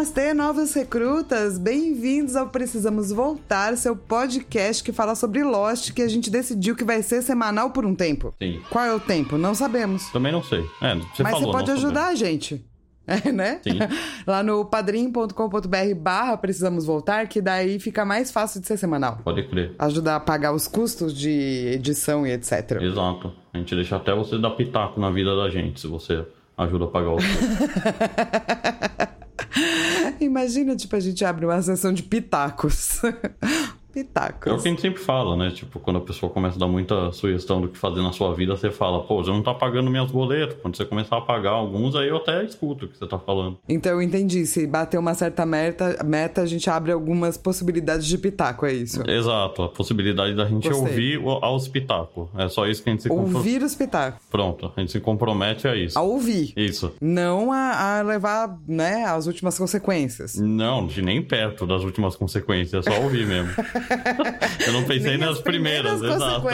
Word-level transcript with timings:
Namastê, 0.00 0.32
novos 0.32 0.72
recrutas! 0.72 1.58
Bem-vindos 1.58 2.34
ao 2.34 2.48
Precisamos 2.48 3.12
Voltar, 3.12 3.76
seu 3.76 3.94
podcast 3.94 4.82
que 4.82 4.92
fala 4.92 5.14
sobre 5.14 5.44
Lost, 5.44 5.92
que 5.92 6.00
a 6.00 6.08
gente 6.08 6.30
decidiu 6.30 6.74
que 6.74 6.84
vai 6.84 7.02
ser 7.02 7.20
semanal 7.20 7.68
por 7.68 7.84
um 7.84 7.94
tempo. 7.94 8.32
Sim. 8.42 8.62
Qual 8.70 8.82
é 8.82 8.94
o 8.94 8.98
tempo? 8.98 9.36
Não 9.36 9.54
sabemos. 9.54 10.08
Também 10.08 10.32
não 10.32 10.42
sei. 10.42 10.64
É, 10.80 10.94
você 10.94 11.22
Mas 11.22 11.32
falou, 11.32 11.52
você 11.52 11.52
pode 11.52 11.70
ajudar 11.72 12.00
sabemos. 12.00 12.22
a 12.22 12.24
gente. 12.24 12.64
É, 13.06 13.32
né? 13.32 13.60
Sim. 13.62 13.78
Lá 14.24 14.42
no 14.42 14.64
padrim.com.br 14.64 15.94
barra 15.96 16.36
Precisamos 16.36 16.86
Voltar, 16.86 17.26
que 17.26 17.42
daí 17.42 17.80
fica 17.80 18.04
mais 18.04 18.30
fácil 18.30 18.60
de 18.60 18.68
ser 18.68 18.76
semanal. 18.76 19.18
Pode 19.24 19.42
crer. 19.48 19.74
Ajudar 19.80 20.16
a 20.16 20.20
pagar 20.20 20.54
os 20.54 20.68
custos 20.68 21.12
de 21.12 21.72
edição 21.74 22.26
e 22.26 22.30
etc. 22.30 22.80
Exato. 22.80 23.32
A 23.52 23.58
gente 23.58 23.74
deixa 23.74 23.96
até 23.96 24.14
você 24.14 24.38
dar 24.38 24.50
pitaco 24.50 25.00
na 25.00 25.10
vida 25.10 25.36
da 25.36 25.50
gente, 25.50 25.80
se 25.80 25.88
você 25.88 26.24
ajuda 26.56 26.84
a 26.84 26.88
pagar 26.88 27.10
o 27.10 27.18
Imagina, 30.20 30.76
tipo, 30.76 30.94
a 30.96 31.00
gente 31.00 31.24
abre 31.24 31.44
uma 31.44 31.60
sessão 31.62 31.92
de 31.92 32.02
pitacos. 32.02 33.00
É 33.94 34.00
o 34.00 34.04
pitacos. 34.04 34.62
que 34.62 34.68
a 34.68 34.70
gente 34.70 34.80
sempre 34.80 35.02
fala, 35.02 35.36
né? 35.36 35.50
Tipo, 35.50 35.80
quando 35.80 35.96
a 35.96 36.00
pessoa 36.00 36.30
começa 36.30 36.56
a 36.56 36.60
dar 36.60 36.68
muita 36.68 37.12
sugestão 37.12 37.60
do 37.60 37.68
que 37.68 37.76
fazer 37.76 38.00
na 38.00 38.12
sua 38.12 38.32
vida, 38.34 38.56
você 38.56 38.70
fala, 38.70 39.02
pô, 39.02 39.22
você 39.22 39.30
não 39.30 39.42
tá 39.42 39.52
pagando 39.52 39.90
minhas 39.90 40.10
boletas. 40.10 40.56
Quando 40.62 40.76
você 40.76 40.84
começar 40.84 41.16
a 41.16 41.20
pagar 41.20 41.50
alguns, 41.50 41.96
aí 41.96 42.08
eu 42.08 42.16
até 42.16 42.44
escuto 42.44 42.84
o 42.84 42.88
que 42.88 42.96
você 42.96 43.06
tá 43.06 43.18
falando. 43.18 43.58
Então 43.68 43.92
eu 43.92 44.02
entendi. 44.02 44.46
Se 44.46 44.66
bater 44.66 44.98
uma 44.98 45.14
certa 45.14 45.44
meta, 45.44 45.98
meta, 46.04 46.42
a 46.42 46.46
gente 46.46 46.68
abre 46.70 46.92
algumas 46.92 47.36
possibilidades 47.36 48.06
de 48.06 48.16
pitaco, 48.16 48.64
é 48.66 48.72
isso. 48.72 49.02
Exato, 49.08 49.62
a 49.62 49.68
possibilidade 49.68 50.34
da 50.34 50.46
gente 50.46 50.68
Gostei. 50.68 51.16
ouvir 51.16 51.20
aos 51.42 51.68
pitacos. 51.68 52.28
É 52.36 52.48
só 52.48 52.66
isso 52.66 52.82
que 52.82 52.90
a 52.90 52.92
gente 52.92 53.02
se 53.02 53.08
compromete. 53.08 53.36
Ouvir 53.36 53.62
os 53.62 53.74
pitacos. 53.74 54.24
Pronto, 54.30 54.72
a 54.76 54.80
gente 54.80 54.92
se 54.92 55.00
compromete 55.00 55.66
a 55.66 55.74
isso. 55.74 55.98
A 55.98 56.02
ouvir. 56.02 56.52
Isso. 56.56 56.92
Não 57.00 57.52
a, 57.52 57.98
a 57.98 58.02
levar, 58.02 58.58
né, 58.66 59.04
as 59.04 59.26
últimas 59.26 59.58
consequências. 59.58 60.36
Não, 60.36 60.86
de 60.86 61.02
nem 61.02 61.22
perto 61.22 61.66
das 61.66 61.82
últimas 61.82 62.16
consequências, 62.16 62.86
é 62.86 62.90
só 62.90 63.02
ouvir 63.02 63.26
mesmo. 63.26 63.50
Eu 64.66 64.72
não 64.72 64.84
pensei 64.84 65.12
Nem 65.12 65.18
nas 65.18 65.36
as 65.36 65.42
primeiras, 65.42 66.02
exato. 66.02 66.46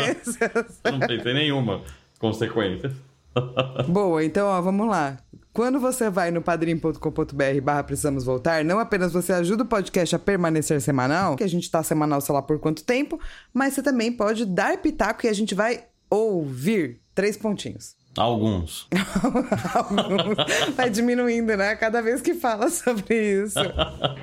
Eu 0.84 0.92
não 0.92 1.00
pensei 1.00 1.34
nenhuma 1.34 1.82
consequência. 2.18 2.92
Boa, 3.88 4.24
então, 4.24 4.46
ó, 4.46 4.60
vamos 4.60 4.88
lá. 4.88 5.18
Quando 5.52 5.80
você 5.80 6.10
vai 6.10 6.30
no 6.30 6.42
padrim.com.br 6.42 7.60
barra 7.62 7.82
precisamos 7.82 8.24
voltar, 8.24 8.62
não 8.62 8.78
apenas 8.78 9.12
você 9.12 9.32
ajuda 9.32 9.62
o 9.62 9.66
podcast 9.66 10.14
a 10.14 10.18
permanecer 10.18 10.80
semanal, 10.82 11.34
que 11.34 11.44
a 11.44 11.48
gente 11.48 11.70
tá 11.70 11.82
semanal 11.82 12.20
sei 12.20 12.34
lá 12.34 12.42
por 12.42 12.58
quanto 12.58 12.84
tempo, 12.84 13.18
mas 13.54 13.72
você 13.72 13.82
também 13.82 14.12
pode 14.12 14.44
dar 14.44 14.76
pitaco 14.78 15.24
e 15.24 15.30
a 15.30 15.32
gente 15.32 15.54
vai 15.54 15.84
ouvir. 16.10 17.00
Três 17.14 17.38
pontinhos. 17.38 17.96
Alguns. 18.20 18.86
Vai 20.74 20.90
diminuindo, 20.90 21.56
né? 21.56 21.74
Cada 21.76 22.00
vez 22.00 22.20
que 22.20 22.34
fala 22.34 22.68
sobre 22.70 23.42
isso. 23.44 23.58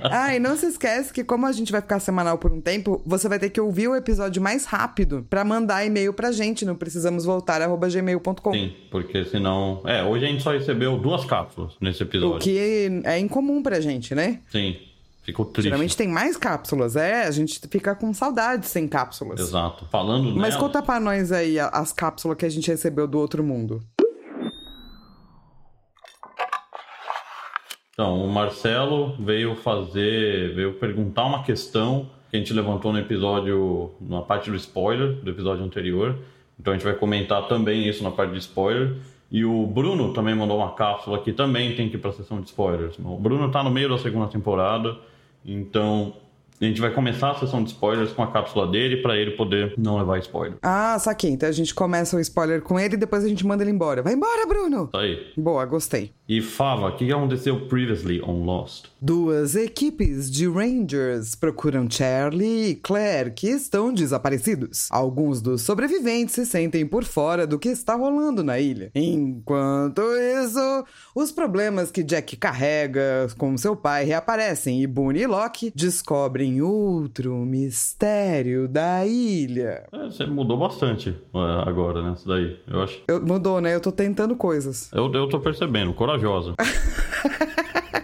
Ah, 0.03 0.35
e 0.35 0.39
não 0.39 0.55
se 0.57 0.65
esquece 0.67 1.13
que 1.13 1.23
como 1.23 1.45
a 1.45 1.51
gente 1.51 1.71
vai 1.71 1.81
ficar 1.81 1.99
semanal 1.99 2.37
por 2.37 2.51
um 2.51 2.59
tempo, 2.61 3.01
você 3.05 3.27
vai 3.29 3.39
ter 3.39 3.49
que 3.49 3.59
ouvir 3.61 3.87
o 3.87 3.95
episódio 3.95 4.41
mais 4.41 4.65
rápido 4.65 5.25
pra 5.29 5.43
mandar 5.45 5.85
e-mail 5.85 6.13
pra 6.13 6.31
gente 6.31 6.65
no 6.65 6.75
precisamosvoltar@gmail.com. 6.75 8.53
Sim, 8.53 8.73
porque 8.91 9.25
senão. 9.25 9.81
É, 9.85 10.03
hoje 10.03 10.25
a 10.25 10.27
gente 10.27 10.43
só 10.43 10.51
recebeu 10.51 10.97
duas 10.97 11.25
cápsulas 11.25 11.73
nesse 11.79 12.03
O 12.03 12.05
episódio. 12.05 12.39
que 12.39 13.01
é 13.03 13.19
incomum 13.19 13.61
pra 13.61 13.79
gente, 13.79 14.13
né? 14.15 14.39
Sim, 14.51 14.75
ficou 15.23 15.45
triste. 15.45 15.67
Geralmente 15.67 15.95
tem 15.97 16.07
mais 16.07 16.37
cápsulas, 16.37 16.95
é, 16.95 17.23
a 17.25 17.31
gente 17.31 17.59
fica 17.69 17.95
com 17.95 18.13
saudade 18.13 18.65
sem 18.67 18.87
cápsulas. 18.87 19.39
Exato. 19.39 19.85
Falando 19.91 20.35
Mas 20.35 20.55
conta 20.55 20.81
pra 20.83 20.99
nós 20.99 21.31
aí 21.31 21.59
a- 21.59 21.69
as 21.69 21.91
cápsulas 21.91 22.37
que 22.37 22.45
a 22.45 22.49
gente 22.49 22.69
recebeu 22.69 23.07
do 23.07 23.17
outro 23.19 23.43
mundo. 23.43 23.81
Então, 27.93 28.23
o 28.25 28.27
Marcelo 28.29 29.15
veio 29.19 29.55
fazer. 29.55 30.53
veio 30.55 30.73
perguntar 30.73 31.25
uma 31.25 31.43
questão 31.43 32.09
que 32.29 32.35
a 32.35 32.39
gente 32.39 32.51
levantou 32.53 32.91
no 32.91 32.99
episódio. 32.99 33.91
na 34.01 34.21
parte 34.21 34.49
do 34.49 34.55
spoiler 34.55 35.13
do 35.21 35.29
episódio 35.29 35.63
anterior. 35.63 36.17
Então 36.59 36.73
a 36.73 36.75
gente 36.77 36.85
vai 36.85 36.95
comentar 36.95 37.47
também 37.47 37.87
isso 37.87 38.03
na 38.03 38.11
parte 38.11 38.31
de 38.33 38.39
spoiler. 38.39 38.95
E 39.31 39.43
o 39.45 39.65
Bruno 39.65 40.13
também 40.13 40.35
mandou 40.35 40.57
uma 40.57 40.73
cápsula 40.73 41.19
que 41.19 41.31
também 41.33 41.75
tem 41.75 41.89
que 41.89 41.95
ir 41.95 41.99
pra 41.99 42.11
sessão 42.11 42.39
de 42.41 42.47
spoilers. 42.47 42.97
O 42.99 43.17
Bruno 43.17 43.49
tá 43.51 43.63
no 43.63 43.71
meio 43.71 43.89
da 43.89 43.97
segunda 43.97 44.27
temporada, 44.27 44.95
então 45.45 46.13
a 46.61 46.65
gente 46.65 46.79
vai 46.79 46.91
começar 46.91 47.31
a 47.31 47.35
sessão 47.35 47.63
de 47.63 47.71
spoilers 47.71 48.11
com 48.11 48.23
a 48.23 48.31
cápsula 48.31 48.67
dele 48.67 48.97
pra 48.97 49.17
ele 49.17 49.31
poder 49.31 49.73
não 49.77 49.97
levar 49.97 50.19
spoiler. 50.19 50.57
Ah, 50.61 50.97
saquei. 50.99 51.31
Então 51.31 51.49
a 51.49 51.51
gente 51.51 51.73
começa 51.73 52.15
o 52.15 52.19
spoiler 52.19 52.61
com 52.61 52.79
ele 52.79 52.95
e 52.95 52.97
depois 52.97 53.23
a 53.23 53.27
gente 53.27 53.45
manda 53.45 53.63
ele 53.63 53.71
embora. 53.71 54.01
Vai 54.01 54.13
embora, 54.13 54.45
Bruno! 54.45 54.87
Tá 54.87 54.99
aí. 54.99 55.19
Boa, 55.37 55.65
gostei. 55.65 56.11
E 56.27 56.41
Fava, 56.41 56.87
o 56.87 56.95
que 56.95 57.11
aconteceu 57.11 57.67
previously 57.67 58.21
on 58.21 58.45
Lost? 58.45 58.85
Duas 59.01 59.55
equipes 59.55 60.31
de 60.31 60.47
Rangers 60.47 61.35
procuram 61.35 61.89
Charlie 61.89 62.69
e 62.69 62.75
Claire, 62.75 63.31
que 63.31 63.47
estão 63.47 63.93
desaparecidos. 63.93 64.87
Alguns 64.89 65.41
dos 65.41 65.61
sobreviventes 65.63 66.35
se 66.35 66.45
sentem 66.45 66.85
por 66.85 67.03
fora 67.03 67.45
do 67.45 67.59
que 67.59 67.67
está 67.67 67.95
rolando 67.95 68.41
na 68.41 68.57
ilha. 68.57 68.89
Enquanto 68.95 70.01
isso, 70.41 70.85
os 71.13 71.31
problemas 71.31 71.91
que 71.91 72.03
Jack 72.03 72.37
carrega 72.37 73.27
com 73.37 73.57
seu 73.57 73.75
pai 73.75 74.05
reaparecem 74.05 74.81
e 74.81 74.87
Boone 74.87 75.21
e 75.21 75.27
Locke 75.27 75.73
descobrem 75.75 76.42
outro 76.61 77.33
mistério 77.37 78.67
da 78.67 79.05
ilha. 79.05 79.85
É, 79.91 80.05
você 80.05 80.25
mudou 80.25 80.57
bastante 80.57 81.09
é, 81.09 81.69
agora, 81.69 82.01
né? 82.01 82.13
Isso 82.17 82.27
daí. 82.27 82.59
Eu 82.67 82.81
acho. 82.81 83.01
Eu- 83.07 83.21
mudou, 83.25 83.61
né? 83.61 83.73
Eu 83.73 83.79
tô 83.79 83.91
tentando 83.91 84.35
coisas. 84.35 84.91
Eu, 84.93 85.11
eu 85.13 85.27
tô 85.27 85.39
percebendo, 85.39 85.93
corajosa. 85.93 86.53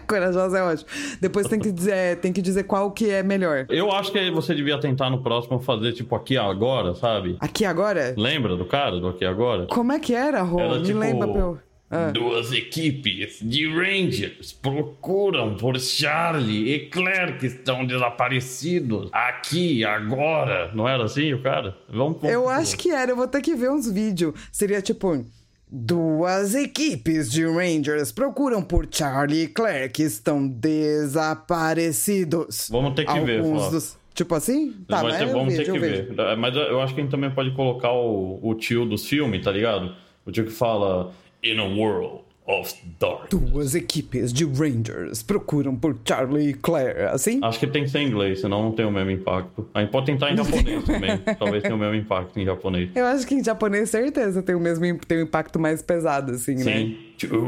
Corajosa 0.08 0.58
é 0.58 0.64
ótimo. 0.64 0.90
Depois 1.22 1.48
tem 1.48 1.60
que 1.60 1.72
dizer, 1.72 2.18
tem 2.18 2.34
que 2.34 2.42
dizer 2.42 2.64
qual 2.64 2.90
que 2.90 3.12
é 3.12 3.22
melhor. 3.22 3.68
Eu 3.70 3.92
acho 3.92 4.12
que 4.12 4.32
você 4.32 4.56
devia 4.56 4.80
tentar 4.80 5.08
no 5.12 5.22
próximo 5.22 5.60
fazer 5.60 5.94
tipo 5.94 6.16
aqui 6.16 6.36
agora, 6.36 6.96
sabe? 6.96 7.38
Aqui 7.40 7.64
agora? 7.64 8.16
Lembra 8.18 8.56
do 8.58 8.66
cara 8.66 9.00
do 9.00 9.08
aqui 9.08 9.24
agora? 9.24 9.68
Como 9.68 9.92
é 9.92 10.00
que 10.00 10.16
era, 10.16 10.42
Rô? 10.42 10.60
Era 10.60 10.80
Me 10.80 10.84
tipo, 10.84 10.98
lembra 10.98 11.30
eu... 11.30 11.60
Ah. 11.92 12.12
Duas 12.12 12.52
equipes 12.52 13.40
de 13.42 13.68
Rangers 13.68 14.52
procuram 14.54 15.56
por 15.56 15.80
Charlie 15.80 16.72
e 16.74 16.80
Claire 16.90 17.38
que 17.40 17.48
estão 17.48 17.84
desaparecidos 17.86 19.10
aqui 19.12 19.84
agora. 19.84 20.72
Não 20.76 20.88
era 20.88 21.04
assim 21.06 21.34
o 21.34 21.42
cara? 21.42 21.76
Vamos. 21.90 22.24
Eu 22.24 22.48
acho 22.48 22.78
que 22.78 22.92
era, 22.92 23.12
eu 23.12 23.16
vou 23.16 23.28
ter 23.28 23.42
que 23.42 23.56
ver 23.56 23.72
uns 23.72 23.90
vídeos. 23.92 24.34
Seria 24.52 24.82
tipo. 24.82 25.26
Duas 25.72 26.56
equipes 26.56 27.32
de 27.32 27.46
Rangers 27.46 28.12
procuram 28.12 28.64
por 28.64 28.88
Charlie 28.90 29.44
e 29.44 29.48
Claire 29.48 29.88
que 29.92 30.02
estão 30.02 30.48
desaparecidos. 30.48 32.68
Vamos 32.72 32.96
ter 32.96 33.06
que 33.06 33.20
ver, 33.20 33.40
Alguns 33.40 33.58
Flávio. 33.60 33.72
dos. 33.80 33.98
Tipo 34.14 34.36
assim? 34.36 34.74
Tá, 34.88 35.04
mas 35.04 35.18
ter- 35.18 35.24
eu 35.28 35.32
vamos 35.32 35.56
ter 35.56 35.66
que 35.72 35.80
vejo. 35.80 36.14
ver. 36.14 36.20
É, 36.20 36.36
Mas 36.36 36.56
eu 36.56 36.82
acho 36.82 36.94
que 36.94 37.00
a 37.00 37.04
gente 37.04 37.12
também 37.12 37.30
pode 37.32 37.52
colocar 37.52 37.94
o, 37.94 38.40
o 38.42 38.54
tio 38.56 38.86
dos 38.86 39.06
filmes, 39.06 39.44
tá 39.44 39.52
ligado? 39.52 39.96
O 40.26 40.32
tio 40.32 40.44
que 40.44 40.52
fala 40.52 41.12
In 41.44 41.60
a 41.60 41.64
World 41.64 42.24
of 42.50 42.74
Dark. 43.00 43.30
Duas 43.30 43.76
equipes 43.76 44.34
de 44.34 44.44
Rangers 44.44 45.22
procuram 45.22 45.76
por 45.76 45.96
Charlie 46.04 46.50
e 46.50 46.54
Claire, 46.54 47.04
assim? 47.12 47.40
Acho 47.44 47.60
que 47.60 47.68
tem 47.68 47.84
que 47.84 47.92
ser 47.92 48.00
em 48.00 48.08
inglês, 48.08 48.42
senão 48.42 48.64
não 48.64 48.72
tem 48.72 48.86
o 48.86 48.92
mesmo 48.92 49.12
impacto. 49.12 49.70
A 49.74 49.82
gente 49.82 49.92
pode 49.92 50.08
tentar 50.08 50.32
em 50.32 50.38
japonês 50.38 50.84
também. 50.88 51.18
Talvez 51.38 51.62
tenha 51.62 51.76
o 51.76 51.78
mesmo 51.78 51.94
impacto 51.96 52.40
em 52.40 52.46
japonês. 52.46 52.90
Eu 52.96 53.06
acho 53.06 53.28
que 53.28 53.36
em 53.36 53.44
japonês, 53.44 53.92
certeza, 53.92 54.42
tem 54.42 54.56
o 54.56 54.60
mesmo 54.60 54.84
tem 55.08 55.20
um 55.20 55.22
impacto 55.22 55.60
mais 55.60 55.84
pesado, 55.84 56.32
assim, 56.32 56.56
né? 56.56 56.64
Sim. 56.64 56.98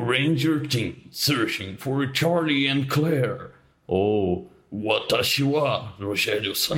Ranger 0.05 0.67
Team 0.67 0.93
searching 1.09 1.77
for 1.77 2.07
Charlie 2.13 2.67
and 2.67 2.85
Claire. 2.87 3.47
Ou 3.87 4.51
Watashi 4.71 5.43
wa 5.43 5.95
Rogério-san. 5.99 6.77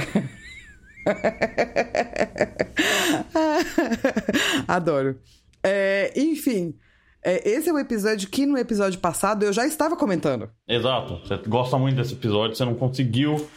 Adoro. 4.68 5.19
É, 5.62 6.12
enfim, 6.16 6.74
é, 7.23 7.49
esse 7.49 7.69
é 7.69 7.73
o 7.73 7.79
episódio 7.79 8.29
que 8.29 8.45
no 8.45 8.57
episódio 8.57 8.99
passado 8.99 9.43
eu 9.43 9.53
já 9.53 9.65
estava 9.65 9.95
comentando. 9.95 10.49
Exato. 10.67 11.19
Você 11.25 11.37
gosta 11.47 11.77
muito 11.77 11.95
desse 11.95 12.13
episódio, 12.13 12.55
você 12.55 12.65
não 12.65 12.75
conseguiu 12.75 13.47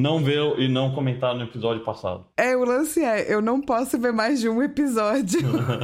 não 0.00 0.22
ver 0.22 0.40
e 0.58 0.68
não 0.68 0.92
comentar 0.92 1.34
no 1.34 1.44
episódio 1.44 1.84
passado. 1.84 2.24
É, 2.36 2.56
o 2.56 2.64
lance 2.64 3.02
é, 3.02 3.32
eu 3.32 3.42
não 3.42 3.60
posso 3.60 3.98
ver 3.98 4.12
mais 4.12 4.40
de 4.40 4.48
um 4.48 4.62
episódio 4.62 5.40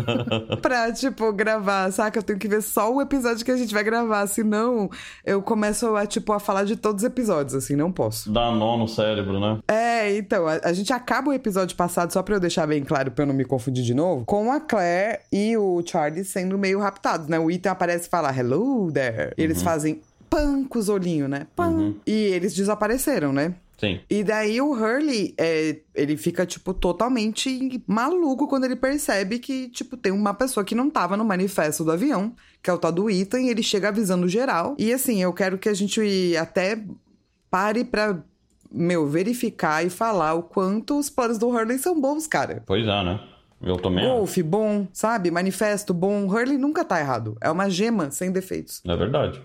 pra, 0.63 0.93
tipo, 0.93 1.33
gravar, 1.33 1.93
saca? 1.93 2.19
Eu 2.19 2.23
tenho 2.23 2.39
que 2.39 2.49
ver 2.49 2.63
só 2.63 2.93
o 2.93 3.01
episódio 3.01 3.45
que 3.45 3.51
a 3.51 3.57
gente 3.57 3.75
vai 3.75 3.85
gravar, 3.85 4.27
senão 4.27 4.91
eu 5.25 5.43
começo 5.43 5.95
a, 5.95 6.07
tipo, 6.07 6.33
a 6.33 6.41
falar 6.41 6.65
de 6.65 6.77
todos 6.77 7.03
os 7.03 7.07
episódios, 7.07 7.55
assim, 7.55 7.77
não 7.77 7.93
posso. 7.93 8.33
Dá 8.33 8.51
nó 8.51 8.77
no 8.77 8.89
cérebro, 8.89 9.39
né? 9.39 9.59
É, 9.69 10.17
então, 10.17 10.47
a, 10.47 10.61
a 10.65 10.73
gente 10.73 10.93
acaba 10.93 11.31
o 11.31 11.35
episódio 11.35 11.77
passado, 11.77 12.13
só 12.13 12.23
pra 12.23 12.37
eu 12.37 12.41
deixar 12.41 12.67
bem 12.67 12.83
claro, 12.83 13.11
pra 13.11 13.25
eu 13.25 13.27
não 13.27 13.35
me 13.35 13.45
confundir 13.45 13.85
de 13.85 13.95
novo, 13.95 14.25
com 14.25 14.51
a 14.51 14.61
Claire 14.61 15.21
e 15.33 15.57
o 15.57 15.83
Charlie 15.85 16.25
sendo 16.25 16.59
meio 16.59 16.81
raptados, 16.81 17.29
né? 17.29 17.39
O 17.39 17.51
Ethan 17.51 17.71
aparece 17.71 18.07
e 18.07 18.11
fala, 18.11 18.37
hello 18.37 18.91
there. 18.91 19.33
E 19.37 19.43
eles 19.43 19.63
fazem 19.63 20.01
pan 20.29 20.65
com 20.65 20.79
os 20.79 20.89
olhinhos, 20.89 21.29
né? 21.29 21.47
Pan. 21.55 21.95
E 22.07 22.13
eles 22.13 22.55
desapareceram, 22.55 23.33
né? 23.33 23.55
Sim. 23.79 24.01
E 24.09 24.25
daí 24.25 24.61
o 24.61 24.73
Hurley, 24.73 25.35
é, 25.39 25.81
ele 25.95 26.17
fica, 26.17 26.47
tipo, 26.47 26.73
totalmente 26.73 27.83
maluco 27.87 28.49
quando 28.49 28.65
ele 28.65 28.77
percebe 28.77 29.39
que, 29.39 29.69
tipo, 29.69 29.97
tem 29.97 30.13
uma 30.13 30.33
pessoa 30.33 30.65
que 30.65 30.75
não 30.75 30.89
tava 30.89 31.17
no 31.17 31.25
manifesto 31.25 31.85
do 31.85 31.93
avião, 31.93 32.35
que 32.63 32.71
é 32.71 32.73
o 32.73 32.79
tal 32.79 32.91
do 32.93 33.11
Ethan, 33.11 33.43
e 33.43 33.51
ele 33.51 33.63
chega 33.63 33.89
avisando 33.89 34.29
geral. 34.29 34.75
E 34.79 34.93
assim, 34.93 35.23
eu 35.23 35.33
quero 35.33 35.59
que 35.59 35.69
a 35.69 35.75
gente 35.75 36.35
até 36.37 36.83
pare 37.51 37.85
pra, 37.85 38.23
meu, 38.73 39.07
verificar 39.07 39.85
e 39.85 39.91
falar 39.91 40.35
o 40.35 40.43
quanto 40.43 40.99
os 40.99 41.11
planos 41.11 41.39
do 41.39 41.49
Hurley 41.49 41.79
são 41.79 42.01
bons, 42.01 42.27
cara. 42.27 42.63
Pois 42.67 42.87
é, 42.87 43.05
né? 43.05 43.21
Eu 43.63 43.77
também. 43.77 44.05
Golfe 44.05 44.43
bom, 44.43 44.87
sabe? 44.93 45.31
Manifesto 45.31 45.95
bom. 45.95 46.27
Hurley 46.27 46.59
nunca 46.59 46.85
tá 46.85 47.01
errado. 47.01 47.37
É 47.41 47.51
uma 47.51 47.71
gema 47.71 48.11
sem 48.11 48.31
defeitos. 48.31 48.83
É 48.87 48.97
verdade. 48.97 49.41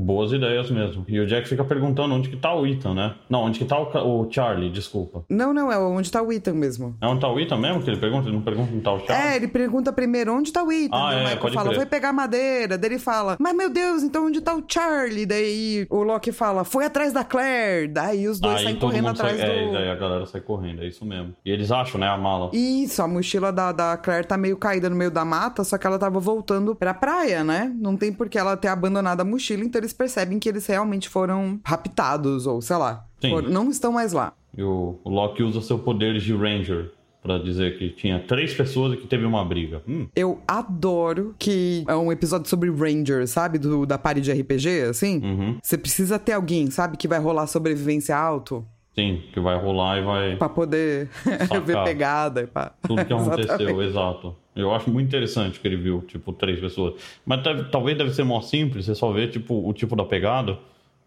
Boas 0.00 0.32
ideias 0.32 0.70
mesmo. 0.70 1.04
E 1.06 1.20
o 1.20 1.26
Jack 1.26 1.48
fica 1.48 1.62
perguntando 1.62 2.14
onde 2.14 2.28
que 2.28 2.36
tá 2.36 2.54
o 2.54 2.66
Ethan, 2.66 2.94
né? 2.94 3.14
Não, 3.28 3.42
onde 3.42 3.58
que 3.58 3.64
tá 3.64 3.78
o, 3.78 4.22
o 4.22 4.30
Charlie, 4.30 4.70
desculpa. 4.70 5.24
Não, 5.28 5.52
não, 5.52 5.70
é 5.70 5.78
onde 5.78 6.10
tá 6.10 6.22
o 6.22 6.32
Ethan 6.32 6.54
mesmo. 6.54 6.96
É 7.00 7.06
onde 7.06 7.20
tá 7.20 7.28
o 7.28 7.38
Ethan 7.38 7.58
mesmo 7.58 7.82
que 7.82 7.90
ele 7.90 7.98
pergunta? 7.98 8.28
Ele 8.28 8.36
não 8.36 8.42
pergunta 8.42 8.72
onde 8.72 8.82
tá 8.82 8.92
o 8.92 8.98
Charlie? 9.00 9.32
É, 9.32 9.36
ele 9.36 9.48
pergunta 9.48 9.92
primeiro 9.92 10.34
onde 10.34 10.52
tá 10.52 10.62
o 10.62 10.72
Ethan. 10.72 10.96
Ah, 10.96 11.10
daí 11.10 11.16
o 11.16 11.20
é, 11.20 11.34
Michael 11.34 11.52
fala, 11.52 11.68
crer. 11.68 11.76
foi 11.76 11.86
pegar 11.86 12.12
madeira. 12.12 12.78
Daí 12.78 12.90
ele 12.90 12.98
fala, 12.98 13.36
mas 13.38 13.54
meu 13.54 13.70
Deus, 13.70 14.02
então 14.02 14.26
onde 14.26 14.40
tá 14.40 14.54
o 14.54 14.64
Charlie? 14.66 15.26
Daí 15.26 15.86
o 15.90 16.02
Loki 16.02 16.32
fala, 16.32 16.64
foi 16.64 16.86
atrás 16.86 17.12
da 17.12 17.22
Claire. 17.22 17.88
Daí 17.88 18.26
os 18.26 18.40
dois 18.40 18.56
Aí 18.56 18.64
saem 18.64 18.76
correndo 18.76 19.06
mundo 19.06 19.16
sai... 19.16 19.32
atrás 19.32 19.50
É, 19.50 19.66
do. 19.66 19.72
daí 19.72 19.88
a 19.90 19.94
galera 19.96 20.26
sai 20.26 20.40
correndo, 20.40 20.82
é 20.82 20.86
isso 20.86 21.04
mesmo. 21.04 21.34
E 21.44 21.50
eles 21.50 21.70
acham, 21.70 22.00
né, 22.00 22.08
a 22.08 22.16
mala. 22.16 22.50
Isso, 22.52 23.02
a 23.02 23.08
mochila 23.08 23.52
da, 23.52 23.72
da 23.72 23.96
Claire 23.96 24.26
tá 24.26 24.36
meio 24.36 24.56
caída 24.56 24.88
no 24.88 24.96
meio 24.96 25.10
da 25.10 25.24
mata, 25.24 25.62
só 25.64 25.76
que 25.76 25.86
ela 25.86 25.98
tava 25.98 26.18
voltando 26.18 26.74
pra 26.74 26.94
praia, 26.94 27.44
né? 27.44 27.72
Não 27.76 27.96
tem 27.96 28.12
por 28.12 28.28
que 28.28 28.38
ela 28.38 28.56
ter 28.56 28.68
abandonado 28.68 29.20
a 29.20 29.24
mochila, 29.24 29.64
então 29.64 29.80
eles 29.80 29.89
percebem 29.92 30.38
que 30.38 30.48
eles 30.48 30.66
realmente 30.66 31.08
foram 31.08 31.60
raptados, 31.64 32.46
ou 32.46 32.60
sei 32.60 32.76
lá. 32.76 33.04
Foram- 33.20 33.48
não 33.50 33.70
estão 33.70 33.92
mais 33.92 34.12
lá. 34.12 34.32
E 34.56 34.62
o, 34.62 34.98
o 35.04 35.10
Loki 35.10 35.42
usa 35.42 35.60
seu 35.60 35.78
poder 35.78 36.18
de 36.18 36.34
Ranger 36.34 36.90
pra 37.22 37.36
dizer 37.38 37.78
que 37.78 37.90
tinha 37.90 38.18
três 38.18 38.54
pessoas 38.54 38.94
e 38.94 38.96
que 38.96 39.06
teve 39.06 39.24
uma 39.26 39.44
briga. 39.44 39.82
Hum, 39.86 40.08
Eu 40.16 40.40
adoro 40.48 41.34
que 41.38 41.84
é 41.86 41.94
um 41.94 42.10
episódio 42.10 42.48
sobre 42.48 42.70
Rangers, 42.70 43.30
sabe? 43.30 43.58
Do, 43.58 43.84
da 43.84 43.98
party 43.98 44.22
de 44.22 44.32
RPG, 44.32 44.82
assim. 44.88 45.20
Uhum. 45.22 45.58
Você 45.62 45.76
precisa 45.76 46.18
ter 46.18 46.32
alguém, 46.32 46.70
sabe? 46.70 46.96
Que 46.96 47.06
vai 47.06 47.18
rolar 47.20 47.46
sobrevivência 47.46 48.16
alto 48.16 48.64
sim, 48.92 49.22
que 49.32 49.38
vai 49.40 49.56
rolar 49.58 49.98
e 49.98 50.02
vai... 50.02 50.36
pra 50.36 50.48
poder 50.48 51.08
ver 51.64 51.84
pegada 51.84 52.42
e 52.42 52.46
pá. 52.46 52.72
Tudo 52.82 53.04
que 53.04 53.12
aconteceu, 53.14 53.82
exato. 53.82 54.34
Eu 54.54 54.74
acho 54.74 54.90
muito 54.90 55.06
interessante 55.06 55.60
que 55.60 55.66
ele 55.68 55.76
viu, 55.76 56.02
tipo, 56.02 56.32
três 56.32 56.58
pessoas. 56.58 56.94
Mas 57.24 57.42
deve- 57.42 57.64
talvez 57.70 57.96
deve 57.96 58.12
ser 58.12 58.24
mó 58.24 58.40
simples, 58.40 58.86
você 58.86 58.94
só 58.94 59.12
vê, 59.12 59.28
tipo, 59.28 59.66
o 59.68 59.72
tipo 59.72 59.94
da 59.94 60.04
pegada, 60.04 60.58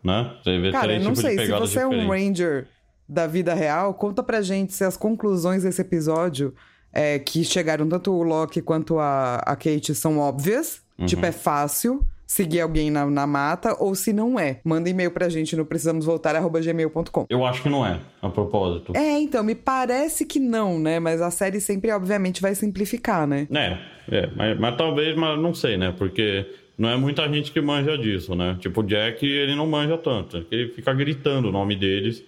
né? 0.04 0.34
Você 0.44 0.58
vê 0.60 0.72
Cara, 0.72 0.86
três 0.86 1.04
eu 1.04 1.10
não 1.10 1.16
sei, 1.16 1.38
se 1.38 1.52
você 1.52 1.80
é 1.80 1.86
um 1.88 1.90
diferentes. 1.90 2.08
Ranger 2.28 2.68
da 3.08 3.28
vida 3.28 3.54
real, 3.54 3.94
conta 3.94 4.24
pra 4.24 4.42
gente 4.42 4.74
se 4.74 4.84
as 4.84 4.96
conclusões 4.96 5.64
desse 5.64 5.82
episódio 5.82 6.54
é, 6.92 7.20
que 7.20 7.44
chegaram 7.44 7.88
tanto 7.90 8.12
o 8.14 8.24
Loki 8.24 8.62
quanto 8.62 8.98
a, 9.00 9.36
a 9.38 9.56
Kate 9.56 9.94
são 9.94 10.20
óbvias. 10.20 10.82
Uhum. 10.98 11.06
Tipo, 11.06 11.26
é 11.26 11.32
fácil 11.32 12.06
seguir 12.34 12.62
alguém 12.62 12.90
na, 12.90 13.06
na 13.06 13.28
mata, 13.28 13.76
ou 13.80 13.94
se 13.94 14.12
não 14.12 14.40
é. 14.40 14.60
Manda 14.64 14.90
e-mail 14.90 15.12
pra 15.12 15.30
gente 15.30 15.56
no 15.56 15.66
precisamosvoltar.gmail.com. 15.66 17.28
Eu 17.30 17.46
acho 17.46 17.62
que 17.62 17.70
não 17.70 17.86
é, 17.86 18.00
a 18.22 18.30
propósito. 18.30 18.92
É, 18.96 19.20
então, 19.20 19.44
me 19.44 19.54
parece 19.54 20.26
que 20.26 20.40
não, 20.40 20.80
né? 20.80 21.00
Mas 21.00 21.22
a 21.22 21.30
série 21.30 21.62
sempre, 21.62 21.92
obviamente, 21.92 22.42
vai 22.42 22.56
simplificar, 22.56 23.28
né? 23.28 23.48
É, 23.52 23.78
é 24.10 24.30
mas, 24.36 24.60
mas 24.60 24.76
talvez, 24.76 25.16
mas 25.16 25.40
não 25.40 25.54
sei, 25.54 25.78
né? 25.78 25.94
Porque 25.96 26.48
não 26.76 26.90
é 26.90 26.98
muita 26.98 27.32
gente 27.32 27.52
que 27.52 27.62
manja 27.62 27.96
disso, 27.96 28.34
né? 28.34 28.58
Tipo, 28.60 28.82
o 28.82 28.84
Jack, 28.84 29.24
ele 29.24 29.56
não 29.56 29.68
manja 29.68 29.96
tanto. 29.96 30.44
Ele 30.50 30.70
fica 30.70 30.92
gritando 30.92 31.50
o 31.50 31.52
nome 31.52 31.76
deles 31.76 32.24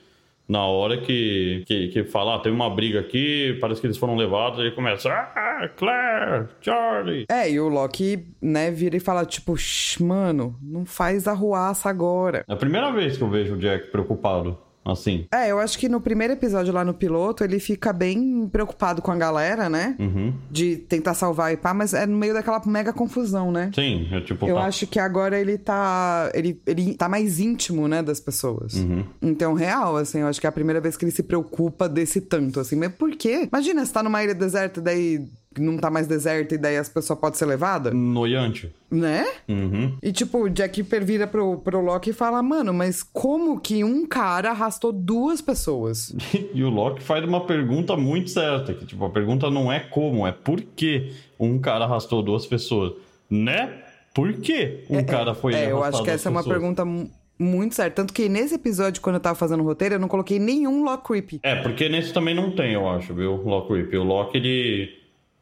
na 0.48 0.64
hora 0.66 0.98
que, 0.98 1.64
que, 1.66 1.88
que 1.88 2.04
fala, 2.04 2.36
ah, 2.36 2.40
teve 2.40 2.56
uma 2.56 2.70
briga 2.70 3.00
aqui, 3.00 3.58
parece 3.60 3.82
que 3.82 3.88
eles 3.88 3.98
foram 3.98 4.16
levados, 4.16 4.60
ele 4.60 4.72
começa, 4.72 5.10
ah, 5.10 5.70
Claire, 5.76 6.48
Charlie. 6.62 7.26
É, 7.30 7.50
e 7.50 7.60
o 7.60 7.68
Loki, 7.68 8.28
né, 8.42 8.70
vira 8.72 8.96
e 8.96 9.00
fala, 9.00 9.26
tipo, 9.26 9.58
"Shh, 9.58 10.00
mano, 10.00 10.56
não 10.62 10.86
faz 10.86 11.28
arruaça 11.28 11.90
agora. 11.90 12.44
É 12.48 12.54
a 12.54 12.58
primeira 12.58 12.92
vez 12.92 13.18
que 13.18 13.24
eu 13.24 13.30
vejo 13.30 13.56
o 13.56 13.58
Jack 13.58 13.88
preocupado, 13.88 14.58
assim. 14.86 15.26
É, 15.34 15.52
eu 15.52 15.60
acho 15.60 15.78
que 15.80 15.90
no 15.90 16.00
primeiro 16.00 16.34
episódio 16.34 16.74
lá 16.74 16.84
no 16.86 16.94
piloto, 16.94 17.44
ele 17.44 17.60
fica 17.60 17.92
bem 17.92 18.48
preocupado 18.48 19.02
com 19.02 19.12
a 19.12 19.16
galera, 19.16 19.70
né? 19.70 19.96
Uhum. 20.00 20.34
De 20.52 20.78
tentar 20.78 21.14
salvar 21.14 21.54
e 21.54 21.58
pá, 21.58 21.74
mas 21.74 21.94
é 21.94 22.06
no 22.06 22.18
meio 22.18 22.34
daquela 22.34 22.62
mega 22.66 22.94
confusão, 22.94 23.52
né? 23.52 23.72
Sim, 23.74 24.08
é 24.12 24.22
tipo, 24.22 24.46
Eu 24.48 24.56
tá- 24.56 24.66
acho 24.66 24.88
que 24.88 25.00
agora 25.00 25.40
ele 25.40 25.58
tá. 25.58 26.30
Ele, 26.34 26.62
ele 26.66 26.94
tá 26.96 27.10
mais 27.10 27.40
íntimo, 27.40 27.88
né, 27.88 28.02
das 28.04 28.20
pessoas. 28.20 28.76
Uhum. 28.76 29.04
Então, 29.22 29.54
real, 29.54 29.98
assim, 29.98 30.20
eu 30.20 30.28
acho 30.28 30.40
que 30.40 30.46
é 30.48 30.50
a 30.50 30.54
primeira 30.54 30.80
vez 30.80 30.96
que 30.96 31.04
ele 31.06 31.12
se 31.12 31.24
preocupa 31.24 31.90
desse 31.90 32.22
tanto, 32.22 32.60
assim. 32.60 32.76
Mas 32.76 32.94
por 32.94 33.12
quê? 33.16 33.48
Imagina, 33.52 33.86
você 33.86 33.92
tá 33.94 34.04
numa 34.04 34.24
ilha 34.24 34.36
deserta, 34.36 34.82
daí 34.82 35.26
não 35.62 35.78
tá 35.78 35.90
mais 35.90 36.08
deserta 36.08 36.56
e 36.56 36.58
daí 36.58 36.78
as 36.78 36.90
pessoas 36.90 37.20
podem 37.20 37.38
ser 37.38 37.46
levadas, 37.46 37.94
noiante. 37.94 38.74
né? 38.92 39.26
Uhum. 39.48 39.98
E 40.02 40.12
tipo, 40.12 40.40
o 40.44 40.50
Jack 40.50 40.82
vira 40.82 41.26
pro, 41.28 41.58
pro 41.58 41.82
Loki 41.82 42.10
e 42.10 42.14
fala: 42.14 42.42
Mano, 42.44 42.74
mas 42.74 43.04
como 43.04 43.60
que 43.60 43.84
um 43.84 44.06
cara 44.06 44.52
arrastou 44.52 44.92
duas 44.92 45.42
pessoas? 45.42 46.16
E 46.54 46.64
o 46.64 46.70
Loki 46.70 47.04
faz 47.04 47.24
uma 47.26 47.46
pergunta 47.46 47.98
muito 47.98 48.30
certa, 48.30 48.74
que 48.74 48.86
tipo, 48.86 49.04
a 49.04 49.10
pergunta 49.10 49.50
não 49.52 49.72
é 49.72 49.80
como, 49.82 50.26
é 50.26 50.32
por 50.32 50.62
que 50.62 51.12
um 51.40 51.60
cara 51.60 51.84
arrastou 51.86 52.22
duas 52.24 52.46
pessoas, 52.46 52.94
né? 53.30 53.82
Por 54.14 54.32
que 54.34 54.86
um 54.90 55.04
cara 55.04 55.34
foi 55.34 55.54
É, 55.54 55.70
eu 55.72 55.78
arrastar 55.82 55.94
acho 55.96 56.04
que 56.04 56.10
essa 56.12 56.30
é 56.30 56.32
uma 56.32 56.44
pergunta 56.44 56.86
mu- 56.86 57.10
muito 57.38 57.76
certa. 57.76 57.98
Tanto 57.98 58.14
que 58.14 58.30
nesse 58.30 58.56
episódio, 58.56 59.02
quando 59.02 59.16
eu 59.16 59.20
tava 59.20 59.36
fazendo 59.36 59.60
o 59.62 59.66
roteiro, 59.66 59.96
eu 59.96 60.00
não 60.00 60.08
coloquei 60.08 60.40
nenhum 60.40 60.86
Loki 60.86 61.04
creepy. 61.06 61.40
É, 61.44 61.56
porque 61.58 61.90
nesse 61.90 62.14
também 62.14 62.34
não 62.34 62.52
tem, 62.56 62.72
eu 62.72 62.88
acho, 62.88 63.14
viu? 63.14 63.36
Loki 63.44 63.74
Rip. 63.74 63.98
O 63.98 64.04
Loki, 64.04 64.38
ele, 64.38 64.90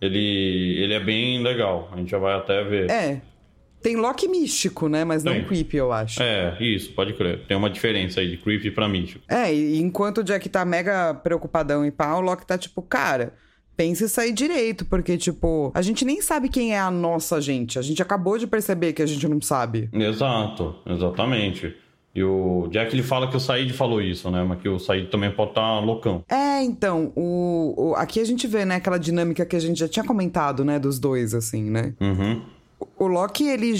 ele, 0.05 0.83
ele 0.83 0.93
é 0.93 0.99
bem 0.99 1.41
legal. 1.41 1.89
A 1.91 1.97
gente 1.97 2.11
já 2.11 2.17
vai 2.17 2.33
até 2.33 2.63
ver. 2.63 2.89
É. 2.89 3.21
Tem 3.81 3.97
Loki 3.97 4.27
místico, 4.27 4.87
né? 4.87 5.03
Mas 5.03 5.23
não 5.23 5.33
Tem. 5.33 5.43
creepy, 5.43 5.77
eu 5.77 5.91
acho. 5.91 6.23
É, 6.23 6.57
isso, 6.61 6.93
pode 6.93 7.13
crer. 7.13 7.45
Tem 7.45 7.57
uma 7.57 7.69
diferença 7.69 8.21
aí 8.21 8.29
de 8.29 8.37
creepy 8.37 8.71
pra 8.71 8.87
místico. 8.87 9.25
É, 9.27 9.53
e 9.53 9.77
enquanto 9.79 10.19
o 10.19 10.23
Jack 10.23 10.47
tá 10.47 10.63
mega 10.63 11.13
preocupadão 11.13 11.85
e 11.85 11.91
pá, 11.91 12.13
o 12.15 12.21
Loki 12.21 12.45
tá 12.45 12.57
tipo, 12.57 12.81
cara, 12.81 13.33
pense 13.75 14.05
isso 14.05 14.21
aí 14.21 14.31
direito, 14.31 14.85
porque, 14.85 15.17
tipo, 15.17 15.69
a 15.75 15.81
gente 15.81 16.05
nem 16.05 16.21
sabe 16.21 16.47
quem 16.47 16.73
é 16.73 16.79
a 16.79 16.89
nossa 16.89 17.41
gente. 17.41 17.77
A 17.77 17.81
gente 17.81 18.01
acabou 18.01 18.37
de 18.37 18.47
perceber 18.47 18.93
que 18.93 19.01
a 19.01 19.05
gente 19.05 19.27
não 19.27 19.41
sabe. 19.41 19.89
Exato, 19.91 20.75
exatamente. 20.85 21.75
E 22.15 22.23
o 22.23 22.67
Jack, 22.71 22.93
ele 22.93 23.01
fala 23.03 23.27
que 23.27 23.35
o 23.35 23.39
Said 23.39 23.73
falou 23.73 24.01
isso, 24.01 24.29
né? 24.29 24.43
Mas 24.43 24.61
que 24.61 24.69
o 24.69 24.77
Said 24.79 25.07
também 25.09 25.31
pode 25.31 25.51
estar 25.51 25.79
loucão. 25.79 26.23
É, 26.29 26.61
então, 26.63 27.11
o, 27.15 27.73
o- 27.91 27.95
aqui 27.95 28.19
a 28.19 28.25
gente 28.25 28.45
vê, 28.45 28.65
né, 28.65 28.75
aquela 28.75 28.99
dinâmica 28.99 29.45
que 29.45 29.55
a 29.55 29.59
gente 29.59 29.79
já 29.79 29.87
tinha 29.87 30.05
comentado, 30.05 30.63
né, 30.63 30.77
dos 30.77 30.99
dois, 30.99 31.33
assim, 31.33 31.69
né? 31.71 31.93
Uhum. 31.99 32.41
O 32.99 33.07
Loki, 33.07 33.47
ele. 33.47 33.73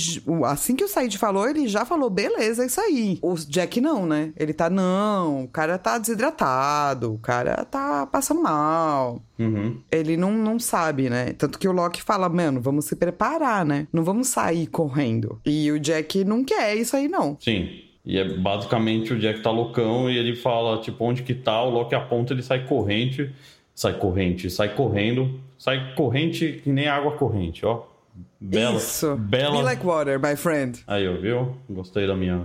Assim 0.46 0.76
que 0.78 0.84
o 0.84 0.88
Said 0.88 1.18
falou, 1.18 1.48
ele 1.48 1.68
já 1.68 1.86
falou, 1.86 2.10
beleza, 2.10 2.64
é 2.64 2.66
isso 2.68 2.80
aí. 2.80 3.20
O 3.22 3.36
Jack 3.36 3.80
não, 3.82 4.06
né? 4.06 4.32
Ele 4.38 4.54
tá, 4.54 4.70
não, 4.70 5.44
o 5.44 5.48
cara 5.50 5.78
tá 5.78 5.98
desidratado, 5.98 7.14
o 7.14 7.18
cara 7.20 7.66
tá 7.66 8.08
passando 8.08 8.42
mal. 8.42 9.22
Uhum. 9.38 9.78
Ele 9.92 10.16
não, 10.18 10.32
não 10.32 10.58
sabe, 10.58 11.10
né? 11.10 11.34
Tanto 11.34 11.60
que 11.60 11.68
o 11.68 11.72
Loki 11.72 12.02
fala, 12.02 12.30
mano, 12.30 12.62
vamos 12.62 12.86
se 12.86 12.96
preparar, 12.96 13.66
né? 13.66 13.88
Não 13.92 14.04
vamos 14.04 14.30
sair 14.30 14.68
correndo. 14.68 15.40
E 15.46 15.70
o 15.72 15.80
Jack 15.80 16.24
não 16.24 16.44
quer 16.44 16.76
isso 16.76 16.96
aí, 16.96 17.08
não. 17.08 17.38
Sim. 17.40 17.68
E 18.06 18.18
é 18.18 18.24
basicamente 18.26 19.14
o 19.14 19.20
Jack 19.20 19.42
tá 19.42 19.50
loucão 19.50 20.10
e 20.10 20.18
ele 20.18 20.36
fala, 20.36 20.82
tipo, 20.82 21.04
onde 21.06 21.24
que 21.24 21.34
tá, 21.34 21.64
o 21.64 21.70
Loki 21.70 21.96
aponta, 21.96 22.34
ele 22.34 22.42
sai 22.42 22.66
corrente, 22.66 23.34
sai 23.74 23.94
corrente, 23.94 24.50
sai 24.50 24.76
correndo, 24.76 25.40
sai 25.58 25.94
corrente 25.96 26.62
que 26.64 26.70
nem 26.70 26.88
água 26.88 27.14
corrente, 27.14 27.66
ó. 27.66 27.84
Bela, 28.40 28.76
isso. 28.76 29.16
bela. 29.16 29.58
Be 29.58 29.64
like 29.64 29.86
water, 29.86 30.20
my 30.20 30.36
friend. 30.36 30.84
Aí, 30.86 31.08
ó, 31.08 31.14
viu? 31.14 31.56
Gostei 31.70 32.06
da 32.06 32.16
minha 32.16 32.44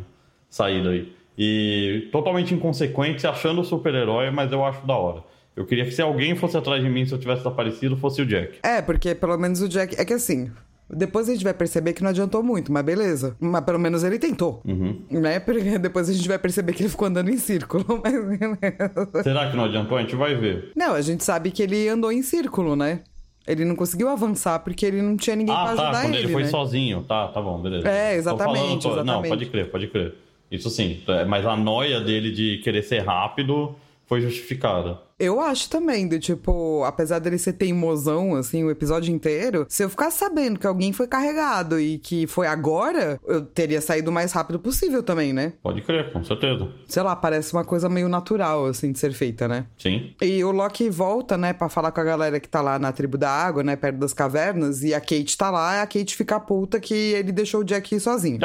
saída 0.48 0.90
aí. 0.90 1.12
E 1.36 2.08
totalmente 2.12 2.54
inconsequente, 2.54 3.20
se 3.20 3.26
achando 3.26 3.64
super-herói, 3.64 4.30
mas 4.30 4.50
eu 4.52 4.64
acho 4.64 4.86
da 4.86 4.96
hora. 4.96 5.22
Eu 5.54 5.66
queria 5.66 5.84
que 5.84 5.90
se 5.90 6.00
alguém 6.00 6.36
fosse 6.36 6.56
atrás 6.56 6.80
de 6.80 6.88
mim, 6.88 7.04
se 7.04 7.12
eu 7.12 7.18
tivesse 7.18 7.42
desaparecido, 7.42 7.96
fosse 7.96 8.22
o 8.22 8.26
Jack. 8.26 8.60
É, 8.62 8.80
porque 8.80 9.12
pelo 9.12 9.36
menos 9.36 9.60
o 9.60 9.68
Jack. 9.68 10.00
É 10.00 10.04
que 10.04 10.12
assim. 10.12 10.52
Depois 10.90 11.28
a 11.28 11.32
gente 11.32 11.44
vai 11.44 11.52
perceber 11.52 11.92
que 11.92 12.02
não 12.02 12.10
adiantou 12.10 12.42
muito, 12.42 12.72
mas 12.72 12.82
beleza. 12.84 13.36
Mas 13.38 13.62
pelo 13.64 13.78
menos 13.78 14.02
ele 14.04 14.18
tentou. 14.18 14.62
Uhum. 14.64 15.00
Né? 15.10 15.38
Porque 15.38 15.76
depois 15.78 16.08
a 16.08 16.12
gente 16.12 16.26
vai 16.26 16.38
perceber 16.38 16.72
que 16.72 16.82
ele 16.82 16.88
ficou 16.88 17.08
andando 17.08 17.28
em 17.30 17.36
círculo. 17.36 17.84
Mas 18.02 18.12
beleza. 18.38 19.22
Será 19.22 19.50
que 19.50 19.56
não 19.56 19.64
adiantou? 19.64 19.98
A 19.98 20.00
gente 20.00 20.16
vai 20.16 20.34
ver. 20.34 20.72
Não, 20.74 20.94
a 20.94 21.00
gente 21.02 21.22
sabe 21.24 21.50
que 21.50 21.62
ele 21.62 21.88
andou 21.88 22.10
em 22.10 22.22
círculo, 22.22 22.74
né? 22.74 23.00
Ele 23.46 23.64
não 23.64 23.74
conseguiu 23.76 24.08
avançar 24.08 24.58
porque 24.60 24.84
ele 24.86 25.00
não 25.02 25.16
tinha 25.16 25.34
ninguém 25.36 25.54
pra 25.54 25.62
Ah, 25.64 25.68
ajudar 25.72 25.92
tá, 25.92 26.00
quando 26.02 26.14
ele, 26.14 26.24
ele 26.24 26.32
foi 26.32 26.42
né? 26.42 26.48
sozinho. 26.48 27.02
Tá, 27.04 27.28
tá 27.28 27.40
bom, 27.40 27.60
beleza. 27.60 27.88
É, 27.88 28.14
exatamente, 28.16 28.58
falando, 28.58 28.80
tô- 28.82 28.88
Não, 28.88 28.94
exatamente. 29.02 29.28
pode 29.28 29.46
crer, 29.46 29.70
pode 29.70 29.86
crer. 29.88 30.14
Isso 30.50 30.70
sim, 30.70 31.02
é, 31.08 31.24
mas 31.26 31.44
a 31.46 31.54
noia 31.56 32.00
dele 32.00 32.30
de 32.30 32.58
querer 32.64 32.82
ser 32.82 33.00
rápido 33.00 33.74
foi 34.06 34.20
justificada. 34.22 34.98
Eu 35.18 35.40
acho 35.40 35.68
também, 35.68 36.06
do 36.06 36.18
tipo, 36.18 36.84
apesar 36.84 37.18
dele 37.18 37.38
ser 37.38 37.54
teimosão, 37.54 38.36
assim, 38.36 38.62
o 38.62 38.70
episódio 38.70 39.12
inteiro, 39.12 39.66
se 39.68 39.82
eu 39.82 39.90
ficasse 39.90 40.18
sabendo 40.18 40.60
que 40.60 40.66
alguém 40.66 40.92
foi 40.92 41.08
carregado 41.08 41.80
e 41.80 41.98
que 41.98 42.26
foi 42.28 42.46
agora, 42.46 43.20
eu 43.26 43.44
teria 43.44 43.80
saído 43.80 44.10
o 44.10 44.14
mais 44.14 44.30
rápido 44.32 44.60
possível 44.60 45.02
também, 45.02 45.32
né? 45.32 45.54
Pode 45.60 45.80
crer, 45.82 46.12
com 46.12 46.22
certeza. 46.22 46.68
Sei 46.86 47.02
lá, 47.02 47.16
parece 47.16 47.52
uma 47.52 47.64
coisa 47.64 47.88
meio 47.88 48.08
natural, 48.08 48.66
assim, 48.66 48.92
de 48.92 48.98
ser 48.98 49.12
feita, 49.12 49.48
né? 49.48 49.66
Sim. 49.76 50.14
E 50.22 50.44
o 50.44 50.52
Loki 50.52 50.88
volta, 50.88 51.36
né, 51.36 51.52
pra 51.52 51.68
falar 51.68 51.90
com 51.90 52.00
a 52.00 52.04
galera 52.04 52.38
que 52.38 52.48
tá 52.48 52.60
lá 52.60 52.78
na 52.78 52.92
tribo 52.92 53.18
da 53.18 53.30
água, 53.30 53.64
né, 53.64 53.74
perto 53.74 53.96
das 53.96 54.12
cavernas, 54.12 54.84
e 54.84 54.94
a 54.94 55.00
Kate 55.00 55.36
tá 55.36 55.50
lá, 55.50 55.78
e 55.78 55.80
a 55.80 55.86
Kate 55.86 56.14
fica 56.14 56.38
puta 56.38 56.78
que 56.78 56.94
ele 56.94 57.32
deixou 57.32 57.62
o 57.62 57.64
Jack 57.64 57.98
sozinho. 57.98 58.38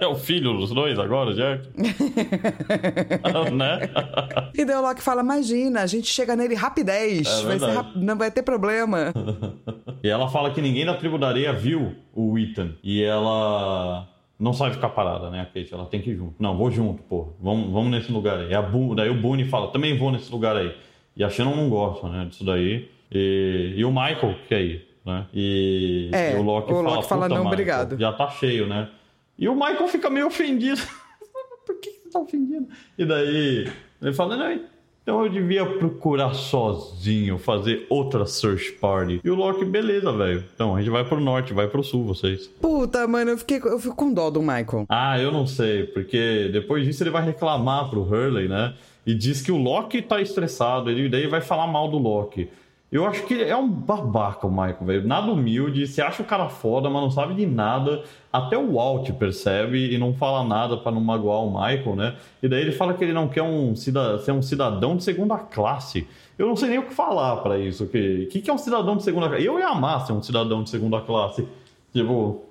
É 0.00 0.06
o 0.06 0.14
filho 0.14 0.54
dos 0.54 0.70
dois 0.70 0.98
agora, 0.98 1.32
Jack? 1.34 1.68
né? 3.54 3.80
E 4.54 4.64
daí 4.64 4.76
o 4.76 4.82
Loki 4.82 5.02
fala: 5.02 5.22
Imagina, 5.22 5.82
a 5.82 5.86
gente 5.86 6.06
chega 6.06 6.34
nele 6.36 6.54
rapidez, 6.54 7.26
É 7.26 7.46
vai 7.46 7.58
ser 7.58 7.70
rap- 7.70 7.96
não 7.96 8.16
vai 8.16 8.30
ter 8.30 8.42
problema. 8.42 9.12
E 10.00 10.08
ela 10.08 10.28
fala 10.28 10.52
que 10.52 10.60
ninguém 10.62 10.86
da 10.86 10.94
tribo 10.94 11.18
da 11.18 11.26
areia 11.26 11.52
viu 11.52 11.92
o 12.14 12.38
Ethan. 12.38 12.70
E 12.84 13.02
ela 13.02 14.06
não 14.38 14.52
sabe 14.52 14.74
ficar 14.76 14.90
parada, 14.90 15.28
né, 15.28 15.40
a 15.40 15.44
Kate? 15.46 15.74
Ela 15.74 15.86
tem 15.86 16.00
que 16.00 16.10
ir 16.10 16.16
junto. 16.16 16.34
Não, 16.38 16.56
vou 16.56 16.70
junto, 16.70 17.02
pô. 17.02 17.32
Vamos, 17.40 17.72
vamos 17.72 17.90
nesse 17.90 18.12
lugar 18.12 18.38
aí. 18.38 18.54
A 18.54 18.62
Bu- 18.62 18.94
daí 18.94 19.10
o 19.10 19.14
Boone 19.20 19.44
fala, 19.48 19.72
também 19.72 19.98
vou 19.98 20.12
nesse 20.12 20.30
lugar 20.30 20.56
aí. 20.56 20.72
E 21.16 21.24
a 21.24 21.28
Shannon 21.28 21.56
não 21.56 21.68
gosta, 21.68 22.08
né, 22.08 22.26
disso 22.30 22.44
daí. 22.44 22.88
E, 23.10 23.74
e 23.76 23.84
o 23.84 23.90
Michael 23.90 24.36
quer 24.48 24.60
ir, 24.62 24.86
né? 25.04 25.26
E, 25.34 26.10
É, 26.12 26.34
e 26.34 26.36
o 26.36 26.42
Loki 26.42 26.70
o 26.72 26.76
fala, 26.76 26.90
Loki 26.94 27.08
fala, 27.08 27.22
"Puta, 27.22 27.34
"Não, 27.34 27.38
Michael, 27.38 27.46
obrigado." 27.52 27.98
Já 27.98 28.12
tá 28.12 28.30
cheio, 28.30 28.68
né? 28.68 28.88
E 29.38 29.48
o 29.48 29.54
Michael 29.54 29.88
fica 29.88 30.10
meio 30.10 30.26
ofendido. 30.26 30.80
Por 31.64 31.76
que 31.80 31.90
você 31.90 32.10
tá 32.10 32.18
ofendido? 32.18 32.66
E 32.98 33.04
daí 33.04 33.70
ele 34.02 34.12
fala, 34.12 34.36
não, 34.36 34.60
então 35.08 35.24
eu 35.24 35.30
devia 35.30 35.64
procurar 35.64 36.34
sozinho, 36.34 37.38
fazer 37.38 37.86
outra 37.88 38.26
search 38.26 38.72
party. 38.72 39.22
E 39.24 39.30
o 39.30 39.34
Loki, 39.34 39.64
beleza, 39.64 40.12
velho. 40.12 40.44
Então 40.54 40.76
a 40.76 40.80
gente 40.80 40.90
vai 40.90 41.02
pro 41.02 41.18
norte, 41.18 41.54
vai 41.54 41.66
pro 41.66 41.82
sul, 41.82 42.04
vocês. 42.04 42.46
Puta, 42.60 43.08
mano, 43.08 43.30
eu, 43.30 43.38
fiquei, 43.38 43.56
eu 43.56 43.78
fico 43.78 43.96
com 43.96 44.12
dó 44.12 44.28
do 44.28 44.42
Michael. 44.42 44.84
Ah, 44.86 45.18
eu 45.18 45.32
não 45.32 45.46
sei, 45.46 45.84
porque 45.84 46.50
depois 46.52 46.84
disso 46.84 47.02
ele 47.02 47.08
vai 47.08 47.24
reclamar 47.24 47.88
pro 47.88 48.02
Hurley, 48.02 48.48
né? 48.48 48.74
E 49.06 49.14
diz 49.14 49.40
que 49.40 49.50
o 49.50 49.56
Loki 49.56 50.02
tá 50.02 50.20
estressado, 50.20 50.90
ele 50.90 51.08
daí 51.08 51.26
vai 51.26 51.40
falar 51.40 51.66
mal 51.66 51.88
do 51.88 51.96
Loki. 51.96 52.50
Eu 52.90 53.04
acho 53.04 53.24
que 53.26 53.34
é 53.42 53.54
um 53.54 53.68
babaca 53.68 54.46
o 54.46 54.50
Michael, 54.50 54.78
velho. 54.84 55.06
Nada 55.06 55.30
humilde, 55.30 55.86
você 55.86 56.00
acha 56.00 56.22
o 56.22 56.24
cara 56.24 56.48
foda, 56.48 56.88
mas 56.88 57.02
não 57.02 57.10
sabe 57.10 57.34
de 57.34 57.44
nada. 57.44 58.02
Até 58.32 58.56
o 58.56 58.72
Walt 58.72 59.10
percebe 59.12 59.94
e 59.94 59.98
não 59.98 60.14
fala 60.14 60.42
nada 60.42 60.74
pra 60.78 60.90
não 60.90 61.00
magoar 61.00 61.40
o 61.44 61.50
Michael, 61.50 61.96
né? 61.96 62.16
E 62.42 62.48
daí 62.48 62.62
ele 62.62 62.72
fala 62.72 62.94
que 62.94 63.04
ele 63.04 63.12
não 63.12 63.28
quer 63.28 63.42
um 63.42 63.76
cida- 63.76 64.18
ser 64.20 64.32
um 64.32 64.40
cidadão 64.40 64.96
de 64.96 65.04
segunda 65.04 65.36
classe. 65.36 66.06
Eu 66.38 66.46
não 66.46 66.56
sei 66.56 66.70
nem 66.70 66.78
o 66.78 66.86
que 66.86 66.94
falar 66.94 67.36
pra 67.38 67.58
isso. 67.58 67.84
O 67.84 67.88
que, 67.88 68.26
que, 68.32 68.40
que 68.40 68.48
é 68.50 68.54
um 68.54 68.58
cidadão 68.58 68.96
de 68.96 69.02
segunda 69.02 69.28
classe? 69.28 69.44
Eu 69.44 69.58
ia 69.58 69.68
amar 69.68 70.06
ser 70.06 70.14
um 70.14 70.22
cidadão 70.22 70.62
de 70.62 70.70
segunda 70.70 70.98
classe. 71.02 71.46
Tipo, 71.92 72.12
o 72.12 72.42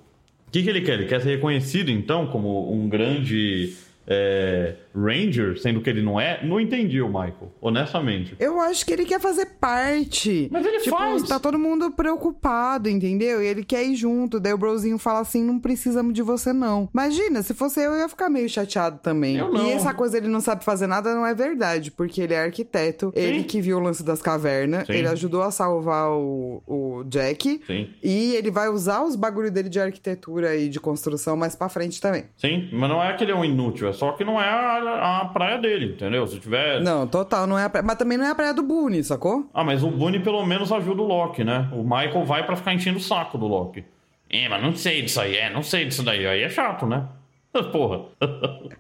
que, 0.52 0.62
que 0.62 0.70
ele 0.70 0.82
quer? 0.82 0.94
Ele 1.00 1.06
quer 1.08 1.20
ser 1.20 1.30
reconhecido, 1.32 1.90
então, 1.90 2.28
como 2.28 2.72
um 2.72 2.88
grande 2.88 3.76
é, 4.08 4.76
Ranger, 4.98 5.60
sendo 5.60 5.82
que 5.82 5.90
ele 5.90 6.02
não 6.02 6.20
é? 6.20 6.44
Não 6.44 6.60
entendi 6.60 7.02
o 7.02 7.08
Michael, 7.08 7.54
honestamente. 7.62 8.36
Eu 8.40 8.60
acho 8.60 8.86
que 8.86 8.94
ele 8.94 9.06
quer 9.06 9.20
fazer 9.20 9.46
parte. 9.60 10.50
Mas 10.52 10.66
ele 10.66 10.80
tipo, 10.80 10.98
faz. 10.98 11.24
tá 11.24 11.40
todo 11.40 11.60
mundo 11.60 11.92
preocupado, 11.92 12.90
entendeu? 12.90 13.42
E 13.44 13.48
ele 13.48 13.64
quer 13.64 13.84
ir 13.84 13.96
junto. 13.96 14.40
Daí 14.40 14.54
o 14.54 14.58
brozinho 14.58 14.98
fala 14.98 15.20
assim: 15.20 15.44
não 15.44 15.60
precisamos 15.60 16.14
de 16.14 16.22
você, 16.22 16.52
não. 16.52 16.90
Imagina, 16.94 17.42
se 17.44 17.54
fosse 17.54 17.80
eu, 17.80 17.92
eu 17.92 18.00
ia 18.00 18.10
ficar 18.10 18.30
meio 18.30 18.50
chateado 18.50 19.00
também. 19.00 19.38
Eu 19.38 19.52
não. 19.52 19.68
E 19.68 19.72
essa 19.72 19.94
coisa 19.94 20.18
ele 20.18 20.28
não 20.28 20.42
sabe 20.42 20.64
fazer 20.64 20.88
nada 20.88 21.14
não 21.14 21.26
é 21.26 21.34
verdade, 21.34 21.92
porque 21.92 22.22
ele 22.22 22.34
é 22.34 22.44
arquiteto. 22.44 23.12
Ele 23.16 23.44
que 23.44 23.62
viu 23.62 23.78
o 23.78 23.80
lance 23.80 24.04
das 24.04 24.22
cavernas, 24.22 24.88
Sim. 24.88 24.94
ele 24.94 25.08
ajudou 25.08 25.44
a 25.44 25.52
salvar 25.52 26.10
o, 26.12 26.62
o 26.66 27.04
Jack. 27.06 27.62
Sim. 27.66 27.90
E 28.04 28.36
ele 28.36 28.50
vai 28.50 28.70
usar 28.70 29.04
os 29.04 29.16
bagulho 29.16 29.52
dele 29.52 29.70
de 29.70 29.80
arquitetura 29.80 30.56
e 30.56 30.70
de 30.70 30.80
construção 30.80 31.36
mais 31.36 31.56
pra 31.56 31.70
frente 31.70 32.02
também. 32.02 32.26
Sim, 32.38 32.70
mas 32.72 32.90
não 32.90 33.04
é 33.04 33.14
que 33.14 33.24
ele 33.24 33.32
é 33.32 33.36
um 33.36 33.46
inútil, 33.46 33.88
é 33.88 33.94
só 33.94 34.12
que 34.14 34.24
não 34.24 34.42
é 34.42 34.50
a, 34.50 34.80
a 34.88 35.26
praia 35.26 35.58
dele, 35.58 35.94
entendeu? 35.94 36.26
Se 36.28 36.40
tiver. 36.40 36.82
Não, 36.82 37.08
total, 37.08 37.46
não 37.48 37.58
é 37.58 37.66
a 37.66 37.70
praia. 37.70 37.86
Mas 37.86 37.98
também 37.98 38.18
não 38.18 38.26
é 38.26 38.30
a 38.32 38.36
praia 38.36 38.54
do 38.54 38.64
Boone, 38.64 39.04
sacou? 39.04 39.50
Ah, 39.54 39.64
mas 39.64 39.84
o 39.84 39.90
Boone 39.90 40.20
pelo 40.20 40.46
menos 40.46 40.72
ajuda 40.72 41.02
o 41.02 41.06
Loki, 41.06 41.44
né? 41.44 41.70
O 41.74 41.84
Michael 41.84 42.24
vai 42.26 42.46
pra 42.46 42.56
ficar 42.56 42.74
enchendo 42.74 42.98
o 42.98 43.02
saco 43.02 43.38
do 43.38 43.48
Loki. 43.48 43.84
É, 44.30 44.48
mas 44.50 44.62
não 44.62 44.76
sei 44.76 45.02
disso 45.02 45.22
aí, 45.22 45.36
é, 45.38 45.50
não 45.50 45.64
sei 45.64 45.86
disso 45.86 46.04
daí. 46.04 46.26
Aí 46.28 46.42
é 46.44 46.50
chato, 46.50 46.86
né? 46.86 47.06
Porra. 47.72 48.02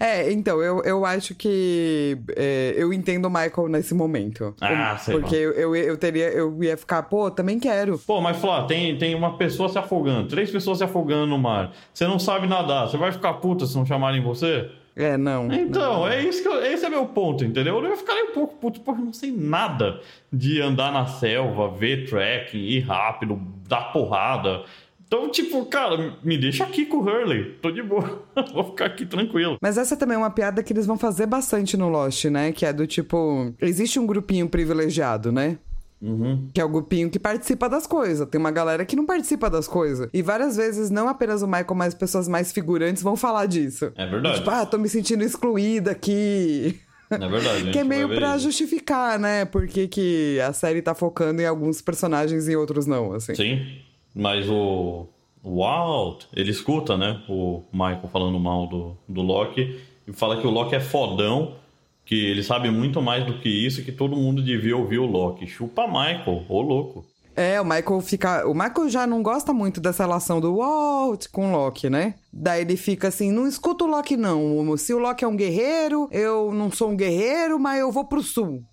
É, 0.00 0.30
então, 0.30 0.62
eu, 0.62 0.82
eu 0.84 1.04
acho 1.04 1.34
que 1.34 2.16
é, 2.36 2.72
eu 2.76 2.92
entendo 2.92 3.24
o 3.26 3.30
Michael 3.30 3.68
nesse 3.68 3.94
momento. 3.94 4.54
Ah, 4.60 4.92
Eu- 4.92 4.98
sei 4.98 5.18
Porque 5.18 5.34
eu, 5.34 5.52
eu, 5.52 5.74
eu 5.76 5.96
teria, 5.96 6.28
eu 6.28 6.62
ia 6.62 6.76
ficar, 6.76 7.02
pô, 7.04 7.30
também 7.30 7.58
quero. 7.58 7.98
Pô, 7.98 8.20
mas 8.20 8.36
Flá, 8.36 8.64
tem, 8.64 8.96
tem 8.96 9.14
uma 9.14 9.36
pessoa 9.36 9.68
se 9.68 9.78
afogando, 9.78 10.28
três 10.28 10.50
pessoas 10.50 10.78
se 10.78 10.84
afogando 10.84 11.26
no 11.26 11.38
mar. 11.38 11.72
Você 11.92 12.06
não 12.06 12.18
sabe 12.18 12.46
nadar, 12.46 12.88
você 12.88 12.96
vai 12.96 13.10
ficar 13.10 13.34
puta 13.34 13.66
se 13.66 13.76
não 13.76 13.84
chamarem 13.84 14.22
você? 14.22 14.70
É, 14.98 15.16
não. 15.16 15.50
Então, 15.52 16.06
é 16.08 16.20
isso 16.22 16.42
que 16.42 16.48
eu- 16.48 16.60
esse 16.62 16.84
é 16.84 16.90
meu 16.90 17.06
ponto, 17.06 17.44
entendeu? 17.44 17.78
Eu 17.78 17.90
ia 17.90 17.96
ficar 17.96 18.14
um 18.14 18.32
pouco 18.32 18.56
puto, 18.56 18.80
porque 18.80 19.00
eu 19.00 19.04
não 19.04 19.12
sei 19.12 19.30
nada 19.30 20.00
de 20.32 20.60
andar 20.60 20.92
na 20.92 21.06
selva, 21.06 21.70
ver 21.70 22.08
trekking, 22.10 22.58
ir 22.58 22.80
rápido, 22.80 23.40
dar 23.68 23.92
porrada. 23.92 24.64
Então, 25.06 25.30
tipo, 25.30 25.64
cara, 25.66 26.16
me 26.22 26.36
deixa 26.36 26.64
aqui 26.64 26.84
com 26.84 26.98
o 26.98 27.00
Hurley. 27.02 27.56
Tô 27.62 27.70
de 27.70 27.82
boa. 27.82 28.22
Vou 28.52 28.64
ficar 28.64 28.86
aqui 28.86 29.06
tranquilo. 29.06 29.56
Mas 29.62 29.78
essa 29.78 29.96
também 29.96 30.16
é 30.16 30.18
uma 30.18 30.30
piada 30.30 30.62
que 30.62 30.70
eles 30.72 30.84
vão 30.84 30.98
fazer 30.98 31.24
bastante 31.26 31.76
no 31.78 31.88
Lost, 31.88 32.24
né? 32.26 32.52
Que 32.52 32.66
é 32.66 32.72
do 32.74 32.86
tipo. 32.86 33.54
Existe 33.62 33.98
um 33.98 34.06
grupinho 34.06 34.48
privilegiado, 34.50 35.32
né? 35.32 35.56
Uhum. 36.00 36.48
Que 36.52 36.60
é 36.60 36.64
o 36.64 36.68
grupinho 36.68 37.10
que 37.10 37.18
participa 37.18 37.68
das 37.68 37.86
coisas. 37.86 38.28
Tem 38.28 38.40
uma 38.40 38.50
galera 38.50 38.84
que 38.84 38.94
não 38.94 39.04
participa 39.04 39.50
das 39.50 39.66
coisas. 39.66 40.08
E 40.12 40.22
várias 40.22 40.56
vezes, 40.56 40.90
não 40.90 41.08
apenas 41.08 41.42
o 41.42 41.46
Michael, 41.46 41.74
mas 41.74 41.94
pessoas 41.94 42.28
mais 42.28 42.52
figurantes 42.52 43.02
vão 43.02 43.16
falar 43.16 43.46
disso. 43.46 43.92
É 43.96 44.06
verdade. 44.06 44.38
Tipo, 44.38 44.50
ah, 44.50 44.64
tô 44.64 44.78
me 44.78 44.88
sentindo 44.88 45.24
excluída 45.24 45.90
aqui. 45.90 46.80
É 47.10 47.18
verdade. 47.18 47.70
Que 47.70 47.78
é 47.78 47.84
meio 47.84 48.08
pra 48.08 48.36
isso. 48.36 48.44
justificar, 48.44 49.18
né? 49.18 49.44
Porque 49.44 49.88
que 49.88 50.38
a 50.40 50.52
série 50.52 50.82
tá 50.82 50.94
focando 50.94 51.40
em 51.40 51.46
alguns 51.46 51.80
personagens 51.80 52.48
e 52.48 52.56
outros 52.56 52.86
não, 52.86 53.12
assim. 53.12 53.34
Sim, 53.34 53.66
mas 54.14 54.48
o, 54.48 55.08
o 55.42 55.60
Walt, 55.60 56.24
ele 56.34 56.50
escuta, 56.50 56.96
né? 56.96 57.22
O 57.28 57.62
Michael 57.72 58.08
falando 58.12 58.38
mal 58.38 58.66
do, 58.66 58.96
do 59.08 59.22
Loki 59.22 59.80
e 60.06 60.12
fala 60.12 60.40
que 60.40 60.46
o 60.46 60.50
Loki 60.50 60.74
é 60.74 60.80
fodão, 60.80 61.56
que 62.08 62.14
ele 62.24 62.42
sabe 62.42 62.70
muito 62.70 63.02
mais 63.02 63.26
do 63.26 63.38
que 63.38 63.50
isso, 63.50 63.84
que 63.84 63.92
todo 63.92 64.16
mundo 64.16 64.42
devia 64.42 64.74
ouvir 64.74 64.98
o 64.98 65.04
Loki. 65.04 65.46
Chupa 65.46 65.86
Michael, 65.86 66.42
ô 66.48 66.62
louco. 66.62 67.04
É, 67.36 67.60
o 67.60 67.64
Michael 67.64 68.00
fica. 68.00 68.48
O 68.48 68.54
Michael 68.54 68.88
já 68.88 69.06
não 69.06 69.22
gosta 69.22 69.52
muito 69.52 69.78
dessa 69.78 70.04
relação 70.04 70.40
do 70.40 70.56
Walt 70.56 71.26
com 71.30 71.50
o 71.50 71.52
Loki, 71.52 71.90
né? 71.90 72.14
Daí 72.32 72.62
ele 72.62 72.78
fica 72.78 73.08
assim: 73.08 73.30
não 73.30 73.46
escuta 73.46 73.84
o 73.84 73.86
Loki, 73.86 74.16
não. 74.16 74.74
Se 74.78 74.94
o 74.94 74.98
Loki 74.98 75.22
é 75.22 75.28
um 75.28 75.36
guerreiro, 75.36 76.08
eu 76.10 76.50
não 76.52 76.72
sou 76.72 76.90
um 76.90 76.96
guerreiro, 76.96 77.60
mas 77.60 77.78
eu 77.78 77.92
vou 77.92 78.06
pro 78.06 78.22
sul. 78.22 78.64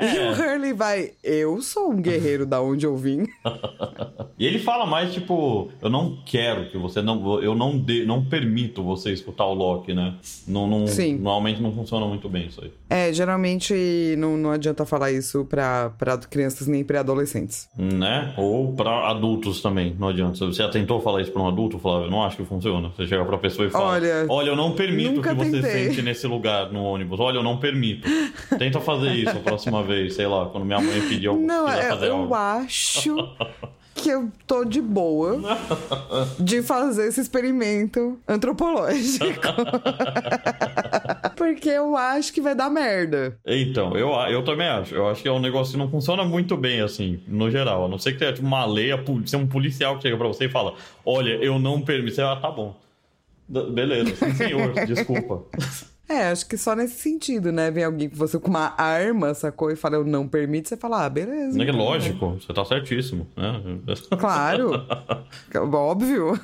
E 0.00 0.04
É. 0.04 0.30
o 0.30 0.32
Hurley 0.32 0.72
vai, 0.72 1.12
eu 1.22 1.60
sou 1.62 1.90
um 1.90 2.00
guerreiro 2.00 2.44
da 2.46 2.60
onde 2.60 2.84
eu 2.86 2.96
vim. 2.96 3.26
E 4.38 4.44
ele 4.44 4.58
fala 4.58 4.84
mais 4.84 5.14
tipo, 5.14 5.70
eu 5.80 5.88
não 5.88 6.18
quero 6.26 6.68
que 6.68 6.76
você 6.76 7.00
não, 7.00 7.42
eu 7.42 7.54
não 7.54 7.78
de, 7.78 8.04
não 8.04 8.22
permito 8.22 8.82
você 8.82 9.10
escutar 9.10 9.46
o 9.46 9.54
Loki, 9.54 9.94
né? 9.94 10.12
Não, 10.46 10.66
não, 10.66 10.86
Sim. 10.86 11.16
Normalmente 11.16 11.62
não 11.62 11.72
funciona 11.72 12.04
muito 12.04 12.28
bem 12.28 12.48
isso 12.48 12.62
aí. 12.62 12.70
É, 12.90 13.10
geralmente 13.14 14.14
não, 14.18 14.36
não 14.36 14.50
adianta 14.50 14.84
falar 14.84 15.10
isso 15.10 15.46
pra, 15.46 15.88
pra 15.96 16.18
crianças 16.18 16.66
nem 16.68 16.84
pra 16.84 17.00
adolescentes. 17.00 17.66
Né? 17.78 18.34
Ou 18.36 18.74
pra 18.74 19.08
adultos 19.08 19.62
também, 19.62 19.96
não 19.98 20.08
adianta. 20.08 20.36
Você 20.36 20.62
já 20.62 20.68
tentou 20.68 21.00
falar 21.00 21.22
isso 21.22 21.32
pra 21.32 21.40
um 21.40 21.48
adulto, 21.48 21.78
Flávio? 21.78 22.10
Não 22.10 22.22
acho 22.22 22.36
que 22.36 22.44
funciona. 22.44 22.90
Você 22.94 23.06
chega 23.06 23.24
pra 23.24 23.38
pessoa 23.38 23.66
e 23.66 23.70
fala: 23.70 23.92
Olha, 23.92 24.26
Olha, 24.28 24.50
eu 24.50 24.56
não 24.56 24.72
permito 24.72 25.22
que 25.22 25.32
você 25.32 25.50
tentei." 25.62 25.86
sente 25.86 26.02
nesse 26.02 26.26
lugar 26.26 26.70
no 26.70 26.82
ônibus. 26.84 27.18
Olha, 27.20 27.38
eu 27.38 27.42
não 27.42 27.56
permito. 27.56 28.06
Tenta 28.58 28.80
fazer 28.80 29.14
isso 29.14 29.30
a 29.30 29.40
próxima 29.40 29.82
vez, 29.86 30.14
sei 30.14 30.26
lá, 30.26 30.46
quando 30.46 30.64
minha 30.64 30.80
mãe 30.80 31.00
algo. 31.26 31.40
Não, 31.40 31.66
quiser 31.66 31.84
é, 31.84 31.88
fazer 31.88 32.08
eu 32.08 32.16
algo. 32.16 32.34
acho 32.34 33.36
que 33.96 34.10
eu 34.10 34.30
tô 34.46 34.64
de 34.64 34.80
boa 34.80 35.40
de 36.38 36.62
fazer 36.62 37.08
esse 37.08 37.20
experimento 37.20 38.20
antropológico. 38.28 39.24
porque 41.34 41.70
eu 41.70 41.96
acho 41.96 42.32
que 42.32 42.40
vai 42.40 42.54
dar 42.54 42.70
merda. 42.70 43.36
Então, 43.44 43.96
eu, 43.96 44.10
eu 44.30 44.44
também 44.44 44.68
acho. 44.68 44.94
Eu 44.94 45.08
acho 45.08 45.22
que 45.22 45.28
é 45.28 45.32
um 45.32 45.40
negócio 45.40 45.72
que 45.72 45.78
não 45.78 45.90
funciona 45.90 46.24
muito 46.24 46.56
bem, 46.56 46.82
assim, 46.82 47.20
no 47.26 47.50
geral. 47.50 47.86
A 47.86 47.88
não 47.88 47.98
ser 47.98 48.12
que 48.12 48.18
tenha 48.18 48.32
tipo, 48.32 48.46
uma 48.46 48.66
lei, 48.66 48.90
ser 49.24 49.36
um 49.36 49.46
policial 49.46 49.96
que 49.96 50.02
chega 50.02 50.16
pra 50.16 50.28
você 50.28 50.44
e 50.44 50.48
fala: 50.48 50.74
Olha, 51.04 51.32
eu 51.42 51.58
não 51.58 51.80
permito. 51.80 52.14
Você, 52.14 52.22
ah, 52.22 52.36
tá 52.36 52.50
bom. 52.50 52.76
Beleza, 53.48 54.14
sim, 54.16 54.34
senhor, 54.34 54.72
desculpa. 54.86 55.42
É, 56.08 56.28
acho 56.28 56.46
que 56.46 56.56
só 56.56 56.76
nesse 56.76 57.00
sentido, 57.00 57.50
né? 57.50 57.70
Vem 57.70 57.82
alguém 57.84 58.08
com 58.08 58.16
você 58.16 58.38
com 58.38 58.48
uma 58.48 58.74
arma, 58.80 59.34
sacou? 59.34 59.70
E 59.70 59.76
fala, 59.76 59.96
eu 59.96 60.04
não 60.04 60.28
permito, 60.28 60.68
você 60.68 60.76
fala, 60.76 61.04
ah, 61.04 61.10
beleza. 61.10 61.60
É 61.60 61.72
lógico, 61.72 62.38
você 62.40 62.52
tá 62.52 62.64
certíssimo, 62.64 63.26
né? 63.36 63.60
Claro. 64.18 64.70
Óbvio. 65.72 66.38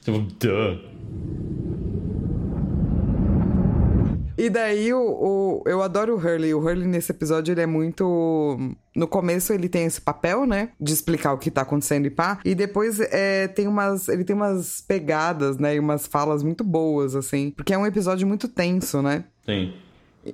tipo, 0.00 0.18
duh. 0.40 1.85
E 4.36 4.50
daí 4.50 4.92
o, 4.92 5.00
o, 5.00 5.62
eu 5.66 5.82
adoro 5.82 6.14
o 6.14 6.18
Hurley. 6.18 6.52
O 6.52 6.58
Hurley 6.58 6.86
nesse 6.86 7.12
episódio 7.12 7.52
ele 7.52 7.60
é 7.60 7.66
muito. 7.66 8.58
No 8.94 9.06
começo 9.06 9.52
ele 9.52 9.68
tem 9.68 9.84
esse 9.84 10.00
papel, 10.00 10.46
né? 10.46 10.70
De 10.80 10.92
explicar 10.92 11.32
o 11.32 11.38
que 11.38 11.50
tá 11.50 11.62
acontecendo 11.62 12.06
e 12.06 12.10
pá. 12.10 12.38
E 12.44 12.54
depois 12.54 13.00
é, 13.00 13.48
tem 13.48 13.66
umas. 13.66 14.08
Ele 14.08 14.24
tem 14.24 14.36
umas 14.36 14.80
pegadas, 14.80 15.58
né? 15.58 15.76
E 15.76 15.78
umas 15.78 16.06
falas 16.06 16.42
muito 16.42 16.62
boas, 16.62 17.14
assim. 17.14 17.50
Porque 17.50 17.72
é 17.72 17.78
um 17.78 17.86
episódio 17.86 18.26
muito 18.26 18.48
tenso, 18.48 19.00
né? 19.00 19.24
Sim. 19.44 19.72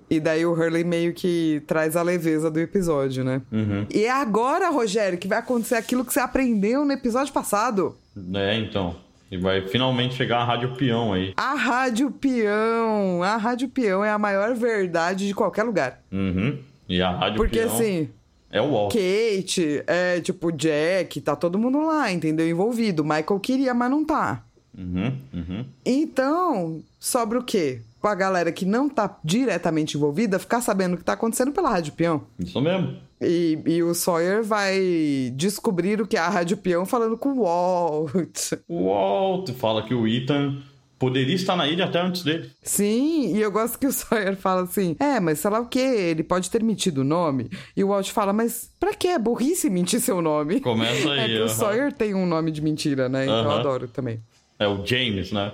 E 0.08 0.18
daí 0.18 0.44
o 0.46 0.52
Hurley 0.52 0.84
meio 0.84 1.12
que 1.12 1.62
traz 1.66 1.96
a 1.96 2.02
leveza 2.02 2.50
do 2.50 2.58
episódio, 2.58 3.22
né? 3.22 3.42
Uhum. 3.52 3.86
E 3.92 4.04
é 4.04 4.10
agora, 4.10 4.70
Rogério, 4.70 5.18
que 5.18 5.28
vai 5.28 5.38
acontecer 5.38 5.74
aquilo 5.74 6.04
que 6.04 6.12
você 6.12 6.20
aprendeu 6.20 6.84
no 6.84 6.92
episódio 6.92 7.32
passado. 7.32 7.96
É, 8.34 8.56
então. 8.56 8.96
E 9.32 9.38
vai 9.38 9.66
finalmente 9.66 10.14
chegar 10.14 10.40
a 10.40 10.44
Rádio 10.44 10.74
Peão 10.76 11.14
aí. 11.14 11.32
A 11.38 11.54
Rádio 11.54 12.10
Peão! 12.10 13.22
A 13.22 13.38
Rádio 13.38 13.66
Peão 13.66 14.04
é 14.04 14.10
a 14.10 14.18
maior 14.18 14.54
verdade 14.54 15.26
de 15.26 15.32
qualquer 15.32 15.62
lugar. 15.62 16.02
Uhum. 16.12 16.58
E 16.86 17.00
a 17.00 17.10
Rádio 17.10 17.38
Porque, 17.38 17.60
Peão... 17.60 17.70
Porque 17.70 17.82
assim... 17.82 18.10
É 18.50 18.60
o 18.60 18.70
Walt. 18.70 18.92
Kate, 18.92 19.82
é 19.86 20.20
tipo 20.20 20.52
Jack, 20.52 21.18
tá 21.22 21.34
todo 21.34 21.58
mundo 21.58 21.80
lá, 21.80 22.12
entendeu? 22.12 22.46
Envolvido. 22.46 23.02
Michael 23.02 23.40
queria, 23.40 23.72
mas 23.72 23.90
não 23.90 24.04
tá. 24.04 24.44
Uhum, 24.76 25.16
uhum. 25.32 25.64
Então, 25.82 26.82
sobra 27.00 27.38
o 27.38 27.42
quê? 27.42 27.80
Pra 28.02 28.14
galera 28.14 28.52
que 28.52 28.66
não 28.66 28.86
tá 28.86 29.18
diretamente 29.24 29.96
envolvida 29.96 30.38
ficar 30.38 30.60
sabendo 30.60 30.92
o 30.92 30.96
que 30.98 31.04
tá 31.04 31.14
acontecendo 31.14 31.52
pela 31.52 31.70
Rádio 31.70 31.94
Peão. 31.94 32.24
Isso 32.38 32.60
mesmo. 32.60 32.98
E, 33.22 33.58
e, 33.66 33.82
o 33.82 33.94
Sawyer 33.94 34.42
vai 34.42 35.32
descobrir 35.34 36.00
o 36.00 36.06
que 36.06 36.16
é 36.16 36.20
a 36.20 36.28
Rádio 36.28 36.56
Peão 36.56 36.84
falando 36.84 37.16
com 37.16 37.30
o 37.30 37.42
Walt. 37.42 38.52
O 38.68 38.86
Walt 38.86 39.50
fala 39.52 39.82
que 39.82 39.94
o 39.94 40.06
Ethan 40.08 40.58
poderia 40.98 41.34
estar 41.34 41.56
na 41.56 41.66
ilha 41.66 41.84
até 41.84 42.00
antes 42.00 42.22
dele. 42.22 42.50
Sim, 42.62 43.34
e 43.34 43.40
eu 43.40 43.50
gosto 43.50 43.78
que 43.78 43.86
o 43.86 43.92
Sawyer 43.92 44.36
fala 44.36 44.62
assim: 44.62 44.96
é, 44.98 45.20
mas 45.20 45.38
sei 45.38 45.50
lá 45.50 45.60
o 45.60 45.66
que, 45.66 45.78
ele 45.78 46.22
pode 46.22 46.50
ter 46.50 46.62
mentido 46.62 46.98
o 46.98 47.04
nome. 47.04 47.50
E 47.76 47.84
o 47.84 47.88
Walt 47.88 48.10
fala: 48.10 48.32
mas 48.32 48.70
pra 48.78 48.94
que? 48.94 49.08
É 49.08 49.18
burrice 49.18 49.68
mentir 49.68 50.00
seu 50.00 50.22
nome. 50.22 50.60
Começa 50.60 51.10
aí. 51.12 51.20
É 51.20 51.26
que 51.26 51.34
uh 51.34 51.42
-huh. 51.42 51.44
o 51.46 51.48
Sawyer 51.48 51.92
tem 51.92 52.14
um 52.14 52.26
nome 52.26 52.50
de 52.50 52.60
mentira, 52.60 53.08
né? 53.08 53.24
Então 53.24 53.42
uh 53.42 53.46
-huh. 53.46 53.52
eu 53.52 53.58
adoro 53.58 53.88
também. 53.88 54.20
É 54.58 54.66
o 54.66 54.84
James, 54.84 55.32
né? 55.32 55.52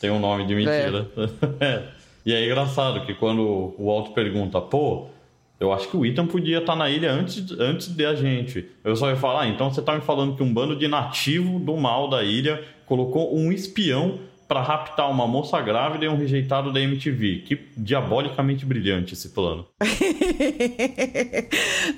Tem 0.00 0.10
um 0.10 0.18
nome 0.18 0.46
de 0.46 0.54
mentira. 0.54 1.08
É. 1.60 1.64
é. 1.64 1.88
E 2.26 2.32
é 2.32 2.44
engraçado 2.44 3.04
que 3.04 3.14
quando 3.14 3.42
o 3.42 3.86
Walt 3.86 4.14
pergunta, 4.14 4.60
pô 4.60 5.08
eu 5.58 5.72
acho 5.72 5.88
que 5.88 5.96
o 5.96 6.04
Ethan 6.04 6.26
podia 6.26 6.58
estar 6.58 6.76
na 6.76 6.90
ilha 6.90 7.12
antes, 7.12 7.50
antes 7.58 7.88
da 7.88 8.14
gente. 8.14 8.68
Eu 8.82 8.96
só 8.96 9.08
ia 9.08 9.16
falar, 9.16 9.42
ah, 9.42 9.48
então 9.48 9.72
você 9.72 9.80
está 9.80 9.94
me 9.94 10.00
falando 10.00 10.36
que 10.36 10.42
um 10.42 10.52
bando 10.52 10.76
de 10.76 10.88
nativo 10.88 11.58
do 11.58 11.76
mal 11.76 12.08
da 12.08 12.22
ilha 12.22 12.62
colocou 12.86 13.36
um 13.36 13.52
espião 13.52 14.18
para 14.46 14.60
raptar 14.60 15.10
uma 15.10 15.26
moça 15.26 15.60
grávida 15.60 16.04
e 16.04 16.08
um 16.08 16.16
rejeitado 16.16 16.72
da 16.72 16.80
MTV. 16.80 17.44
Que 17.46 17.58
diabolicamente 17.76 18.66
brilhante 18.66 19.14
esse 19.14 19.30
plano. 19.30 19.66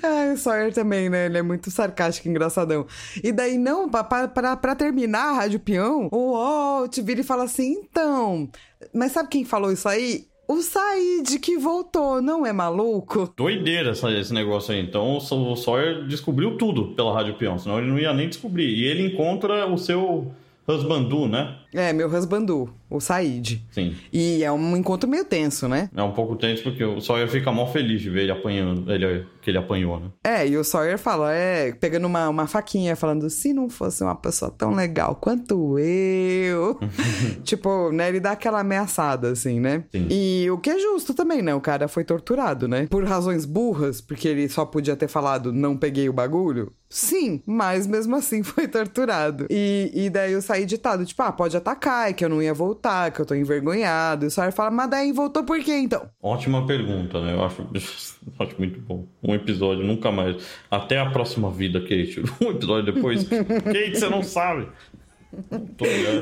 ah, 0.02 0.32
o 0.32 0.36
Sawyer 0.36 0.72
também, 0.72 1.08
né? 1.08 1.26
Ele 1.26 1.38
é 1.38 1.42
muito 1.42 1.70
sarcástico 1.70 2.28
engraçadão. 2.28 2.86
E 3.22 3.32
daí, 3.32 3.58
não, 3.58 3.88
para 3.88 4.76
terminar 4.76 5.30
a 5.30 5.32
Rádio 5.32 5.60
Peão, 5.60 6.08
o 6.12 6.32
Walt 6.32 6.96
vira 7.00 7.20
e 7.20 7.24
fala 7.24 7.44
assim: 7.44 7.72
então, 7.72 8.48
mas 8.94 9.12
sabe 9.12 9.28
quem 9.28 9.44
falou 9.44 9.72
isso 9.72 9.88
aí? 9.88 10.26
O 10.48 10.62
Said 10.62 11.40
que 11.40 11.58
voltou, 11.58 12.22
não 12.22 12.46
é 12.46 12.52
maluco? 12.52 13.32
Doideira 13.36 13.90
esse 13.90 14.32
negócio 14.32 14.72
aí. 14.72 14.80
Então 14.80 15.16
o 15.16 15.56
Sawyer 15.56 16.06
descobriu 16.06 16.56
tudo 16.56 16.94
pela 16.94 17.12
Rádio 17.12 17.34
Peão, 17.34 17.58
senão 17.58 17.78
ele 17.78 17.88
não 17.88 17.98
ia 17.98 18.12
nem 18.14 18.28
descobrir. 18.28 18.68
E 18.68 18.84
ele 18.84 19.04
encontra 19.06 19.66
o 19.66 19.76
seu 19.76 20.32
husbandu, 20.68 21.26
né? 21.26 21.56
É, 21.76 21.92
meu 21.92 22.08
husbandu, 22.08 22.70
o 22.88 23.00
Said. 23.00 23.62
Sim. 23.70 23.94
E 24.12 24.42
é 24.42 24.50
um 24.50 24.76
encontro 24.76 25.08
meio 25.08 25.24
tenso, 25.24 25.68
né? 25.68 25.90
É 25.94 26.02
um 26.02 26.12
pouco 26.12 26.34
tenso 26.36 26.62
porque 26.62 26.82
o 26.82 27.00
Sawyer 27.00 27.28
fica 27.28 27.52
mal 27.52 27.70
feliz 27.70 28.00
de 28.00 28.08
ver 28.08 28.22
ele 28.22 28.32
apanhando, 28.32 28.90
ele, 28.90 29.26
que 29.42 29.50
ele 29.50 29.58
apanhou, 29.58 30.00
né? 30.00 30.06
É, 30.24 30.48
e 30.48 30.56
o 30.56 30.64
Sawyer 30.64 30.98
fala, 30.98 31.34
é, 31.34 31.72
pegando 31.72 32.06
uma, 32.06 32.28
uma 32.28 32.46
faquinha, 32.46 32.96
falando, 32.96 33.28
se 33.28 33.52
não 33.52 33.68
fosse 33.68 34.02
uma 34.02 34.14
pessoa 34.14 34.50
tão 34.50 34.74
legal 34.74 35.16
quanto 35.16 35.78
eu. 35.78 36.78
tipo, 37.44 37.92
né, 37.92 38.08
ele 38.08 38.20
dá 38.20 38.32
aquela 38.32 38.60
ameaçada, 38.60 39.30
assim, 39.30 39.60
né? 39.60 39.84
Sim. 39.92 40.06
E 40.10 40.50
o 40.50 40.58
que 40.58 40.70
é 40.70 40.78
justo 40.78 41.12
também, 41.12 41.42
né? 41.42 41.54
O 41.54 41.60
cara 41.60 41.88
foi 41.88 42.04
torturado, 42.04 42.66
né? 42.66 42.86
Por 42.88 43.04
razões 43.04 43.44
burras, 43.44 44.00
porque 44.00 44.28
ele 44.28 44.48
só 44.48 44.64
podia 44.64 44.96
ter 44.96 45.08
falado, 45.08 45.52
não 45.52 45.76
peguei 45.76 46.08
o 46.08 46.12
bagulho. 46.12 46.72
Sim, 46.88 47.42
mas 47.44 47.86
mesmo 47.86 48.14
assim 48.16 48.42
foi 48.44 48.68
torturado. 48.68 49.46
E, 49.50 49.90
e 49.92 50.10
daí 50.10 50.32
eu 50.32 50.42
saí 50.42 50.64
ditado, 50.64 51.04
tipo, 51.04 51.22
ah, 51.22 51.32
pode 51.32 51.56
atacar, 51.66 52.10
é 52.10 52.12
que 52.12 52.24
eu 52.24 52.28
não 52.28 52.40
ia 52.40 52.54
voltar, 52.54 53.10
que 53.10 53.20
eu 53.20 53.26
tô 53.26 53.34
envergonhado. 53.34 54.24
E 54.24 54.28
o 54.28 54.30
Sawyer 54.30 54.52
fala, 54.52 54.70
mas 54.70 54.88
daí 54.88 55.12
voltou 55.12 55.42
por 55.42 55.58
quê 55.60 55.72
então? 55.72 56.08
Ótima 56.22 56.64
pergunta, 56.66 57.20
né? 57.20 57.34
Eu 57.34 57.44
acho, 57.44 57.66
acho 58.38 58.54
muito 58.58 58.80
bom. 58.80 59.06
Um 59.22 59.34
episódio, 59.34 59.84
nunca 59.84 60.12
mais. 60.12 60.36
Até 60.70 60.98
a 60.98 61.10
próxima 61.10 61.50
vida, 61.50 61.80
Kate. 61.80 62.22
Um 62.40 62.50
episódio 62.50 62.92
depois. 62.92 63.24
Kate, 63.28 63.98
você 63.98 64.08
não 64.08 64.22
sabe. 64.22 64.68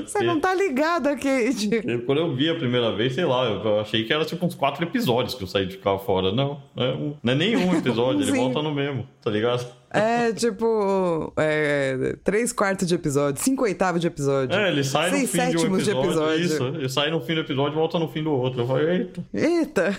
Você 0.07 0.23
não 0.25 0.41
tá 0.41 0.55
ligada, 0.55 1.15
Kate. 1.15 2.03
Quando 2.05 2.19
eu 2.19 2.35
vi 2.35 2.49
a 2.49 2.55
primeira 2.55 2.95
vez, 2.95 3.15
sei 3.15 3.25
lá, 3.25 3.45
eu 3.45 3.81
achei 3.81 4.05
que 4.05 4.13
era 4.13 4.25
tipo 4.25 4.45
uns 4.45 4.55
quatro 4.55 4.83
episódios 4.85 5.35
que 5.35 5.43
eu 5.43 5.47
saí 5.47 5.67
de 5.67 5.77
ficar 5.77 5.99
fora. 5.99 6.33
Não, 6.33 6.61
é 6.77 6.89
um, 6.89 7.15
não 7.23 7.33
é 7.33 7.37
nenhum 7.37 7.77
episódio, 7.77 8.23
ele 8.23 8.33
volta 8.37 8.63
no 8.63 8.75
mesmo, 8.75 9.07
tá 9.23 9.31
ligado? 9.31 9.67
É 9.91 10.33
tipo. 10.33 11.33
É, 11.37 12.17
três 12.25 12.53
quartos 12.53 12.89
de 12.89 12.95
episódio, 12.97 13.41
cinco 13.41 13.63
oitavos 13.63 14.01
de 14.01 14.09
episódio. 14.09 14.59
É, 14.59 14.69
ele 14.69 14.83
sai 14.83 15.11
no 15.11 15.29
fim 15.29 15.51
de 15.51 15.57
um 15.59 15.77
episódio. 15.77 15.85
De 15.85 15.91
episódio. 15.91 16.45
Isso, 16.45 16.65
ele 16.65 16.89
sai 16.89 17.11
no 17.11 17.21
fim 17.21 17.35
do 17.35 17.41
episódio 17.41 17.75
e 17.75 17.77
volta 17.77 17.99
no 17.99 18.09
fim 18.09 18.23
do 18.23 18.33
outro. 18.33 18.63
Eu 18.63 18.67
falei, 18.67 18.89
eita. 18.89 19.25
Eita! 19.33 19.97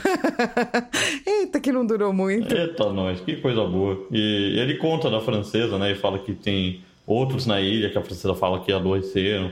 eita, 1.25 1.59
que 1.61 1.71
não 1.71 1.85
durou 1.85 2.11
muito. 2.11 2.53
Eita, 2.53 2.91
nós, 2.91 3.21
que 3.21 3.37
coisa 3.37 3.63
boa. 3.63 4.05
E 4.11 4.59
ele 4.59 4.75
conta 4.75 5.09
da 5.09 5.21
francesa, 5.21 5.77
né? 5.77 5.93
E 5.93 5.95
fala 5.95 6.19
que 6.19 6.33
tem 6.33 6.83
outros 7.05 7.45
na 7.45 7.61
ilha 7.61 7.89
que 7.89 7.97
a 7.97 8.01
francesa 8.01 8.33
fala 8.33 8.59
que 8.59 8.71
adoeceram. 8.71 9.51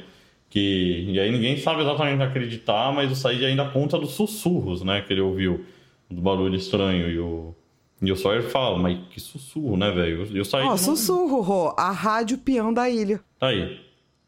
Que... 0.49 1.05
E 1.09 1.19
aí 1.19 1.31
ninguém 1.31 1.57
sabe 1.57 1.81
exatamente 1.81 2.21
acreditar, 2.21 2.93
mas 2.93 3.11
o 3.11 3.15
Said 3.15 3.43
ainda 3.45 3.65
conta 3.65 3.97
dos 3.97 4.11
sussurros, 4.11 4.83
né? 4.83 5.01
Que 5.01 5.13
ele 5.13 5.21
ouviu, 5.21 5.65
do 6.09 6.21
barulho 6.21 6.55
estranho. 6.55 7.09
E 7.09 7.19
o, 7.19 7.55
e 8.01 8.11
o 8.11 8.15
Sawyer 8.15 8.43
fala, 8.43 8.77
mas 8.77 8.99
que 9.09 9.19
sussurro, 9.19 9.75
né, 9.77 9.91
velho? 9.91 10.27
E 10.31 10.39
o 10.39 10.45
Said. 10.45 10.65
Ó, 10.65 10.69
não... 10.69 10.77
sussurro, 10.77 11.41
Rô. 11.41 11.73
A 11.77 11.91
rádio 11.91 12.37
peão 12.37 12.73
da 12.73 12.89
ilha. 12.89 13.19
Tá 13.39 13.47
aí. 13.47 13.79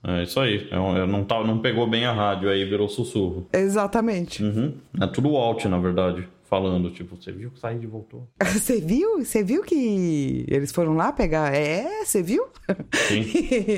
É 0.07 0.21
isso 0.21 0.39
aí. 0.39 0.67
É, 0.69 1.05
não, 1.07 1.23
tá, 1.23 1.43
não 1.43 1.57
pegou 1.57 1.87
bem 1.87 2.05
a 2.05 2.11
rádio, 2.11 2.49
aí 2.49 2.63
virou 2.63 2.87
sussurro. 2.87 3.47
Exatamente. 3.51 4.43
Uhum. 4.43 4.73
É 5.01 5.07
tudo 5.07 5.35
alt, 5.35 5.65
na 5.65 5.79
verdade. 5.79 6.27
Falando, 6.47 6.91
tipo, 6.91 7.15
você 7.15 7.31
viu 7.31 7.49
que 7.49 7.57
o 7.57 7.59
Said 7.59 7.85
voltou? 7.87 8.27
Você 8.53 8.79
viu? 8.79 9.19
Você 9.23 9.43
viu 9.43 9.63
que 9.63 10.45
eles 10.47 10.71
foram 10.71 10.95
lá 10.95 11.11
pegar? 11.11 11.53
É, 11.53 12.05
você 12.05 12.21
viu? 12.21 12.47
Sim. 12.93 13.25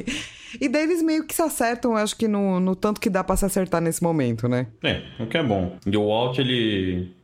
e 0.59 0.67
daí 0.67 0.83
eles 0.83 1.01
meio 1.01 1.25
que 1.25 1.33
se 1.33 1.41
acertam, 1.41 1.95
acho 1.95 2.15
que 2.15 2.27
no, 2.27 2.59
no 2.59 2.75
tanto 2.75 2.99
que 2.99 3.09
dá 3.09 3.23
pra 3.23 3.37
se 3.37 3.45
acertar 3.45 3.81
nesse 3.81 4.03
momento, 4.03 4.47
né? 4.47 4.67
É, 4.83 5.01
o 5.21 5.27
que 5.27 5.37
é 5.37 5.43
bom. 5.43 5.77
E 5.85 5.95
o 5.95 6.11
Alt, 6.11 6.39
ele 6.39 7.16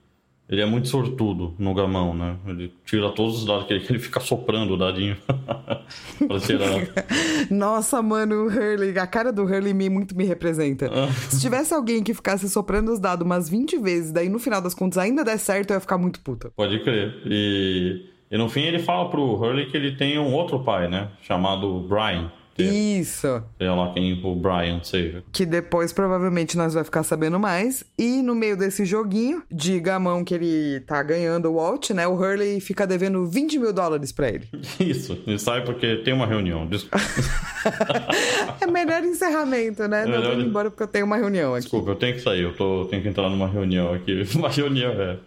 ele 0.49 0.61
é 0.61 0.65
muito 0.65 0.87
sortudo 0.87 1.55
no 1.57 1.73
gamão, 1.73 2.13
né? 2.13 2.35
Ele 2.45 2.73
tira 2.85 3.09
todos 3.11 3.39
os 3.39 3.45
dados 3.45 3.65
que 3.65 3.73
ele, 3.73 3.99
fica 3.99 4.19
soprando 4.19 4.73
o 4.73 4.77
dadinho 4.77 5.17
pra 6.27 6.39
tirar. 6.39 6.69
Nossa, 7.49 8.01
mano, 8.01 8.45
o 8.45 8.47
Hurley, 8.47 8.97
a 8.99 9.07
cara 9.07 9.31
do 9.31 9.43
Hurley 9.43 9.73
me, 9.73 9.89
muito 9.89 10.15
me 10.15 10.25
representa. 10.25 10.89
Se 11.29 11.39
tivesse 11.39 11.73
alguém 11.73 12.03
que 12.03 12.13
ficasse 12.13 12.49
soprando 12.49 12.91
os 12.91 12.99
dados 12.99 13.25
umas 13.25 13.49
20 13.49 13.77
vezes, 13.79 14.11
daí 14.11 14.29
no 14.29 14.39
final 14.39 14.61
das 14.61 14.73
contas 14.73 14.97
ainda 14.97 15.23
der 15.23 15.37
certo, 15.39 15.71
eu 15.71 15.75
ia 15.75 15.79
ficar 15.79 15.97
muito 15.97 16.19
puta. 16.19 16.51
Pode 16.55 16.83
crer. 16.83 17.15
E, 17.25 18.05
e 18.29 18.37
no 18.37 18.49
fim 18.49 18.61
ele 18.61 18.79
fala 18.79 19.09
pro 19.09 19.35
Hurley 19.35 19.67
que 19.71 19.77
ele 19.77 19.95
tem 19.95 20.19
um 20.19 20.33
outro 20.33 20.59
pai, 20.59 20.89
né? 20.89 21.09
Chamado 21.21 21.79
Brian. 21.87 22.31
Isso. 22.61 23.43
Sei 23.57 23.69
lá 23.69 23.93
quem 23.93 24.13
o 24.23 24.35
Brian 24.35 24.81
seja. 24.83 25.23
Que 25.31 25.45
depois 25.45 25.91
provavelmente 25.91 26.57
nós 26.57 26.73
vai 26.73 26.83
ficar 26.83 27.03
sabendo 27.03 27.39
mais. 27.39 27.83
E 27.97 28.21
no 28.21 28.35
meio 28.35 28.55
desse 28.57 28.85
joguinho 28.85 29.41
de 29.51 29.79
gamão 29.79 30.23
que 30.23 30.33
ele 30.33 30.79
tá 30.81 31.01
ganhando 31.01 31.49
o 31.49 31.55
Walt, 31.55 31.89
né? 31.91 32.07
O 32.07 32.13
Hurley 32.15 32.59
fica 32.59 32.85
devendo 32.85 33.25
20 33.25 33.59
mil 33.59 33.73
dólares 33.73 34.11
pra 34.11 34.29
ele. 34.29 34.47
Isso. 34.79 35.17
E 35.25 35.37
sai 35.39 35.63
porque 35.63 35.97
tem 35.97 36.13
uma 36.13 36.25
reunião. 36.27 36.67
é 38.61 38.67
melhor 38.67 39.03
encerramento, 39.03 39.87
né? 39.87 40.05
Não, 40.05 40.11
melhor- 40.11 40.31
tô 40.33 40.33
indo 40.39 40.49
embora 40.49 40.69
porque 40.69 40.83
eu 40.83 40.87
tenho 40.87 41.05
uma 41.05 41.17
reunião 41.17 41.53
aqui. 41.53 41.63
Desculpa, 41.63 41.91
eu 41.91 41.95
tenho 41.95 42.13
que 42.15 42.21
sair, 42.21 42.41
eu 42.41 42.55
tô, 42.55 42.85
tenho 42.85 43.01
que 43.01 43.07
entrar 43.09 43.29
numa 43.29 43.47
reunião 43.47 43.93
aqui. 43.93 44.23
Uma 44.35 44.49
reunião, 44.49 44.91
é. 44.91 45.17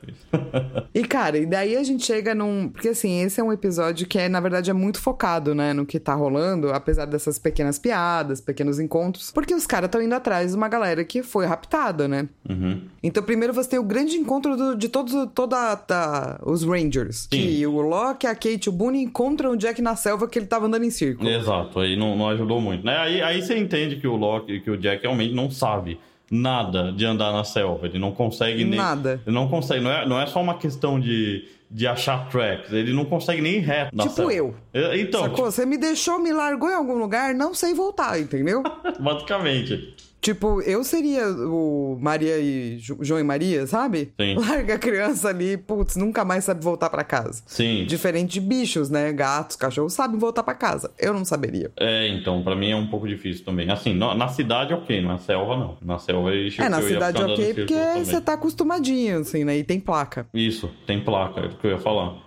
E, 0.95 1.05
cara, 1.05 1.39
e 1.39 1.47
daí 1.47 1.77
a 1.77 1.83
gente 1.83 2.05
chega 2.05 2.35
num. 2.35 2.69
Porque, 2.69 2.89
assim, 2.89 3.23
esse 3.23 3.41
é 3.41 3.45
um 3.45 3.53
episódio 3.53 4.07
que, 4.07 4.19
é, 4.19 4.29
na 4.29 4.41
verdade, 4.41 4.71
é 4.71 4.73
muito 4.75 5.01
focado, 5.01 5.55
né, 5.55 5.73
no 5.73 5.87
que 5.87 5.99
tá 5.99 6.15
rolando, 6.15 6.71
apesar 6.73 7.05
dessas 7.17 7.39
pequenas 7.39 7.79
piadas, 7.79 8.41
pequenos 8.41 8.79
encontros. 8.79 9.31
Porque 9.31 9.55
os 9.55 9.67
caras 9.67 9.89
estão 9.89 10.01
indo 10.03 10.15
atrás 10.15 10.51
de 10.53 10.57
uma 10.57 10.69
galera 10.69 11.05
que 11.05 11.23
foi 11.23 11.47
raptada, 11.47 12.07
né? 12.07 12.29
Uhum. 12.49 12.83
Então, 13.03 13.23
primeiro 13.23 13.53
você 13.53 13.71
tem 13.71 13.79
o 13.79 13.83
grande 13.85 14.17
encontro 14.17 14.57
do- 14.57 14.77
de 14.77 14.89
todos 14.89 15.13
toda 15.35 16.39
os 16.45 16.63
Rangers. 16.63 17.27
Que 17.27 17.67
o 17.67 17.81
Loki, 17.81 18.27
a 18.27 18.35
Kate 18.35 18.67
e 18.67 18.69
o 18.69 18.73
Boone 18.73 19.03
encontram 19.03 19.53
o 19.53 19.57
Jack 19.57 19.81
na 19.83 19.97
selva 19.97 20.29
que 20.29 20.39
ele 20.39 20.47
tava 20.47 20.67
andando 20.67 20.85
em 20.85 20.91
círculo. 20.91 21.29
Exato, 21.29 21.81
aí 21.81 21.97
não, 21.97 22.17
não 22.17 22.29
ajudou 22.29 22.61
muito, 22.61 22.85
né? 22.85 22.97
Aí, 22.99 23.23
aí 23.23 23.43
você 23.43 23.57
entende 23.59 23.97
que 23.97 24.07
o 24.07 24.17
Loki, 24.17 24.61
que 24.61 24.71
o 24.71 24.77
Jack 24.77 25.03
realmente 25.03 25.35
não 25.35 25.51
sabe 25.51 25.99
nada 26.31 26.93
de 26.93 27.05
andar 27.07 27.33
na 27.33 27.45
selva. 27.45 27.87
Ele 27.87 27.99
não 27.99 28.11
consegue 28.13 28.65
nem. 28.65 28.79
Nada. 28.79 29.21
Ele 29.27 29.35
não 29.35 29.49
consegue. 29.49 29.81
Não 29.83 29.91
é, 29.93 30.07
não 30.07 30.21
é 30.21 30.27
só 30.27 30.41
uma 30.43 30.55
questão 30.59 30.99
de, 30.99 31.45
de 31.71 31.87
achar 31.87 32.29
tracks. 32.29 32.73
Ele 32.73 32.93
não 32.93 33.05
consegue 33.05 33.41
nem 33.43 33.55
ir 33.57 33.61
reto 33.61 33.95
na 33.95 34.05
Tipo 34.05 34.15
selva. 34.15 34.33
eu. 34.33 34.55
É, 34.73 34.99
Então, 35.01 35.23
Sacou? 35.23 35.45
Você 35.47 35.67
me 35.67 35.77
deixou, 35.77 36.19
me 36.19 36.33
largou 36.33 36.69
em 36.71 36.75
algum 36.75 36.95
lugar, 36.99 37.35
não 37.35 37.55
sei 37.55 37.75
voltar, 37.75 38.19
entendeu? 38.21 38.63
tipo, 38.63 39.03
basicamente. 39.03 39.95
Tipo, 40.21 40.61
eu 40.63 40.83
seria 40.83 41.29
o 41.31 41.97
Maria 42.01 42.39
e 42.39 42.79
Jo- 42.79 42.99
João 43.01 43.21
e 43.21 43.23
Maria, 43.23 43.67
sabe? 43.67 44.13
Sim. 44.21 44.35
Larga 44.37 44.75
a 44.75 44.79
criança 44.79 45.29
ali, 45.29 45.57
putz, 45.57 45.95
nunca 45.97 46.25
mais 46.25 46.45
sabe 46.45 46.65
voltar 46.65 46.91
pra 46.91 47.05
casa. 47.05 47.43
Sim. 47.47 47.85
Diferente 47.87 48.33
de 48.33 48.41
bichos, 48.41 48.91
né? 48.91 49.13
Gatos, 49.13 49.57
cachorros 49.57 49.93
sabem 49.93 50.19
voltar 50.19 50.43
pra 50.43 50.55
casa. 50.55 50.91
Eu 50.99 51.15
não 51.15 51.25
saberia. 51.25 51.71
É, 51.79 52.09
então, 52.09 52.43
pra 52.43 52.57
mim 52.57 52.71
é 52.71 52.77
um 52.77 52.89
pouco 52.89 53.07
difícil 53.07 53.45
também. 53.45 53.71
Assim, 53.71 53.95
na, 53.95 54.15
na 54.15 54.29
cidade, 54.29 54.75
ok, 54.75 55.01
na 55.01 55.19
selva, 55.19 55.57
não. 55.57 55.77
Na 55.81 55.99
selva, 55.99 56.31
eu, 56.31 56.49
É, 56.59 56.69
na 56.69 56.81
eu 56.81 56.89
cidade 56.89 57.23
ok, 57.23 57.55
porque 57.55 57.75
você 58.05 58.21
tá 58.21 58.33
acostumadinho, 58.33 59.21
assim, 59.21 59.45
né? 59.45 59.59
E 59.59 59.65
tem 59.65 59.79
placa. 59.79 60.27
Isso, 60.35 60.69
tem 60.87 61.01
placa, 61.01 61.41
é 61.41 61.47
o 61.47 61.51
que 61.51 61.67
eu 61.67 61.71
ia 61.73 61.79
falar. 61.79 62.26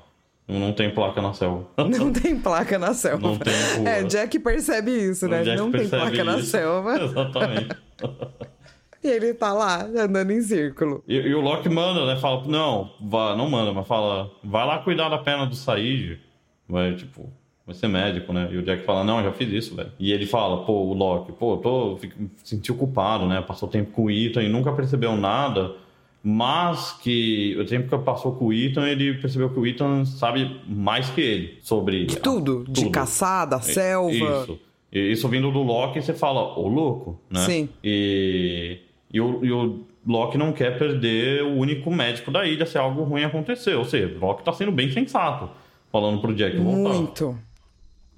Não 0.50 0.74
tem 0.74 0.90
placa 0.90 1.22
na 1.22 1.32
selva. 1.32 1.68
Não 1.78 2.12
tem 2.12 2.40
placa 2.40 2.80
na 2.80 2.94
selva. 2.96 3.28
Não 3.28 3.38
tem 3.38 3.54
rua. 3.78 3.90
É, 3.90 4.04
Jack 4.04 4.40
percebe 4.40 4.92
isso, 4.92 5.28
né? 5.28 5.44
Jack 5.44 5.58
não 5.58 5.72
tem 5.72 5.88
placa 5.88 6.24
na 6.24 6.40
isso. 6.40 6.48
selva. 6.48 6.98
Exatamente. 7.04 7.78
E 9.02 9.08
ele 9.08 9.34
tá 9.34 9.54
lá, 9.54 9.86
andando 9.86 10.30
em 10.32 10.42
círculo. 10.42 11.02
E, 11.08 11.16
e 11.16 11.34
o 11.34 11.40
Loki 11.40 11.70
manda, 11.70 12.06
né? 12.06 12.20
Fala, 12.20 12.44
não, 12.46 12.92
vá, 13.00 13.34
não 13.34 13.50
manda, 13.50 13.72
mas 13.72 13.88
fala, 13.88 14.30
vai 14.44 14.66
lá 14.66 14.80
cuidar 14.80 15.08
da 15.08 15.18
perna 15.18 15.46
do 15.46 15.56
Said. 15.56 16.20
Vai, 16.68 16.94
tipo, 16.96 17.32
vai 17.66 17.74
ser 17.74 17.88
médico, 17.88 18.34
né? 18.34 18.50
E 18.52 18.58
o 18.58 18.62
Jack 18.62 18.84
fala, 18.84 19.06
não, 19.06 19.24
já 19.24 19.32
fiz 19.32 19.50
isso, 19.54 19.74
velho. 19.74 19.90
E 19.98 20.12
ele 20.12 20.26
fala, 20.26 20.66
pô, 20.66 20.74
o 20.74 20.94
Loki, 20.94 21.32
pô, 21.32 21.56
tô, 21.56 21.96
fico, 21.96 22.22
me 22.22 22.30
senti 22.44 22.74
culpado, 22.74 23.26
né? 23.26 23.42
Passou 23.42 23.70
tempo 23.70 23.92
com 23.92 24.04
o 24.04 24.12
Ethan 24.12 24.44
e 24.44 24.50
nunca 24.50 24.74
percebeu 24.74 25.16
nada. 25.16 25.76
Mas 26.22 26.98
que 27.02 27.56
o 27.58 27.66
tempo 27.66 27.90
que 27.90 28.04
passou 28.04 28.34
com 28.34 28.48
o 28.48 28.54
Ethan, 28.54 28.86
ele 28.88 29.14
percebeu 29.16 29.50
que 29.50 29.60
o 29.60 29.66
Ethan 29.66 30.04
sabe 30.04 30.60
mais 30.68 31.10
que 31.10 31.22
ele 31.22 31.60
sobre 31.62 32.06
De 32.06 32.18
tudo. 32.18 32.66
De 32.68 32.90
caçar, 32.90 33.48
da 33.48 33.62
selva. 33.62 34.12
Isso. 34.12 34.60
E 34.92 35.12
Isso 35.12 35.30
vindo 35.30 35.50
do 35.52 35.62
Loki, 35.62 36.02
você 36.02 36.14
fala, 36.14 36.60
ô 36.60 36.68
louco, 36.68 37.20
né? 37.30 37.46
Sim. 37.46 37.70
E, 37.82 38.80
e, 39.14 39.22
o, 39.22 39.46
e 39.46 39.52
o 39.52 39.86
Loki 40.06 40.38
não 40.38 40.52
quer 40.52 40.78
perder 40.78 41.44
o 41.44 41.56
único 41.56 41.90
médico 41.90 42.32
da 42.32 42.46
ilha 42.46 42.66
se 42.66 42.78
algo 42.78 43.04
ruim 43.04 43.24
acontecer. 43.24 43.76
Ou 43.76 43.86
seja, 43.86 44.14
o 44.14 44.20
Loki 44.20 44.44
tá 44.44 44.52
sendo 44.52 44.74
bem 44.74 44.92
sensato, 44.92 45.50
falando 45.90 46.20
pro 46.20 46.36
Jack 46.36 46.58
voltar. 46.58 46.94
Muito. 46.96 47.40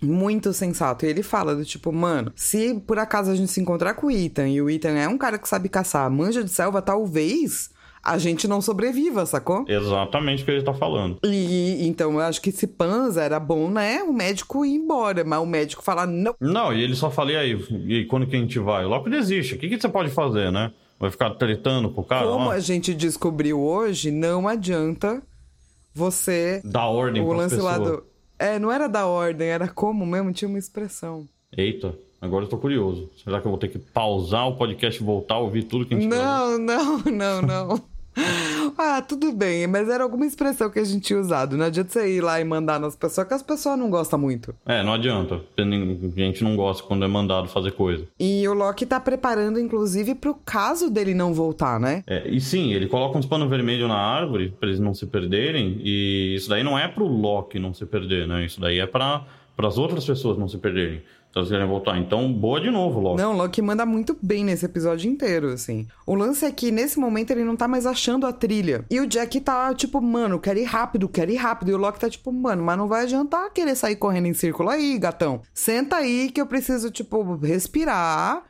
Muito 0.02 0.52
sensato. 0.54 1.06
E 1.06 1.10
ele 1.10 1.22
fala 1.22 1.56
do 1.56 1.64
tipo, 1.64 1.92
mano, 1.92 2.32
se 2.36 2.74
por 2.88 2.98
acaso 2.98 3.30
a 3.30 3.36
gente 3.36 3.52
se 3.52 3.62
encontrar 3.62 3.94
com 3.94 4.08
o 4.08 4.12
Ethan 4.12 4.48
e 4.48 4.60
o 4.60 4.68
Ethan 4.68 4.98
é 4.98 5.08
um 5.08 5.18
cara 5.18 5.38
que 5.38 5.48
sabe 5.48 5.70
caçar, 5.70 6.10
manja 6.10 6.44
de 6.44 6.50
selva, 6.50 6.82
talvez 6.82 7.70
a 8.04 8.18
gente 8.18 8.48
não 8.48 8.62
sobreviva, 8.62 9.26
sacou? 9.26 9.66
Exatamente 9.68 10.44
o 10.44 10.46
que 10.46 10.52
ele 10.52 10.64
tá 10.64 10.74
falando. 10.74 11.20
E 11.24 11.88
então 11.88 12.14
eu 12.14 12.20
acho 12.22 12.42
que 12.42 12.50
esse 12.50 12.68
Panza 12.68 13.22
era 13.22 13.40
bom, 13.40 13.70
né? 13.70 14.02
O 14.04 14.12
médico 14.14 14.66
ir 14.66 14.76
embora, 14.76 15.24
mas 15.24 15.40
o 15.40 15.46
médico 15.46 15.84
falar, 15.84 16.08
não. 16.08 16.36
Não, 16.40 16.74
e 16.74 16.82
ele 16.82 16.96
só 16.96 17.12
fala, 17.12 17.32
e 17.32 17.38
aí, 17.38 17.66
e 17.88 18.06
quando 18.06 18.26
que 18.28 18.36
a 18.36 18.40
gente 18.40 18.60
vai? 18.60 18.86
O 18.86 18.90
Loki 18.90 19.10
desiste. 19.10 19.56
O 19.56 19.58
que, 19.58 19.70
que 19.70 19.80
você 19.80 19.90
pode 19.90 20.10
fazer, 20.10 20.52
né? 20.52 20.72
Vai 21.00 21.10
ficar 21.10 21.32
tretando 21.32 21.90
com 21.90 22.02
o 22.02 22.04
cara? 22.04 22.28
Como 22.28 22.50
lá? 22.50 22.54
a 22.54 22.60
gente 22.60 22.94
descobriu 22.94 23.60
hoje, 23.60 24.12
não 24.12 24.48
adianta 24.48 25.22
você. 25.94 26.62
Dá 26.64 26.86
ordem 26.86 27.22
O 27.24 27.34
lance 27.34 27.56
lá 27.56 27.78
do. 27.78 28.04
É, 28.38 28.58
não 28.58 28.72
era 28.72 28.88
da 28.88 29.06
ordem, 29.06 29.48
era 29.48 29.68
como 29.68 30.06
mesmo, 30.06 30.32
tinha 30.32 30.50
uma 30.50 30.58
expressão. 30.60 31.28
Eita, 31.56 31.96
agora 32.20 32.46
eu 32.46 32.50
tô 32.50 32.58
curioso. 32.58 33.10
Será 33.24 33.40
que 33.40 33.46
eu 33.46 33.52
vou 33.52 33.60
ter 33.60 33.68
que 33.68 33.78
pausar 33.78 34.48
o 34.48 34.56
podcast 34.56 35.02
e 35.02 35.06
voltar 35.06 35.36
a 35.36 35.40
ouvir 35.40 35.64
tudo 35.64 35.86
que 35.86 35.94
a 35.94 36.00
gente? 36.00 36.10
Não, 36.10 36.58
não, 36.58 37.00
não, 37.00 37.42
não. 37.42 37.84
ah, 38.78 39.02
tudo 39.02 39.32
bem, 39.32 39.68
mas 39.68 39.90
era 39.90 40.04
alguma 40.04 40.26
expressão 40.26 40.70
que 40.70 40.80
a 40.80 40.84
gente 40.84 41.02
tinha 41.02 41.20
usado. 41.20 41.58
Não 41.58 41.66
adianta 41.66 41.90
você 41.90 42.18
ir 42.18 42.22
lá 42.22 42.40
e 42.40 42.44
mandar 42.44 42.80
nas 42.80 42.96
pessoas, 42.96 43.28
que 43.28 43.34
as 43.34 43.42
pessoas 43.42 43.78
não 43.78 43.90
gostam 43.90 44.20
muito. 44.20 44.54
É, 44.66 44.84
não 44.84 44.94
adianta. 44.94 45.42
A 45.58 46.20
gente 46.20 46.44
não 46.44 46.56
gosta 46.56 46.84
quando 46.84 47.06
é 47.06 47.08
mandado 47.08 47.48
fazer 47.48 47.72
coisa. 47.72 48.06
E 48.20 48.48
o 48.48 48.54
Loki 48.54 48.86
tá 48.86 49.00
preparando, 49.00 49.60
inclusive, 49.60 50.16
pro 50.16 50.36
caso 50.46 50.90
dele 50.90 51.14
não 51.14 51.34
voltar, 51.34 51.80
né? 51.80 52.04
É, 52.08 52.28
e 52.28 52.42
sim, 52.42 52.74
ele 52.74 52.88
coloca 52.88 53.18
uns 53.18 53.26
panos 53.26 53.50
vermelhos 53.50 53.88
na 53.88 53.98
árvore 53.98 54.54
pra 54.60 54.68
eles 54.68 54.80
não 54.80 54.94
se 54.94 55.06
perderem. 55.06 55.80
E 55.84 56.36
isso 56.36 56.50
daí 56.50 56.64
não 56.64 56.78
é 56.78 56.88
pro 56.88 57.06
Loki 57.06 57.60
não 57.60 57.74
se 57.74 57.86
perder, 57.86 58.28
né? 58.28 58.46
Isso 58.46 58.60
daí 58.60 58.80
é 58.80 58.88
para 58.88 59.26
as 59.58 59.78
outras 59.78 60.06
pessoas 60.06 60.38
não 60.38 60.48
se 60.48 60.58
perderem. 60.58 61.02
Se 61.32 61.38
elas 61.38 61.50
querem 61.50 61.66
voltar. 61.66 61.98
Então, 61.98 62.32
boa 62.32 62.60
de 62.60 62.70
novo, 62.70 63.00
Loki. 63.00 63.22
Não, 63.22 63.32
Loki 63.32 63.62
manda 63.62 63.86
muito 63.86 64.18
bem 64.22 64.44
nesse 64.44 64.66
episódio 64.66 65.10
inteiro, 65.10 65.48
assim. 65.48 65.88
O 66.06 66.14
lance 66.14 66.46
é 66.46 66.52
que, 66.52 66.72
nesse 66.72 67.00
momento, 67.00 67.32
ele 67.32 67.46
não 67.46 67.56
tá 67.56 67.70
mais 67.70 67.86
achando 67.86 68.26
a 68.26 68.34
trilha. 68.34 68.84
E 68.90 69.00
o 69.00 69.08
Jack 69.08 69.40
tá, 69.40 69.74
tipo, 69.74 70.02
mano, 70.02 70.40
quero 70.40 70.60
ir 70.60 70.66
rápido, 70.66 71.08
quero 71.08 71.32
ir 71.32 71.38
rápido. 71.38 71.72
E 71.72 71.74
o 71.74 71.78
Loki 71.78 72.00
tá, 72.00 72.10
tipo, 72.10 72.34
mano, 72.34 72.62
mas 72.64 72.78
não 72.78 72.88
vai 72.88 73.04
adiantar 73.04 73.50
querer 73.54 73.76
sair 73.76 73.96
correndo 73.96 74.28
em 74.28 74.34
círculo 74.34 74.70
aí, 74.70 75.00
gatão. 75.00 75.42
Senta 75.54 75.96
aí 75.98 76.30
que 76.30 76.42
eu 76.42 76.46
preciso, 76.46 76.92
tipo, 76.92 77.36
respirar 77.38 78.44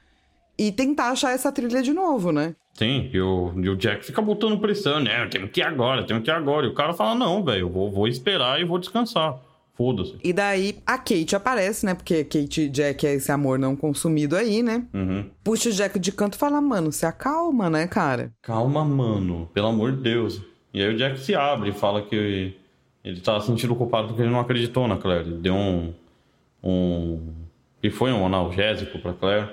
e 0.57 0.71
tentar 0.71 1.09
achar 1.09 1.33
essa 1.33 1.51
trilha 1.51 1.83
de 1.83 1.93
novo, 1.93 2.31
né? 2.31 2.55
Sim, 2.73 3.09
e 3.13 3.21
o, 3.21 3.53
e 3.57 3.69
o 3.69 3.75
Jack 3.75 4.03
fica 4.03 4.21
botando 4.21 4.57
pressão, 4.59 4.99
né? 4.99 5.27
Temos 5.27 5.51
que 5.51 5.59
ir 5.59 5.63
agora, 5.63 6.03
temos 6.03 6.23
que 6.23 6.31
ir 6.31 6.33
agora. 6.33 6.65
E 6.65 6.69
o 6.69 6.73
cara 6.73 6.93
fala, 6.93 7.13
não, 7.13 7.43
velho, 7.43 7.61
eu 7.61 7.69
vou, 7.69 7.91
vou 7.91 8.07
esperar 8.07 8.59
e 8.59 8.65
vou 8.65 8.79
descansar. 8.79 9.37
Foda-se. 9.73 10.15
E 10.23 10.33
daí 10.33 10.77
a 10.85 10.97
Kate 10.97 11.35
aparece, 11.35 11.85
né? 11.85 11.93
Porque 11.93 12.23
Kate 12.23 12.61
e 12.61 12.69
Jack 12.69 13.07
é 13.07 13.13
esse 13.13 13.31
amor 13.31 13.57
não 13.57 13.75
consumido 13.75 14.35
aí, 14.35 14.61
né? 14.61 14.85
Uhum. 14.93 15.25
Puxa 15.43 15.69
o 15.69 15.71
Jack 15.71 15.97
de 15.97 16.11
canto 16.11 16.35
e 16.35 16.37
fala, 16.37 16.59
mano, 16.61 16.91
se 16.91 17.05
acalma, 17.05 17.69
né, 17.69 17.87
cara? 17.87 18.31
Calma, 18.41 18.83
mano. 18.83 19.49
Pelo 19.53 19.67
amor 19.67 19.93
de 19.93 20.01
Deus. 20.01 20.41
E 20.73 20.81
aí 20.81 20.93
o 20.93 20.97
Jack 20.97 21.19
se 21.19 21.33
abre 21.33 21.69
e 21.69 21.73
fala 21.73 22.01
que 22.01 22.53
ele 23.03 23.19
tá 23.21 23.39
se 23.39 23.47
sentindo 23.47 23.75
culpado 23.75 24.09
porque 24.09 24.21
ele 24.21 24.31
não 24.31 24.39
acreditou 24.39 24.87
na 24.87 24.97
Claire. 24.97 25.27
Ele 25.27 25.37
deu 25.39 25.55
um. 25.55 25.93
um 26.63 27.19
e 27.81 27.89
foi 27.89 28.11
um 28.11 28.25
analgésico 28.25 28.99
pra 28.99 29.13
Claire. 29.13 29.49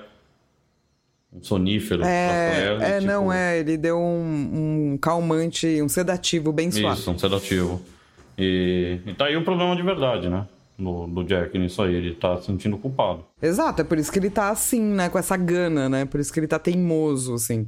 Um 1.33 1.41
sonífero 1.41 2.01
pra 2.01 2.09
Claire. 2.09 2.83
É, 2.83 2.91
é 2.91 3.01
e, 3.01 3.05
não, 3.05 3.21
tipo, 3.21 3.33
é, 3.33 3.59
ele 3.59 3.77
deu 3.77 3.97
um, 3.97 4.91
um 4.93 4.97
calmante, 4.97 5.81
um 5.81 5.89
sedativo 5.89 6.51
bem 6.51 6.69
suave. 6.71 6.99
Isso, 6.99 7.09
um 7.09 7.17
sedativo. 7.17 7.81
E, 8.39 8.99
e 9.05 9.13
tá 9.13 9.25
aí 9.25 9.35
o 9.35 9.43
problema 9.43 9.75
de 9.75 9.83
verdade, 9.83 10.29
né? 10.29 10.47
Do, 10.77 11.07
do 11.07 11.23
Jack 11.25 11.57
nisso 11.59 11.81
aí. 11.81 11.93
Ele 11.93 12.15
tá 12.15 12.37
se 12.37 12.45
sentindo 12.45 12.77
culpado. 12.77 13.25
Exato, 13.41 13.81
é 13.81 13.85
por 13.85 13.97
isso 13.97 14.11
que 14.11 14.17
ele 14.17 14.29
tá 14.29 14.49
assim, 14.49 14.81
né, 14.81 15.09
com 15.09 15.19
essa 15.19 15.35
gana, 15.35 15.89
né? 15.89 16.05
Por 16.05 16.19
isso 16.19 16.31
que 16.31 16.39
ele 16.39 16.47
tá 16.47 16.57
teimoso, 16.57 17.33
assim. 17.33 17.67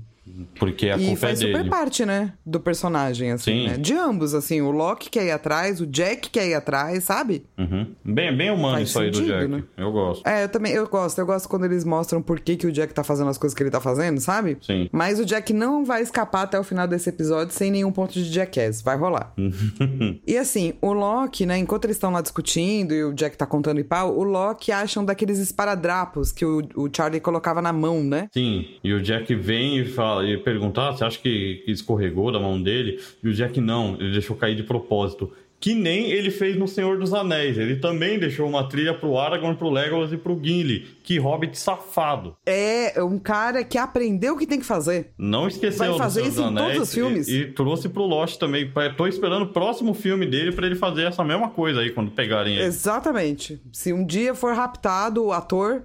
Porque 0.60 0.90
a 0.90 0.98
e 0.98 1.06
culpa 1.06 1.12
é 1.12 1.16
faz 1.16 1.40
dele. 1.40 1.58
super 1.58 1.70
parte, 1.70 2.06
né, 2.06 2.34
do 2.46 2.60
personagem, 2.60 3.32
assim, 3.32 3.52
Sim. 3.52 3.68
né? 3.68 3.78
De 3.78 3.94
ambos, 3.94 4.34
assim, 4.34 4.62
o 4.62 4.72
Loki 4.72 5.10
quer 5.10 5.26
ir 5.26 5.32
atrás, 5.32 5.82
o 5.82 5.88
Jack 5.88 6.30
quer 6.30 6.48
ir 6.48 6.54
atrás, 6.54 7.04
sabe? 7.04 7.44
Uhum. 7.58 7.88
Bem, 8.06 8.36
bem 8.36 8.52
humano 8.52 8.76
Faz 8.78 8.90
isso 8.90 9.00
aí 9.00 9.12
do 9.12 9.26
Jack. 9.26 9.48
né? 9.48 9.64
Eu 9.76 9.92
gosto. 9.92 10.28
É, 10.28 10.44
eu 10.44 10.50
também, 10.50 10.74
eu 10.74 10.88
gosto. 10.88 11.18
Eu 11.20 11.26
gosto 11.26 11.50
quando 11.50 11.66
eles 11.66 11.84
mostram 11.84 12.22
por 12.22 12.40
que, 12.40 12.56
que 12.56 12.68
o 12.68 12.72
Jack 12.72 12.94
tá 12.94 13.04
fazendo 13.04 13.30
as 13.30 13.38
coisas 13.38 13.56
que 13.56 13.64
ele 13.64 13.72
tá 13.72 13.82
fazendo, 13.82 14.20
sabe? 14.20 14.58
Sim. 14.62 14.88
Mas 14.92 15.20
o 15.20 15.26
Jack 15.26 15.54
não 15.54 15.84
vai 15.84 16.02
escapar 16.02 16.44
até 16.44 16.60
o 16.60 16.64
final 16.64 16.88
desse 16.88 17.10
episódio 17.10 17.54
sem 17.54 17.72
nenhum 17.72 17.92
ponto 17.92 18.14
de 18.14 18.24
jackass. 18.24 18.82
Vai 18.82 18.98
rolar. 18.98 19.34
e 20.26 20.38
assim, 20.38 20.74
o 20.82 20.94
Loki, 20.94 21.46
né, 21.46 21.58
enquanto 21.58 21.86
eles 21.86 21.98
estão 21.98 22.12
lá 22.12 22.22
discutindo 22.22 22.94
e 22.94 23.04
o 23.04 23.14
Jack 23.14 23.36
tá 23.36 23.46
contando 23.46 23.80
e 23.80 23.84
pau, 23.84 24.16
o 24.18 24.24
Loki 24.24 24.72
acha 24.72 25.00
um 25.00 25.06
daqueles 25.06 25.40
esparadrapos 25.40 26.32
que 26.32 26.46
o, 26.46 26.62
o 26.76 26.90
Charlie 26.96 27.20
colocava 27.20 27.62
na 27.62 27.74
mão, 27.74 28.04
né? 28.04 28.28
Sim, 28.32 28.66
e 28.84 28.94
o 28.94 29.02
Jack 29.02 29.34
vem 29.36 29.80
e 29.80 29.86
fala 29.86 30.11
e 30.24 30.38
pergunta: 30.38 30.90
ah, 30.90 30.92
você 30.92 31.04
acha 31.04 31.20
que, 31.20 31.64
escorregou 31.68 32.32
da 32.32 32.40
mão 32.40 32.62
dele? 32.62 33.00
E 33.24 33.28
o 33.28 33.34
Jack 33.34 33.60
não, 33.62 33.96
ele 34.00 34.12
deixou 34.12 34.36
cair 34.36 34.56
de 34.56 34.64
propósito. 34.64 35.32
Que 35.62 35.76
nem 35.76 36.10
ele 36.10 36.32
fez 36.32 36.58
no 36.58 36.68
Senhor 36.68 36.98
dos 36.98 37.14
Anéis. 37.14 37.56
Ele 37.56 37.76
também 37.76 38.18
deixou 38.18 38.50
uma 38.50 38.68
trilha 38.68 38.96
pro 38.96 39.16
Aragorn, 39.16 39.56
pro 39.56 39.70
Legolas 39.70 40.12
e 40.12 40.18
pro 40.18 40.34
Gimli. 40.44 40.88
Que 41.04 41.20
hobbit 41.20 41.56
safado. 41.56 42.36
É 42.48 42.96
um 43.04 43.20
cara 43.20 43.64
que 43.64 43.78
aprendeu 43.78 44.34
o 44.34 44.38
que 44.40 44.48
tem 44.48 44.60
que 44.60 44.66
fazer. 44.66 45.12
Não 45.20 45.48
esqueceu 45.48 45.90
Vai 45.90 45.98
fazer 46.00 46.22
isso 46.22 46.42
dos 46.42 46.52
em 46.52 46.56
todos 46.56 46.62
Anéis 46.64 46.82
os 46.82 46.92
filmes. 46.92 47.28
E, 47.28 47.42
e 47.42 47.52
trouxe 47.52 47.88
pro 47.90 48.08
Lost 48.08 48.40
também. 48.40 48.72
Tô 48.98 49.06
esperando 49.06 49.44
o 49.44 49.50
próximo 49.50 49.94
filme 49.94 50.26
dele 50.26 50.52
pra 50.52 50.66
ele 50.66 50.76
fazer 50.76 51.04
essa 51.04 51.24
mesma 51.24 51.52
coisa 51.52 51.82
aí 51.82 51.92
quando 51.92 52.10
pegarem 52.10 52.56
ele. 52.56 52.64
Exatamente. 52.64 53.62
Se 53.72 53.94
um 53.94 54.04
dia 54.04 54.34
for 54.34 54.56
raptado 54.56 55.24
o 55.24 55.32
ator, 55.32 55.84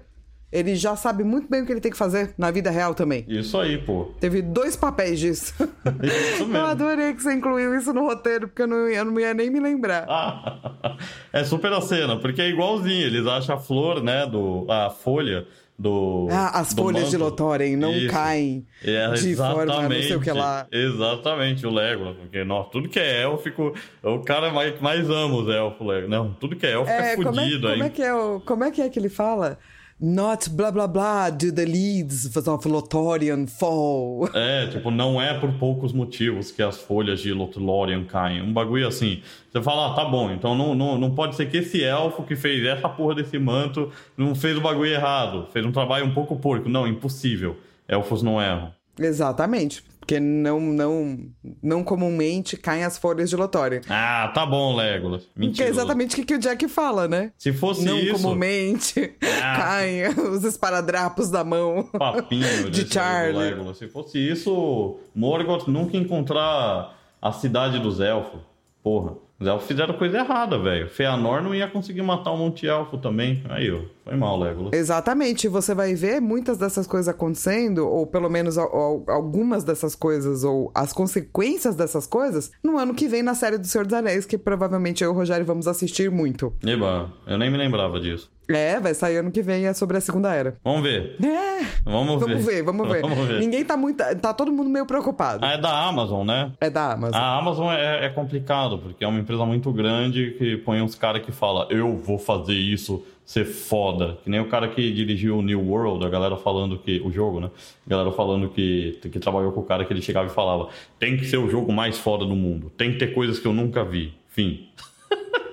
ele 0.59 0.75
já 0.75 0.97
sabe 0.97 1.23
muito 1.25 1.49
bem 1.49 1.63
o 1.63 1.67
que 1.67 1.73
ele 1.73 1.81
tem 1.81 1.91
que 1.91 1.97
fazer 1.97 2.35
na 2.39 2.51
vida 2.51 2.71
real 2.71 2.95
também. 2.95 3.25
Isso 3.29 3.59
aí, 3.59 3.79
pô. 3.79 4.13
Teve 4.21 4.43
dois 4.43 4.77
papéis 4.77 5.19
disso. 5.21 5.55
Isso 6.03 6.43
Eu 6.43 6.47
mesmo. 6.49 6.67
adorei 6.67 7.13
que 7.15 7.23
você 7.23 7.33
incluiu 7.35 7.77
isso 7.77 7.93
no 7.93 8.03
roteiro, 8.07 8.49
porque 8.49 8.63
eu 8.63 8.67
não, 8.67 8.89
ia- 8.89 8.99
eu 8.99 9.05
não 9.05 9.21
ia 9.21 9.35
nem 9.35 9.51
me 9.51 9.61
lembrar. 9.61 10.07
Ah, 10.09 10.97
é 11.33 11.45
super 11.45 11.73
a 11.73 11.81
cena, 11.81 12.17
porque 12.19 12.41
é 12.43 12.49
igualzinho. 12.49 13.07
Eles 13.07 13.27
acham 13.27 13.57
a 13.57 13.59
flor, 13.59 14.03
né, 14.03 14.27
do, 14.27 14.67
a 14.71 14.91
folha 14.91 15.47
do. 15.79 16.27
Ah, 16.31 16.59
as 16.61 16.73
do 16.73 16.83
folhas 16.83 17.11
de 17.11 17.19
manto. 17.19 17.25
Lotórien 17.31 17.77
não 17.77 17.93
Isso. 17.93 18.09
caem 18.09 18.67
É, 18.83 19.09
de 19.13 19.37
forma 19.37 19.67
não 19.67 19.91
sei 19.91 20.17
o 20.17 20.21
que 20.21 20.33
lá. 20.33 20.67
Exatamente, 20.73 21.67
o 21.67 21.71
Legolas. 21.71 22.17
Porque, 22.17 22.45
nossa, 22.45 22.71
tudo 22.71 22.89
que 22.89 22.99
é 22.99 23.23
élfico, 23.23 23.75
é 24.03 24.09
o 24.09 24.21
cara 24.21 24.51
mais, 24.51 24.81
mais 24.81 25.09
ama 25.11 25.35
os 25.37 25.49
elfos, 25.55 25.87
Legolas. 25.87 26.09
Não, 26.09 26.33
tudo 26.33 26.57
que 26.57 26.67
é 26.67 26.73
élfico 26.73 26.91
é, 26.99 27.13
É, 27.13 27.17
como 27.17 27.29
é, 27.41 27.45
fudido. 27.45 27.69
como, 27.69 27.83
aí. 27.83 27.89
é 27.89 27.91
que 27.91 28.03
é 28.03 28.15
o, 28.15 28.41
como 28.41 28.65
é 28.65 28.71
que 28.71 28.81
é 28.81 28.89
que 28.89 28.99
ele 28.99 29.09
fala? 29.11 29.59
Not 29.99 30.51
blah 30.51 30.71
blah 30.71 30.87
blah 30.87 31.31
do 31.31 31.51
the 31.51 31.65
leads 31.65 32.27
of 32.37 32.69
Lothorian 32.69 33.47
fall. 33.47 34.29
É, 34.35 34.67
tipo, 34.67 34.91
não 34.91 35.19
é 35.19 35.41
por 35.41 35.51
poucos 35.55 35.91
motivos 35.91 36.51
que 36.51 36.63
as 36.63 36.77
folhas 36.77 37.21
de 37.21 37.33
Lothlórien 37.33 38.05
caem. 38.05 38.43
Um 38.43 38.53
bagulho 38.53 38.87
assim. 38.87 39.23
Você 39.51 39.63
fala, 39.63 39.91
ah, 39.91 39.95
tá 39.95 40.05
bom, 40.05 40.31
então 40.31 40.55
não, 40.55 40.75
não, 40.75 40.99
não 40.99 41.15
pode 41.15 41.35
ser 41.35 41.49
que 41.49 41.57
esse 41.57 41.83
elfo 41.83 42.25
que 42.25 42.37
fez 42.37 42.63
essa 42.67 42.91
porra 42.91 43.15
desse 43.15 43.39
manto 43.39 43.91
não 44.19 44.35
fez 44.35 44.59
o 44.59 44.61
bagulho 44.61 44.93
errado. 44.93 45.49
Fez 45.51 45.65
um 45.65 45.73
trabalho 45.73 46.05
um 46.05 46.13
pouco 46.13 46.37
porco. 46.37 46.69
Não, 46.69 46.87
impossível. 46.87 47.57
Elfos 47.89 48.23
não 48.23 48.39
erram. 48.39 48.75
Exatamente. 48.99 49.83
Porque 50.07 50.21
não, 50.21 50.61
não, 50.61 51.19
não 51.61 51.83
comumente 51.83 52.57
caem 52.57 52.85
as 52.85 52.97
folhas 52.97 53.29
de 53.29 53.35
Lotórien. 53.35 53.81
Ah, 53.89 54.31
tá 54.33 54.47
bom, 54.47 54.77
Legolas. 54.77 55.25
Que 55.25 55.29
é 55.35 55.41
Mentira. 55.41 55.69
exatamente 55.69 56.13
o 56.13 56.17
que, 56.21 56.25
que 56.25 56.35
o 56.37 56.39
Jack 56.39 56.69
fala, 56.69 57.09
né? 57.09 57.33
Se 57.37 57.53
fosse 57.53 57.85
não 57.85 57.99
isso, 57.99 58.13
comumente 58.13 59.15
Ah. 59.43 59.57
caem 59.59 60.07
os 60.31 60.45
esparadrapos 60.45 61.29
da 61.29 61.43
mão. 61.43 61.83
papinho 61.93 62.71
De 62.71 62.87
Charlie. 62.89 63.51
Legolas. 63.51 63.79
Se 63.79 63.89
fosse 63.89 64.17
isso, 64.19 64.97
Morgoth 65.13 65.67
nunca 65.67 65.97
encontrar 65.97 66.97
a 67.21 67.33
cidade 67.33 67.81
dos 67.81 67.99
elfos. 67.99 68.41
Porra. 68.85 69.15
Os 69.41 69.47
elfos 69.49 69.67
fizeram 69.67 69.95
coisa 69.95 70.19
errada, 70.19 70.57
velho. 70.57 70.89
Feanor 70.89 71.43
não 71.43 71.53
ia 71.53 71.67
conseguir 71.67 72.03
matar 72.03 72.31
um 72.33 72.37
monte 72.39 72.61
de 72.61 72.69
elfo 72.69 72.97
também. 72.97 73.43
Aí, 73.49 73.73
ó. 73.73 73.81
Foi 74.07 74.17
mal, 74.17 74.39
Legolas. 74.39 74.73
Exatamente, 74.73 75.49
você 75.49 75.75
vai 75.75 75.93
ver 75.95 76.21
muitas 76.21 76.57
dessas 76.59 76.87
coisas 76.87 77.09
acontecendo, 77.09 77.89
ou 77.89 78.07
pelo 78.07 78.31
menos 78.31 78.57
al- 78.57 78.73
al- 78.73 79.05
algumas 79.09 79.65
dessas 79.65 79.97
coisas, 79.97 80.45
ou 80.45 80.71
as 80.73 80.93
consequências 80.93 81.75
dessas 81.75 82.07
coisas, 82.07 82.53
no 82.63 82.79
ano 82.79 82.95
que 82.95 83.09
vem 83.09 83.23
na 83.23 83.35
série 83.35 83.59
do 83.59 83.67
Senhor 83.67 83.85
dos 83.85 83.95
Anéis, 83.95 84.25
que 84.25 84.39
provavelmente 84.39 85.03
eu 85.03 85.11
e 85.11 85.13
o 85.13 85.17
Rogério 85.17 85.45
vamos 85.45 85.67
assistir 85.67 86.09
muito. 86.09 86.53
Eba, 86.65 87.13
eu 87.27 87.37
nem 87.37 87.51
me 87.51 87.57
lembrava 87.59 87.99
disso. 87.99 88.31
É, 88.49 88.79
vai 88.79 88.95
sair 88.95 89.17
ano 89.17 89.33
que 89.33 89.43
vem, 89.43 89.67
é 89.67 89.75
sobre 89.75 89.97
a 89.97 90.01
Segunda 90.01 90.33
Era. 90.33 90.57
Vamos 90.63 90.83
ver. 90.85 91.17
É, 91.21 91.65
Vamos, 91.85 92.21
vamos 92.21 92.45
ver, 92.45 92.63
vamos 92.63 92.89
ver. 92.89 93.01
Vamos 93.03 93.27
ver. 93.27 93.41
Ninguém 93.41 93.65
tá 93.65 93.77
muito. 93.77 93.97
Tá 94.21 94.33
todo 94.33 94.53
mundo 94.53 94.71
meio 94.71 94.87
preocupado. 94.87 95.45
Ah, 95.45 95.55
é 95.55 95.59
da 95.61 95.85
Amazon, 95.89 96.25
né? 96.25 96.53
É 96.61 96.71
da 96.71 96.93
Amazon. 96.93 97.21
A 97.21 97.39
Amazon 97.39 97.73
é, 97.73 98.07
é 98.07 98.09
complicado, 98.09 98.79
porque 98.79 99.05
é 99.05 99.09
uma 99.09 99.19
empresa 99.19 99.45
muito 99.45 99.73
grande 99.73 100.37
que 100.39 100.57
põe 100.59 100.81
uns 100.81 100.95
caras 100.95 101.23
que 101.23 101.33
fala 101.33 101.67
eu 101.71 101.97
vou 101.97 102.21
fazer 102.21 102.55
isso 102.55 103.03
ser 103.27 103.45
foda. 103.45 104.19
Que 104.23 104.31
nem 104.31 104.41
o 104.41 104.49
cara 104.49 104.69
que 104.69 104.93
dirigiu 104.93 105.39
o 105.39 105.43
New 105.43 105.61
World, 105.61 106.07
a 106.07 106.09
galera 106.09 106.37
falando 106.37 106.79
que. 106.79 107.01
O 107.05 107.11
jogo, 107.11 107.41
né? 107.41 107.51
A 107.87 107.91
galera 107.91 108.13
falando 108.13 108.49
que, 108.49 108.99
que 109.03 109.19
trabalhou 109.19 109.53
com 109.53 109.61
o 109.61 109.65
cara 109.65 109.85
que 109.85 109.93
ele 109.93 110.01
chegava 110.01 110.29
e 110.29 110.31
falava: 110.31 110.69
tem 110.99 111.17
que 111.17 111.27
ser 111.27 111.37
o 111.37 111.51
jogo 111.51 111.73
mais 111.73 111.99
foda 111.99 112.25
do 112.25 112.37
mundo. 112.37 112.71
Tem 112.71 112.93
que 112.93 112.99
ter 112.99 113.13
coisas 113.13 113.39
que 113.39 113.47
eu 113.47 113.53
nunca 113.53 113.85
vi. 113.85 114.15
Fim. 114.29 114.69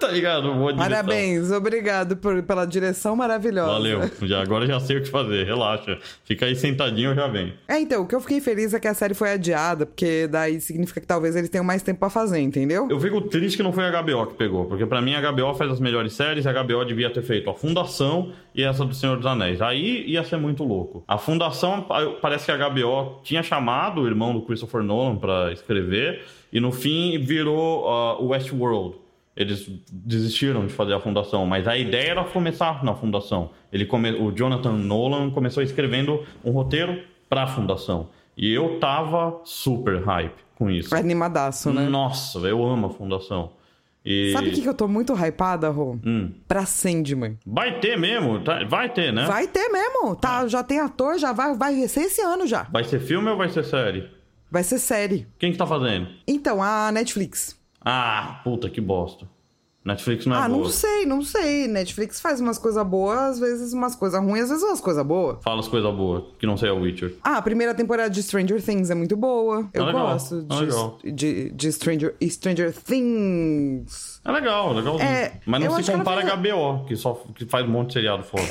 tá 0.08 0.12
ligado? 0.12 0.54
Boa 0.54 0.74
direção. 0.74 0.78
Parabéns, 0.78 1.52
obrigado 1.52 2.18
por- 2.18 2.42
pela 2.44 2.66
direção 2.66 3.16
maravilhosa. 3.16 3.72
Valeu. 3.72 4.02
Já, 4.24 4.42
agora 4.42 4.66
já 4.68 4.80
sei 4.80 4.98
o 4.98 5.02
que 5.02 5.10
fazer. 5.10 5.46
Relaxa. 5.46 5.98
Fica 6.26 6.46
aí 6.46 6.56
sentadinho, 6.56 7.12
eu 7.12 7.16
já 7.16 7.28
venho. 7.28 7.54
É, 7.68 7.80
então, 7.80 8.04
o 8.04 8.08
que 8.08 8.16
eu 8.16 8.22
fiquei 8.22 8.42
feliz 8.42 8.74
é 8.74 8.80
que 8.80 8.88
a 8.88 8.94
série 8.94 9.14
foi 9.14 9.32
adiada, 9.32 9.86
porque 9.86 10.28
daí 10.28 10.60
significa 10.60 11.00
que 11.02 11.08
talvez 11.08 11.36
eles 11.36 11.50
tenham 11.50 11.64
mais 11.66 11.82
tempo 11.82 12.00
pra 12.00 12.10
fazer, 12.10 12.40
entendeu? 12.40 12.88
Eu 12.90 13.00
fico 13.00 13.22
triste 13.22 13.58
que 13.58 13.64
não 13.64 13.72
foi 13.72 13.86
a 13.86 14.02
HBO 14.02 14.28
que 14.28 14.34
pegou, 14.36 14.66
porque 14.66 14.86
pra 14.86 15.02
mim 15.02 15.14
a 15.16 15.32
HBO 15.32 15.54
faz 15.54 15.72
as 15.72 15.80
melhores 15.80 16.14
séries, 16.14 16.46
a 16.46 16.52
HBO 16.54 16.84
devia 16.86 17.10
ter 17.10 17.22
feito 17.22 17.50
a 17.50 17.54
Fundação 17.54 18.32
e 18.54 18.64
essa 18.64 18.86
do 18.86 18.94
Senhor 18.94 19.18
dos 19.18 19.26
Anéis. 19.26 19.62
Aí 19.62 20.04
ia 20.08 20.24
ser 20.24 20.38
muito 20.38 20.64
louco. 20.64 21.04
A 21.08 21.18
Fundação, 21.18 21.82
pa- 21.82 22.06
parece 22.22 22.46
que 22.46 22.52
a 22.52 22.58
HBO 22.70 23.20
tinha 23.24 23.42
chamado 23.44 24.02
o 24.02 24.08
irmão 24.08 24.34
do 24.34 24.42
Christopher 24.42 24.82
Nolan 24.84 25.16
pra 25.18 25.52
escrever, 25.52 26.22
e 26.52 26.60
no 26.60 26.72
fim 26.72 27.18
virou 27.20 27.84
o 28.22 28.28
Westworld. 28.28 28.96
Eles 29.36 29.68
desistiram 29.92 30.68
de 30.68 30.74
fazer 30.74 30.94
a 30.94 31.00
fundação, 31.00 31.46
mas 31.46 31.68
a 31.68 31.76
ideia 31.78 32.12
era 32.12 32.24
começar 32.24 32.84
na 32.84 32.94
fundação. 32.94 33.50
Ele 33.72 33.86
come... 33.86 34.12
O 34.12 34.32
Jonathan 34.32 34.74
Nolan 34.74 35.32
começou 35.32 35.64
escrevendo 35.64 36.24
um 36.44 36.52
roteiro 36.52 37.02
pra 37.28 37.48
fundação. 37.48 38.10
E 38.38 38.52
eu 38.52 38.80
tava 38.80 39.42
super 39.44 40.04
hype 40.04 40.36
com 40.56 40.70
isso. 40.70 40.96
Animadaço, 40.96 41.72
né? 41.74 41.90
Nossa, 41.90 42.38
eu 42.40 42.64
amo 42.64 42.88
a 42.88 42.90
fundação. 42.92 43.52
E... 44.06 44.32
Sabe 44.34 44.50
o 44.50 44.52
que, 44.52 44.62
que 44.62 44.68
eu 44.70 44.74
tô 44.74 44.88
muito 44.88 45.14
hypada, 45.14 45.70
Rô? 45.70 45.98
Hum. 46.06 46.32
Pra 46.48 46.66
Sandman. 46.66 47.38
Vai 47.46 47.80
ter 47.80 47.98
mesmo? 47.98 48.40
Tá- 48.42 48.64
Vai 48.66 48.90
ter, 48.90 49.14
né? 49.14 49.26
Vai 49.26 49.48
ter 49.48 49.70
mesmo, 49.70 50.16
tá? 50.16 50.46
Já 50.48 50.62
tem 50.62 50.80
ator, 50.80 51.18
já 51.18 51.32
vai, 51.32 51.56
vai 51.56 51.88
ser 51.88 52.02
esse 52.02 52.22
ano 52.22 52.46
já. 52.46 52.64
Vai 52.64 52.84
ser 52.84 53.00
filme 53.00 53.30
ou 53.30 53.38
vai 53.38 53.50
ser 53.50 53.64
série? 53.64 54.10
Vai 54.52 54.64
ser 54.64 54.78
série. 54.78 55.26
Quem 55.40 55.52
que 55.52 55.58
tá 55.58 55.66
fazendo? 55.66 56.08
Então, 56.28 56.62
a 56.62 56.92
Netflix. 56.92 57.58
Ah, 57.86 58.42
puta, 58.44 58.70
que 58.70 58.82
bosta. 58.82 59.28
Netflix 59.86 60.26
não 60.26 60.36
é 60.36 60.40
ah, 60.40 60.48
boa. 60.48 60.64
não 60.64 60.70
sei, 60.70 61.06
não 61.06 61.22
sei. 61.22 61.68
Netflix 61.68 62.22
faz 62.22 62.40
umas 62.40 62.58
coisas 62.58 62.86
boas, 62.88 63.20
às 63.20 63.40
vezes 63.40 63.74
umas 63.74 63.96
coisas 63.96 64.20
ruins, 64.22 64.44
às 64.44 64.50
vezes 64.50 64.64
umas 64.64 64.80
coisas 64.80 65.06
boas. 65.06 65.44
Fala 65.44 65.60
as 65.60 65.68
coisas 65.68 65.94
boas, 65.94 66.24
que 66.40 66.46
não 66.46 66.56
sei 66.56 66.70
o 66.70 66.80
Witcher. 66.80 67.16
Ah, 67.22 67.38
a 67.38 67.42
primeira 67.42 67.74
temporada 67.74 68.10
de 68.10 68.24
Stranger 68.24 68.64
Things 68.64 68.90
é 68.90 68.96
muito 68.96 69.18
boa. 69.18 69.70
Eu 69.74 69.86
legal, 69.86 70.08
gosto 70.08 70.46
é 70.50 70.56
legal. 70.56 70.98
de, 71.04 71.12
de, 71.12 71.50
de 71.52 71.72
Stranger, 71.74 72.16
Stranger 72.24 72.74
Things. 72.74 74.13
É 74.26 74.32
legal, 74.32 74.72
legalzinho. 74.72 75.10
É, 75.10 75.34
Mas 75.46 75.64
eu 75.64 75.70
não 75.72 75.84
se 75.84 75.92
compara 75.92 76.22
a 76.22 76.36
HBO, 76.38 76.86
que 76.88 76.96
só 76.96 77.22
que 77.36 77.46
faz 77.46 77.66
um 77.66 77.70
monte 77.70 77.88
de 77.88 77.94
seriado 77.96 78.24
foda. 78.24 78.48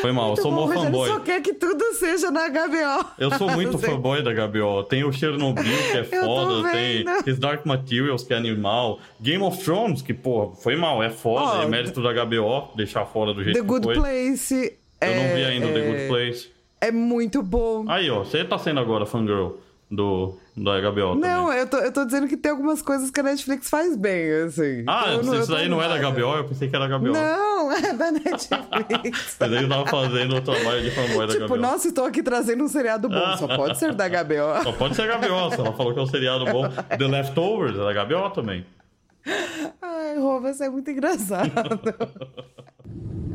Foi 0.00 0.12
mal, 0.12 0.30
eu 0.30 0.36
sou 0.36 0.50
Muito 0.50 0.66
mó 0.66 0.66
bom, 0.66 0.74
Rogério, 0.80 0.84
fanboy. 0.98 1.08
só 1.10 1.20
quer 1.20 1.42
que 1.42 1.52
tudo 1.52 1.92
seja 1.92 2.30
na 2.30 2.48
HBO. 2.48 3.10
Eu 3.18 3.30
sou 3.32 3.50
muito 3.52 3.78
fanboy 3.78 4.22
da 4.22 4.32
HBO. 4.32 4.82
Tem 4.84 5.04
o 5.04 5.12
Chernobyl, 5.12 5.62
que 5.62 5.96
é 5.98 6.18
Eu 6.18 6.24
foda. 6.24 6.70
Tem. 6.70 7.04
His 7.26 7.38
Dark 7.38 7.66
Materials, 7.66 8.22
que 8.24 8.32
é 8.32 8.36
animal. 8.38 8.98
Game 9.20 9.42
of 9.42 9.62
Thrones, 9.62 10.00
que, 10.00 10.14
porra, 10.14 10.54
foi 10.56 10.74
mal, 10.74 11.02
é 11.02 11.10
foda. 11.10 11.58
Ó, 11.58 11.62
é 11.62 11.66
mérito 11.66 12.02
da 12.02 12.12
HBO 12.24 12.70
deixar 12.74 13.04
fora 13.04 13.34
do 13.34 13.44
jeito 13.44 13.56
The 13.56 13.60
que 13.62 13.66
Good 13.66 13.84
foi. 13.84 13.94
Place. 13.96 14.78
Eu 15.02 15.08
é, 15.08 15.28
não 15.28 15.34
vi 15.36 15.44
ainda 15.44 15.66
o 15.66 15.72
The 15.74 15.80
é- 15.80 15.86
Good 15.90 16.08
Place. 16.08 16.50
É 16.80 16.90
muito 16.90 17.42
bom. 17.42 17.84
Aí, 17.88 18.10
ó, 18.10 18.20
você 18.24 18.42
tá 18.44 18.58
sendo 18.58 18.80
agora 18.80 19.04
fangirl 19.04 19.52
do, 19.90 20.38
da 20.56 20.80
HBO 20.80 21.16
Não, 21.16 21.46
também. 21.46 21.58
eu 21.58 21.66
tô, 21.66 21.76
eu 21.78 21.90
tô 21.92 22.04
dizendo 22.04 22.28
que 22.28 22.36
tem 22.36 22.52
algumas 22.52 22.80
coisas 22.80 23.10
que 23.10 23.18
a 23.18 23.22
Netflix 23.24 23.68
faz 23.68 23.96
bem, 23.96 24.30
assim. 24.44 24.84
Ah, 24.86 25.02
Então, 25.06 25.12
eu 25.14 25.22
não- 25.24 25.34
eu 25.34 25.40
isso 25.42 25.50
daí 25.50 25.68
não 25.68 25.82
é 25.82 25.88
da. 25.88 25.98
HBO? 26.10 26.20
Eu 26.36 26.44
pensei 26.44 26.68
que 26.68 26.76
era 26.76 26.86
da 26.86 26.96
HBO. 26.96 27.12
Não, 27.12 27.72
é 27.72 27.92
da 27.92 28.12
Netflix. 28.12 29.36
Mas 29.40 29.52
ele 29.52 29.68
tava 29.68 29.86
fazendo 29.86 30.36
o 30.36 30.40
trabalho 30.40 30.82
de 30.82 30.90
fanboy 30.92 31.26
da 31.26 31.32
tipo, 31.32 31.46
HBO. 31.48 31.56
nossa, 31.56 31.88
estou 31.88 32.04
aqui 32.04 32.22
trazendo 32.22 32.62
um 32.62 32.68
seriado 32.68 33.08
bom. 33.08 33.36
Só 33.36 33.48
pode 33.48 33.78
ser 33.78 33.94
da 33.94 34.06
HBO. 34.08 34.62
Só 34.62 34.72
pode 34.72 34.94
ser 34.94 35.08
HBO, 35.10 35.50
se 35.50 35.60
ela 35.60 35.72
falou 35.72 35.92
que 35.92 35.98
é 35.98 36.02
um 36.02 36.06
seriado 36.06 36.44
bom. 36.44 36.68
The 36.68 37.04
Leftovers 37.08 37.76
é 37.76 37.92
da 37.92 38.04
HBO 38.04 38.30
também. 38.30 38.64
Ai, 39.82 40.18
Rô, 40.18 40.40
você 40.40 40.66
é 40.66 40.68
muito 40.70 40.88
engraçado. 40.90 41.50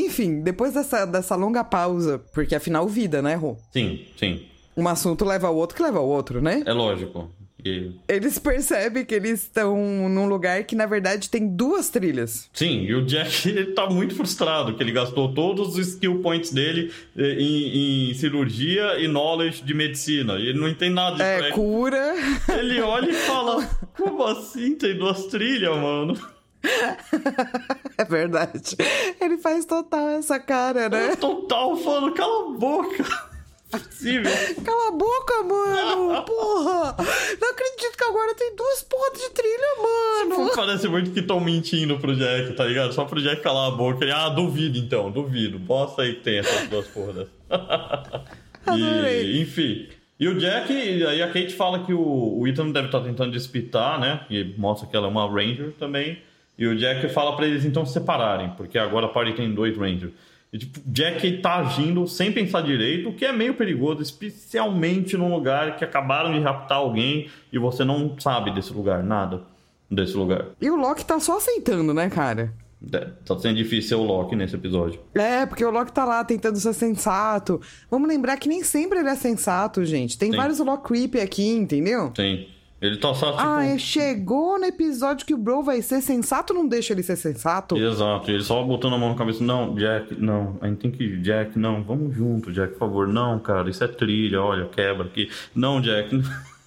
Enfim, 0.00 0.40
depois 0.40 0.72
dessa, 0.74 1.04
dessa 1.04 1.34
longa 1.36 1.62
pausa, 1.64 2.18
porque 2.32 2.54
afinal 2.54 2.86
vida, 2.88 3.20
né, 3.20 3.34
Rô? 3.34 3.56
Sim, 3.72 4.04
sim. 4.16 4.42
Um 4.76 4.88
assunto 4.88 5.24
leva 5.24 5.48
ao 5.48 5.56
outro 5.56 5.76
que 5.76 5.82
leva 5.82 5.98
ao 5.98 6.08
outro, 6.08 6.40
né? 6.40 6.62
É 6.64 6.72
lógico. 6.72 7.30
E- 7.64 7.92
Eles 8.08 8.38
percebem 8.40 9.04
que 9.04 9.14
eles 9.14 9.42
estão 9.42 9.76
num 10.08 10.26
lugar 10.26 10.64
que, 10.64 10.74
na 10.74 10.84
verdade, 10.86 11.30
tem 11.30 11.46
duas 11.46 11.90
trilhas. 11.90 12.48
Sim, 12.52 12.82
e 12.82 12.92
o 12.94 13.04
Jack 13.06 13.46
ele 13.48 13.66
tá 13.66 13.88
muito 13.88 14.16
frustrado, 14.16 14.74
que 14.74 14.82
ele 14.82 14.90
gastou 14.90 15.32
todos 15.32 15.76
os 15.76 15.88
skill 15.88 16.20
points 16.22 16.50
dele 16.50 16.90
eh, 17.16 17.36
em, 17.38 18.10
em 18.10 18.14
cirurgia 18.14 18.98
e 18.98 19.06
knowledge 19.06 19.62
de 19.62 19.74
medicina. 19.74 20.34
E 20.40 20.48
ele 20.48 20.58
não 20.58 20.68
entende 20.68 20.94
nada 20.94 21.14
de 21.16 21.22
É, 21.22 21.38
track. 21.38 21.54
cura. 21.54 22.14
Ele 22.58 22.80
olha 22.80 23.10
e 23.10 23.14
fala: 23.14 23.64
Como 23.96 24.24
assim? 24.24 24.74
Tem 24.74 24.96
duas 24.98 25.26
trilhas, 25.26 25.76
mano. 25.76 26.18
É 28.12 28.18
verdade. 28.18 28.76
Ele 29.18 29.38
faz 29.38 29.64
total 29.64 30.10
essa 30.10 30.38
cara, 30.38 30.88
né? 30.90 31.16
Total, 31.16 31.74
falando, 31.78 32.12
cala 32.12 32.54
a 32.54 32.58
boca. 32.58 33.32
Possível. 33.70 34.30
Cala 34.62 34.88
a 34.88 34.90
boca, 34.90 35.42
mano! 35.44 36.22
Porra! 36.26 36.94
Não 37.40 37.50
acredito 37.50 37.96
que 37.96 38.04
agora 38.04 38.34
tem 38.34 38.54
duas 38.54 38.82
porras 38.82 39.18
de 39.18 39.30
trilha, 39.30 40.28
mano! 40.28 40.50
Parece 40.54 40.88
muito 40.88 41.10
que 41.10 41.20
estão 41.20 41.40
mentindo 41.40 41.98
pro 41.98 42.14
Jack, 42.14 42.52
tá 42.54 42.66
ligado? 42.66 42.92
Só 42.92 43.06
pro 43.06 43.22
Jack 43.22 43.40
calar 43.40 43.68
a 43.68 43.74
boca. 43.74 44.04
Ele, 44.04 44.12
ah, 44.12 44.28
duvido 44.28 44.76
então, 44.76 45.10
duvido. 45.10 45.58
Bosta 45.58 46.02
aí 46.02 46.16
que 46.16 46.20
tem 46.20 46.38
essas 46.40 46.68
duas 46.68 46.86
porras 46.88 47.28
e, 48.76 49.40
enfim. 49.40 49.88
E 50.20 50.28
o 50.28 50.38
Jack, 50.38 50.70
aí 51.06 51.22
a 51.22 51.28
Kate 51.28 51.54
fala 51.54 51.82
que 51.82 51.94
o, 51.94 52.40
o 52.40 52.46
Ethan 52.46 52.72
deve 52.72 52.88
estar 52.88 53.00
tentando 53.00 53.32
despitar, 53.32 53.98
né? 53.98 54.26
E 54.28 54.54
mostra 54.58 54.86
que 54.86 54.94
ela 54.94 55.06
é 55.06 55.10
uma 55.10 55.26
Ranger 55.26 55.72
também. 55.78 56.18
E 56.58 56.66
o 56.66 56.76
Jack 56.76 57.08
fala 57.08 57.34
pra 57.34 57.46
eles 57.46 57.64
então 57.64 57.84
se 57.84 57.92
separarem, 57.92 58.50
porque 58.56 58.78
agora 58.78 59.06
a 59.06 59.08
party 59.08 59.32
tem 59.32 59.52
dois 59.52 59.76
Rangers. 59.76 60.12
E, 60.52 60.58
tipo, 60.58 60.80
Jack 60.84 61.38
tá 61.38 61.56
agindo 61.56 62.06
sem 62.06 62.30
pensar 62.30 62.60
direito, 62.60 63.08
o 63.08 63.14
que 63.14 63.24
é 63.24 63.32
meio 63.32 63.54
perigoso, 63.54 64.02
especialmente 64.02 65.16
num 65.16 65.32
lugar 65.32 65.76
que 65.76 65.84
acabaram 65.84 66.30
de 66.32 66.40
raptar 66.40 66.78
alguém 66.78 67.30
e 67.50 67.58
você 67.58 67.84
não 67.84 68.14
sabe 68.20 68.50
desse 68.52 68.72
lugar, 68.72 69.02
nada 69.02 69.42
desse 69.90 70.14
lugar. 70.14 70.46
E 70.60 70.70
o 70.70 70.76
Loki 70.76 71.04
tá 71.06 71.18
só 71.18 71.38
aceitando, 71.38 71.94
né, 71.94 72.10
cara? 72.10 72.52
É, 72.92 73.06
tá 73.24 73.38
sendo 73.38 73.56
difícil 73.56 73.88
ser 73.88 73.94
o 73.94 74.02
Loki 74.02 74.36
nesse 74.36 74.54
episódio. 74.54 75.00
É, 75.14 75.46
porque 75.46 75.64
o 75.64 75.70
Loki 75.70 75.92
tá 75.92 76.04
lá 76.04 76.22
tentando 76.24 76.58
ser 76.58 76.74
sensato. 76.74 77.60
Vamos 77.90 78.08
lembrar 78.08 78.36
que 78.36 78.48
nem 78.48 78.62
sempre 78.62 78.98
ele 78.98 79.08
é 79.08 79.14
sensato, 79.14 79.84
gente. 79.84 80.18
Tem 80.18 80.30
Sim. 80.32 80.36
vários 80.36 80.58
Loki 80.58 80.88
creepy 80.88 81.20
aqui, 81.20 81.48
entendeu? 81.48 82.12
Sim. 82.14 82.46
Ele 82.82 82.96
tá 82.96 83.14
só, 83.14 83.30
tipo... 83.30 83.42
Ah, 83.42 83.64
é, 83.64 83.78
chegou 83.78 84.58
no 84.58 84.64
episódio 84.64 85.24
que 85.24 85.32
o 85.32 85.38
Bro 85.38 85.62
vai 85.62 85.80
ser 85.80 86.00
sensato, 86.00 86.52
não 86.52 86.66
deixa 86.66 86.92
ele 86.92 87.04
ser 87.04 87.14
sensato. 87.14 87.78
Exato, 87.78 88.28
ele 88.28 88.42
só 88.42 88.60
botando 88.64 88.94
a 88.94 88.98
mão 88.98 89.10
na 89.10 89.14
cabeça, 89.14 89.44
não, 89.44 89.76
Jack, 89.76 90.20
não, 90.20 90.58
a 90.60 90.66
gente 90.66 90.78
tem 90.80 90.90
que 90.90 91.04
ir, 91.04 91.22
Jack, 91.22 91.56
não, 91.56 91.80
vamos 91.84 92.12
junto, 92.12 92.50
Jack, 92.50 92.72
por 92.72 92.80
favor, 92.80 93.06
não, 93.06 93.38
cara, 93.38 93.70
isso 93.70 93.84
é 93.84 93.88
trilha, 93.88 94.42
olha, 94.42 94.66
quebra 94.66 95.06
aqui. 95.06 95.30
Não, 95.54 95.80
Jack, 95.80 96.10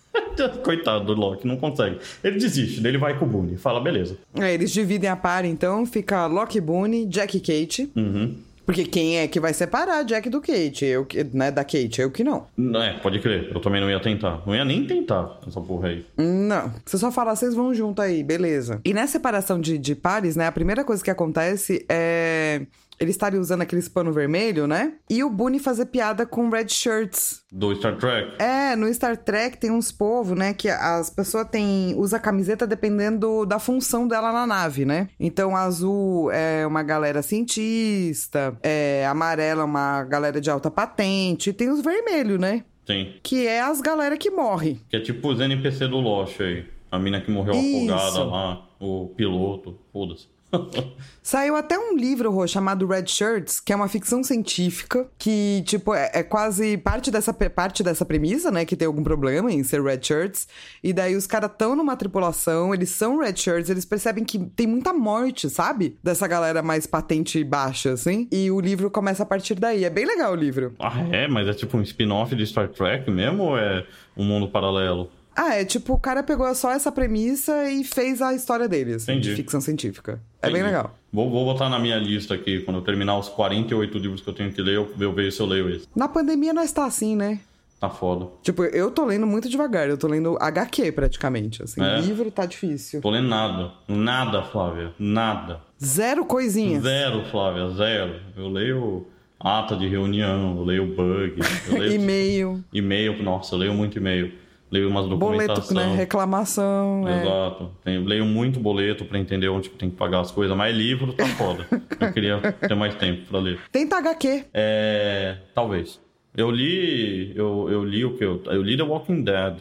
coitado 0.63 1.03
do 1.03 1.13
Loki, 1.13 1.45
não 1.45 1.57
consegue. 1.57 1.99
Ele 2.23 2.37
desiste, 2.37 2.79
daí 2.79 2.91
ele 2.91 2.97
vai 2.97 3.19
com 3.19 3.25
o 3.25 3.27
Boone, 3.27 3.57
fala, 3.57 3.81
beleza. 3.81 4.17
É, 4.39 4.53
eles 4.53 4.71
dividem 4.71 5.09
a 5.09 5.17
par, 5.17 5.43
então, 5.43 5.85
fica 5.85 6.27
Loki 6.27 6.61
Boone, 6.61 7.05
Jack 7.07 7.35
e 7.35 7.41
Kate. 7.41 7.91
Uhum. 7.93 8.37
Porque 8.65 8.83
quem 8.85 9.19
é 9.19 9.27
que 9.27 9.39
vai 9.39 9.53
separar 9.53 10.03
Jack 10.03 10.29
do 10.29 10.41
Kate? 10.41 10.85
Eu, 10.85 11.05
que- 11.05 11.23
né, 11.33 11.51
da 11.51 11.63
Kate, 11.63 12.01
eu 12.01 12.09
que 12.09 12.23
não. 12.23 12.47
É, 12.81 12.93
pode 12.99 13.19
crer, 13.19 13.51
eu 13.53 13.59
também 13.61 13.79
não 13.79 13.89
ia 13.89 13.99
tentar, 13.99 14.41
não 14.45 14.55
ia 14.55 14.65
nem 14.65 14.85
tentar 14.85 15.39
essa 15.47 15.61
porra 15.61 15.89
aí. 15.89 16.05
Não. 16.17 16.73
Você 16.85 16.97
só 16.97 17.11
fala, 17.11 17.35
vocês 17.35 17.53
vão 17.53 17.73
junto 17.73 18.01
aí, 18.01 18.23
beleza. 18.23 18.81
E 18.83 18.93
nessa 18.93 19.13
separação 19.13 19.59
de, 19.61 19.77
de 19.77 19.93
pares, 19.95 20.35
né, 20.35 20.47
a 20.47 20.51
primeira 20.51 20.83
coisa 20.83 21.03
que 21.03 21.11
acontece 21.11 21.85
é 21.87 22.61
eles 22.99 23.15
estarem 23.15 23.39
usando 23.39 23.61
aqueles 23.61 23.87
pano 23.87 24.11
vermelho, 24.11 24.67
né? 24.67 24.93
E 25.09 25.23
o 25.23 25.29
Boone 25.29 25.59
fazer 25.59 25.85
piada 25.85 26.25
com 26.25 26.49
red 26.49 26.69
shirts. 26.69 27.43
Do 27.51 27.73
Star 27.75 27.97
Trek, 27.97 28.41
É, 28.41 28.75
no 28.75 28.91
Star 28.93 29.17
Trek 29.17 29.57
tem 29.57 29.71
uns 29.71 29.91
povos, 29.91 30.37
né, 30.37 30.53
que 30.53 30.67
as 30.67 31.09
pessoas 31.09 31.47
têm 31.49 31.93
usa 31.97 32.17
a 32.17 32.19
camiseta 32.19 32.67
dependendo 32.67 33.45
da 33.45 33.59
função 33.59 34.07
dela 34.07 34.31
na 34.31 34.45
nave, 34.45 34.85
né? 34.85 35.07
Então 35.19 35.55
azul 35.55 36.29
é 36.31 36.65
uma 36.67 36.83
galera 36.83 37.21
cientista, 37.21 38.57
é 38.61 39.05
amarela 39.07 39.61
é 39.61 39.65
uma 39.65 40.03
galera 40.03 40.41
de 40.41 40.49
alta 40.49 40.69
patente, 40.69 41.49
e 41.49 41.53
tem 41.53 41.69
os 41.69 41.81
vermelhos, 41.81 42.39
né? 42.39 42.63
tem. 42.85 43.15
Que 43.23 43.47
é 43.47 43.61
as 43.61 43.81
galera 43.81 44.17
que 44.17 44.29
morre. 44.29 44.79
Que 44.89 44.97
é 44.97 44.99
tipo 44.99 45.29
os 45.29 45.39
NPC 45.39 45.87
do 45.87 45.97
Lost 45.97 46.39
aí. 46.39 46.65
A 46.91 46.99
mina 46.99 47.19
que 47.19 47.31
morreu 47.31 47.55
Isso. 47.55 47.91
afogada 47.91 48.23
lá, 48.23 48.69
o 48.79 49.07
piloto, 49.17 49.79
foda-se. 49.91 50.27
Saiu 51.25 51.55
até 51.55 51.75
um 51.75 51.97
livro 51.97 52.29
Rô, 52.29 52.45
chamado 52.45 52.85
Red 52.85 53.07
Shirts, 53.07 53.59
que 53.59 53.73
é 53.73 53.75
uma 53.75 53.87
ficção 53.87 54.23
científica, 54.23 55.07
que, 55.17 55.63
tipo, 55.65 55.91
é, 55.91 56.11
é 56.13 56.21
quase 56.21 56.77
parte 56.77 57.09
dessa, 57.09 57.33
parte 57.33 57.81
dessa 57.81 58.05
premissa, 58.05 58.51
né? 58.51 58.63
Que 58.63 58.75
tem 58.75 58.85
algum 58.85 59.01
problema 59.01 59.51
em 59.51 59.63
ser 59.63 59.81
Red 59.81 60.03
Shirts. 60.03 60.47
E 60.83 60.93
daí 60.93 61.15
os 61.15 61.25
caras 61.25 61.49
estão 61.49 61.75
numa 61.75 61.95
tripulação, 61.95 62.75
eles 62.75 62.91
são 62.91 63.17
Red 63.17 63.37
Shirts, 63.37 63.71
eles 63.71 63.85
percebem 63.85 64.23
que 64.23 64.37
tem 64.37 64.67
muita 64.67 64.93
morte, 64.93 65.49
sabe? 65.49 65.97
Dessa 66.03 66.27
galera 66.27 66.61
mais 66.61 66.85
patente 66.85 67.39
e 67.39 67.43
baixa, 67.43 67.93
assim. 67.93 68.27
E 68.31 68.51
o 68.51 68.59
livro 68.59 68.91
começa 68.91 69.23
a 69.23 69.25
partir 69.25 69.55
daí. 69.55 69.83
É 69.83 69.89
bem 69.89 70.05
legal 70.05 70.31
o 70.31 70.35
livro. 70.35 70.75
Ah, 70.77 71.07
é? 71.11 71.27
Mas 71.27 71.47
é 71.47 71.53
tipo 71.55 71.75
um 71.75 71.81
spin-off 71.81 72.35
de 72.35 72.45
Star 72.45 72.69
Trek 72.69 73.09
mesmo 73.09 73.45
ou 73.45 73.57
é 73.57 73.83
um 74.15 74.23
mundo 74.23 74.47
paralelo? 74.47 75.09
Ah, 75.35 75.55
é 75.55 75.65
tipo, 75.65 75.93
o 75.93 75.99
cara 75.99 76.23
pegou 76.23 76.53
só 76.55 76.71
essa 76.71 76.91
premissa 76.91 77.69
e 77.69 77.83
fez 77.83 78.21
a 78.21 78.33
história 78.33 78.67
deles, 78.69 79.03
Entendi. 79.03 79.29
de 79.31 79.35
ficção 79.35 79.59
científica. 79.59 80.21
É 80.41 80.47
bem 80.47 80.61
Entendi. 80.61 80.65
legal. 80.75 80.95
Vou, 81.11 81.29
vou 81.29 81.45
botar 81.45 81.69
na 81.69 81.77
minha 81.79 81.97
lista 81.97 82.33
aqui, 82.35 82.61
quando 82.61 82.77
eu 82.77 82.83
terminar 82.83 83.17
os 83.17 83.27
48 83.29 83.97
livros 83.97 84.21
que 84.21 84.29
eu 84.29 84.33
tenho 84.33 84.51
que 84.51 84.61
ler, 84.61 84.75
eu, 84.75 84.93
eu 84.99 85.11
vejo 85.13 85.31
se 85.35 85.41
eu 85.41 85.45
leio 85.45 85.69
esse. 85.69 85.87
Na 85.95 86.07
pandemia 86.07 86.53
nós 86.53 86.71
tá 86.71 86.85
assim, 86.85 87.15
né? 87.15 87.39
Tá 87.79 87.89
foda. 87.89 88.27
Tipo, 88.41 88.63
eu 88.63 88.89
tô 88.89 89.05
lendo 89.05 89.27
muito 89.27 89.49
devagar, 89.49 89.89
eu 89.89 89.97
tô 89.97 90.07
lendo 90.07 90.37
HQ 90.39 90.93
praticamente, 90.93 91.61
assim. 91.61 91.83
É? 91.83 91.99
Livro 91.99 92.31
tá 92.31 92.45
difícil. 92.45 93.01
Tô 93.01 93.09
lendo 93.09 93.27
nada. 93.27 93.71
Nada, 93.87 94.41
Flávia. 94.43 94.93
Nada. 94.97 95.59
Zero 95.83 96.25
coisinhas. 96.25 96.83
Zero, 96.83 97.25
Flávia. 97.25 97.69
Zero. 97.71 98.15
Eu 98.37 98.47
leio 98.47 99.05
ata 99.37 99.75
de 99.75 99.87
reunião, 99.87 100.55
eu 100.57 100.63
leio 100.63 100.95
bug, 100.95 101.35
eu 101.67 101.77
leio 101.77 101.91
E-mail, 102.01 102.63
e-mail. 102.73 103.21
Nossa, 103.21 103.55
eu 103.55 103.59
leio 103.59 103.73
muito 103.73 103.97
e-mail. 103.97 104.31
Leio 104.71 104.89
umas 104.89 105.05
boleto, 105.07 105.53
documentação. 105.53 105.75
né? 105.77 105.95
Reclamação. 105.95 107.07
é. 107.07 107.21
Exato. 107.21 107.71
Tenho, 107.83 108.03
leio 108.03 108.25
muito 108.25 108.59
boleto 108.59 109.05
pra 109.05 109.19
entender 109.19 109.47
onde 109.47 109.69
que 109.69 109.77
tem 109.77 109.89
que 109.89 109.95
pagar 109.95 110.21
as 110.21 110.31
coisas, 110.31 110.55
mas 110.57 110.75
livro 110.75 111.13
tá 111.13 111.25
foda. 111.27 111.65
eu 111.99 112.11
queria 112.13 112.39
ter 112.53 112.75
mais 112.75 112.95
tempo 112.95 113.25
pra 113.29 113.39
ler. 113.39 113.59
Tenta 113.71 113.97
HQ. 113.97 114.45
É. 114.53 115.37
Talvez. 115.53 115.99
Eu 116.35 116.49
li. 116.51 117.31
Eu, 117.35 117.67
eu 117.69 117.83
li 117.85 118.03
o 118.03 118.17
que? 118.17 118.23
Eu, 118.25 118.41
eu 118.47 118.61
li 118.61 118.75
The 118.75 118.83
Walking 118.83 119.23
Dead 119.23 119.57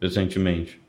recentemente. 0.00 0.80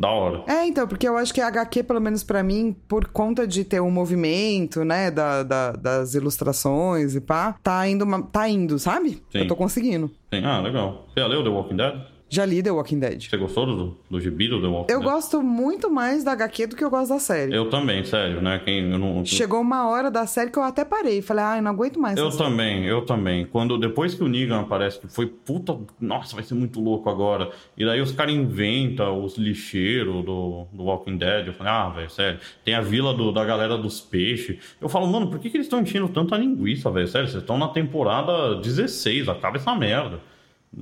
Da 0.00 0.08
hora. 0.10 0.44
É, 0.46 0.64
então, 0.64 0.86
porque 0.86 1.08
eu 1.08 1.16
acho 1.16 1.34
que 1.34 1.40
a 1.40 1.48
HQ, 1.48 1.82
pelo 1.82 2.00
menos 2.00 2.22
pra 2.22 2.40
mim, 2.40 2.74
por 2.86 3.08
conta 3.08 3.46
de 3.48 3.64
ter 3.64 3.80
um 3.80 3.90
movimento, 3.90 4.84
né, 4.84 5.10
da, 5.10 5.42
da- 5.42 5.72
das 5.72 6.14
ilustrações 6.14 7.16
e 7.16 7.20
pá, 7.20 7.56
tá 7.64 7.86
indo, 7.88 8.06
tá 8.30 8.48
indo, 8.48 8.78
sabe? 8.78 9.10
Sim. 9.30 9.40
Eu 9.40 9.48
tô 9.48 9.56
conseguindo. 9.56 10.08
Tem- 10.30 10.44
Ah, 10.44 10.60
legal. 10.60 11.08
Você 11.12 11.20
já 11.20 11.26
leu 11.26 11.42
The 11.42 11.48
Walking 11.50 11.76
Dead? 11.76 12.00
Já 12.30 12.44
li 12.44 12.62
The 12.62 12.70
Walking 12.70 12.98
Dead. 12.98 13.22
Você 13.28 13.36
gostou 13.38 13.64
do, 13.64 13.96
do 14.10 14.20
gibi 14.20 14.48
do 14.48 14.60
The 14.60 14.66
Walking 14.66 14.92
Eu 14.92 15.00
Dead? 15.00 15.08
gosto 15.10 15.42
muito 15.42 15.90
mais 15.90 16.22
da 16.22 16.32
HQ 16.32 16.66
do 16.66 16.76
que 16.76 16.84
eu 16.84 16.90
gosto 16.90 17.08
da 17.08 17.18
série. 17.18 17.54
Eu 17.54 17.70
também, 17.70 18.04
sério, 18.04 18.42
né? 18.42 18.60
Quem, 18.62 18.90
eu 18.90 18.98
não, 18.98 19.24
Chegou 19.24 19.60
uma 19.62 19.88
hora 19.88 20.10
da 20.10 20.26
série 20.26 20.50
que 20.50 20.58
eu 20.58 20.62
até 20.62 20.84
parei. 20.84 21.22
Falei, 21.22 21.42
ai, 21.44 21.60
não 21.62 21.70
aguento 21.70 21.98
mais. 21.98 22.18
Eu 22.18 22.28
essa 22.28 22.36
série. 22.36 22.50
também, 22.50 22.84
eu 22.84 23.00
também. 23.06 23.46
Quando 23.46 23.78
depois 23.78 24.14
que 24.14 24.22
o 24.22 24.28
Negan 24.28 24.60
aparece, 24.60 25.00
que 25.00 25.08
foi 25.08 25.26
puta, 25.26 25.78
nossa, 25.98 26.34
vai 26.34 26.44
ser 26.44 26.54
muito 26.54 26.80
louco 26.80 27.08
agora. 27.08 27.50
E 27.76 27.84
daí 27.84 28.00
os 28.00 28.12
caras 28.12 28.34
inventam 28.34 29.24
os 29.24 29.38
lixeiros 29.38 30.22
do, 30.24 30.66
do 30.72 30.84
Walking 30.84 31.16
Dead. 31.16 31.46
Eu 31.46 31.54
falei, 31.54 31.72
ah, 31.72 31.88
velho, 31.88 32.10
sério. 32.10 32.38
Tem 32.64 32.74
a 32.74 32.82
vila 32.82 33.14
do- 33.14 33.32
da 33.32 33.44
galera 33.44 33.78
dos 33.78 34.00
peixes. 34.02 34.58
Eu 34.80 34.88
falo, 34.90 35.06
mano, 35.06 35.28
por 35.30 35.38
que, 35.38 35.48
que 35.48 35.56
eles 35.56 35.66
estão 35.66 35.80
enchendo 35.80 36.08
tanta 36.08 36.36
linguiça, 36.36 36.90
velho? 36.90 37.08
Sério, 37.08 37.26
vocês 37.28 37.42
estão 37.42 37.56
na 37.56 37.68
temporada 37.68 38.56
16, 38.56 39.28
acaba 39.30 39.56
essa 39.56 39.74
merda. 39.74 40.20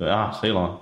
Ah, 0.01 0.33
sei 0.33 0.51
lá. 0.51 0.81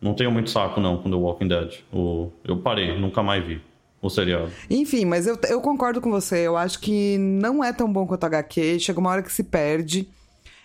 Não 0.00 0.14
tenho 0.14 0.30
muito 0.30 0.50
saco 0.50 0.80
não 0.80 0.96
com 0.96 1.10
The 1.10 1.16
Walking 1.16 1.48
Dead. 1.48 1.74
O, 1.92 2.30
eu 2.44 2.56
parei, 2.58 2.98
nunca 2.98 3.22
mais 3.22 3.44
vi 3.44 3.60
o 4.00 4.08
seriado. 4.08 4.50
Enfim, 4.70 5.04
mas 5.04 5.26
eu, 5.26 5.38
eu 5.48 5.60
concordo 5.60 6.00
com 6.00 6.10
você. 6.10 6.46
Eu 6.46 6.56
acho 6.56 6.78
que 6.78 7.18
não 7.18 7.62
é 7.62 7.72
tão 7.72 7.92
bom 7.92 8.06
quanto 8.06 8.24
a 8.24 8.26
HQ. 8.28 8.78
Chega 8.78 9.00
uma 9.00 9.10
hora 9.10 9.22
que 9.22 9.32
se 9.32 9.44
perde. 9.44 10.08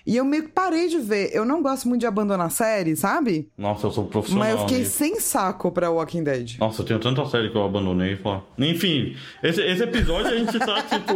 E 0.06 0.18
eu 0.18 0.26
meio 0.26 0.44
que 0.44 0.50
parei 0.50 0.90
de 0.90 1.00
ver. 1.00 1.30
Eu 1.34 1.46
não 1.46 1.64
gosto 1.64 1.88
muito 1.88 2.02
de 2.02 2.08
abandonar 2.08 2.52
série, 2.52 2.96
sabe? 2.96 3.50
Nossa, 3.58 3.88
eu 3.88 3.92
sou 3.92 4.06
profissional. 4.06 4.44
Mas 4.44 4.60
eu 4.60 4.68
fiquei 4.68 4.86
sem 4.86 5.20
saco 5.20 5.72
pra 5.72 5.90
Walking 5.90 6.24
Dead. 6.24 6.58
Nossa, 6.60 6.82
eu 6.82 6.86
tenho 6.86 7.00
tanta 7.00 7.26
série 7.26 7.50
que 7.50 7.56
eu 7.56 7.64
abandonei. 7.64 8.18
Fala. 8.18 8.44
Enfim, 8.60 9.16
esse, 9.42 9.62
esse 9.62 9.84
episódio 9.84 10.28
a 10.28 10.38
gente 10.38 10.60
tá, 10.60 10.82
tipo, 10.92 11.14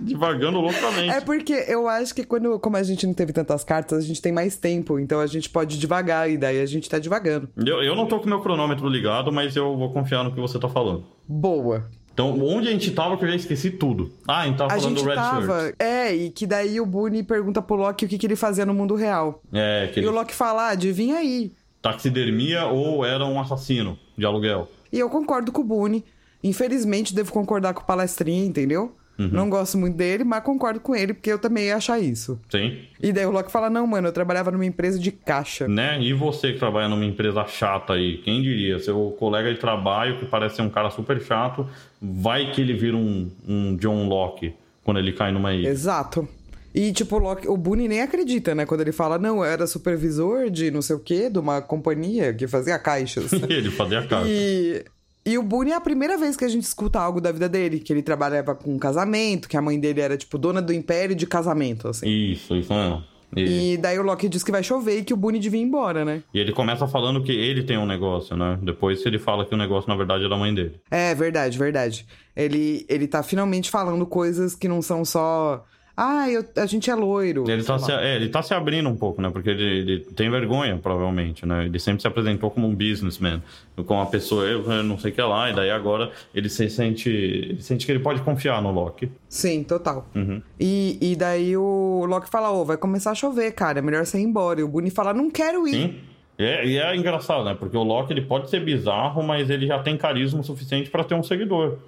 divagando 0.00 0.60
loucamente. 0.60 1.10
É 1.10 1.20
porque 1.20 1.52
eu 1.68 1.88
acho 1.88 2.14
que 2.14 2.24
quando, 2.24 2.58
como 2.60 2.76
a 2.76 2.82
gente 2.82 3.06
não 3.06 3.14
teve 3.14 3.32
tantas 3.32 3.64
cartas, 3.64 3.98
a 3.98 4.06
gente 4.06 4.20
tem 4.22 4.32
mais 4.32 4.56
tempo. 4.56 4.98
Então 4.98 5.20
a 5.20 5.26
gente 5.26 5.48
pode 5.50 5.78
devagar 5.78 6.30
e 6.30 6.36
daí 6.36 6.60
a 6.60 6.66
gente 6.66 6.88
tá 6.88 6.98
devagando. 6.98 7.48
Eu, 7.56 7.82
eu 7.82 7.94
não 7.94 8.06
tô 8.06 8.18
com 8.20 8.28
meu 8.28 8.40
cronômetro 8.40 8.88
ligado, 8.88 9.32
mas 9.32 9.56
eu 9.56 9.76
vou 9.76 9.92
confiar 9.92 10.24
no 10.24 10.32
que 10.32 10.40
você 10.40 10.58
tá 10.58 10.68
falando. 10.68 11.04
Boa. 11.28 11.88
Então, 12.12 12.30
onde 12.42 12.66
a 12.68 12.70
gente 12.70 12.90
tava 12.92 13.14
que 13.18 13.24
eu 13.24 13.28
já 13.28 13.36
esqueci 13.36 13.70
tudo? 13.70 14.10
Ah, 14.26 14.44
tava 14.56 14.72
A 14.72 14.76
falando 14.80 14.82
gente 14.96 15.02
do 15.02 15.08
Red 15.08 15.14
tava. 15.16 15.60
Shirt. 15.64 15.74
É, 15.78 16.14
e 16.14 16.30
que 16.30 16.46
daí 16.46 16.80
o 16.80 16.86
Boone 16.86 17.22
pergunta 17.22 17.60
pro 17.60 17.76
Loki 17.76 18.06
o 18.06 18.08
que, 18.08 18.16
que 18.16 18.26
ele 18.26 18.36
fazia 18.36 18.64
no 18.64 18.72
mundo 18.72 18.94
real. 18.94 19.42
É, 19.52 19.84
E 19.84 19.88
aquele 19.90 20.06
o 20.06 20.12
Loki 20.12 20.34
fala: 20.34 20.68
ah, 20.68 20.70
adivinha 20.70 21.16
aí. 21.16 21.52
taxidermia 21.82 22.66
ou 22.66 23.04
era 23.04 23.24
um 23.26 23.38
assassino 23.38 23.98
de 24.16 24.24
aluguel. 24.24 24.66
E 24.90 24.98
eu 24.98 25.10
concordo 25.10 25.52
com 25.52 25.60
o 25.60 25.64
Boone. 25.64 26.04
Infelizmente, 26.42 27.14
devo 27.14 27.32
concordar 27.32 27.74
com 27.74 27.82
o 27.82 27.84
palestrinha, 27.86 28.44
entendeu? 28.46 28.94
Uhum. 29.18 29.28
Não 29.32 29.50
gosto 29.50 29.78
muito 29.78 29.96
dele, 29.96 30.24
mas 30.24 30.42
concordo 30.42 30.78
com 30.78 30.94
ele, 30.94 31.14
porque 31.14 31.32
eu 31.32 31.38
também 31.38 31.64
ia 31.64 31.76
achar 31.76 31.98
isso. 31.98 32.38
Sim. 32.50 32.78
E 33.02 33.12
daí 33.12 33.24
o 33.24 33.30
Loki 33.30 33.50
fala: 33.50 33.70
Não, 33.70 33.86
mano, 33.86 34.08
eu 34.08 34.12
trabalhava 34.12 34.50
numa 34.50 34.66
empresa 34.66 34.98
de 34.98 35.10
caixa. 35.10 35.66
Né? 35.66 36.00
E 36.02 36.12
você 36.12 36.52
que 36.52 36.58
trabalha 36.58 36.88
numa 36.88 37.04
empresa 37.04 37.44
chata 37.46 37.94
aí, 37.94 38.18
quem 38.18 38.42
diria? 38.42 38.78
Seu 38.78 39.16
colega 39.18 39.52
de 39.52 39.58
trabalho, 39.58 40.18
que 40.18 40.26
parece 40.26 40.56
ser 40.56 40.62
um 40.62 40.68
cara 40.68 40.90
super 40.90 41.20
chato, 41.20 41.66
vai 42.00 42.52
que 42.52 42.60
ele 42.60 42.74
vira 42.74 42.96
um, 42.96 43.30
um 43.48 43.76
John 43.76 44.06
Locke 44.06 44.54
quando 44.84 44.98
ele 44.98 45.12
cai 45.12 45.32
numa 45.32 45.54
ilha. 45.54 45.68
Exato. 45.68 46.28
E, 46.74 46.92
tipo, 46.92 47.16
o, 47.16 47.18
Loki, 47.18 47.48
o 47.48 47.56
Boone 47.56 47.88
nem 47.88 48.02
acredita, 48.02 48.54
né? 48.54 48.66
Quando 48.66 48.82
ele 48.82 48.92
fala: 48.92 49.18
Não, 49.18 49.38
eu 49.38 49.44
era 49.44 49.66
supervisor 49.66 50.50
de 50.50 50.70
não 50.70 50.82
sei 50.82 50.94
o 50.94 51.00
quê, 51.00 51.30
de 51.30 51.38
uma 51.38 51.62
companhia 51.62 52.34
que 52.34 52.46
fazia 52.46 52.78
caixas. 52.78 53.32
ele 53.48 53.70
fazia 53.70 54.06
carta. 54.06 54.28
E, 54.28 54.84
e 55.26 55.36
o 55.36 55.42
Boone 55.42 55.72
é 55.72 55.74
a 55.74 55.80
primeira 55.80 56.16
vez 56.16 56.36
que 56.36 56.44
a 56.44 56.48
gente 56.48 56.62
escuta 56.62 57.00
algo 57.00 57.20
da 57.20 57.32
vida 57.32 57.48
dele, 57.48 57.80
que 57.80 57.92
ele 57.92 58.02
trabalhava 58.02 58.54
com 58.54 58.78
casamento, 58.78 59.48
que 59.48 59.56
a 59.56 59.60
mãe 59.62 59.78
dele 59.78 60.00
era, 60.00 60.16
tipo, 60.16 60.38
dona 60.38 60.62
do 60.62 60.72
império 60.72 61.16
de 61.16 61.26
casamento, 61.26 61.88
assim. 61.88 62.08
Isso, 62.08 62.54
isso 62.54 62.72
mesmo. 62.72 63.02
E... 63.36 63.72
E 63.72 63.76
daí 63.76 63.98
o 63.98 64.02
Loki 64.02 64.28
diz 64.28 64.44
que 64.44 64.52
vai 64.52 64.62
chover 64.62 65.00
e 65.00 65.04
que 65.04 65.12
o 65.12 65.16
Boone 65.16 65.38
devia 65.38 65.60
ir 65.60 65.64
embora, 65.64 66.04
né? 66.04 66.22
E 66.32 66.38
ele 66.38 66.52
começa 66.52 66.86
falando 66.86 67.22
que 67.22 67.32
ele 67.32 67.64
tem 67.64 67.76
um 67.76 67.86
negócio, 67.86 68.36
né? 68.36 68.58
Depois 68.62 69.04
ele 69.04 69.18
fala 69.18 69.44
que 69.44 69.54
o 69.54 69.58
negócio, 69.58 69.88
na 69.90 69.96
verdade, 69.96 70.24
é 70.24 70.28
da 70.28 70.36
mãe 70.36 70.54
dele. 70.54 70.80
É, 70.90 71.14
verdade, 71.14 71.58
verdade. 71.58 72.06
Ele, 72.34 72.86
ele 72.88 73.08
tá 73.08 73.22
finalmente 73.22 73.70
falando 73.70 74.06
coisas 74.06 74.54
que 74.54 74.68
não 74.68 74.80
são 74.80 75.04
só. 75.04 75.64
Ah, 75.96 76.28
eu- 76.30 76.44
a 76.56 76.66
gente 76.66 76.90
é 76.90 76.94
loiro. 76.94 77.48
Ele 77.48 77.64
tá, 77.64 77.78
se, 77.78 77.90
é, 77.90 78.16
ele 78.16 78.28
tá 78.28 78.42
se 78.42 78.52
abrindo 78.52 78.86
um 78.88 78.96
pouco, 78.96 79.22
né? 79.22 79.30
Porque 79.30 79.48
ele, 79.48 79.64
ele 79.64 79.98
tem 80.00 80.28
vergonha, 80.30 80.76
provavelmente, 80.76 81.46
né? 81.46 81.64
Ele 81.64 81.78
sempre 81.78 82.02
se 82.02 82.06
apresentou 82.06 82.50
como 82.50 82.66
um 82.66 82.74
businessman, 82.74 83.42
como 83.86 83.98
uma 84.00 84.06
pessoa, 84.06 84.44
eu 84.44 84.82
não 84.82 84.98
sei 84.98 85.10
o 85.10 85.14
que 85.14 85.22
lá, 85.22 85.50
e 85.50 85.54
daí 85.54 85.70
agora 85.70 86.10
ele 86.34 86.48
se 86.50 86.68
sente. 86.68 87.08
Ele 87.08 87.62
sente 87.62 87.86
que 87.86 87.92
ele 87.92 88.00
pode 88.00 88.20
confiar 88.20 88.60
no 88.60 88.70
Loki. 88.70 89.10
Sim, 89.28 89.64
total. 89.64 90.06
Uhum. 90.14 90.42
E, 90.60 90.98
e 91.00 91.16
daí 91.16 91.56
o 91.56 92.04
Loki 92.06 92.28
fala: 92.28 92.50
Ô, 92.50 92.64
vai 92.64 92.76
começar 92.76 93.12
a 93.12 93.14
chover, 93.14 93.52
cara, 93.52 93.78
é 93.78 93.82
melhor 93.82 94.04
você 94.04 94.18
ir 94.18 94.22
embora. 94.24 94.60
E 94.60 94.62
o 94.62 94.68
Boone 94.68 94.90
fala: 94.90 95.14
Não 95.14 95.30
quero 95.30 95.66
ir. 95.66 95.72
Sim. 95.72 95.94
E 96.38 96.44
é, 96.44 96.66
e 96.66 96.76
é 96.78 96.94
engraçado, 96.94 97.42
né? 97.44 97.56
Porque 97.58 97.74
o 97.74 97.82
Loki 97.82 98.12
ele 98.12 98.20
pode 98.20 98.50
ser 98.50 98.60
bizarro, 98.62 99.22
mas 99.22 99.48
ele 99.48 99.66
já 99.66 99.78
tem 99.78 99.96
carisma 99.96 100.42
suficiente 100.42 100.90
pra 100.90 101.02
ter 101.02 101.14
um 101.14 101.22
seguidor. 101.22 101.78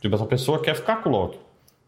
Tipo, 0.00 0.14
essa 0.14 0.26
pessoa 0.26 0.60
quer 0.60 0.76
ficar 0.76 1.02
com 1.02 1.08
o 1.08 1.12
Loki. 1.12 1.38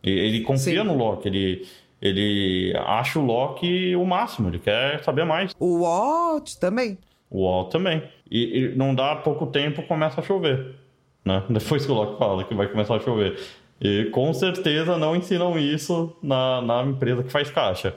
Ele 0.02 0.40
confia 0.40 0.82
Sim. 0.82 0.86
no 0.86 0.96
Loki, 0.96 1.28
ele, 1.28 1.66
ele 2.00 2.72
acha 2.76 3.18
o 3.18 3.24
Loki 3.24 3.94
o 3.96 4.04
máximo, 4.04 4.48
ele 4.48 4.58
quer 4.58 5.02
saber 5.02 5.24
mais. 5.24 5.52
O 5.58 5.80
Walt 5.80 6.54
também. 6.54 6.98
O 7.30 7.44
Walt 7.44 7.70
também. 7.70 8.02
E, 8.30 8.58
e 8.58 8.76
não 8.76 8.94
dá 8.94 9.16
pouco 9.16 9.46
tempo, 9.46 9.82
começa 9.82 10.20
a 10.20 10.24
chover. 10.24 10.76
Né? 11.24 11.42
Depois 11.50 11.84
que 11.84 11.92
o 11.92 11.94
Loki 11.94 12.18
fala 12.18 12.44
que 12.44 12.54
vai 12.54 12.68
começar 12.68 12.96
a 12.96 13.00
chover. 13.00 13.38
E 13.80 14.06
com 14.06 14.32
certeza 14.32 14.96
não 14.96 15.14
ensinam 15.14 15.58
isso 15.58 16.16
na, 16.22 16.60
na 16.62 16.82
empresa 16.82 17.22
que 17.22 17.30
faz 17.30 17.50
caixa. 17.50 17.94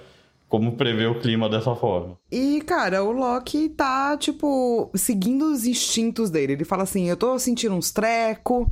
Como 0.47 0.75
prever 0.75 1.09
o 1.09 1.17
clima 1.17 1.47
dessa 1.47 1.73
forma. 1.75 2.17
E, 2.29 2.61
cara, 2.67 3.01
o 3.05 3.11
Loki 3.13 3.69
tá, 3.69 4.17
tipo, 4.17 4.91
seguindo 4.93 5.45
os 5.45 5.65
instintos 5.65 6.29
dele. 6.29 6.53
Ele 6.53 6.65
fala 6.65 6.83
assim: 6.83 7.07
Eu 7.07 7.15
tô 7.15 7.39
sentindo 7.39 7.73
uns 7.73 7.89
treco. 7.89 8.69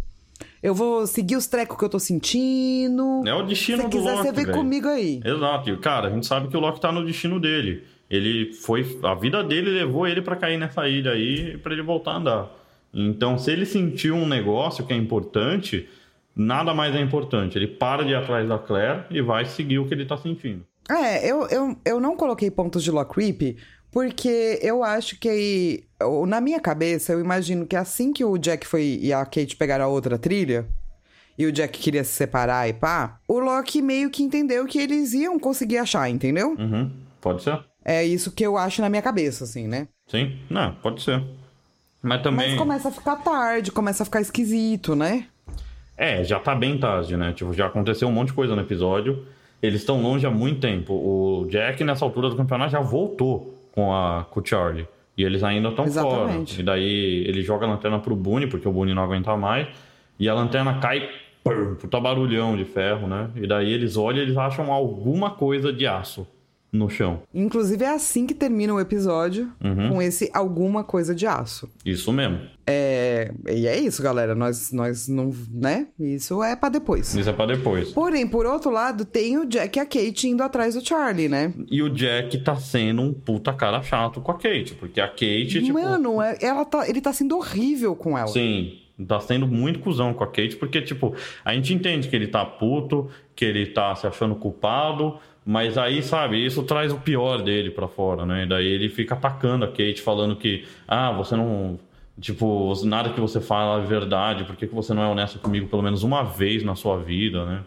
Eu 0.62 0.74
vou 0.76 1.08
seguir 1.08 1.36
os 1.36 1.48
trecos 1.48 1.78
que 1.78 1.84
eu 1.84 1.90
tô 1.90 2.00
sentindo. 2.00 3.24
É 3.26 3.34
o 3.34 3.44
destino 3.44 3.84
Se 3.84 3.84
do 3.84 3.90
quiser, 3.90 4.12
Loki. 4.16 4.24
você 4.28 4.32
vem 4.32 4.52
comigo 4.54 4.88
aí. 4.88 5.22
Exato. 5.24 5.70
E, 5.70 5.78
cara, 5.78 6.08
a 6.08 6.12
gente 6.12 6.26
sabe 6.26 6.48
que 6.48 6.58
o 6.58 6.60
Loki 6.60 6.82
tá 6.82 6.92
no 6.92 7.06
destino 7.06 7.40
dele. 7.40 7.84
Ele 8.10 8.54
foi. 8.54 9.00
A 9.04 9.14
vida 9.16 9.44
dele 9.44 9.70
levou 9.70 10.08
ele 10.08 10.22
pra 10.22 10.36
cair 10.36 10.58
nessa 10.58 10.88
ilha 10.88 11.12
aí 11.12 11.58
pra 11.58 11.74
ele 11.74 11.82
voltar 11.84 12.12
a 12.12 12.18
andar. 12.18 12.52
Então, 12.94 13.38
se 13.38 13.52
ele 13.52 13.66
sentiu 13.66 14.16
um 14.16 14.28
negócio 14.28 14.86
que 14.86 14.92
é 14.92 14.96
importante, 14.96 15.88
nada 16.36 16.74
mais 16.74 16.96
é 16.96 17.00
importante. 17.02 17.58
Ele 17.58 17.68
para 17.68 18.04
de 18.04 18.12
ir 18.12 18.16
atrás 18.16 18.48
da 18.50 18.58
Claire 18.58 19.04
e 19.12 19.22
vai 19.22 19.46
seguir 19.46 19.80
o 19.80 19.88
que 19.88 19.94
ele 19.94 20.06
tá 20.06 20.18
sentindo. 20.18 20.66
É, 20.90 21.30
eu, 21.32 21.48
eu, 21.50 21.78
eu 21.86 22.00
não 22.00 22.16
coloquei 22.18 22.50
pontos 22.50 22.84
de 22.84 22.90
Lock 22.90 23.14
Creep 23.14 23.58
porque 23.92 24.60
eu 24.62 24.84
acho 24.84 25.20
que. 25.20 25.84
Na 26.28 26.40
minha 26.40 26.60
cabeça, 26.60 27.12
eu 27.12 27.20
imagino 27.20 27.66
que 27.66 27.76
assim 27.76 28.14
que 28.14 28.24
o 28.24 28.38
Jack 28.38 28.66
foi 28.66 29.00
e 29.02 29.12
a 29.12 29.26
Kate 29.26 29.56
pegaram 29.56 29.86
a 29.86 29.88
outra 29.90 30.18
trilha. 30.18 30.66
E 31.38 31.46
o 31.46 31.52
Jack 31.52 31.80
queria 31.80 32.04
se 32.04 32.12
separar 32.12 32.68
e 32.68 32.74
pá. 32.74 33.20
O 33.28 33.40
Loki 33.40 33.82
meio 33.82 34.10
que 34.10 34.22
entendeu 34.22 34.66
que 34.66 34.78
eles 34.78 35.14
iam 35.14 35.40
conseguir 35.40 35.78
achar, 35.78 36.10
entendeu? 36.10 36.56
Uhum. 36.60 36.92
Pode 37.22 37.44
ser? 37.44 37.60
É 37.84 38.04
isso 38.06 38.32
que 38.32 38.46
eu 38.46 38.58
acho 38.58 38.82
na 38.82 38.90
minha 38.90 39.02
cabeça, 39.02 39.46
assim, 39.46 39.68
né? 39.68 39.88
Sim? 40.08 40.38
Não, 40.50 40.74
pode 40.76 41.02
ser. 41.02 41.24
Mas 42.02 42.22
também. 42.22 42.50
Mas 42.50 42.58
começa 42.58 42.90
a 42.90 42.92
ficar 42.92 43.16
tarde, 43.18 43.72
começa 43.72 44.04
a 44.04 44.06
ficar 44.06 44.22
esquisito, 44.22 44.96
né? 44.96 45.28
É, 45.98 46.24
já 46.24 46.40
tá 46.40 46.56
bem 46.56 46.78
tarde, 46.78 47.18
né? 47.18 47.34
Tipo, 47.34 47.54
já 47.54 47.68
aconteceu 47.68 48.08
um 48.08 48.12
monte 48.12 48.28
de 48.28 48.34
coisa 48.34 48.56
no 48.56 48.62
episódio. 48.62 49.26
Eles 49.62 49.82
estão 49.82 50.02
longe 50.02 50.26
há 50.26 50.32
muito 50.32 50.62
tempo. 50.62 50.94
O 50.94 51.48
Jack, 51.50 51.84
nessa 51.84 52.06
altura 52.06 52.30
do 52.30 52.38
campeonato, 52.38 52.72
já 52.72 52.80
voltou 52.80 53.59
com, 53.80 53.94
a, 53.94 54.26
com 54.30 54.40
o 54.40 54.46
Charlie. 54.46 54.88
E 55.18 55.24
eles 55.24 55.44
ainda 55.44 55.70
estão 55.70 55.88
fora. 55.88 56.32
E 56.58 56.64
daí 56.64 57.24
ele 57.28 57.42
joga 57.42 57.66
a 57.66 57.70
lanterna 57.70 58.00
pro 58.00 58.16
Boone, 58.16 58.48
porque 58.48 58.68
o 58.68 58.72
Boone 58.72 58.94
não 58.94 59.04
aguenta 59.04 59.36
mais. 59.38 59.68
E 60.20 60.28
a 60.28 60.34
lanterna 60.34 60.80
cai, 60.80 61.10
pum, 61.44 61.76
puta 61.76 62.00
barulhão 62.00 62.56
de 62.56 62.66
ferro, 62.66 63.08
né? 63.08 63.30
E 63.36 63.48
daí 63.48 63.72
eles 63.72 63.98
olham 63.98 64.20
e 64.20 64.22
eles 64.24 64.38
acham 64.38 64.72
alguma 64.72 65.32
coisa 65.32 65.72
de 65.72 65.88
aço 65.88 66.28
no 66.72 66.90
chão. 66.90 67.22
Inclusive 67.34 67.84
é 67.84 67.90
assim 67.90 68.28
que 68.28 68.34
termina 68.34 68.74
o 68.74 68.80
episódio, 68.80 69.52
Uhum. 69.64 69.90
com 69.90 70.02
esse 70.02 70.30
alguma 70.34 70.84
coisa 70.84 71.16
de 71.16 71.26
aço. 71.26 71.68
Isso 71.86 72.12
mesmo. 72.14 72.40
É, 72.68 73.32
e 73.50 73.66
é 73.66 73.80
isso, 73.80 74.04
galera. 74.04 74.36
Nós, 74.36 74.72
nós 74.72 75.08
não. 75.08 75.34
né? 75.52 75.88
Isso 76.00 76.44
é 76.44 76.56
pra 76.56 76.70
depois. 76.70 77.16
Isso 77.16 77.28
é 77.30 77.34
pra 77.34 77.48
depois. 77.48 77.90
Porém, 77.92 78.28
por 78.28 78.46
outro 78.46 78.70
lado, 78.70 79.04
tem 79.06 79.40
o 79.40 79.46
Jack 79.46 79.80
e 79.80 79.82
a 79.82 79.86
Kate 79.86 80.28
indo 80.28 80.44
atrás 80.44 80.76
do 80.76 80.86
Charlie, 80.88 81.28
né? 81.28 81.52
E 81.72 81.82
o 81.82 81.90
Jack 81.90 82.38
tá 82.44 82.56
sendo 82.56 83.02
um 83.02 83.12
puta 83.12 83.52
cara 83.52 83.82
chato 83.82 84.22
com 84.22 84.32
a 84.32 84.36
Kate. 84.38 84.76
Porque 84.80 85.02
a 85.02 85.08
Kate, 85.08 85.64
tipo. 85.64 85.74
Mano, 85.74 86.22
é- 86.22 86.38
ela 86.42 86.64
tá, 86.64 86.88
ele 86.88 87.02
tá 87.02 87.12
sendo 87.12 87.36
horrível 87.38 87.96
com 87.96 88.16
ela. 88.16 88.28
Sim, 88.28 88.74
tá 89.08 89.20
sendo 89.20 89.48
muito 89.48 89.80
cuzão 89.80 90.14
com 90.14 90.24
a 90.24 90.28
Kate, 90.28 90.56
porque, 90.58 90.80
tipo, 90.84 91.16
a 91.44 91.56
gente 91.56 91.74
entende 91.74 92.08
que 92.08 92.16
ele 92.16 92.28
tá 92.28 92.46
puto, 92.46 93.10
que 93.36 93.44
ele 93.46 93.66
tá 93.66 93.96
se 93.96 94.06
achando 94.06 94.36
culpado, 94.36 95.18
mas 95.46 95.78
aí, 95.78 96.04
sabe, 96.04 96.46
isso 96.46 96.64
traz 96.64 96.92
o 96.92 96.98
pior 96.98 97.42
dele 97.42 97.72
pra 97.72 97.88
fora, 97.88 98.26
né? 98.26 98.46
Daí 98.46 98.68
ele 98.68 98.90
fica 98.90 99.16
atacando 99.16 99.66
a 99.66 99.68
Kate, 99.68 100.02
falando 100.02 100.36
que, 100.36 100.66
ah, 100.88 101.12
você 101.12 101.36
não. 101.36 101.80
Tipo, 102.20 102.74
nada 102.86 103.12
que 103.12 103.20
você 103.20 103.40
fala 103.40 103.82
é 103.82 103.86
verdade, 103.86 104.44
por 104.44 104.56
que, 104.56 104.68
que 104.68 104.76
você 104.76 104.94
não 104.94 105.02
é 105.02 105.08
honesto 105.08 105.40
comigo 105.40 105.70
pelo 105.70 105.82
menos 105.82 106.04
uma 106.04 106.22
vez 106.22 106.64
na 106.64 106.76
sua 106.76 106.98
vida, 106.98 107.46
né? 107.46 107.64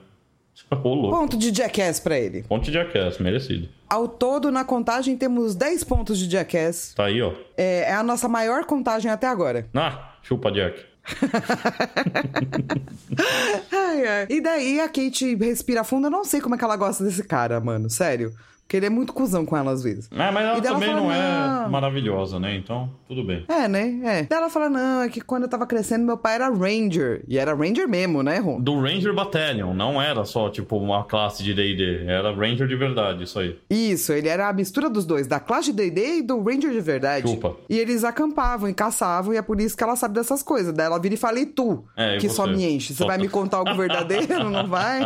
Ponto 0.83 1.37
de 1.37 1.51
Jackass 1.51 2.01
pra 2.01 2.19
ele. 2.19 2.43
Ponte 2.43 2.67
de 2.67 2.73
Jackass, 2.73 3.19
merecido. 3.19 3.69
Ao 3.89 4.07
todo, 4.07 4.51
na 4.51 4.65
contagem, 4.65 5.17
temos 5.17 5.55
10 5.55 5.85
pontos 5.85 6.19
de 6.19 6.31
Jackass. 6.31 6.93
Tá 6.95 7.07
aí, 7.07 7.23
ó. 7.23 7.33
É, 7.57 7.91
é 7.91 7.95
a 7.95 8.03
nossa 8.03 8.29
maior 8.29 8.65
contagem 8.65 9.11
até 9.11 9.27
agora. 9.27 9.67
Ah, 9.75 10.17
chupa, 10.23 10.53
Jack. 10.53 10.92
Ai, 13.73 14.07
ai. 14.07 14.27
E 14.31 14.41
daí 14.41 14.81
a 14.81 14.89
Kate 14.89 15.35
respira 15.37 15.85
fundo. 15.85 16.07
Eu 16.07 16.11
não 16.11 16.25
sei 16.25 16.41
como 16.41 16.55
é 16.55 16.59
que 16.59 16.65
ela 16.65 16.77
gosta 16.77 17.05
desse 17.05 17.23
cara, 17.25 17.61
mano. 17.61 17.91
Sério. 17.91 18.33
Porque 18.73 18.79
ele 18.79 18.87
é 18.87 18.91
muito 18.91 19.13
cuzão 19.13 19.45
com 19.45 19.55
ela 19.55 19.71
às 19.71 19.83
vezes. 19.83 20.09
É, 20.11 20.31
mas 20.31 20.47
ela 20.47 20.61
também 20.63 20.89
fala, 20.89 21.01
não 21.03 21.13
é 21.13 21.63
"Não." 21.63 21.69
maravilhosa, 21.69 22.41
né? 22.41 22.57
Então, 22.57 22.89
tudo 23.07 23.23
bem. 23.23 23.45
É, 23.47 23.69
né? 23.69 24.01
É. 24.03 24.23
Daí 24.23 24.39
ela 24.39 24.49
fala, 24.49 24.71
não, 24.71 25.03
é 25.03 25.11
que 25.11 25.21
quando 25.21 25.43
eu 25.43 25.49
tava 25.51 25.67
crescendo, 25.67 26.07
meu 26.07 26.17
pai 26.17 26.37
era 26.37 26.49
Ranger. 26.49 27.23
E 27.29 27.37
era 27.37 27.53
Ranger 27.55 27.87
mesmo, 27.87 28.23
né, 28.23 28.39
Ron? 28.39 28.63
Do 28.63 28.81
Ranger 28.81 29.13
Battalion, 29.15 29.75
não 29.75 30.01
era 30.01 30.25
só, 30.25 30.49
tipo, 30.49 30.79
uma 30.79 31.05
classe 31.05 31.43
de 31.43 31.53
D&D. 31.53 32.07
Era 32.07 32.35
Ranger 32.35 32.67
de 32.67 32.75
verdade, 32.75 33.25
isso 33.25 33.39
aí. 33.39 33.59
Isso, 33.69 34.11
ele 34.11 34.29
era 34.29 34.49
a 34.49 34.53
mistura 34.55 34.89
dos 34.89 35.05
dois, 35.05 35.27
da 35.27 35.39
classe 35.39 35.71
de 35.71 35.77
D&D 35.91 36.21
e 36.21 36.23
do 36.23 36.43
Ranger 36.43 36.71
de 36.71 36.81
verdade. 36.81 37.29
Chupa. 37.29 37.55
E 37.69 37.79
eles 37.79 38.05
acampavam 38.05 38.71
e 38.71 38.73
caçavam, 38.73 39.35
e 39.35 39.37
é 39.37 39.43
por 39.43 39.61
isso 39.61 39.77
que 39.77 39.85
ela 39.85 39.97
sabe 39.97 40.15
dessas 40.15 40.43
coisas. 40.43 40.73
Daí 40.73 40.87
ela 40.87 40.99
vira 40.99 41.15
e 41.15 41.19
fala, 41.19 41.39
e 41.39 41.45
tu? 41.45 41.85
É, 41.95 42.17
que 42.17 42.31
só 42.31 42.47
você? 42.47 42.53
me 42.53 42.65
enche. 42.65 42.95
Você 42.95 43.03
Só 43.03 43.07
vai 43.07 43.19
me 43.19 43.29
contar 43.29 43.59
algo 43.59 43.75
verdadeiro, 43.75 44.45
não 44.49 44.67
vai? 44.67 45.03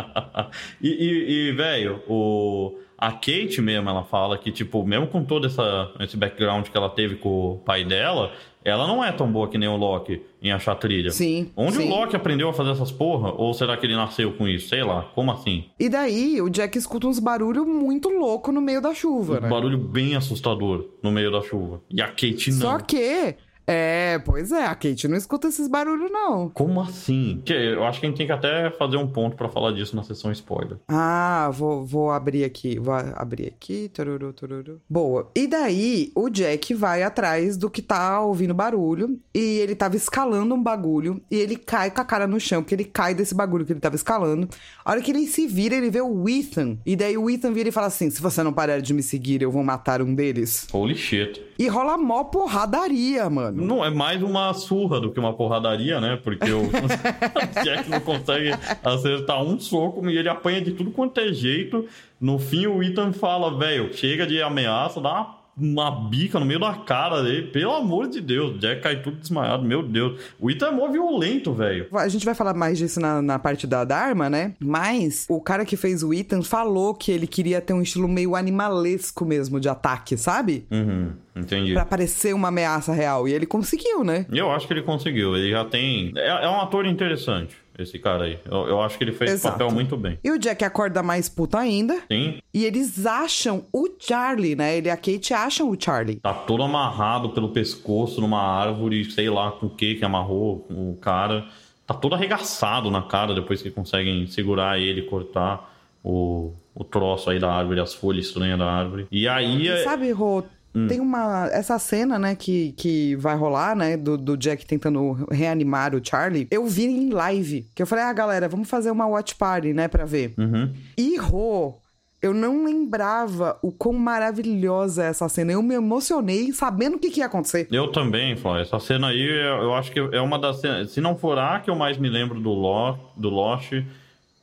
e, 0.81 0.87
e, 0.87 1.49
e, 1.49 1.51
velho, 1.51 2.01
o... 2.07 2.86
A 2.97 3.11
Kate 3.11 3.61
mesmo, 3.61 3.89
ela 3.89 4.03
fala 4.03 4.37
que, 4.37 4.51
tipo, 4.51 4.83
mesmo 4.85 5.07
com 5.07 5.23
todo 5.23 5.45
essa, 5.45 5.91
esse 5.99 6.17
background 6.17 6.67
que 6.67 6.75
ela 6.77 6.89
teve 6.89 7.15
com 7.15 7.51
o 7.53 7.57
pai 7.57 7.85
dela, 7.85 8.31
ela 8.65 8.87
não 8.87 9.03
é 9.03 9.11
tão 9.11 9.31
boa 9.31 9.47
que 9.47 9.57
nem 9.57 9.69
o 9.69 9.77
Loki 9.77 10.21
em 10.41 10.51
achar 10.51 10.75
trilha. 10.75 11.11
Sim, 11.11 11.51
Onde 11.55 11.77
sim. 11.77 11.85
o 11.85 11.89
Loki 11.89 12.15
aprendeu 12.15 12.49
a 12.49 12.53
fazer 12.53 12.71
essas 12.71 12.91
porra? 12.91 13.31
Ou 13.31 13.53
será 13.53 13.77
que 13.77 13.85
ele 13.85 13.95
nasceu 13.95 14.33
com 14.33 14.47
isso? 14.47 14.69
Sei 14.69 14.83
lá, 14.83 15.03
como 15.13 15.31
assim? 15.31 15.65
E 15.79 15.87
daí 15.87 16.41
o 16.41 16.49
Jack 16.49 16.77
escuta 16.77 17.07
uns 17.07 17.19
barulhos 17.19 17.65
muito 17.65 18.09
louco 18.09 18.51
no 18.51 18.59
meio 18.61 18.81
da 18.81 18.93
chuva, 18.93 19.37
Um 19.37 19.41
né? 19.41 19.47
barulho 19.47 19.77
bem 19.77 20.15
assustador 20.15 20.85
no 21.03 21.11
meio 21.11 21.31
da 21.31 21.41
chuva. 21.41 21.81
E 21.89 22.01
a 22.01 22.07
Kate 22.07 22.51
não. 22.51 22.59
Só 22.59 22.79
que... 22.79 23.35
É, 23.69 24.17
pois 24.19 24.53
é, 24.53 24.65
a 24.65 24.73
Kate 24.73 25.09
não 25.09 25.17
escuta 25.17 25.49
esses 25.49 25.67
barulhos, 25.67 26.09
não. 26.09 26.49
Como 26.49 26.79
assim? 26.79 27.41
Que 27.43 27.51
eu 27.51 27.83
acho 27.83 27.99
que 27.99 28.05
a 28.05 28.09
gente 28.09 28.17
tem 28.17 28.25
que 28.25 28.31
até 28.31 28.71
fazer 28.71 28.95
um 28.95 29.07
ponto 29.07 29.35
pra 29.35 29.49
falar 29.49 29.73
disso 29.73 29.93
na 29.93 30.03
sessão 30.03 30.31
spoiler. 30.31 30.77
Ah, 30.87 31.49
vou, 31.53 31.85
vou 31.85 32.11
abrir 32.11 32.45
aqui. 32.45 32.79
Vou 32.79 32.93
abrir 32.93 33.47
aqui. 33.47 33.89
Tururu, 33.93 34.31
tururu. 34.31 34.81
Boa. 34.89 35.29
E 35.35 35.47
daí, 35.47 36.11
o 36.15 36.29
Jack 36.29 36.73
vai 36.73 37.03
atrás 37.03 37.57
do 37.57 37.69
que 37.69 37.81
tá 37.81 38.21
ouvindo 38.21 38.53
barulho. 38.53 39.19
E 39.33 39.59
ele 39.59 39.75
tava 39.75 39.97
escalando 39.97 40.55
um 40.55 40.63
bagulho. 40.63 41.21
E 41.29 41.35
ele 41.35 41.57
cai 41.57 41.91
com 41.91 41.99
a 41.99 42.05
cara 42.05 42.25
no 42.25 42.39
chão, 42.39 42.61
porque 42.61 42.75
ele 42.75 42.85
cai 42.85 43.13
desse 43.13 43.35
bagulho 43.35 43.65
que 43.65 43.73
ele 43.73 43.81
tava 43.81 43.95
escalando. 43.95 44.47
A 44.85 44.91
hora 44.91 45.01
que 45.01 45.11
ele 45.11 45.27
se 45.27 45.45
vira, 45.45 45.75
ele 45.75 45.89
vê 45.89 46.01
o 46.01 46.29
Ethan. 46.29 46.77
E 46.85 46.95
daí 46.95 47.17
o 47.17 47.29
Ethan 47.29 47.51
vira 47.51 47.67
e 47.67 47.71
fala 47.73 47.87
assim: 47.87 48.09
se 48.09 48.21
você 48.21 48.41
não 48.41 48.53
parar 48.53 48.79
de 48.79 48.93
me 48.93 49.03
seguir, 49.03 49.41
eu 49.41 49.51
vou 49.51 49.63
matar 49.63 50.01
um 50.01 50.15
deles. 50.15 50.67
Holy 50.71 50.95
shit. 50.95 51.45
E 51.59 51.67
rola 51.67 51.97
mó 51.97 52.23
porradaria, 52.23 53.29
mano. 53.29 53.56
Não 53.57 53.83
é 53.83 53.89
mais 53.89 54.21
uma 54.21 54.53
surra 54.53 54.99
do 54.99 55.11
que 55.11 55.19
uma 55.19 55.33
porradaria, 55.33 55.99
né? 55.99 56.19
Porque 56.23 56.51
o 56.51 56.69
Jack 57.63 57.89
não 57.89 57.99
consegue 57.99 58.51
acertar 58.83 59.41
um 59.41 59.59
soco 59.59 60.07
e 60.09 60.17
ele 60.17 60.29
apanha 60.29 60.61
de 60.61 60.71
tudo 60.71 60.91
quanto 60.91 61.19
é 61.19 61.33
jeito. 61.33 61.87
No 62.21 62.37
fim, 62.37 62.67
o 62.67 62.83
Ethan 62.83 63.11
fala, 63.13 63.57
velho, 63.57 63.91
chega 63.93 64.27
de 64.27 64.41
ameaça, 64.41 65.01
dá 65.01 65.11
uma 65.11 65.36
uma 65.59 65.89
bica 65.91 66.39
no 66.39 66.45
meio 66.45 66.59
da 66.59 66.73
cara 66.73 67.23
dele. 67.23 67.47
Pelo 67.47 67.73
amor 67.73 68.07
de 68.07 68.21
Deus, 68.21 68.55
o 68.55 68.57
Jack 68.59 68.81
cai 68.81 69.01
tudo 69.01 69.17
desmaiado. 69.17 69.63
Meu 69.63 69.81
Deus. 69.81 70.19
O 70.39 70.51
Ethan 70.51 70.67
é 70.67 70.71
mó 70.71 70.87
violento, 70.87 71.53
velho. 71.53 71.87
A 71.93 72.07
gente 72.07 72.25
vai 72.25 72.35
falar 72.35 72.53
mais 72.53 72.77
disso 72.77 72.99
na, 72.99 73.21
na 73.21 73.39
parte 73.39 73.65
da, 73.65 73.83
da 73.83 73.97
arma, 73.97 74.29
né? 74.29 74.53
Mas 74.59 75.25
o 75.29 75.41
cara 75.41 75.65
que 75.65 75.75
fez 75.75 76.03
o 76.03 76.13
Ethan 76.13 76.41
falou 76.43 76.93
que 76.93 77.11
ele 77.11 77.25
queria 77.25 77.59
ter 77.59 77.73
um 77.73 77.81
estilo 77.81 78.07
meio 78.07 78.35
animalesco 78.35 79.25
mesmo 79.25 79.59
de 79.59 79.67
ataque, 79.67 80.15
sabe? 80.15 80.65
Uhum, 80.69 81.11
entendi. 81.35 81.73
Pra 81.73 81.85
parecer 81.85 82.33
uma 82.33 82.49
ameaça 82.49 82.93
real. 82.93 83.27
E 83.27 83.33
ele 83.33 83.45
conseguiu, 83.45 84.03
né? 84.03 84.25
Eu 84.31 84.51
acho 84.51 84.67
que 84.67 84.73
ele 84.73 84.83
conseguiu. 84.83 85.35
Ele 85.35 85.51
já 85.51 85.65
tem. 85.65 86.13
É, 86.15 86.45
é 86.45 86.49
um 86.49 86.61
ator 86.61 86.85
interessante, 86.85 87.55
esse 87.77 87.99
cara 87.99 88.25
aí. 88.25 88.39
Eu, 88.45 88.67
eu 88.67 88.81
acho 88.81 88.97
que 88.97 89.03
ele 89.03 89.11
fez 89.11 89.31
o 89.31 89.33
Exato. 89.35 89.57
papel 89.57 89.71
muito 89.73 89.95
bem. 89.97 90.17
E 90.23 90.31
o 90.31 90.37
Jack 90.37 90.63
acorda 90.63 91.01
mais 91.03 91.29
puto 91.29 91.57
ainda. 91.57 91.97
Sim, 92.11 92.39
E 92.53 92.65
eles 92.65 93.05
acham 93.05 93.65
o 93.71 93.87
Charlie, 93.99 94.55
né? 94.55 94.77
Ele 94.77 94.87
e 94.87 94.91
a 94.91 94.97
Kate 94.97 95.33
acham 95.33 95.69
o 95.69 95.75
Charlie. 95.79 96.15
tá 96.17 96.33
todo 96.33 96.63
amarrado 96.63 97.29
pelo 97.29 97.49
pescoço 97.49 98.19
numa 98.21 98.41
árvore, 98.41 99.05
sei 99.11 99.29
lá 99.29 99.51
com 99.51 99.67
o 99.67 99.69
que 99.69 99.95
que 99.95 100.05
amarrou 100.05 100.65
o 100.69 100.97
cara. 101.01 101.45
Tá 101.85 101.93
todo 101.93 102.15
arregaçado 102.15 102.91
na 102.91 103.01
cara 103.01 103.33
depois 103.33 103.61
que 103.61 103.71
conseguem 103.71 104.27
segurar 104.27 104.77
ele, 104.79 105.03
cortar 105.03 105.73
o, 106.03 106.53
o 106.75 106.83
troço 106.83 107.29
aí 107.29 107.39
da 107.39 107.51
árvore, 107.51 107.79
as 107.79 107.93
folhas 107.93 108.25
estranhas 108.25 108.59
da 108.59 108.69
árvore. 108.69 109.07
E 109.11 109.27
aí. 109.27 109.67
Sabe, 109.83 110.11
Rô, 110.11 110.43
tem 110.87 110.99
uma. 110.99 111.47
Essa 111.51 111.79
cena, 111.79 112.19
né, 112.19 112.35
que, 112.35 112.73
que 112.73 113.15
vai 113.15 113.35
rolar, 113.35 113.75
né, 113.75 113.97
do, 113.97 114.17
do 114.17 114.37
Jack 114.37 114.65
tentando 114.65 115.13
reanimar 115.31 115.95
o 115.95 116.01
Charlie. 116.03 116.47
Eu 116.51 116.65
vi 116.65 116.85
em 116.85 117.09
live. 117.09 117.67
Que 117.73 117.81
eu 117.81 117.87
falei, 117.87 118.03
ah, 118.03 118.13
galera, 118.13 118.47
vamos 118.47 118.69
fazer 118.69 118.91
uma 118.91 119.07
watch 119.07 119.35
party, 119.35 119.73
né, 119.73 119.87
pra 119.87 120.05
ver. 120.05 120.33
Uhum. 120.37 120.71
E, 120.97 121.17
Rô, 121.17 121.79
eu 122.21 122.33
não 122.33 122.65
lembrava 122.65 123.57
o 123.61 123.71
quão 123.71 123.93
maravilhosa 123.93 125.03
é 125.03 125.07
essa 125.09 125.29
cena. 125.29 125.51
Eu 125.51 125.61
me 125.61 125.75
emocionei 125.75 126.51
sabendo 126.51 126.95
o 126.95 126.99
que, 126.99 127.09
que 127.09 127.19
ia 127.19 127.27
acontecer. 127.27 127.67
Eu 127.71 127.91
também, 127.91 128.35
Flávio. 128.35 128.61
Essa 128.61 128.79
cena 128.79 129.09
aí, 129.09 129.21
eu 129.21 129.63
eu 129.63 129.73
acho 129.73 129.91
que 129.91 129.99
é 129.99 130.21
uma 130.21 130.39
das 130.39 130.59
cenas. 130.59 130.91
Se 130.91 130.99
não 130.99 131.17
for 131.17 131.37
a 131.37 131.59
que 131.59 131.69
eu 131.69 131.75
mais 131.75 131.97
me 131.97 132.09
lembro 132.09 132.39
do, 132.39 132.51
Lo, 132.51 132.97
do 133.15 133.29
Lost, 133.29 133.71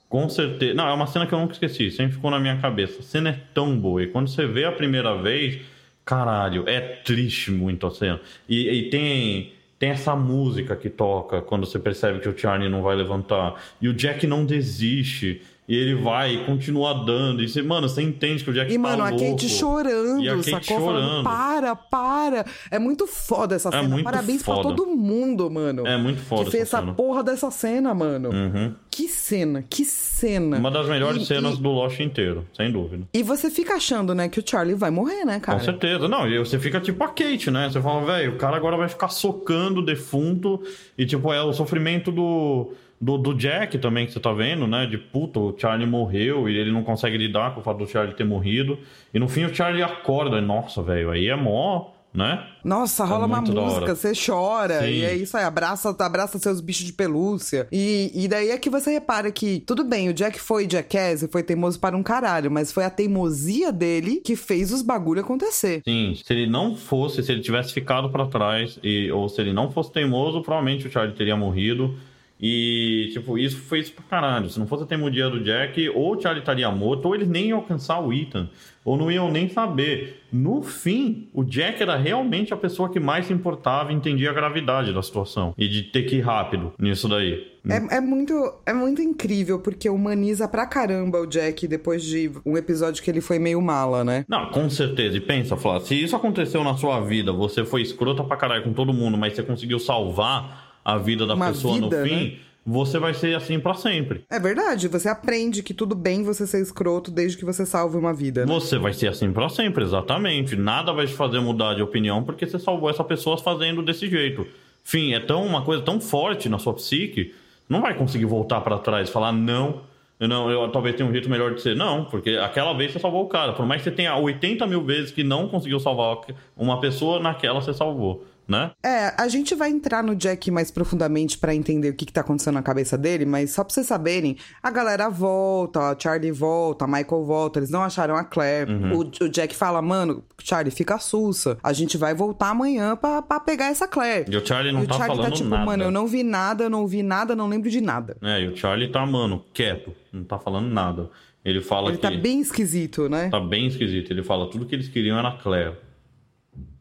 com 0.08 0.28
certeza. 0.28 0.74
Não, 0.74 0.86
é 0.86 0.92
uma 0.92 1.06
cena 1.06 1.26
que 1.26 1.34
eu 1.34 1.38
nunca 1.38 1.54
esqueci, 1.54 1.90
sempre 1.90 2.14
ficou 2.14 2.30
na 2.30 2.38
minha 2.38 2.56
cabeça. 2.58 3.00
A 3.00 3.02
cena 3.02 3.30
é 3.30 3.40
tão 3.52 3.76
boa. 3.76 4.02
E 4.02 4.06
quando 4.06 4.28
você 4.28 4.46
vê 4.46 4.64
a 4.64 4.72
primeira 4.72 5.20
vez, 5.20 5.60
caralho, 6.04 6.68
é 6.68 6.80
triste 6.80 7.50
muito 7.50 7.86
a 7.86 7.90
cena. 7.90 8.20
E, 8.48 8.68
e 8.68 8.90
tem. 8.90 9.52
Tem 9.76 9.90
essa 9.90 10.14
música 10.14 10.76
que 10.76 10.88
toca 10.88 11.42
quando 11.42 11.66
você 11.66 11.78
percebe 11.78 12.20
que 12.20 12.28
o 12.28 12.38
Charlie 12.38 12.70
não 12.70 12.80
vai 12.80 12.94
levantar. 12.94 13.60
E 13.82 13.88
o 13.88 13.92
Jack 13.92 14.26
não 14.26 14.46
desiste. 14.46 15.42
E 15.66 15.74
ele 15.74 15.94
vai 15.94 16.34
e 16.34 16.44
continua 16.44 16.92
dando. 17.06 17.42
E 17.42 17.48
você, 17.48 17.62
mano, 17.62 17.88
você 17.88 18.02
entende 18.02 18.44
que 18.44 18.50
o 18.50 18.52
Jack 18.52 18.70
E, 18.70 18.74
tá 18.74 18.78
mano, 18.82 19.02
a 19.02 19.08
louco. 19.08 19.30
Kate 19.30 19.48
chorando, 19.48 20.22
E 20.22 20.28
a 20.28 20.36
Kate 20.36 20.50
sacou? 20.50 20.84
Falando, 20.86 21.06
chorando. 21.08 21.24
para, 21.24 21.74
para. 21.74 22.44
É 22.70 22.78
muito 22.78 23.06
foda 23.06 23.54
essa 23.54 23.70
É 23.70 23.80
cena. 23.80 24.02
Parabéns 24.02 24.42
foda. 24.42 24.60
pra 24.60 24.70
todo 24.74 24.86
mundo, 24.94 25.50
mano. 25.50 25.86
É 25.86 25.96
muito 25.96 26.20
foda 26.20 26.44
Que 26.44 26.50
fez 26.50 26.64
essa 26.64 26.78
essa 26.80 26.92
porra 26.92 27.22
dessa 27.24 27.50
cena, 27.50 27.94
mano. 27.94 28.28
Uhum. 28.28 28.74
Que 28.90 29.08
cena, 29.08 29.64
que 29.68 29.86
cena. 29.86 30.58
Uma 30.58 30.70
das 30.70 30.86
melhores 30.86 31.22
E- 31.22 31.26
cenas 31.26 31.54
e- 31.54 31.62
do 31.62 31.70
Lost 31.70 31.98
inteiro, 31.98 32.46
sem 32.54 32.70
dúvida. 32.70 33.08
E 33.14 33.22
você 33.22 33.48
fica 33.50 33.74
achando, 33.74 34.14
né, 34.14 34.28
que 34.28 34.38
o 34.40 34.42
Charlie 34.46 34.74
vai 34.76 34.90
morrer, 34.90 35.24
né, 35.24 35.40
cara? 35.40 35.58
Com 35.58 35.64
certeza. 35.64 36.06
Não, 36.06 36.28
e 36.28 36.38
você 36.38 36.58
fica 36.58 36.78
tipo 36.78 37.02
a 37.02 37.08
Kate, 37.08 37.50
né? 37.50 37.70
Você 37.70 37.80
fala, 37.80 38.04
velho, 38.04 38.34
o 38.34 38.36
cara 38.36 38.54
agora 38.56 38.76
vai 38.76 38.88
ficar 38.88 39.08
socando 39.08 39.80
o 39.80 39.84
defunto. 39.84 40.60
E, 40.98 41.06
tipo, 41.06 41.32
é 41.32 41.42
o 41.42 41.54
sofrimento 41.54 42.12
do, 42.12 42.72
do, 43.00 43.18
do 43.18 43.34
Jack 43.34 43.78
também 43.78 44.06
que 44.06 44.12
você 44.12 44.20
tá 44.20 44.32
vendo, 44.32 44.66
né? 44.66 44.86
De 44.86 44.98
puta, 44.98 45.38
o 45.38 45.54
Charlie 45.56 45.86
morreu 45.86 46.48
e 46.48 46.56
ele 46.56 46.72
não 46.72 46.82
consegue 46.82 47.16
lidar 47.16 47.54
com 47.54 47.60
o 47.60 47.62
fato 47.64 47.78
do 47.78 47.86
Charlie 47.86 48.14
ter 48.14 48.24
morrido. 48.24 48.78
E 49.12 49.18
no 49.18 49.28
fim 49.28 49.44
o 49.44 49.54
Charlie 49.54 49.82
acorda. 49.82 50.40
Nossa, 50.40 50.82
velho, 50.82 51.10
aí 51.10 51.28
é 51.28 51.36
mó, 51.36 51.90
né? 52.14 52.46
Nossa, 52.64 53.04
rola 53.04 53.26
uma 53.26 53.38
muito 53.38 53.52
da 53.52 53.60
música, 53.60 53.94
você 53.94 54.12
chora, 54.14 54.82
Sim. 54.82 54.86
e 54.86 55.04
é 55.04 55.14
isso 55.16 55.36
aí, 55.36 55.44
abraça, 55.44 55.94
abraça 55.98 56.38
seus 56.38 56.60
bichos 56.60 56.86
de 56.86 56.92
pelúcia. 56.92 57.66
E, 57.72 58.10
e 58.14 58.28
daí 58.28 58.50
é 58.50 58.58
que 58.58 58.70
você 58.70 58.92
repara 58.92 59.30
que, 59.32 59.60
tudo 59.66 59.82
bem, 59.82 60.08
o 60.08 60.14
Jack 60.14 60.38
foi 60.38 60.66
jackass 60.70 61.24
e 61.24 61.28
foi 61.28 61.42
teimoso 61.42 61.78
para 61.80 61.96
um 61.96 62.02
caralho, 62.02 62.50
mas 62.50 62.70
foi 62.70 62.84
a 62.84 62.90
teimosia 62.90 63.72
dele 63.72 64.22
que 64.24 64.36
fez 64.36 64.72
os 64.72 64.80
bagulho 64.80 65.20
acontecer. 65.20 65.82
Sim, 65.84 66.14
se 66.14 66.32
ele 66.32 66.46
não 66.46 66.76
fosse, 66.76 67.22
se 67.22 67.32
ele 67.32 67.40
tivesse 67.40 67.72
ficado 67.72 68.08
pra 68.08 68.26
trás, 68.26 68.78
e, 68.82 69.10
ou 69.10 69.28
se 69.28 69.40
ele 69.40 69.52
não 69.52 69.70
fosse 69.70 69.92
teimoso, 69.92 70.40
provavelmente 70.40 70.86
o 70.86 70.90
Charlie 70.90 71.16
teria 71.16 71.36
morrido. 71.36 71.96
E, 72.40 73.10
tipo, 73.12 73.38
isso 73.38 73.56
foi 73.56 73.80
isso 73.80 73.92
pra 73.92 74.04
caralho. 74.04 74.50
Se 74.50 74.58
não 74.58 74.66
fosse 74.66 74.82
a 74.82 74.86
teimosia 74.86 75.30
do 75.30 75.42
Jack, 75.42 75.88
ou 75.90 76.16
o 76.16 76.20
Charlie 76.20 76.42
estaria 76.42 76.70
morto, 76.70 77.06
ou 77.06 77.14
eles 77.14 77.28
nem 77.28 77.48
iam 77.48 77.58
alcançar 77.58 78.00
o 78.00 78.12
Ethan, 78.12 78.48
ou 78.84 78.98
não 78.98 79.10
iam 79.10 79.30
nem 79.30 79.48
saber. 79.48 80.22
No 80.32 80.62
fim, 80.62 81.28
o 81.32 81.44
Jack 81.44 81.80
era 81.80 81.96
realmente 81.96 82.52
a 82.52 82.56
pessoa 82.56 82.90
que 82.90 83.00
mais 83.00 83.26
se 83.26 83.32
importava 83.32 83.92
e 83.92 83.94
entendia 83.94 84.30
a 84.30 84.34
gravidade 84.34 84.92
da 84.92 85.02
situação. 85.02 85.54
E 85.56 85.68
de 85.68 85.84
ter 85.84 86.02
que 86.02 86.16
ir 86.16 86.20
rápido 86.20 86.72
nisso 86.78 87.08
daí. 87.08 87.54
É, 87.66 87.96
é 87.96 88.00
muito, 88.00 88.34
é 88.66 88.74
muito 88.74 89.00
incrível, 89.00 89.58
porque 89.58 89.88
humaniza 89.88 90.46
pra 90.46 90.66
caramba 90.66 91.20
o 91.20 91.26
Jack 91.26 91.66
depois 91.66 92.04
de 92.04 92.30
um 92.44 92.58
episódio 92.58 93.02
que 93.02 93.10
ele 93.10 93.22
foi 93.22 93.38
meio 93.38 93.62
mala, 93.62 94.04
né? 94.04 94.26
Não, 94.28 94.50
com 94.50 94.68
certeza. 94.68 95.16
E 95.16 95.20
pensa, 95.20 95.56
Flávio, 95.56 95.86
se 95.86 95.94
isso 95.94 96.14
aconteceu 96.14 96.62
na 96.62 96.76
sua 96.76 97.00
vida, 97.00 97.32
você 97.32 97.64
foi 97.64 97.80
escrota 97.80 98.22
pra 98.22 98.36
caralho 98.36 98.64
com 98.64 98.74
todo 98.74 98.92
mundo, 98.92 99.16
mas 99.16 99.34
você 99.34 99.42
conseguiu 99.42 99.78
salvar 99.78 100.63
a 100.84 100.98
vida 100.98 101.26
da 101.26 101.34
Uma 101.34 101.48
pessoa 101.48 101.74
vida, 101.74 102.02
no 102.02 102.08
fim, 102.08 102.24
né? 102.24 102.36
você 102.66 102.98
vai 102.98 103.14
ser 103.14 103.34
assim 103.34 103.58
pra 103.58 103.74
sempre. 103.74 104.22
É 104.30 104.38
verdade, 104.38 104.88
você 104.88 105.08
aprende 105.08 105.62
que 105.62 105.72
tudo 105.74 105.94
bem 105.94 106.22
você 106.22 106.46
ser 106.46 106.60
escroto 106.62 107.10
desde 107.10 107.36
que 107.38 107.44
você 107.44 107.64
salve 107.64 107.96
uma 107.96 108.12
vida, 108.12 108.44
né? 108.44 108.52
Você 108.52 108.78
vai 108.78 108.92
ser 108.92 109.08
assim 109.08 109.32
pra 109.32 109.48
sempre, 109.48 109.84
exatamente. 109.84 110.56
Nada 110.56 110.92
vai 110.92 111.06
te 111.06 111.14
fazer 111.14 111.40
mudar 111.40 111.74
de 111.74 111.82
opinião 111.82 112.22
porque 112.22 112.46
você 112.46 112.58
salvou 112.58 112.90
essa 112.90 113.04
pessoa 113.04 113.36
fazendo 113.38 113.82
desse 113.82 114.08
jeito. 114.08 114.46
Enfim, 114.86 115.14
é 115.14 115.20
tão 115.20 115.44
uma 115.46 115.62
coisa 115.62 115.82
tão 115.82 116.00
forte 116.00 116.48
na 116.48 116.58
sua 116.58 116.74
psique, 116.74 117.34
não 117.68 117.80
vai 117.80 117.94
conseguir 117.94 118.26
voltar 118.26 118.60
pra 118.60 118.78
trás 118.78 119.08
e 119.08 119.12
falar 119.12 119.32
não. 119.32 119.80
Eu 120.20 120.28
não, 120.28 120.48
eu 120.50 120.68
talvez 120.70 120.94
tenha 120.94 121.08
um 121.08 121.12
jeito 121.12 121.28
melhor 121.28 121.54
de 121.54 121.60
ser. 121.60 121.74
Não, 121.74 122.04
porque 122.04 122.30
aquela 122.30 122.72
vez 122.72 122.92
você 122.92 122.98
salvou 122.98 123.24
o 123.24 123.28
cara. 123.28 123.52
Por 123.52 123.66
mais 123.66 123.82
que 123.82 123.90
você 123.90 123.96
tenha 123.96 124.14
80 124.16 124.66
mil 124.66 124.82
vezes 124.82 125.10
que 125.10 125.24
não 125.24 125.48
conseguiu 125.48 125.80
salvar 125.80 126.18
uma 126.56 126.80
pessoa, 126.80 127.18
naquela 127.18 127.60
você 127.60 127.74
salvou, 127.74 128.24
né? 128.46 128.72
É, 128.82 129.14
a 129.16 129.28
gente 129.28 129.54
vai 129.54 129.70
entrar 129.70 130.02
no 130.02 130.14
Jack 130.14 130.50
mais 130.50 130.70
profundamente 130.70 131.38
pra 131.38 131.54
entender 131.54 131.90
o 131.90 131.94
que, 131.94 132.04
que 132.06 132.12
tá 132.12 132.20
acontecendo 132.20 132.54
na 132.54 132.62
cabeça 132.62 132.96
dele, 132.98 133.24
mas 133.24 133.52
só 133.52 133.64
pra 133.64 133.72
vocês 133.72 133.86
saberem, 133.86 134.36
a 134.62 134.70
galera 134.70 135.08
volta, 135.08 135.90
a 135.90 135.96
Charlie 135.98 136.30
volta, 136.30 136.84
a 136.84 136.88
Michael 136.88 137.24
volta, 137.24 137.58
eles 137.58 137.70
não 137.70 137.82
acharam 137.82 138.16
a 138.16 138.24
Claire. 138.24 138.70
Uhum. 138.70 138.98
O, 138.98 139.24
o 139.24 139.28
Jack 139.28 139.54
fala, 139.54 139.80
mano, 139.80 140.24
Charlie, 140.42 140.70
fica 140.70 140.98
sussa. 140.98 141.56
A 141.62 141.72
gente 141.72 141.96
vai 141.96 142.14
voltar 142.14 142.50
amanhã 142.50 142.96
pra, 142.96 143.22
pra 143.22 143.40
pegar 143.40 143.66
essa 143.66 143.88
Claire. 143.88 144.30
E 144.30 144.36
o 144.36 144.46
Charlie 144.46 144.72
não 144.72 144.82
e 144.82 144.84
o 144.84 144.88
tá 144.88 144.94
Charlie 144.94 145.16
falando 145.16 145.30
tá 145.32 145.36
tipo, 145.36 145.50
nada. 145.50 145.64
mano, 145.64 145.84
eu 145.84 145.90
não 145.90 146.06
vi 146.06 146.22
nada, 146.22 146.64
eu 146.64 146.70
não 146.70 146.82
ouvi 146.82 147.02
nada, 147.02 147.34
não 147.34 147.48
lembro 147.48 147.70
de 147.70 147.80
nada. 147.80 148.16
É, 148.22 148.42
e 148.42 148.48
o 148.48 148.56
Charlie 148.56 148.88
tá, 148.88 149.04
mano, 149.06 149.44
quieto, 149.52 149.92
não 150.12 150.24
tá 150.24 150.38
falando 150.38 150.68
nada. 150.68 151.10
Ele 151.44 151.60
fala 151.60 151.88
Ele 151.88 151.98
que 151.98 152.02
tá 152.02 152.10
bem 152.10 152.40
esquisito, 152.40 153.06
né? 153.08 153.28
tá 153.28 153.38
bem 153.38 153.66
esquisito. 153.66 154.10
Ele 154.10 154.22
fala 154.22 154.48
tudo 154.50 154.64
que 154.64 154.74
eles 154.74 154.88
queriam 154.88 155.18
era 155.18 155.28
a 155.28 155.32
Claire. 155.32 155.74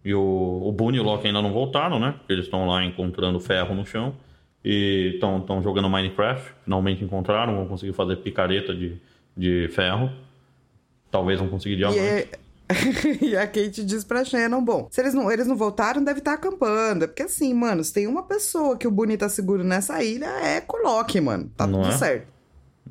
E 0.06 0.14
o, 0.14 0.20
o 0.66 0.72
Boone 0.72 0.98
e 0.98 1.00
o 1.00 1.04
Locke 1.04 1.28
ainda 1.28 1.42
não 1.42 1.54
voltaram, 1.54 2.00
né? 2.00 2.14
Porque 2.18 2.34
eles 2.34 2.46
estão 2.46 2.68
lá 2.68 2.84
encontrando 2.84 3.40
ferro 3.40 3.74
no 3.74 3.86
chão. 3.86 4.14
E 4.64 5.14
estão 5.16 5.62
jogando 5.62 5.90
Minecraft. 5.90 6.54
Finalmente 6.64 7.04
encontraram, 7.04 7.56
vão 7.56 7.68
conseguir 7.68 7.94
fazer 7.94 8.18
picareta 8.18 8.74
de, 8.74 8.98
de 9.36 9.70
ferro. 9.74 10.10
Talvez 11.12 11.40
vão 11.40 11.50
conseguir 11.50 11.76
diamante. 11.78 12.00
E, 12.74 13.26
é- 13.26 13.26
e 13.30 13.38
a 13.38 13.46
Kate 13.46 13.84
diz 13.84 14.04
pra 14.06 14.24
Shannon, 14.24 14.64
bom, 14.64 14.88
se 14.90 15.00
eles 15.02 15.14
não, 15.14 15.30
eles 15.30 15.46
não 15.46 15.56
voltaram, 15.56 16.02
deve 16.04 16.20
estar 16.20 16.34
acampando. 16.34 17.04
É 17.04 17.08
porque 17.08 17.24
assim, 17.24 17.54
mano, 17.54 17.84
se 17.84 17.94
tem 17.94 18.08
uma 18.08 18.24
pessoa 18.24 18.78
que 18.78 18.88
o 18.88 18.92
Bonnie 18.92 19.18
tá 19.18 19.28
seguro 19.30 19.64
nessa 19.66 20.02
ilha, 20.02 20.26
é 20.26 20.62
Coloque, 20.62 21.20
mano. 21.22 21.52
Tá 21.56 21.68
Não 21.68 21.82
tudo 21.82 21.94
é? 21.94 21.98
certo. 21.98 22.33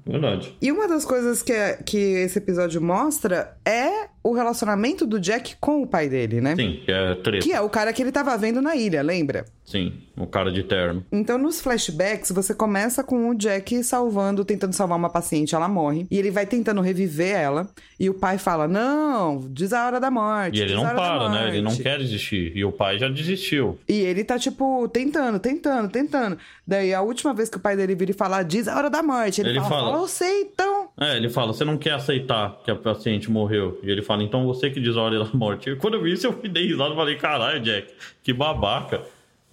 Verdade. 0.05 0.57
E 0.61 0.73
uma 0.73 0.89
das 0.89 1.05
coisas 1.05 1.43
que, 1.43 1.53
que 1.85 1.97
esse 1.97 2.39
episódio 2.39 2.83
mostra 2.83 3.57
é 3.65 4.09
o 4.23 4.33
relacionamento 4.33 5.07
do 5.07 5.19
Jack 5.19 5.57
com 5.61 5.83
o 5.83 5.87
pai 5.87 6.09
dele, 6.09 6.41
né? 6.41 6.57
Sim, 6.57 6.81
que 6.85 6.91
é 6.91 7.15
treta. 7.17 7.45
Que 7.45 7.53
é 7.53 7.61
o 7.61 7.69
cara 7.69 7.93
que 7.93 8.03
ele 8.03 8.13
tava 8.13 8.37
vendo 8.37 8.61
na 8.61 8.75
ilha, 8.75 9.03
lembra? 9.03 9.45
Sim, 9.65 9.93
o 10.19 10.27
cara 10.27 10.51
de 10.53 10.63
terno. 10.65 11.05
Então, 11.11 11.39
nos 11.39 11.61
flashbacks, 11.61 12.31
você 12.33 12.53
começa 12.55 13.03
com 13.03 13.31
o 13.31 13.35
Jack 13.35 13.83
salvando, 13.85 14.45
tentando 14.45 14.73
salvar 14.75 14.99
uma 14.99 15.09
paciente, 15.09 15.55
ela 15.55 15.69
morre. 15.69 16.07
E 16.11 16.19
ele 16.19 16.31
vai 16.31 16.45
tentando 16.45 16.81
reviver 16.81 17.35
ela. 17.35 17.71
E 17.99 18.11
o 18.11 18.15
pai 18.15 18.39
fala: 18.39 18.67
Não, 18.69 19.47
diz 19.51 19.73
a 19.73 19.87
hora 19.87 20.01
da 20.01 20.11
morte. 20.11 20.59
E 20.59 20.63
ele 20.63 20.75
não 20.75 20.83
para, 20.83 21.29
né? 21.29 21.49
Ele 21.49 21.63
não 21.63 21.71
morte." 21.71 21.83
quer 21.83 21.97
desistir. 21.99 22.53
E 22.57 22.65
o 22.65 22.73
pai 22.73 22.99
já 22.99 23.09
desistiu. 23.09 23.79
E 23.89 23.95
ele 24.01 24.25
tá, 24.25 24.39
tipo, 24.39 24.87
tentando, 24.89 25.39
tentando, 25.39 25.89
tentando. 25.89 26.37
Daí, 26.67 26.93
a 26.93 27.01
última 27.01 27.33
vez 27.33 27.49
que 27.49 27.57
o 27.57 27.61
pai 27.61 27.77
dele 27.77 27.95
vira 27.95 28.11
e 28.11 28.15
fala, 28.15 28.43
diz 28.43 28.67
a 28.69 28.77
hora 28.77 28.91
da 28.91 29.03
morte. 29.03 29.41
Ele, 29.41 29.51
Ele 29.51 29.61
fala, 29.61 29.71
fala- 29.71 29.91
fala, 29.93 30.03
eu 30.03 30.09
sei, 30.09 30.43
então. 30.43 30.89
É, 31.01 31.17
ele 31.17 31.29
fala, 31.31 31.53
você 31.55 31.65
não 31.65 31.79
quer 31.79 31.93
aceitar 31.93 32.61
que 32.65 32.71
a 32.71 32.77
paciente 32.77 33.31
morreu. 33.31 33.81
E 33.83 33.91
ele 33.91 34.03
fala, 34.03 34.23
então 34.23 34.45
você 34.45 34.69
que 34.71 34.81
diz 34.81 34.97
a 34.97 35.01
hora 35.03 35.25
da 35.25 35.31
morte. 35.33 35.71
E 35.71 35.77
quando 35.77 35.95
eu 35.95 36.03
vi 36.03 36.13
isso, 36.13 36.27
eu 36.27 36.39
me 36.43 36.49
dei 36.49 36.67
risada 36.67 36.93
e 36.93 36.97
falei, 36.97 37.17
caralho, 37.17 37.61
Jack, 37.61 37.95
que 38.23 38.33
babaca. 38.33 39.01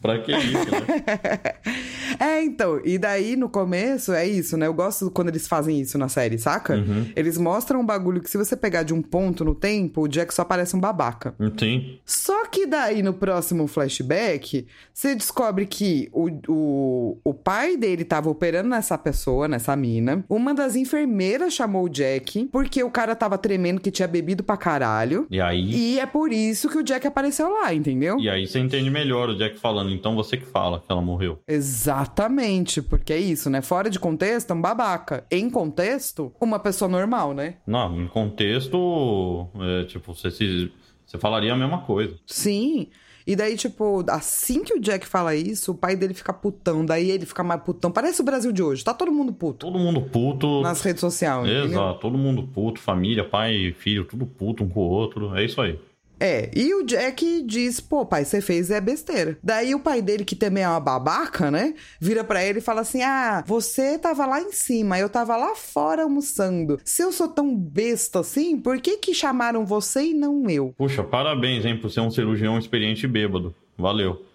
Pra 0.01 0.19
que 0.19 0.31
isso, 0.31 0.53
né? 0.53 1.53
É, 2.19 2.43
então, 2.43 2.81
e 2.83 2.97
daí 2.97 3.35
no 3.35 3.47
começo 3.47 4.11
é 4.11 4.27
isso, 4.27 4.57
né? 4.57 4.67
Eu 4.67 4.73
gosto 4.73 5.09
quando 5.11 5.29
eles 5.29 5.47
fazem 5.47 5.79
isso 5.79 5.97
na 5.97 6.09
série, 6.09 6.37
saca? 6.37 6.75
Uhum. 6.75 7.05
Eles 7.15 7.37
mostram 7.37 7.79
um 7.79 7.85
bagulho 7.85 8.21
que 8.21 8.29
se 8.29 8.37
você 8.37 8.57
pegar 8.57 8.83
de 8.83 8.93
um 8.93 9.01
ponto 9.01 9.45
no 9.45 9.55
tempo, 9.55 10.01
o 10.01 10.07
Jack 10.07 10.33
só 10.33 10.43
parece 10.43 10.75
um 10.75 10.79
babaca. 10.79 11.33
Sim. 11.57 11.97
Só 12.03 12.45
que 12.47 12.65
daí 12.65 13.01
no 13.01 13.13
próximo 13.13 13.67
flashback, 13.67 14.67
você 14.93 15.15
descobre 15.15 15.65
que 15.65 16.09
o, 16.11 16.29
o, 16.47 17.17
o 17.23 17.33
pai 17.33 17.77
dele 17.77 18.03
tava 18.03 18.29
operando 18.29 18.69
nessa 18.69 18.97
pessoa, 18.97 19.47
nessa 19.47 19.75
mina. 19.75 20.25
Uma 20.27 20.53
das 20.53 20.75
enfermeiras 20.75 21.53
chamou 21.53 21.85
o 21.85 21.89
Jack, 21.89 22.49
porque 22.51 22.83
o 22.83 22.89
cara 22.89 23.15
tava 23.15 23.37
tremendo 23.37 23.79
que 23.79 23.91
tinha 23.91 24.07
bebido 24.07 24.43
pra 24.43 24.57
caralho. 24.57 25.25
E 25.29 25.39
aí. 25.39 25.71
E 25.73 25.99
é 25.99 26.05
por 26.05 26.33
isso 26.33 26.69
que 26.69 26.77
o 26.77 26.83
Jack 26.83 27.07
apareceu 27.07 27.49
lá, 27.49 27.73
entendeu? 27.73 28.19
E 28.19 28.29
aí 28.29 28.45
você 28.45 28.59
entende 28.59 28.89
melhor 28.89 29.29
o 29.29 29.37
Jack 29.37 29.57
falando, 29.59 29.88
então 29.95 30.15
você 30.15 30.37
que 30.37 30.45
fala 30.45 30.79
que 30.79 30.91
ela 30.91 31.01
morreu. 31.01 31.39
Exatamente, 31.47 32.81
porque 32.81 33.13
é 33.13 33.17
isso, 33.17 33.49
né? 33.49 33.61
Fora 33.61 33.89
de 33.89 33.99
contexto, 33.99 34.51
é 34.51 34.53
um 34.53 34.61
babaca. 34.61 35.25
Em 35.29 35.49
contexto, 35.49 36.31
uma 36.39 36.59
pessoa 36.59 36.89
normal, 36.89 37.33
né? 37.33 37.55
Não, 37.65 38.01
em 38.01 38.07
contexto, 38.07 39.47
é, 39.59 39.83
tipo, 39.85 40.13
você, 40.13 40.31
se, 40.31 40.71
você 41.05 41.17
falaria 41.17 41.53
a 41.53 41.57
mesma 41.57 41.81
coisa. 41.81 42.15
Sim. 42.25 42.87
E 43.29 43.35
daí, 43.35 43.55
tipo, 43.55 44.03
assim 44.09 44.63
que 44.63 44.73
o 44.73 44.79
Jack 44.79 45.05
fala 45.05 45.35
isso, 45.35 45.71
o 45.71 45.75
pai 45.75 45.95
dele 45.95 46.15
fica 46.15 46.33
putão. 46.33 46.83
Daí 46.83 47.11
ele 47.11 47.27
fica 47.27 47.43
mais 47.43 47.61
putão. 47.61 47.91
Parece 47.91 48.21
o 48.21 48.23
Brasil 48.23 48.51
de 48.51 48.63
hoje. 48.63 48.83
Tá 48.83 48.91
todo 48.91 49.11
mundo 49.11 49.31
puto. 49.31 49.67
Todo 49.67 49.77
mundo 49.77 50.01
puto. 50.01 50.61
Nas 50.61 50.81
redes 50.81 51.01
sociais, 51.01 51.45
entendeu? 51.45 51.65
Exato, 51.65 51.99
todo 51.99 52.17
mundo 52.17 52.41
puto, 52.41 52.79
família, 52.79 53.23
pai, 53.23 53.75
filho, 53.77 54.03
tudo 54.05 54.25
puto 54.25 54.63
um 54.63 54.69
com 54.69 54.79
o 54.79 54.89
outro. 54.89 55.35
É 55.35 55.45
isso 55.45 55.61
aí. 55.61 55.79
É, 56.20 56.49
e 56.55 56.74
o 56.74 56.84
Jack 56.84 57.43
diz, 57.43 57.80
pô, 57.80 58.05
pai, 58.05 58.26
você 58.26 58.41
fez 58.41 58.70
é 58.70 58.82
besteira. 58.82 59.38
Daí 59.43 59.74
o 59.74 59.80
pai 59.80 60.01
dele, 60.01 60.26
que 60.26 60.36
também 60.36 60.63
é 60.63 60.67
uma 60.70 60.80
babaca, 60.80 61.49
né? 61.49 61.74
Vira 61.99 62.24
pra 62.24 62.43
ele 62.43 62.59
e 62.59 62.61
fala 62.61 62.82
assim: 62.82 63.01
Ah, 63.01 63.43
você 63.47 63.97
tava 63.97 64.26
lá 64.26 64.41
em 64.41 64.51
cima, 64.51 64.99
eu 64.99 65.09
tava 65.09 65.36
lá 65.38 65.55
fora 65.55 66.03
almoçando. 66.03 66.80
Se 66.84 67.01
eu 67.01 67.11
sou 67.11 67.28
tão 67.28 67.55
besta 67.55 68.20
assim, 68.20 68.57
por 68.59 68.80
que 68.82 68.97
que 68.97 69.13
chamaram 69.13 69.65
você 69.65 70.07
e 70.07 70.13
não 70.13 70.49
eu? 70.49 70.74
Puxa, 70.78 71.03
parabéns, 71.03 71.65
hein, 71.65 71.78
por 71.78 71.89
ser 71.89 72.01
um 72.01 72.11
cirurgião 72.11 72.57
experiente 72.57 73.05
e 73.05 73.09
bêbado. 73.09 73.55
Valeu. 73.78 74.26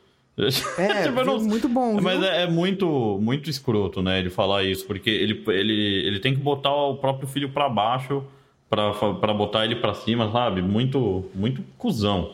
É, 0.78 1.02
Tipo, 1.06 1.22
viu? 1.22 1.40
muito 1.42 1.68
bom, 1.68 2.00
Mas 2.00 2.22
é, 2.22 2.42
é 2.42 2.50
muito, 2.50 3.18
muito 3.20 3.48
escroto, 3.48 4.02
né, 4.02 4.18
ele 4.18 4.30
falar 4.30 4.64
isso, 4.64 4.84
porque 4.84 5.08
ele, 5.08 5.44
ele, 5.46 6.06
ele 6.06 6.18
tem 6.18 6.34
que 6.34 6.40
botar 6.40 6.74
o 6.74 6.96
próprio 6.96 7.28
filho 7.28 7.50
pra 7.50 7.68
baixo 7.68 8.24
pra 9.20 9.34
botar 9.34 9.64
ele 9.64 9.76
pra 9.76 9.94
cima, 9.94 10.30
sabe? 10.32 10.60
Muito, 10.62 11.24
muito 11.34 11.62
cuzão 11.78 12.32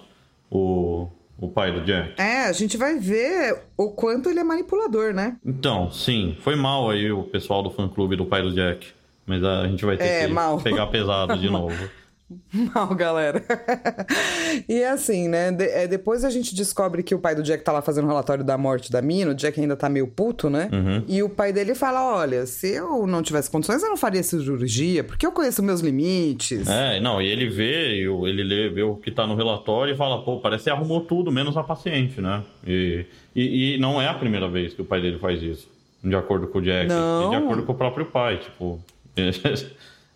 o, 0.51 1.09
o 1.39 1.49
pai 1.49 1.73
do 1.73 1.81
Jack. 1.83 2.21
É, 2.21 2.47
a 2.47 2.53
gente 2.53 2.77
vai 2.77 2.99
ver 2.99 3.63
o 3.77 3.91
quanto 3.91 4.29
ele 4.29 4.41
é 4.41 4.45
manipulador, 4.45 5.13
né? 5.13 5.37
Então, 5.45 5.91
sim, 5.91 6.37
foi 6.41 6.57
mal 6.57 6.91
aí 6.91 7.11
o 7.13 7.23
pessoal 7.25 7.63
do 7.63 7.71
fã-clube 7.71 8.17
do 8.17 8.25
pai 8.27 8.43
do 8.43 8.53
Jack. 8.53 8.87
Mas 9.27 9.45
a 9.45 9.67
gente 9.69 9.85
vai 9.85 9.97
ter 9.97 10.05
É, 10.05 10.27
que 10.27 10.33
mal. 10.33 10.59
pegar 10.61 10.87
pesado 10.89 11.39
de 11.39 11.49
novo. 11.51 11.77
Mal, 12.75 12.95
galera. 12.95 13.43
e 14.69 14.83
assim, 14.85 15.29
né? 15.29 15.51
de- 15.51 15.65
é, 15.69 15.87
depois 15.89 16.25
a 16.25 16.31
gente 16.31 16.55
descobre 16.55 17.03
que 17.03 17.15
o 17.15 17.19
pai 17.19 17.35
do 17.35 17.43
Jack 17.43 17.65
tá 17.65 17.73
lá 17.73 17.83
fazendo 17.83 18.05
um 18.05 18.09
relatório 18.09 18.45
da 18.45 18.57
morte 18.57 18.91
da 18.91 19.03
mina. 19.03 19.33
O 19.33 19.35
Jack 19.35 19.61
ainda 19.61 19.77
tá 19.77 19.89
meio 19.89 20.07
puto, 20.07 20.49
né? 20.49 20.69
Uhum. 20.73 21.05
E 21.09 21.23
o 21.23 21.29
pai 21.29 21.53
dele 21.53 21.75
fala: 21.75 22.17
Olha, 22.17 22.47
se 22.47 22.69
eu 22.73 23.07
não 23.07 23.23
tivesse 23.23 23.51
condições, 23.51 23.83
eu 23.83 23.89
não 23.89 23.97
faria 23.97 24.23
cirurgia, 24.23 25.03
porque 25.03 25.27
eu 25.27 25.33
conheço 25.33 25.63
meus 25.63 25.81
limites. 25.81 26.69
É, 26.69 27.01
não, 27.01 27.21
e 27.21 27.27
ele 27.27 27.49
vê, 27.49 28.07
o- 28.09 28.27
ele 28.27 28.43
lê, 28.45 28.69
vê 28.69 28.83
o 28.83 28.95
que 28.97 29.11
tá 29.11 29.27
no 29.27 29.35
relatório 29.35 29.95
e 29.95 29.97
fala, 29.97 30.23
pô, 30.23 30.39
parece 30.41 30.65
que 30.65 30.71
arrumou 30.71 31.01
tudo, 31.03 31.33
menos 31.33 31.57
a 31.57 31.63
paciente, 31.63 32.21
né? 32.21 32.43
E, 32.67 33.07
e, 33.35 33.75
e 33.75 33.79
não 33.79 34.01
é 34.01 34.09
a 34.09 34.15
primeira 34.15 34.49
vez 34.49 34.73
que 34.75 34.83
o 34.83 34.85
pai 34.85 35.01
dele 35.01 35.19
faz 35.19 35.43
isso, 35.43 35.69
de 36.03 36.15
acordo 36.15 36.47
com 36.47 36.59
o 36.59 36.63
Jack, 36.63 36.89
Não. 36.89 37.27
e 37.27 37.31
de 37.31 37.37
acordo 37.37 37.63
com 37.65 37.73
o 37.73 37.77
próprio 37.77 38.07
pai, 38.07 38.39
tipo... 38.39 38.81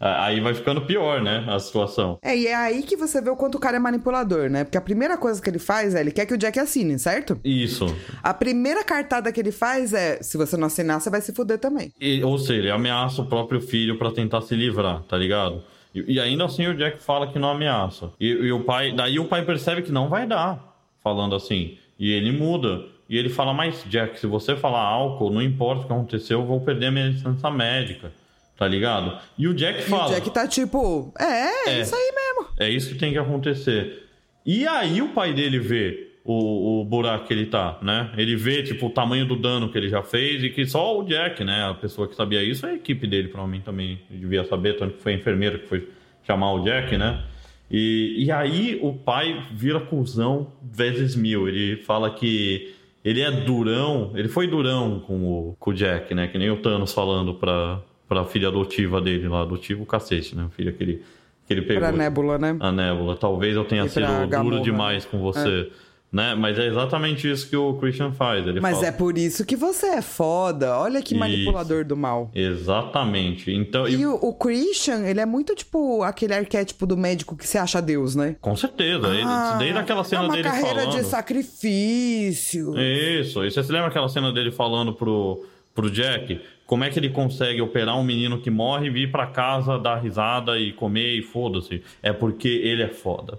Aí 0.01 0.40
vai 0.40 0.53
ficando 0.55 0.82
pior, 0.82 1.22
né, 1.22 1.45
a 1.49 1.59
situação. 1.59 2.18
É, 2.22 2.36
e 2.36 2.47
é 2.47 2.55
aí 2.55 2.82
que 2.82 2.97
você 2.97 3.20
vê 3.22 3.30
o 3.30 3.36
quanto 3.36 3.55
o 3.55 3.61
cara 3.61 3.76
é 3.76 3.80
manipulador, 3.80 4.51
né? 4.51 4.64
Porque 4.64 4.76
a 4.76 4.80
primeira 4.80 5.16
coisa 5.16 5.40
que 5.40 5.49
ele 5.49 5.59
faz 5.59 5.95
é 5.95 6.01
ele 6.01 6.11
quer 6.11 6.26
que 6.26 6.34
o 6.34 6.36
Jack 6.36 6.59
assine, 6.59 6.99
certo? 6.99 7.38
Isso. 7.45 7.86
A 8.22 8.34
primeira 8.34 8.84
cartada 8.84 9.32
que 9.32 9.40
ele 9.40 9.53
faz 9.53 9.95
é: 9.95 10.22
se 10.22 10.36
você 10.36 10.57
não 10.57 10.66
assinar, 10.66 11.01
você 11.01 11.09
vai 11.09 11.20
se 11.20 11.32
fuder 11.32 11.59
também. 11.59 11.92
E- 12.01 12.22
ou 12.22 12.38
seja, 12.38 12.55
ele 12.61 12.70
ameaça 12.70 13.22
o 13.22 13.26
próprio 13.26 13.61
filho 13.61 13.97
pra 13.97 14.11
tentar 14.11 14.42
se 14.42 14.55
livrar, 14.55 15.03
tá 15.05 15.16
ligado? 15.16 15.62
E, 15.95 16.14
e 16.14 16.20
ainda 16.20 16.45
assim 16.45 16.66
o 16.66 16.76
Jack 16.76 17.03
fala 17.03 17.28
que 17.28 17.38
não 17.38 17.49
ameaça. 17.51 18.11
E, 18.20 18.26
e 18.28 18.53
o 18.53 18.61
pai, 18.64 18.92
daí 18.92 19.18
o 19.18 19.26
pai 19.26 19.45
percebe 19.45 19.80
que 19.82 19.92
não 19.92 20.09
vai 20.09 20.26
dar, 20.26 20.76
falando 21.03 21.34
assim. 21.34 21.78
E 21.99 22.11
ele 22.12 22.32
muda. 22.32 22.82
E 23.09 23.16
ele 23.16 23.28
fala, 23.28 23.53
mas 23.53 23.84
Jack, 23.88 24.18
se 24.18 24.26
você 24.26 24.57
falar 24.57 24.80
álcool, 24.80 25.30
não 25.30 25.40
importa 25.42 25.82
o 25.84 25.86
que 25.86 25.92
aconteceu, 25.92 26.40
eu 26.40 26.47
vou 26.47 26.61
perder 26.61 26.86
a 26.86 26.90
minha 26.90 27.07
licença 27.07 27.51
médica. 27.51 28.11
Tá 28.57 28.68
ligado? 28.68 29.18
E 29.36 29.48
o 29.48 29.55
Jack 29.55 29.80
E 29.80 29.82
fala. 29.82 30.11
o 30.11 30.14
Jack 30.14 30.30
tá 30.30 30.46
tipo: 30.46 31.12
É, 31.18 31.24
é, 31.24 31.78
É. 31.78 31.80
isso 31.80 31.94
aí 31.94 32.12
mesmo. 32.14 32.52
É 32.59 32.70
isso 32.70 32.88
que 32.92 32.98
tem 32.98 33.12
que 33.12 33.18
acontecer. 33.18 34.05
E 34.46 34.66
aí 34.66 35.02
o 35.02 35.09
pai 35.09 35.32
dele 35.32 35.59
vê 35.59 36.09
o, 36.24 36.80
o 36.80 36.84
buraco 36.84 37.26
que 37.26 37.32
ele 37.34 37.46
tá, 37.46 37.78
né? 37.82 38.11
Ele 38.16 38.36
vê, 38.36 38.62
tipo, 38.62 38.86
o 38.86 38.90
tamanho 38.90 39.26
do 39.26 39.36
dano 39.36 39.68
que 39.70 39.76
ele 39.76 39.88
já 39.88 40.02
fez 40.02 40.42
e 40.44 40.50
que 40.50 40.64
só 40.66 40.98
o 40.98 41.05
Jack, 41.05 41.42
né? 41.42 41.64
A 41.68 41.74
pessoa 41.74 42.07
que 42.07 42.14
sabia 42.14 42.42
isso, 42.42 42.64
a 42.66 42.72
equipe 42.74 43.07
dele, 43.07 43.28
provavelmente, 43.28 43.64
também 43.64 44.00
devia 44.09 44.44
saber, 44.44 44.76
tanto 44.76 44.94
que 44.94 45.02
foi 45.02 45.12
a 45.12 45.16
enfermeira 45.16 45.59
que 45.59 45.66
foi 45.66 45.88
chamar 46.26 46.52
o 46.52 46.61
Jack, 46.62 46.96
né? 46.96 47.22
E, 47.70 48.24
e 48.24 48.30
aí 48.30 48.78
o 48.82 48.92
pai 48.92 49.42
vira 49.52 49.80
cuzão 49.80 50.52
vezes 50.62 51.16
mil. 51.16 51.48
Ele 51.48 51.76
fala 51.78 52.11
que 52.11 52.72
ele 53.05 53.20
é 53.20 53.30
durão, 53.30 54.12
ele 54.14 54.28
foi 54.28 54.46
durão 54.46 55.00
com 55.00 55.24
o, 55.24 55.57
com 55.59 55.70
o 55.70 55.74
Jack, 55.74 56.14
né? 56.14 56.28
Que 56.28 56.38
nem 56.38 56.50
o 56.50 56.57
Thanos 56.59 56.92
falando 56.92 57.34
pra, 57.34 57.80
pra 58.14 58.24
filha 58.24 58.48
adotiva 58.48 59.00
dele 59.00 59.28
lá, 59.28 59.42
adotivo 59.42 59.84
cacete, 59.84 60.36
né? 60.36 60.46
Filha 60.56 60.72
que 60.72 60.82
ele, 60.82 61.02
que 61.46 61.52
ele 61.52 61.62
pegou. 61.62 61.80
Pra 61.82 61.92
Nébula, 61.92 62.38
né? 62.38 62.56
A 62.60 62.70
Nébula. 62.70 63.16
Talvez 63.16 63.56
eu 63.56 63.64
tenha 63.64 63.88
sido 63.88 64.06
duro 64.42 64.60
demais 64.62 65.04
com 65.04 65.18
você. 65.18 65.70
Né? 66.12 66.32
Mas 66.36 66.56
é 66.60 66.68
exatamente 66.68 67.28
isso 67.28 67.50
que 67.50 67.56
o 67.56 67.74
Christian 67.74 68.12
faz. 68.12 68.46
Ele 68.46 68.60
Mas 68.60 68.76
fala. 68.76 68.86
é 68.86 68.92
por 68.92 69.18
isso 69.18 69.44
que 69.44 69.56
você 69.56 69.86
é 69.86 70.00
foda. 70.00 70.78
Olha 70.78 71.02
que 71.02 71.12
Isso. 71.12 71.18
manipulador 71.18 71.84
do 71.84 71.96
mal. 71.96 72.30
Exatamente. 72.32 73.50
Então, 73.52 73.88
E 73.88 73.94
e- 73.96 74.06
o, 74.06 74.14
o 74.14 74.32
Christian, 74.32 75.00
ele 75.06 75.18
é 75.18 75.26
muito 75.26 75.56
tipo 75.56 76.04
aquele 76.04 76.32
arquétipo 76.32 76.86
do 76.86 76.96
médico 76.96 77.36
que 77.36 77.44
se 77.44 77.58
acha 77.58 77.82
Deus, 77.82 78.14
né? 78.14 78.36
com 78.40 78.54
certeza. 78.54 79.08
ele- 79.08 79.22
Ah, 79.24 79.56
desde 79.58 79.76
aquela 79.76 80.04
cena 80.04 80.22
é 80.22 80.24
uma 80.26 80.32
dele 80.36 80.48
carreira 80.48 80.82
falando. 80.82 80.96
de 80.96 81.02
sacrifício. 81.04 82.78
Isso. 82.78 83.44
E 83.44 83.50
você 83.50 83.62
se 83.64 83.72
lembra 83.72 83.88
aquela 83.88 84.08
cena 84.08 84.32
dele 84.32 84.50
falando 84.52 84.92
pro, 84.92 85.44
pro 85.74 85.90
Jack? 85.90 86.40
Como 86.66 86.82
é 86.84 86.90
que 86.90 86.98
ele 86.98 87.10
consegue 87.10 87.60
operar 87.60 87.98
um 87.98 88.04
menino 88.04 88.40
que 88.40 88.50
morre 88.50 88.86
e 88.86 88.90
vir 88.90 89.10
pra 89.10 89.26
casa, 89.26 89.78
dar 89.78 89.96
risada 89.96 90.58
e 90.58 90.72
comer 90.72 91.14
e 91.18 91.22
foda-se? 91.22 91.82
É 92.02 92.12
porque 92.12 92.48
ele 92.48 92.82
é 92.82 92.88
foda. 92.88 93.38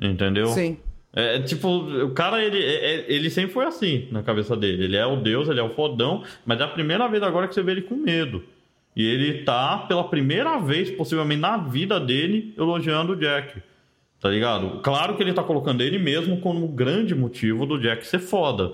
Entendeu? 0.00 0.46
Sim. 0.48 0.78
É 1.14 1.38
tipo, 1.40 1.68
o 1.68 2.10
cara, 2.12 2.42
ele, 2.42 2.58
é- 2.58 2.94
é- 2.94 3.04
ele 3.12 3.28
sempre 3.28 3.52
foi 3.52 3.66
assim 3.66 4.08
na 4.10 4.22
cabeça 4.22 4.56
dele. 4.56 4.84
Ele 4.84 4.96
é 4.96 5.04
o 5.04 5.16
deus, 5.16 5.48
ele 5.48 5.60
é 5.60 5.62
o 5.62 5.68
fodão, 5.68 6.24
mas 6.46 6.58
é 6.58 6.64
a 6.64 6.68
primeira 6.68 7.06
vez 7.08 7.22
agora 7.22 7.46
que 7.46 7.54
você 7.54 7.62
vê 7.62 7.72
ele 7.72 7.82
com 7.82 7.94
medo. 7.96 8.42
E 8.96 9.06
ele 9.06 9.42
tá, 9.44 9.84
pela 9.88 10.04
primeira 10.04 10.58
vez, 10.58 10.90
possivelmente 10.90 11.40
na 11.40 11.58
vida 11.58 12.00
dele, 12.00 12.54
elogiando 12.56 13.12
o 13.12 13.16
Jack. 13.16 13.60
Tá 14.20 14.28
ligado? 14.30 14.80
Claro 14.82 15.14
que 15.16 15.22
ele 15.22 15.32
tá 15.34 15.42
colocando 15.42 15.82
ele 15.82 15.98
mesmo 15.98 16.38
como 16.40 16.66
grande 16.68 17.14
motivo 17.14 17.66
do 17.66 17.78
Jack 17.78 18.06
ser 18.06 18.18
foda. 18.20 18.72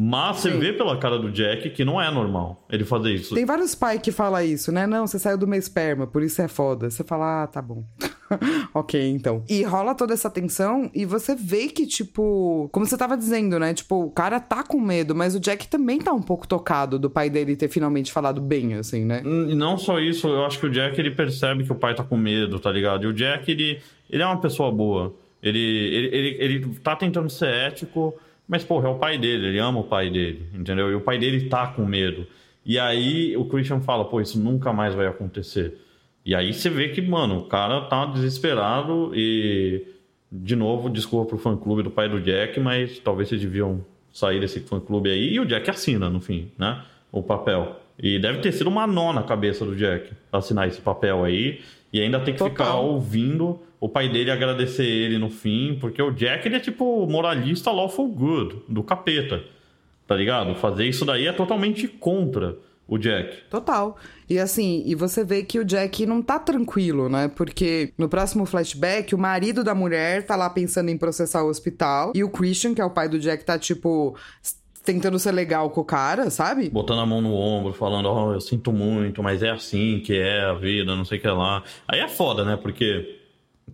Mas 0.00 0.36
você 0.36 0.52
Sim. 0.52 0.60
vê 0.60 0.72
pela 0.72 0.96
cara 0.96 1.18
do 1.18 1.28
Jack 1.28 1.70
que 1.70 1.84
não 1.84 2.00
é 2.00 2.08
normal 2.08 2.64
ele 2.70 2.84
fazer 2.84 3.12
isso. 3.12 3.34
Tem 3.34 3.44
vários 3.44 3.74
pais 3.74 4.00
que 4.00 4.12
falam 4.12 4.40
isso, 4.44 4.70
né? 4.70 4.86
Não, 4.86 5.04
você 5.04 5.18
saiu 5.18 5.36
do 5.36 5.44
meu 5.44 5.58
esperma, 5.58 6.06
por 6.06 6.22
isso 6.22 6.40
é 6.40 6.46
foda. 6.46 6.88
Você 6.88 7.02
fala, 7.02 7.42
ah, 7.42 7.46
tá 7.48 7.60
bom. 7.60 7.82
ok, 8.72 9.10
então. 9.10 9.42
E 9.48 9.64
rola 9.64 9.96
toda 9.96 10.14
essa 10.14 10.30
tensão 10.30 10.88
e 10.94 11.04
você 11.04 11.34
vê 11.34 11.66
que, 11.66 11.84
tipo, 11.84 12.68
como 12.72 12.86
você 12.86 12.96
tava 12.96 13.16
dizendo, 13.16 13.58
né? 13.58 13.74
Tipo, 13.74 14.04
o 14.04 14.10
cara 14.12 14.38
tá 14.38 14.62
com 14.62 14.80
medo, 14.80 15.16
mas 15.16 15.34
o 15.34 15.40
Jack 15.40 15.66
também 15.66 15.98
tá 15.98 16.12
um 16.12 16.22
pouco 16.22 16.46
tocado 16.46 16.96
do 16.96 17.10
pai 17.10 17.28
dele 17.28 17.56
ter 17.56 17.68
finalmente 17.68 18.12
falado 18.12 18.40
bem, 18.40 18.74
assim, 18.74 19.04
né? 19.04 19.20
E 19.24 19.54
não 19.56 19.76
só 19.76 19.98
isso, 19.98 20.28
eu 20.28 20.44
acho 20.44 20.60
que 20.60 20.66
o 20.66 20.70
Jack 20.70 20.96
ele 21.00 21.10
percebe 21.10 21.64
que 21.64 21.72
o 21.72 21.74
pai 21.74 21.96
tá 21.96 22.04
com 22.04 22.16
medo, 22.16 22.60
tá 22.60 22.70
ligado? 22.70 23.02
E 23.02 23.06
o 23.08 23.12
Jack 23.12 23.50
ele, 23.50 23.80
ele 24.08 24.22
é 24.22 24.26
uma 24.26 24.40
pessoa 24.40 24.70
boa. 24.70 25.12
Ele, 25.42 25.58
ele, 25.58 26.16
ele, 26.16 26.36
ele 26.38 26.74
tá 26.84 26.94
tentando 26.94 27.28
ser 27.28 27.48
ético, 27.48 28.14
mas, 28.48 28.64
porra, 28.64 28.88
é 28.88 28.90
o 28.90 28.94
pai 28.94 29.18
dele, 29.18 29.48
ele 29.48 29.58
ama 29.58 29.80
o 29.80 29.84
pai 29.84 30.08
dele, 30.08 30.46
entendeu? 30.54 30.90
E 30.90 30.94
o 30.94 31.00
pai 31.02 31.18
dele 31.18 31.48
tá 31.48 31.66
com 31.66 31.84
medo. 31.84 32.26
E 32.64 32.78
aí 32.78 33.36
o 33.36 33.44
Christian 33.44 33.80
fala, 33.80 34.04
pô, 34.06 34.20
isso 34.20 34.40
nunca 34.40 34.72
mais 34.72 34.94
vai 34.94 35.06
acontecer. 35.06 35.78
E 36.24 36.34
aí 36.34 36.52
você 36.52 36.68
vê 36.68 36.88
que, 36.88 37.00
mano, 37.02 37.38
o 37.38 37.44
cara 37.44 37.82
tá 37.82 38.06
desesperado 38.06 39.12
e. 39.14 39.86
De 40.30 40.54
novo, 40.54 40.90
desculpa 40.90 41.30
pro 41.30 41.38
fã 41.38 41.56
clube 41.56 41.82
do 41.82 41.90
pai 41.90 42.06
do 42.06 42.20
Jack, 42.20 42.60
mas 42.60 42.98
talvez 42.98 43.30
vocês 43.30 43.40
deviam 43.40 43.82
sair 44.12 44.38
desse 44.38 44.60
fã 44.60 44.78
clube 44.78 45.10
aí. 45.10 45.32
E 45.32 45.40
o 45.40 45.46
Jack 45.46 45.70
assina, 45.70 46.10
no 46.10 46.20
fim, 46.20 46.50
né? 46.58 46.82
O 47.10 47.22
papel. 47.22 47.80
E 47.98 48.18
deve 48.18 48.40
ter 48.40 48.52
sido 48.52 48.66
uma 48.66 48.86
nó 48.86 49.10
na 49.10 49.22
cabeça 49.22 49.64
do 49.64 49.74
Jack 49.74 50.10
assinar 50.30 50.68
esse 50.68 50.82
papel 50.82 51.24
aí. 51.24 51.62
E 51.90 52.02
ainda 52.02 52.20
tem 52.20 52.34
que 52.34 52.38
Total. 52.38 52.50
ficar 52.50 52.74
ouvindo 52.76 53.58
o 53.80 53.88
pai 53.88 54.08
dele 54.08 54.30
agradecer 54.30 54.86
ele 54.86 55.18
no 55.18 55.30
fim, 55.30 55.76
porque 55.80 56.02
o 56.02 56.10
Jack 56.10 56.46
ele 56.46 56.56
é 56.56 56.60
tipo 56.60 57.06
moralista 57.06 57.70
lawful 57.70 58.08
good, 58.08 58.56
do 58.68 58.82
capeta. 58.82 59.42
tá 60.06 60.16
ligado? 60.16 60.54
Fazer 60.54 60.86
isso 60.86 61.04
daí 61.04 61.26
é 61.26 61.32
totalmente 61.32 61.86
contra 61.86 62.56
o 62.88 62.96
Jack. 62.96 63.42
Total. 63.50 63.98
E 64.28 64.38
assim, 64.38 64.82
e 64.86 64.94
você 64.94 65.22
vê 65.22 65.44
que 65.44 65.58
o 65.58 65.64
Jack 65.64 66.06
não 66.06 66.22
tá 66.22 66.38
tranquilo, 66.38 67.08
né? 67.10 67.28
Porque 67.28 67.92
no 67.98 68.08
próximo 68.08 68.46
flashback, 68.46 69.14
o 69.14 69.18
marido 69.18 69.62
da 69.62 69.74
mulher 69.74 70.24
tá 70.24 70.34
lá 70.34 70.48
pensando 70.48 70.88
em 70.88 70.96
processar 70.96 71.44
o 71.44 71.48
hospital. 71.48 72.12
E 72.14 72.24
o 72.24 72.30
Christian, 72.30 72.74
que 72.74 72.80
é 72.80 72.84
o 72.84 72.90
pai 72.90 73.08
do 73.08 73.18
Jack, 73.18 73.44
tá 73.44 73.58
tipo. 73.58 74.16
Tentando 74.84 75.18
ser 75.18 75.32
legal 75.32 75.68
com 75.68 75.82
o 75.82 75.84
cara, 75.84 76.30
sabe? 76.30 76.70
Botando 76.70 77.00
a 77.00 77.04
mão 77.04 77.20
no 77.20 77.34
ombro, 77.34 77.74
falando, 77.74 78.06
ó, 78.06 78.28
oh, 78.28 78.32
eu 78.32 78.40
sinto 78.40 78.72
muito, 78.72 79.22
mas 79.22 79.42
é 79.42 79.50
assim 79.50 80.00
que 80.00 80.16
é 80.16 80.44
a 80.44 80.54
vida, 80.54 80.96
não 80.96 81.04
sei 81.04 81.18
o 81.18 81.20
que 81.20 81.28
lá. 81.28 81.62
Aí 81.86 82.00
é 82.00 82.08
foda, 82.08 82.42
né? 82.42 82.56
Porque 82.56 83.17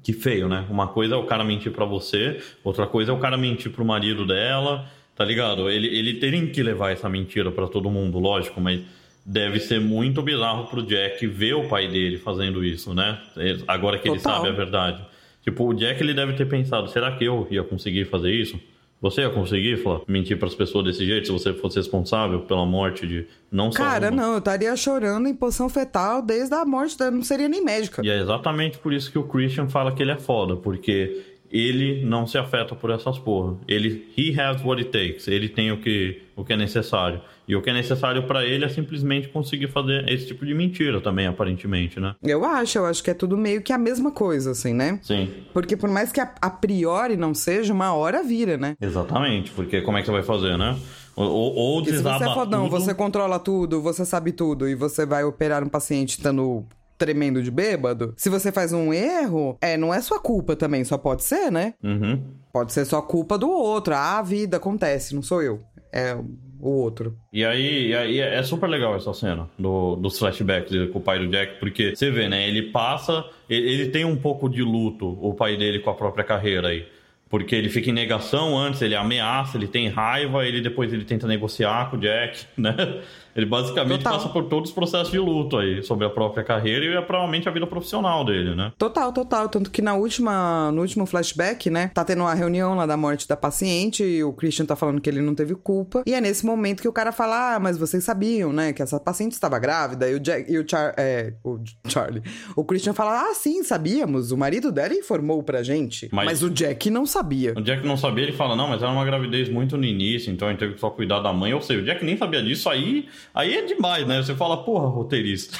que 0.04 0.12
feio, 0.12 0.46
né? 0.48 0.66
Uma 0.68 0.86
coisa 0.86 1.14
é 1.14 1.16
o 1.16 1.24
cara 1.24 1.42
mentir 1.42 1.72
para 1.72 1.86
você, 1.86 2.38
outra 2.62 2.86
coisa 2.86 3.10
é 3.10 3.14
o 3.14 3.18
cara 3.18 3.38
mentir 3.38 3.72
pro 3.72 3.84
marido 3.86 4.26
dela, 4.26 4.86
tá 5.16 5.24
ligado? 5.24 5.70
Ele, 5.70 5.86
ele 5.86 6.14
tem 6.14 6.46
que 6.46 6.62
levar 6.62 6.90
essa 6.90 7.08
mentira 7.08 7.50
para 7.50 7.66
todo 7.66 7.90
mundo, 7.90 8.18
lógico, 8.18 8.60
mas 8.60 8.82
deve 9.24 9.58
ser 9.58 9.80
muito 9.80 10.20
bizarro 10.20 10.66
pro 10.66 10.82
Jack 10.82 11.26
ver 11.26 11.54
o 11.54 11.68
pai 11.68 11.88
dele 11.88 12.18
fazendo 12.18 12.62
isso, 12.62 12.92
né? 12.92 13.18
Agora 13.66 13.98
que 13.98 14.10
Total. 14.10 14.14
ele 14.14 14.22
sabe 14.22 14.48
a 14.48 14.52
verdade. 14.52 15.02
Tipo, 15.42 15.70
o 15.70 15.74
Jack 15.74 16.02
ele 16.02 16.12
deve 16.12 16.34
ter 16.34 16.46
pensado, 16.46 16.86
será 16.90 17.12
que 17.12 17.24
eu 17.24 17.48
ia 17.50 17.64
conseguir 17.64 18.04
fazer 18.04 18.30
isso? 18.30 18.60
Você 19.00 19.20
ia 19.20 19.30
conseguir, 19.30 19.76
Flá, 19.82 20.00
mentir 20.08 20.38
para 20.38 20.48
as 20.48 20.54
pessoas 20.54 20.84
desse 20.86 21.04
jeito 21.04 21.26
se 21.26 21.32
você 21.32 21.52
fosse 21.52 21.76
responsável 21.76 22.40
pela 22.40 22.64
morte 22.64 23.06
de 23.06 23.26
não 23.50 23.70
só 23.70 23.78
Cara, 23.78 24.10
uma? 24.10 24.22
não, 24.22 24.32
eu 24.32 24.38
estaria 24.38 24.74
chorando 24.76 25.28
em 25.28 25.34
posição 25.34 25.68
fetal 25.68 26.22
desde 26.22 26.54
a 26.54 26.64
morte, 26.64 26.96
eu 26.98 27.10
não 27.10 27.22
seria 27.22 27.48
nem 27.48 27.62
médica. 27.62 28.00
E 28.04 28.08
é 28.08 28.18
exatamente 28.18 28.78
por 28.78 28.92
isso 28.92 29.12
que 29.12 29.18
o 29.18 29.24
Christian 29.24 29.68
fala 29.68 29.92
que 29.92 30.02
ele 30.02 30.12
é 30.12 30.16
foda, 30.16 30.56
porque 30.56 31.22
ele 31.54 32.04
não 32.04 32.26
se 32.26 32.36
afeta 32.36 32.74
por 32.74 32.90
essas 32.90 33.16
porra. 33.16 33.56
Ele 33.68 34.12
he 34.18 34.38
has 34.38 34.60
what 34.64 34.82
it 34.82 34.90
takes. 34.90 35.28
Ele 35.28 35.48
tem 35.48 35.70
o 35.70 35.80
que 35.80 36.20
o 36.34 36.44
que 36.44 36.52
é 36.52 36.56
necessário. 36.56 37.20
E 37.46 37.54
o 37.54 37.62
que 37.62 37.70
é 37.70 37.72
necessário 37.72 38.24
para 38.24 38.44
ele 38.44 38.64
é 38.64 38.68
simplesmente 38.68 39.28
conseguir 39.28 39.68
fazer 39.68 40.08
esse 40.08 40.26
tipo 40.26 40.44
de 40.44 40.52
mentira 40.52 41.00
também, 41.00 41.28
aparentemente, 41.28 42.00
né? 42.00 42.16
Eu 42.20 42.44
acho, 42.44 42.78
eu 42.78 42.86
acho 42.86 43.04
que 43.04 43.10
é 43.10 43.14
tudo 43.14 43.36
meio 43.36 43.62
que 43.62 43.72
a 43.72 43.78
mesma 43.78 44.10
coisa, 44.10 44.50
assim, 44.50 44.74
né? 44.74 44.98
Sim. 45.02 45.30
Porque 45.52 45.76
por 45.76 45.88
mais 45.88 46.10
que 46.10 46.20
a, 46.20 46.34
a 46.40 46.50
priori 46.50 47.16
não 47.16 47.32
seja, 47.34 47.72
uma 47.72 47.94
hora 47.94 48.24
vira, 48.24 48.56
né? 48.56 48.74
Exatamente, 48.80 49.52
porque 49.52 49.80
como 49.82 49.96
é 49.96 50.00
que 50.00 50.06
você 50.06 50.12
vai 50.12 50.22
fazer, 50.24 50.58
né? 50.58 50.76
Ou, 51.14 51.54
ou 51.54 51.84
se 51.84 51.98
você 51.98 52.24
é 52.24 52.34
fodão, 52.34 52.64
tudo... 52.64 52.80
você 52.80 52.92
controla 52.92 53.38
tudo, 53.38 53.80
você 53.80 54.04
sabe 54.04 54.32
tudo 54.32 54.68
e 54.68 54.74
você 54.74 55.06
vai 55.06 55.22
operar 55.22 55.62
um 55.62 55.68
paciente 55.68 56.18
estando 56.18 56.66
tremendo 56.96 57.42
de 57.42 57.50
bêbado, 57.50 58.14
se 58.16 58.28
você 58.28 58.52
faz 58.52 58.72
um 58.72 58.92
erro, 58.92 59.58
é, 59.60 59.76
não 59.76 59.92
é 59.92 60.00
sua 60.00 60.20
culpa 60.20 60.56
também, 60.56 60.84
só 60.84 60.96
pode 60.96 61.22
ser, 61.22 61.50
né? 61.50 61.74
Uhum. 61.82 62.22
Pode 62.52 62.72
ser 62.72 62.84
só 62.84 63.02
culpa 63.02 63.36
do 63.36 63.50
outro. 63.50 63.94
Ah, 63.94 64.18
a 64.18 64.22
vida 64.22 64.56
acontece, 64.56 65.14
não 65.14 65.22
sou 65.22 65.42
eu. 65.42 65.60
É 65.92 66.16
o 66.64 66.70
outro. 66.70 67.16
E 67.30 67.44
aí, 67.44 67.88
e 67.88 67.94
aí 67.94 68.20
é 68.20 68.42
super 68.42 68.68
legal 68.68 68.96
essa 68.96 69.12
cena 69.12 69.48
do, 69.58 69.96
dos 69.96 70.18
flashbacks 70.18 70.90
com 70.90 70.98
o 70.98 71.02
pai 71.02 71.18
do 71.18 71.28
Jack, 71.28 71.60
porque 71.60 71.94
você 71.94 72.10
vê, 72.10 72.26
né? 72.26 72.48
Ele 72.48 72.70
passa, 72.70 73.22
ele, 73.50 73.70
ele 73.70 73.88
tem 73.90 74.04
um 74.04 74.16
pouco 74.16 74.48
de 74.48 74.62
luto, 74.62 75.06
o 75.20 75.34
pai 75.34 75.58
dele 75.58 75.80
com 75.80 75.90
a 75.90 75.94
própria 75.94 76.24
carreira 76.24 76.68
aí. 76.68 76.86
Porque 77.28 77.54
ele 77.54 77.68
fica 77.68 77.90
em 77.90 77.92
negação 77.92 78.56
antes, 78.56 78.80
ele 78.80 78.94
ameaça, 78.94 79.58
ele 79.58 79.66
tem 79.66 79.88
raiva, 79.88 80.46
ele 80.46 80.60
depois 80.60 80.92
ele 80.92 81.04
tenta 81.04 81.26
negociar 81.26 81.90
com 81.90 81.96
o 81.96 82.00
Jack, 82.00 82.46
né? 82.56 83.02
Ele 83.34 83.46
basicamente 83.46 84.02
Total. 84.02 84.12
passa 84.14 84.28
por 84.28 84.44
todos 84.44 84.70
os 84.70 84.74
processos 84.74 85.10
de 85.10 85.18
luto 85.18 85.56
aí, 85.56 85.82
sobre 85.82 86.06
a 86.06 86.10
própria 86.10 86.44
carreira 86.44 86.84
e 86.84 87.02
provavelmente 87.02 87.48
a 87.48 87.52
vida 87.52 87.66
profissional 87.66 88.24
dele, 88.24 88.54
né? 88.54 88.72
Total, 88.78 89.12
total. 89.12 89.48
Tanto 89.48 89.70
que 89.70 89.82
na 89.82 89.94
última, 89.94 90.70
no 90.72 90.82
último 90.82 91.06
flashback, 91.06 91.68
né? 91.68 91.90
Tá 91.92 92.04
tendo 92.04 92.20
uma 92.20 92.34
reunião 92.34 92.74
lá 92.74 92.86
da 92.86 92.96
morte 92.96 93.26
da 93.26 93.36
paciente 93.36 94.04
e 94.04 94.22
o 94.22 94.32
Christian 94.32 94.66
tá 94.66 94.76
falando 94.76 95.00
que 95.00 95.10
ele 95.10 95.20
não 95.20 95.34
teve 95.34 95.54
culpa. 95.54 96.02
E 96.06 96.14
é 96.14 96.20
nesse 96.20 96.46
momento 96.46 96.80
que 96.80 96.88
o 96.88 96.92
cara 96.92 97.12
fala: 97.12 97.56
Ah, 97.56 97.60
mas 97.60 97.76
vocês 97.76 98.04
sabiam, 98.04 98.52
né? 98.52 98.72
Que 98.72 98.82
essa 98.82 99.00
paciente 99.00 99.32
estava 99.32 99.58
grávida. 99.58 100.08
E 100.08 100.14
o, 100.14 100.20
Jack, 100.20 100.50
e 100.50 100.58
o, 100.58 100.68
Char, 100.68 100.94
é, 100.96 101.34
o 101.42 101.58
Charlie. 101.88 102.22
O 102.56 102.64
Christian 102.64 102.94
fala: 102.94 103.30
Ah, 103.30 103.34
sim, 103.34 103.62
sabíamos. 103.62 104.30
O 104.30 104.36
marido 104.36 104.70
dela 104.70 104.94
informou 104.94 105.42
pra 105.42 105.62
gente. 105.62 106.08
Mas, 106.12 106.26
mas 106.26 106.42
o 106.42 106.50
Jack 106.50 106.90
não 106.90 107.06
sabia. 107.06 107.54
O 107.56 107.60
Jack 107.60 107.84
não 107.86 107.96
sabia, 107.96 108.24
ele 108.24 108.32
fala: 108.32 108.54
Não, 108.54 108.68
mas 108.68 108.82
era 108.82 108.90
uma 108.92 109.04
gravidez 109.04 109.48
muito 109.48 109.76
no 109.76 109.84
início, 109.84 110.32
então 110.32 110.48
a 110.48 110.50
gente 110.50 110.60
teve 110.60 110.74
que 110.74 110.80
só 110.80 110.90
cuidar 110.90 111.20
da 111.20 111.32
mãe. 111.32 111.52
Ou 111.52 111.60
seja, 111.60 111.80
o 111.80 111.84
Jack 111.84 112.04
nem 112.04 112.16
sabia 112.16 112.42
disso 112.42 112.68
aí. 112.68 113.08
Aí 113.32 113.56
é 113.56 113.62
demais, 113.62 114.06
né? 114.06 114.22
Você 114.22 114.34
fala, 114.34 114.64
porra, 114.64 114.88
roteirista. 114.88 115.58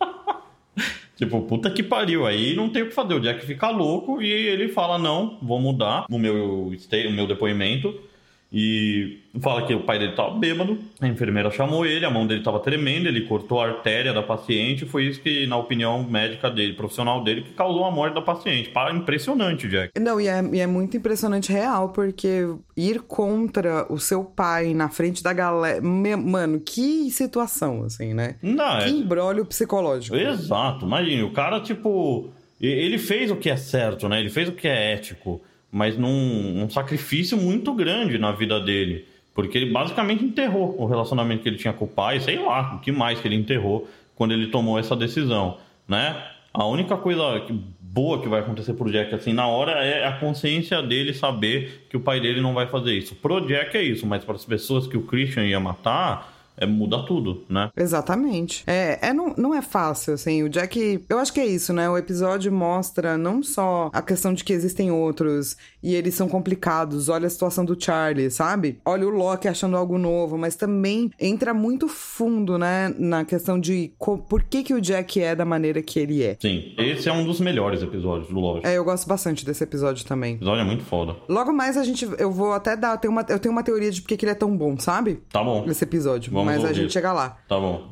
tipo, 1.16 1.42
puta 1.42 1.70
que 1.70 1.82
pariu. 1.82 2.26
Aí 2.26 2.54
não 2.56 2.68
tem 2.68 2.82
o 2.82 2.88
que 2.88 2.94
fazer. 2.94 3.14
O 3.14 3.20
Jack 3.20 3.44
fica 3.44 3.68
louco 3.70 4.22
e 4.22 4.30
ele 4.30 4.68
fala: 4.68 4.98
não, 4.98 5.38
vou 5.42 5.60
mudar 5.60 6.06
o 6.10 6.18
meu, 6.18 6.68
o 6.68 7.12
meu 7.12 7.26
depoimento. 7.26 8.09
E 8.52 9.20
fala 9.40 9.64
que 9.64 9.72
o 9.72 9.84
pai 9.84 9.98
dele 9.98 10.10
estava 10.10 10.36
bêbado, 10.36 10.76
a 11.00 11.06
enfermeira 11.06 11.50
chamou 11.52 11.86
ele, 11.86 12.04
a 12.04 12.10
mão 12.10 12.26
dele 12.26 12.40
estava 12.40 12.58
tremenda, 12.58 13.08
ele 13.08 13.20
cortou 13.22 13.60
a 13.60 13.68
artéria 13.68 14.12
da 14.12 14.22
paciente, 14.24 14.84
foi 14.84 15.04
isso 15.04 15.20
que, 15.20 15.46
na 15.46 15.56
opinião 15.56 16.02
médica 16.02 16.50
dele, 16.50 16.72
profissional 16.72 17.22
dele, 17.22 17.42
que 17.42 17.52
causou 17.52 17.84
a 17.84 17.92
morte 17.92 18.14
da 18.14 18.22
paciente. 18.22 18.72
Impressionante, 18.92 19.68
Jack. 19.68 19.92
Não, 20.00 20.20
e 20.20 20.26
é, 20.26 20.42
e 20.52 20.58
é 20.58 20.66
muito 20.66 20.96
impressionante 20.96 21.52
real, 21.52 21.90
porque 21.90 22.52
ir 22.76 23.00
contra 23.02 23.86
o 23.92 23.98
seu 23.98 24.24
pai 24.24 24.74
na 24.74 24.88
frente 24.88 25.22
da 25.22 25.32
galera. 25.32 25.80
Mano, 25.80 26.58
que 26.60 27.08
situação, 27.10 27.84
assim, 27.84 28.12
né? 28.12 28.34
Não, 28.42 28.78
que 28.78 28.84
é... 28.84 28.88
embrólio 28.88 29.46
psicológico. 29.46 30.16
Exato, 30.16 30.86
imagine, 30.86 31.22
o 31.22 31.32
cara, 31.32 31.60
tipo. 31.60 32.30
Ele 32.60 32.98
fez 32.98 33.30
o 33.30 33.36
que 33.36 33.48
é 33.48 33.56
certo, 33.56 34.06
né? 34.06 34.20
Ele 34.20 34.28
fez 34.28 34.48
o 34.48 34.52
que 34.52 34.68
é 34.68 34.92
ético 34.92 35.40
mas 35.70 35.96
num 35.96 36.62
um 36.62 36.68
sacrifício 36.68 37.36
muito 37.36 37.72
grande 37.74 38.18
na 38.18 38.32
vida 38.32 38.58
dele. 38.60 39.06
Porque 39.34 39.56
ele 39.56 39.70
basicamente 39.70 40.24
enterrou 40.24 40.74
o 40.78 40.86
relacionamento 40.86 41.42
que 41.42 41.48
ele 41.48 41.56
tinha 41.56 41.72
com 41.72 41.84
o 41.84 41.88
pai, 41.88 42.20
sei 42.20 42.38
lá, 42.38 42.74
o 42.74 42.80
que 42.80 42.90
mais 42.90 43.20
que 43.20 43.28
ele 43.28 43.36
enterrou 43.36 43.88
quando 44.14 44.32
ele 44.32 44.48
tomou 44.48 44.78
essa 44.78 44.96
decisão, 44.96 45.58
né? 45.88 46.22
A 46.52 46.66
única 46.66 46.96
coisa 46.96 47.42
boa 47.80 48.20
que 48.20 48.28
vai 48.28 48.40
acontecer 48.40 48.74
pro 48.74 48.90
Jack 48.90 49.14
assim 49.14 49.32
na 49.32 49.46
hora 49.46 49.84
é 49.84 50.04
a 50.06 50.12
consciência 50.12 50.82
dele 50.82 51.14
saber 51.14 51.86
que 51.88 51.96
o 51.96 52.00
pai 52.00 52.20
dele 52.20 52.40
não 52.40 52.52
vai 52.52 52.66
fazer 52.66 52.92
isso. 52.92 53.14
Pro 53.14 53.40
Jack 53.46 53.76
é 53.76 53.82
isso, 53.82 54.06
mas 54.06 54.24
para 54.24 54.34
as 54.34 54.44
pessoas 54.44 54.86
que 54.86 54.96
o 54.96 55.02
Christian 55.02 55.44
ia 55.44 55.60
matar, 55.60 56.39
é, 56.60 56.66
muda 56.66 57.02
tudo, 57.04 57.44
né? 57.48 57.70
Exatamente. 57.76 58.62
É, 58.66 58.98
é 59.08 59.12
não, 59.12 59.34
não 59.36 59.54
é 59.54 59.62
fácil, 59.62 60.14
assim. 60.14 60.42
O 60.42 60.48
Jack. 60.48 61.04
Eu 61.08 61.18
acho 61.18 61.32
que 61.32 61.40
é 61.40 61.46
isso, 61.46 61.72
né? 61.72 61.88
O 61.88 61.96
episódio 61.96 62.52
mostra 62.52 63.16
não 63.16 63.42
só 63.42 63.90
a 63.92 64.02
questão 64.02 64.34
de 64.34 64.44
que 64.44 64.52
existem 64.52 64.90
outros 64.90 65.56
e 65.82 65.94
eles 65.94 66.14
são 66.14 66.28
complicados. 66.28 67.08
Olha 67.08 67.26
a 67.26 67.30
situação 67.30 67.64
do 67.64 67.82
Charlie, 67.82 68.30
sabe? 68.30 68.78
Olha 68.84 69.06
o 69.06 69.10
Loki 69.10 69.48
achando 69.48 69.76
algo 69.76 69.96
novo, 69.98 70.36
mas 70.36 70.54
também 70.54 71.10
entra 71.18 71.54
muito 71.54 71.88
fundo, 71.88 72.58
né? 72.58 72.94
Na 72.98 73.24
questão 73.24 73.58
de 73.58 73.92
por 74.28 74.42
que, 74.42 74.62
que 74.62 74.74
o 74.74 74.80
Jack 74.80 75.20
é 75.20 75.34
da 75.34 75.44
maneira 75.44 75.82
que 75.82 75.98
ele 75.98 76.22
é. 76.22 76.36
Sim, 76.40 76.74
esse 76.76 77.08
é 77.08 77.12
um 77.12 77.24
dos 77.24 77.40
melhores 77.40 77.82
episódios 77.82 78.28
do 78.28 78.38
Loki. 78.38 78.66
É, 78.66 78.76
eu 78.76 78.84
gosto 78.84 79.08
bastante 79.08 79.44
desse 79.46 79.64
episódio 79.64 80.04
também. 80.04 80.34
O 80.34 80.36
episódio 80.36 80.60
é 80.60 80.64
muito 80.64 80.84
foda. 80.84 81.16
Logo 81.28 81.52
mais 81.52 81.76
a 81.76 81.84
gente. 81.84 82.06
Eu 82.18 82.30
vou 82.30 82.52
até 82.52 82.76
dar. 82.76 82.92
Eu 82.92 82.98
tenho 82.98 83.12
uma, 83.12 83.26
eu 83.28 83.38
tenho 83.38 83.52
uma 83.52 83.62
teoria 83.62 83.90
de 83.90 84.02
por 84.02 84.08
que 84.08 84.24
ele 84.24 84.32
é 84.32 84.34
tão 84.34 84.54
bom, 84.54 84.78
sabe? 84.78 85.22
Tá 85.32 85.42
bom. 85.42 85.64
Esse 85.66 85.84
episódio. 85.84 86.32
Vamos 86.32 86.49
mas 86.50 86.62
ouvir. 86.62 86.70
a 86.70 86.72
gente 86.74 86.92
chega 86.92 87.12
lá. 87.12 87.36
Tá 87.48 87.58
bom. 87.58 87.88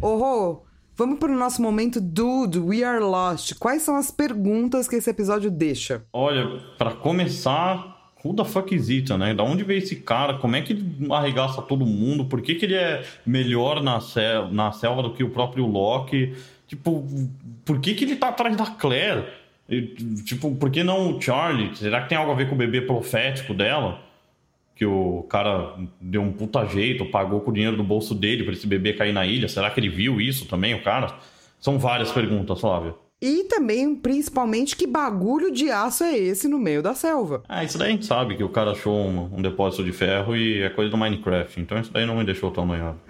Oh, 0.00 0.62
vamos 0.96 1.18
pro 1.18 1.32
nosso 1.32 1.62
momento 1.62 2.00
Dude, 2.00 2.58
We 2.58 2.82
Are 2.82 2.98
Lost. 2.98 3.54
Quais 3.58 3.82
são 3.82 3.96
as 3.96 4.10
perguntas 4.10 4.88
que 4.88 4.96
esse 4.96 5.08
episódio 5.08 5.50
deixa? 5.50 6.02
Olha, 6.12 6.58
para 6.76 6.90
começar, 6.92 8.10
who 8.24 8.34
the 8.34 8.44
fuck 8.44 8.74
is 8.74 8.88
it, 8.88 9.12
né? 9.16 9.32
Da 9.32 9.44
onde 9.44 9.62
veio 9.62 9.78
esse 9.78 9.96
cara? 9.96 10.38
Como 10.38 10.56
é 10.56 10.62
que 10.62 10.72
ele 10.72 11.06
arregaça 11.12 11.62
todo 11.62 11.86
mundo? 11.86 12.24
Por 12.24 12.42
que, 12.42 12.56
que 12.56 12.64
ele 12.64 12.74
é 12.74 13.04
melhor 13.24 13.80
na, 13.80 14.00
sel 14.00 14.48
na 14.50 14.72
selva 14.72 15.02
do 15.04 15.14
que 15.14 15.22
o 15.22 15.30
próprio 15.30 15.66
Loki? 15.66 16.34
Tipo, 16.66 17.06
por 17.64 17.78
que, 17.80 17.94
que 17.94 18.04
ele 18.04 18.16
tá 18.16 18.28
atrás 18.30 18.56
da 18.56 18.66
Claire? 18.66 19.24
E, 19.68 19.82
tipo, 20.24 20.54
por 20.56 20.70
que 20.70 20.82
não 20.82 21.16
o 21.16 21.20
Charlie? 21.20 21.76
Será 21.76 22.02
que 22.02 22.08
tem 22.08 22.18
algo 22.18 22.32
a 22.32 22.34
ver 22.34 22.48
com 22.48 22.54
o 22.54 22.58
bebê 22.58 22.80
profético 22.80 23.54
dela? 23.54 24.00
Que 24.82 24.86
o 24.86 25.22
cara 25.28 25.76
deu 26.00 26.20
um 26.22 26.32
puta 26.32 26.66
jeito, 26.66 27.06
pagou 27.06 27.40
com 27.40 27.52
o 27.52 27.54
dinheiro 27.54 27.76
do 27.76 27.84
bolso 27.84 28.16
dele 28.16 28.42
para 28.42 28.52
esse 28.52 28.66
bebê 28.66 28.92
cair 28.92 29.12
na 29.12 29.24
ilha. 29.24 29.46
Será 29.46 29.70
que 29.70 29.78
ele 29.78 29.88
viu 29.88 30.20
isso 30.20 30.46
também, 30.46 30.74
o 30.74 30.82
cara? 30.82 31.18
São 31.60 31.78
várias 31.78 32.10
perguntas, 32.10 32.60
Flávio. 32.60 32.96
E 33.20 33.44
também, 33.44 33.94
principalmente, 33.94 34.74
que 34.74 34.84
bagulho 34.84 35.52
de 35.52 35.70
aço 35.70 36.02
é 36.02 36.18
esse 36.18 36.48
no 36.48 36.58
meio 36.58 36.82
da 36.82 36.92
selva? 36.96 37.44
Ah, 37.48 37.62
isso 37.62 37.78
daí 37.78 37.90
a 37.90 37.92
gente 37.92 38.06
sabe 38.06 38.34
que 38.34 38.42
o 38.42 38.48
cara 38.48 38.72
achou 38.72 38.92
um, 38.92 39.36
um 39.36 39.40
depósito 39.40 39.84
de 39.84 39.92
ferro 39.92 40.36
e 40.36 40.60
é 40.62 40.70
coisa 40.70 40.90
do 40.90 40.96
Minecraft. 40.96 41.60
Então 41.60 41.78
isso 41.78 41.92
daí 41.92 42.04
não 42.04 42.16
me 42.16 42.24
deixou 42.24 42.50
tão 42.50 42.66
noiado. 42.66 42.98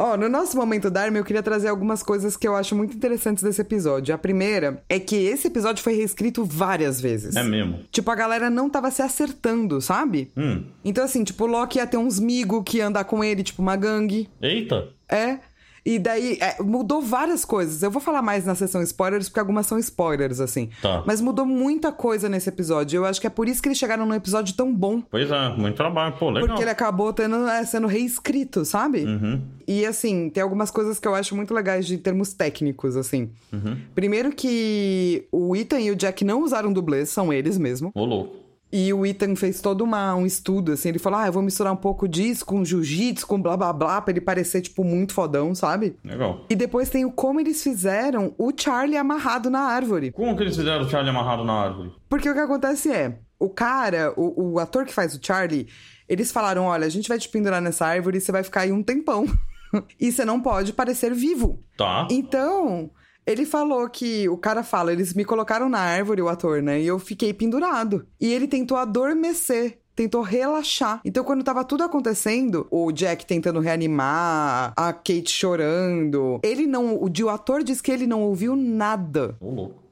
Ó, 0.00 0.14
oh, 0.14 0.16
no 0.16 0.30
nosso 0.30 0.56
momento 0.56 0.90
Dharma, 0.90 1.18
eu 1.18 1.24
queria 1.24 1.42
trazer 1.42 1.68
algumas 1.68 2.02
coisas 2.02 2.34
que 2.34 2.48
eu 2.48 2.56
acho 2.56 2.74
muito 2.74 2.96
interessantes 2.96 3.44
desse 3.44 3.60
episódio. 3.60 4.14
A 4.14 4.16
primeira 4.16 4.82
é 4.88 4.98
que 4.98 5.14
esse 5.14 5.46
episódio 5.46 5.84
foi 5.84 5.92
reescrito 5.92 6.42
várias 6.42 6.98
vezes. 6.98 7.36
É 7.36 7.42
mesmo. 7.42 7.80
Tipo, 7.92 8.10
a 8.10 8.14
galera 8.14 8.48
não 8.48 8.70
tava 8.70 8.90
se 8.90 9.02
acertando, 9.02 9.78
sabe? 9.78 10.30
Hum. 10.34 10.64
Então, 10.82 11.04
assim, 11.04 11.22
tipo, 11.22 11.44
o 11.44 11.46
Loki 11.46 11.76
ia 11.76 11.86
ter 11.86 11.98
uns 11.98 12.18
migo 12.18 12.64
que 12.64 12.78
ia 12.78 12.86
andar 12.86 13.04
com 13.04 13.22
ele, 13.22 13.42
tipo 13.42 13.60
uma 13.60 13.76
gangue. 13.76 14.26
Eita! 14.40 14.88
É. 15.06 15.38
E 15.84 15.98
daí 15.98 16.38
é, 16.40 16.62
mudou 16.62 17.00
várias 17.00 17.44
coisas. 17.44 17.82
Eu 17.82 17.90
vou 17.90 18.00
falar 18.00 18.22
mais 18.22 18.44
na 18.44 18.54
sessão 18.54 18.82
spoilers, 18.82 19.28
porque 19.28 19.40
algumas 19.40 19.66
são 19.66 19.78
spoilers, 19.78 20.40
assim. 20.40 20.70
Tá. 20.82 21.02
Mas 21.06 21.20
mudou 21.20 21.46
muita 21.46 21.90
coisa 21.92 22.28
nesse 22.28 22.48
episódio. 22.48 22.98
Eu 22.98 23.04
acho 23.04 23.20
que 23.20 23.26
é 23.26 23.30
por 23.30 23.48
isso 23.48 23.62
que 23.62 23.68
eles 23.68 23.78
chegaram 23.78 24.06
num 24.06 24.14
episódio 24.14 24.54
tão 24.54 24.74
bom. 24.74 25.02
Pois 25.10 25.30
é, 25.30 25.48
muito 25.56 25.76
trabalho. 25.76 26.14
Pô, 26.18 26.30
legal. 26.30 26.48
Porque 26.48 26.62
ele 26.62 26.70
acabou 26.70 27.12
tendo, 27.12 27.48
é, 27.48 27.64
sendo 27.64 27.86
reescrito, 27.86 28.64
sabe? 28.64 29.04
Uhum. 29.04 29.40
E 29.66 29.86
assim, 29.86 30.28
tem 30.30 30.42
algumas 30.42 30.70
coisas 30.70 30.98
que 30.98 31.06
eu 31.06 31.14
acho 31.14 31.36
muito 31.36 31.54
legais 31.54 31.86
de 31.86 31.96
termos 31.96 32.32
técnicos, 32.32 32.96
assim. 32.96 33.30
Uhum. 33.52 33.76
Primeiro 33.94 34.32
que 34.32 35.26
o 35.30 35.54
Ethan 35.54 35.80
e 35.80 35.90
o 35.90 35.96
Jack 35.96 36.24
não 36.24 36.42
usaram 36.42 36.72
dublês, 36.72 37.08
são 37.08 37.32
eles 37.32 37.56
mesmo. 37.56 37.92
Ô, 37.94 38.04
louco. 38.04 38.39
E 38.72 38.92
o 38.92 39.04
Ethan 39.04 39.34
fez 39.34 39.60
todo 39.60 39.82
uma, 39.82 40.14
um 40.14 40.24
estudo, 40.24 40.72
assim. 40.72 40.90
Ele 40.90 40.98
falou: 40.98 41.18
Ah, 41.18 41.26
eu 41.26 41.32
vou 41.32 41.42
misturar 41.42 41.72
um 41.72 41.76
pouco 41.76 42.06
disso 42.06 42.46
com 42.46 42.64
jiu-jitsu, 42.64 43.26
com 43.26 43.40
blá 43.40 43.56
blá 43.56 43.72
blá, 43.72 44.00
pra 44.00 44.12
ele 44.12 44.20
parecer, 44.20 44.60
tipo, 44.60 44.84
muito 44.84 45.12
fodão, 45.12 45.54
sabe? 45.54 45.96
Legal. 46.04 46.44
E 46.48 46.54
depois 46.54 46.88
tem 46.88 47.04
o 47.04 47.10
como 47.10 47.40
eles 47.40 47.62
fizeram 47.62 48.34
o 48.38 48.52
Charlie 48.56 48.96
amarrado 48.96 49.50
na 49.50 49.60
árvore. 49.60 50.12
Como 50.12 50.36
que 50.36 50.42
eles 50.42 50.56
fizeram 50.56 50.84
o 50.84 50.88
Charlie 50.88 51.10
amarrado 51.10 51.44
na 51.44 51.52
árvore? 51.52 51.92
Porque 52.08 52.30
o 52.30 52.34
que 52.34 52.40
acontece 52.40 52.92
é, 52.92 53.18
o 53.38 53.48
cara, 53.48 54.12
o, 54.16 54.52
o 54.52 54.58
ator 54.58 54.84
que 54.84 54.94
faz 54.94 55.14
o 55.14 55.20
Charlie, 55.20 55.66
eles 56.08 56.30
falaram: 56.30 56.64
olha, 56.64 56.86
a 56.86 56.90
gente 56.90 57.08
vai 57.08 57.18
te 57.18 57.28
pendurar 57.28 57.60
nessa 57.60 57.86
árvore 57.86 58.18
e 58.18 58.20
você 58.20 58.30
vai 58.30 58.44
ficar 58.44 58.60
aí 58.60 58.72
um 58.72 58.82
tempão. 58.82 59.26
e 59.98 60.12
você 60.12 60.24
não 60.24 60.40
pode 60.40 60.72
parecer 60.72 61.14
vivo. 61.14 61.62
Tá. 61.76 62.06
Então, 62.10 62.90
ele 63.26 63.44
falou 63.44 63.88
que 63.88 64.28
o 64.28 64.36
cara 64.36 64.62
fala, 64.62 64.92
eles 64.92 65.14
me 65.14 65.24
colocaram 65.24 65.68
na 65.68 65.78
árvore, 65.78 66.22
o 66.22 66.28
ator, 66.28 66.62
né? 66.62 66.80
E 66.80 66.86
eu 66.86 66.98
fiquei 66.98 67.32
pendurado. 67.32 68.06
E 68.20 68.32
ele 68.32 68.48
tentou 68.48 68.76
adormecer. 68.76 69.78
Tentou 69.94 70.22
relaxar. 70.22 71.00
Então, 71.04 71.22
quando 71.22 71.44
tava 71.44 71.62
tudo 71.62 71.82
acontecendo, 71.82 72.66
o 72.70 72.90
Jack 72.90 73.26
tentando 73.26 73.60
reanimar, 73.60 74.72
a 74.74 74.92
Kate 74.94 75.30
chorando, 75.30 76.40
ele 76.42 76.66
não. 76.66 76.94
O, 76.94 77.10
o 77.22 77.28
ator 77.28 77.62
diz 77.62 77.82
que 77.82 77.90
ele 77.90 78.06
não 78.06 78.22
ouviu 78.22 78.56
nada. 78.56 79.36
Ô, 79.38 79.50
louco. 79.50 79.82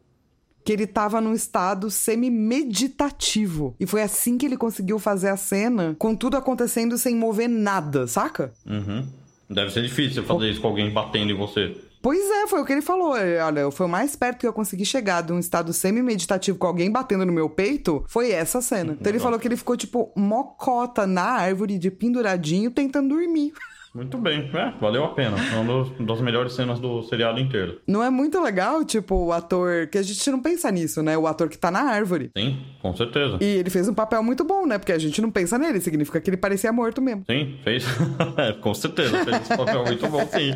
Que 0.65 0.73
ele 0.73 0.87
tava 0.87 1.21
num 1.21 1.35
estado 1.35 1.91
semi-meditativo. 1.91 3.75
E 3.79 3.87
foi 3.87 4.01
assim 4.01 4.39
que 4.39 4.47
ele 4.47 4.57
conseguiu 4.57 4.99
fazer 4.99 5.29
a 5.29 5.37
cena, 5.37 5.95
com 5.99 6.15
tudo 6.15 6.39
acontecendo 6.39 6.97
sem 6.97 7.15
mover 7.15 7.49
nada, 7.49 8.07
saca? 8.07 8.53
Uhum. 8.65 9.07
Deve 9.51 9.71
ser 9.71 9.83
difícil 9.83 10.25
fazer 10.25 10.51
isso 10.51 10.61
com 10.61 10.69
alguém 10.69 10.91
batendo 10.91 11.33
em 11.33 11.37
você. 11.37 11.77
Pois 12.09 12.31
é, 12.31 12.47
foi 12.47 12.63
o 12.63 12.65
que 12.65 12.73
ele 12.73 12.81
falou. 12.81 13.15
É, 13.15 13.45
Olha, 13.45 13.71
foi 13.71 13.85
o 13.85 13.89
mais 13.89 14.17
perto 14.17 14.39
que 14.39 14.47
eu 14.47 14.53
consegui 14.55 14.87
chegar 14.87 15.21
de 15.21 15.31
um 15.31 15.39
estado 15.39 15.75
semi-meditativo 15.75 16.57
com 16.57 16.67
alguém 16.67 16.91
batendo 16.91 17.27
no 17.27 17.33
meu 17.35 17.51
peito, 17.51 18.03
foi 18.09 18.31
essa 18.31 18.63
cena. 18.63 18.97
Então 18.99 19.13
ele 19.13 19.19
falou 19.19 19.39
que 19.39 19.47
ele 19.47 19.59
ficou, 19.59 19.77
tipo, 19.77 20.11
mocota 20.17 21.07
na 21.07 21.25
árvore 21.25 21.77
de 21.77 21.91
penduradinho 21.91 22.71
tentando 22.71 23.11
dormir. 23.11 23.53
Muito 23.99 24.17
bem. 24.17 24.49
É, 24.55 24.73
valeu 24.81 25.05
a 25.05 25.09
pena. 25.09 25.37
É 25.53 25.57
uma 25.57 25.85
das 26.07 26.21
melhores 26.21 26.53
cenas 26.53 26.79
do 26.79 27.03
seriado 27.03 27.41
inteiro. 27.41 27.81
Não 27.85 28.01
é 28.01 28.09
muito 28.09 28.41
legal, 28.41 28.85
tipo, 28.85 29.17
o 29.17 29.33
ator. 29.33 29.89
Que 29.89 29.99
a 29.99 30.03
gente 30.03 30.31
não 30.31 30.41
pensa 30.41 30.71
nisso, 30.71 31.03
né? 31.03 31.19
O 31.19 31.27
ator 31.27 31.49
que 31.49 31.59
tá 31.59 31.69
na 31.69 31.81
árvore. 31.81 32.31
Sim, 32.39 32.61
com 32.81 32.95
certeza. 32.95 33.39
E 33.41 33.45
ele 33.45 33.69
fez 33.71 33.89
um 33.89 33.95
papel 33.95 34.23
muito 34.23 34.45
bom, 34.45 34.67
né? 34.67 34.79
Porque 34.79 34.93
a 34.93 34.99
gente 34.99 35.21
não 35.21 35.33
pensa 35.33 35.59
nele, 35.59 35.81
significa 35.81 36.21
que 36.21 36.31
ele 36.31 36.37
parecia 36.37 36.73
morto 36.73 37.03
mesmo. 37.03 37.25
Sim, 37.29 37.59
fez. 37.65 37.85
Com 38.63 38.73
certeza, 38.73 39.25
fez 39.25 39.43
esse 39.43 39.57
papel 39.57 39.85
muito 39.85 40.07
bom, 40.07 40.25
sim. 40.29 40.55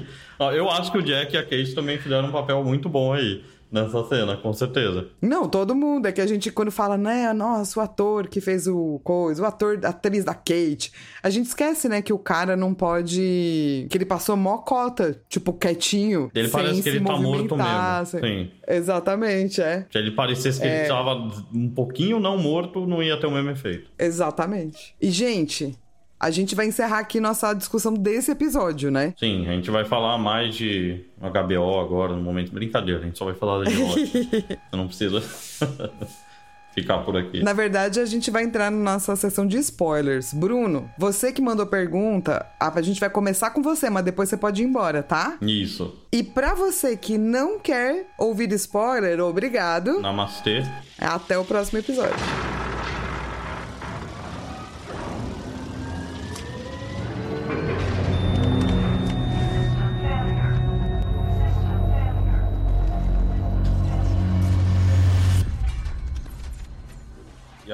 Eu 0.55 0.70
acho 0.70 0.93
que 0.93 0.99
o 0.99 1.03
Jack 1.03 1.34
e 1.34 1.38
a 1.38 1.43
Kate 1.43 1.74
também 1.74 1.99
fizeram 1.99 2.28
um 2.28 2.32
papel 2.32 2.62
muito 2.62 2.88
bom 2.88 3.12
aí, 3.12 3.43
nessa 3.73 4.05
cena, 4.07 4.37
com 4.37 4.53
certeza. 4.53 5.09
Não, 5.20 5.49
todo 5.49 5.75
mundo. 5.75 6.07
É 6.07 6.12
que 6.12 6.20
a 6.20 6.27
gente, 6.27 6.51
quando 6.53 6.70
fala, 6.70 6.99
né, 6.99 7.33
nossa, 7.33 7.81
o 7.81 7.83
ator 7.83 8.29
que 8.29 8.41
fez 8.41 8.66
o 8.66 9.01
coisa, 9.03 9.43
o 9.43 9.47
ator, 9.47 9.81
a 9.85 9.89
atriz 9.89 10.25
da 10.25 10.35
Kate, 10.35 10.93
a 11.23 11.31
gente 11.31 11.47
esquece, 11.47 11.89
né, 11.89 12.03
que 12.03 12.12
o 12.12 12.18
cara 12.18 12.57
não 12.57 12.75
pode. 12.75 13.87
que 13.91 13.97
ele 13.97 14.05
passou 14.05 14.37
mó 14.37 14.59
cota, 14.59 15.20
tipo, 15.29 15.53
quietinho. 15.53 16.31
Ele 16.35 16.49
parece 16.49 16.83
que 16.83 16.89
ele 16.89 17.01
tá 17.01 17.16
morto 17.16 17.57
mesmo. 17.57 18.07
sem- 18.07 18.20
Sim. 18.20 18.51
Exatamente, 18.68 19.61
é. 19.61 19.87
Se 19.91 19.99
ele 19.99 20.11
parecesse 20.12 20.61
que 20.61 20.66
ele 20.66 20.83
estava 20.83 21.14
um 21.55 21.68
pouquinho 21.68 22.20
não 22.20 22.37
morto, 22.39 22.87
não 22.87 23.03
ia 23.03 23.16
ter 23.18 23.27
o 23.27 23.31
mesmo 23.31 23.51
efeito. 23.51 23.91
Exatamente. 23.99 24.95
E, 25.01 25.11
gente, 25.11 25.77
a 26.23 26.31
gente 26.31 26.55
vai 26.55 26.66
encerrar 26.66 27.01
aqui 27.01 27.18
nossa 27.18 27.53
discussão 27.53 27.95
desse 27.95 28.31
episódio, 28.31 28.93
né? 28.93 29.12
Sim, 29.18 29.49
a 29.49 29.51
gente 29.51 29.68
vai 29.73 29.85
falar 29.85 30.16
mais 30.18 30.55
de 30.55 31.05
HBO 31.20 31.81
agora, 31.81 32.14
no 32.14 32.23
momento. 32.23 32.53
Brincadeira, 32.53 33.01
a 33.01 33.03
gente 33.05 33.18
só 33.18 33.25
vai 33.25 33.35
falar 33.35 33.64
de. 33.64 33.75
Você 33.75 34.59
não 34.73 34.87
precisa 34.87 35.20
ficar 36.73 36.99
por 36.99 37.16
aqui. 37.16 37.43
Na 37.43 37.53
verdade, 37.53 37.99
a 37.99 38.05
gente 38.07 38.31
vai 38.31 38.45
entrar 38.45 38.70
na 38.70 38.93
nossa 38.93 39.16
sessão 39.16 39.45
de 39.45 39.59
spoilers. 39.59 40.33
Bruno, 40.33 40.89
você 40.97 41.33
que 41.33 41.43
mandou 41.43 41.66
pergunta, 41.66 42.47
a 42.61 42.81
gente 42.81 43.01
vai 43.01 43.11
começar 43.11 43.51
com 43.51 43.61
você, 43.61 43.91
mas 43.91 44.05
depois 44.05 44.29
você 44.29 44.37
pode 44.37 44.62
ir 44.62 44.66
embora, 44.66 45.03
tá? 45.03 45.37
Isso. 45.43 45.93
E 46.12 46.23
pra 46.23 46.55
você 46.55 46.97
que 46.97 47.18
não 47.18 47.59
quer 47.59 48.07
ouvir 48.16 48.53
spoiler, 48.53 49.18
obrigado. 49.18 50.01
Namastê. 50.01 50.62
Até 51.01 51.37
o 51.37 51.45
próximo 51.45 51.81
episódio. 51.81 52.14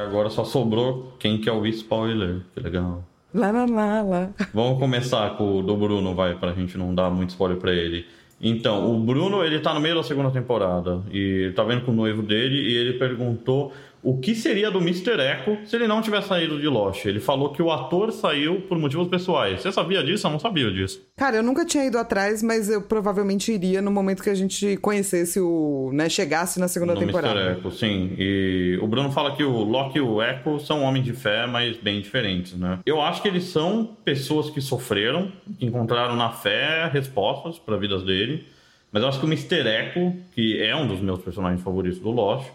Agora 0.09 0.31
só 0.31 0.45
sobrou 0.45 1.15
quem 1.19 1.39
quer 1.39 1.53
ouvir 1.53 1.71
spoiler. 1.71 2.41
Que 2.55 2.61
legal. 2.61 3.05
Lá, 3.35 3.51
lá, 3.51 3.67
lá, 3.67 4.03
lá. 4.03 4.31
Vamos 4.55 4.79
começar 4.79 5.37
com 5.37 5.59
o 5.59 5.63
do 5.63 5.77
Bruno, 5.77 6.15
vai, 6.15 6.35
pra 6.35 6.53
gente 6.53 6.79
não 6.79 6.95
dar 6.95 7.11
muito 7.11 7.31
spoiler 7.31 7.59
pra 7.59 7.73
ele. 7.73 8.07
Então, 8.41 8.95
o 8.95 8.99
Bruno, 9.01 9.45
ele 9.45 9.59
tá 9.59 9.75
no 9.75 9.81
meio 9.81 9.97
da 9.97 10.03
segunda 10.03 10.31
temporada 10.31 11.03
e 11.11 11.19
ele 11.19 11.53
tá 11.53 11.65
vendo 11.65 11.83
com 11.83 11.91
o 11.91 11.95
noivo 11.95 12.23
dele 12.23 12.57
e 12.57 12.77
ele 12.77 12.99
perguntou 12.99 13.73
o 14.03 14.19
que 14.19 14.35
seria 14.35 14.71
do 14.71 14.79
Mr. 14.79 15.21
Echo 15.21 15.59
se 15.67 15.75
ele 15.75 15.89
não 15.89 16.01
tivesse 16.01 16.29
saído 16.29 16.61
de 16.61 16.69
Lost. 16.69 17.05
Ele 17.05 17.19
falou 17.19 17.53
que 17.53 17.61
o 17.61 17.71
ator 17.71 18.13
saiu 18.13 18.61
por 18.63 18.79
motivos 18.79 19.09
pessoais. 19.09 19.61
Você 19.61 19.73
sabia 19.73 20.03
disso? 20.03 20.27
Eu 20.27 20.31
não 20.31 20.39
sabia 20.39 20.71
disso. 20.71 21.03
Cara, 21.17 21.37
eu 21.37 21.43
nunca 21.43 21.65
tinha 21.65 21.85
ido 21.85 21.99
atrás, 21.99 22.43
mas 22.43 22.71
eu 22.71 22.83
provavelmente 22.83 23.53
iria 23.53 23.83
no 23.83 23.91
momento 23.91 24.23
que 24.23 24.31
a 24.31 24.35
gente 24.35 24.77
conhecesse 24.77 25.41
o. 25.41 25.91
né, 25.93 26.09
chegasse 26.09 26.61
na 26.61 26.69
segunda 26.69 26.95
no 26.95 27.01
temporada. 27.01 27.41
Mr. 27.41 27.59
Echo, 27.59 27.71
sim. 27.73 28.15
E 28.17 28.79
o 28.81 28.87
Bruno 28.87 29.11
fala 29.11 29.35
que 29.35 29.43
o 29.43 29.65
Loki 29.65 29.99
e 29.99 30.01
o 30.01 30.23
Echo 30.23 30.61
são 30.61 30.83
homens 30.83 31.05
de 31.05 31.13
fé, 31.13 31.47
mas 31.47 31.77
bem 31.77 32.01
diferentes, 32.01 32.55
né? 32.55 32.79
Eu 32.87 33.01
acho 33.03 33.21
que 33.21 33.29
eles 33.29 33.45
são 33.45 33.97
pessoas 34.05 34.49
que 34.49 34.61
sofreram, 34.61 35.33
que 35.59 35.67
encontraram 35.67 36.15
na 36.15 36.31
fé 36.31 36.89
respostas 36.93 37.59
para 37.59 37.77
vidas 37.77 38.05
dele. 38.05 38.47
Mas 38.93 39.03
eu 39.03 39.09
acho 39.09 39.19
que 39.21 39.27
o 39.27 39.29
Mr. 39.29 39.69
Echo, 39.69 40.15
que 40.33 40.63
é 40.63 40.75
um 40.75 40.87
dos 40.87 41.01
meus 41.01 41.21
personagens 41.21 41.63
favoritos 41.63 41.99
do 41.99 42.11
Lost, 42.11 42.47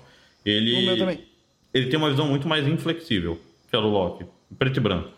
ele. 0.45 0.83
O 0.83 0.85
meu 0.85 0.97
também. 0.97 1.32
Ele 1.73 1.87
tem 1.87 1.97
uma 1.97 2.09
visão 2.09 2.27
muito 2.27 2.47
mais 2.47 2.67
inflexível 2.67 3.39
que 3.69 3.75
a 3.75 3.79
do 3.79 3.87
Loki. 3.87 4.25
Preto 4.57 4.77
e 4.77 4.79
branco. 4.79 5.09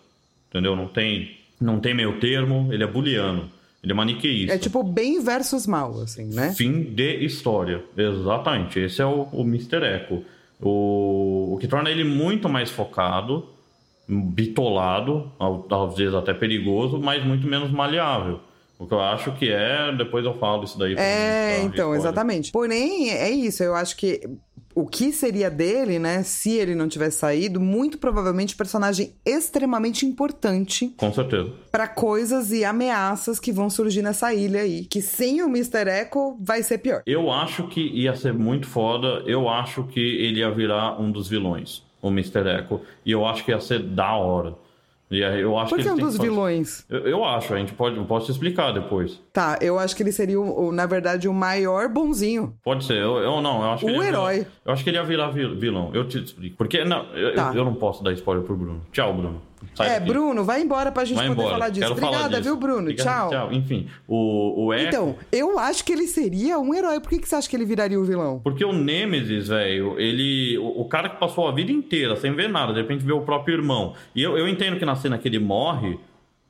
Entendeu? 0.50 0.76
Não 0.76 0.88
tem, 0.88 1.38
não 1.60 1.80
tem 1.80 1.94
meio 1.94 2.20
termo, 2.20 2.70
ele 2.72 2.84
é 2.84 2.88
booleano. 2.88 3.52
Ele 3.84 3.92
é 3.92 3.96
maniqueísta. 3.96 4.56
É 4.56 4.58
tipo 4.58 4.82
bem 4.82 5.22
versus 5.22 5.68
mal, 5.68 6.02
assim, 6.02 6.26
né? 6.34 6.54
Fim 6.54 6.82
de 6.82 7.24
história. 7.24 7.84
Exatamente. 7.96 8.80
Esse 8.80 9.02
é 9.02 9.06
o, 9.06 9.28
o 9.32 9.42
Mr. 9.42 9.84
Echo. 9.84 10.24
O, 10.60 11.54
o 11.54 11.58
que 11.60 11.68
torna 11.68 11.92
ele 11.92 12.04
muito 12.04 12.50
mais 12.50 12.72
focado, 12.72 13.48
bitolado, 14.08 15.32
às 15.70 15.96
vezes 15.96 16.16
até 16.16 16.34
perigoso, 16.34 16.98
mas 16.98 17.24
muito 17.24 17.46
menos 17.46 17.70
maleável. 17.70 18.40
O 18.80 18.88
que 18.88 18.94
eu 18.94 19.02
acho 19.02 19.32
que 19.34 19.52
é. 19.52 19.94
Depois 19.96 20.26
eu 20.26 20.34
falo 20.40 20.64
isso 20.64 20.80
daí. 20.80 20.96
É, 20.98 21.60
então, 21.60 21.94
Spoiler. 21.94 22.00
exatamente. 22.00 22.52
Porém, 22.52 23.12
é 23.12 23.30
isso. 23.30 23.62
Eu 23.64 23.76
acho 23.76 23.96
que 23.96 24.28
o 24.76 24.86
que 24.86 25.14
seria 25.14 25.50
dele, 25.50 25.98
né, 25.98 26.22
se 26.22 26.52
ele 26.52 26.76
não 26.76 26.90
tivesse 26.90 27.20
saído, 27.20 27.60
muito 27.62 27.98
provavelmente 27.98 28.56
personagem 28.56 29.14
extremamente 29.26 30.06
importante 30.06 30.94
Com 30.98 31.14
certeza. 31.14 31.50
pra 31.72 31.88
coisas 31.88 32.52
e 32.52 32.66
ameaças 32.66 33.40
que 33.40 33.54
vão 33.54 33.70
surgir 33.70 34.02
nessa 34.02 34.34
ilha 34.34 34.60
aí. 34.62 34.84
Que 34.86 35.02
sem 35.02 35.42
o 35.42 35.48
Mr. 35.48 35.90
Echo 35.90 36.36
vai 36.42 36.62
ser 36.62 36.80
pior. 36.80 37.02
Eu 37.06 37.32
acho 37.32 37.68
que 37.68 37.82
ia 37.82 38.16
ser 38.16 38.34
muito 38.34 38.68
foda. 38.68 39.24
Eu 39.26 39.48
acho 39.48 39.84
que 39.86 40.00
ele 40.00 40.40
ia 40.42 40.52
virar 40.52 41.00
um 41.02 41.10
dos 41.10 41.30
vilões, 41.30 41.82
o 42.02 42.10
Mr. 42.10 42.40
Echo. 42.60 42.82
E 43.06 43.12
eu 43.12 43.26
acho 43.26 43.46
que 43.46 43.52
ia 43.52 43.60
ser 43.62 43.82
da 43.82 44.14
hora. 44.16 44.56
E 45.12 45.20
eu 45.20 45.56
acho 45.58 45.70
Por 45.70 45.78
que 45.78 45.84
que 45.84 45.90
eles 45.90 46.00
um 46.04 46.06
dos 46.08 46.18
vilões? 46.18 46.84
Eu, 46.90 47.00
eu 47.08 47.24
acho, 47.24 47.54
a 47.54 47.58
gente 47.60 47.74
pode, 47.74 47.96
eu 47.96 48.06
posso 48.06 48.26
te 48.26 48.32
explicar 48.32 48.72
depois. 48.72 49.22
Tá, 49.32 49.58
eu 49.62 49.78
acho 49.78 49.96
que 49.96 50.02
ele 50.02 50.12
seria, 50.12 50.40
o, 50.42 50.68
o- 50.68 50.72
na 50.72 50.88
verdade, 50.88 51.28
o 51.28 51.34
maior 51.34 51.88
bonzinho. 51.90 52.56
Pode 52.64 52.84
ser, 52.86 52.98
eu, 52.98 53.18
eu 53.20 53.40
não, 53.40 53.62
eu 53.64 53.70
acho 53.72 53.86
que 53.86 53.92
O 53.92 53.96
ele 53.96 54.00
ia 54.04 54.08
herói. 54.08 54.34
Virar, 54.40 54.48
eu 54.66 54.74
acho 54.74 54.84
que 54.84 54.90
ele 54.90 54.98
ia 54.98 55.04
virar 55.04 55.28
vil- 55.30 55.56
vilão. 55.60 55.92
Eu 55.94 56.08
te 56.08 56.18
explico. 56.24 56.58
Porque 56.58 56.84
não, 56.84 57.06
eu, 57.14 57.36
Tá. 57.36 57.52
eu 57.54 57.64
não 57.64 57.76
posso 57.76 58.04
dar 58.04 58.12
spoiler 58.14 58.44
pro 58.44 58.56
Bruno. 58.58 58.82
Tchau, 58.92 59.14
Bruno. 59.14 59.42
Sai 59.74 59.88
é, 59.88 60.00
daqui. 60.00 60.08
Bruno, 60.12 60.44
vai 60.44 60.62
embora 60.62 60.92
pra 60.92 61.06
gente 61.06 61.18
Vai 61.18 61.28
poder 61.28 61.40
embora. 61.42 61.56
falar 61.56 61.70
disso. 61.70 61.88
Quero 61.88 61.96
falar 61.96 62.08
Obrigada, 62.12 62.38
disso. 62.38 62.50
viu, 62.50 62.60
Bruno? 62.60 62.80
Obrigado, 62.82 63.30
Tchau. 63.30 63.54
Enfim, 63.54 63.88
o, 64.08 64.66
o 64.66 64.74
Echo. 64.74 64.88
Então, 64.88 65.16
eu 65.32 65.58
acho 65.60 65.84
que 65.84 65.94
ele 65.94 66.08
seria 66.08 66.60
um 66.60 66.74
herói. 66.74 67.00
Por 67.00 67.10
que, 67.10 67.20
que 67.20 67.28
você 67.28 67.36
acha 67.36 67.50
que 67.50 67.56
ele 67.56 67.66
viraria 67.66 68.00
o 68.00 68.04
vilão? 68.04 68.40
Porque 68.44 68.64
o 68.64 68.72
Nemesis, 68.74 69.48
velho, 69.48 70.00
ele. 70.00 70.58
O, 70.58 70.82
o 70.82 70.86
cara 70.86 71.10
que 71.10 71.18
passou 71.20 71.48
a 71.48 71.52
vida 71.52 71.72
inteira 71.72 72.16
sem 72.16 72.34
ver 72.34 72.50
nada, 72.50 72.74
de 72.74 72.82
repente 72.82 73.04
vê 73.04 73.14
o 73.14 73.22
próprio 73.22 73.56
irmão. 73.56 73.94
E 74.16 74.22
eu, 74.22 74.38
eu 74.38 74.48
entendo 74.48 74.78
que 74.78 74.86
na 74.86 74.96
cena 74.96 75.18
que 75.18 75.28
ele 75.28 75.40
morre, 75.40 75.98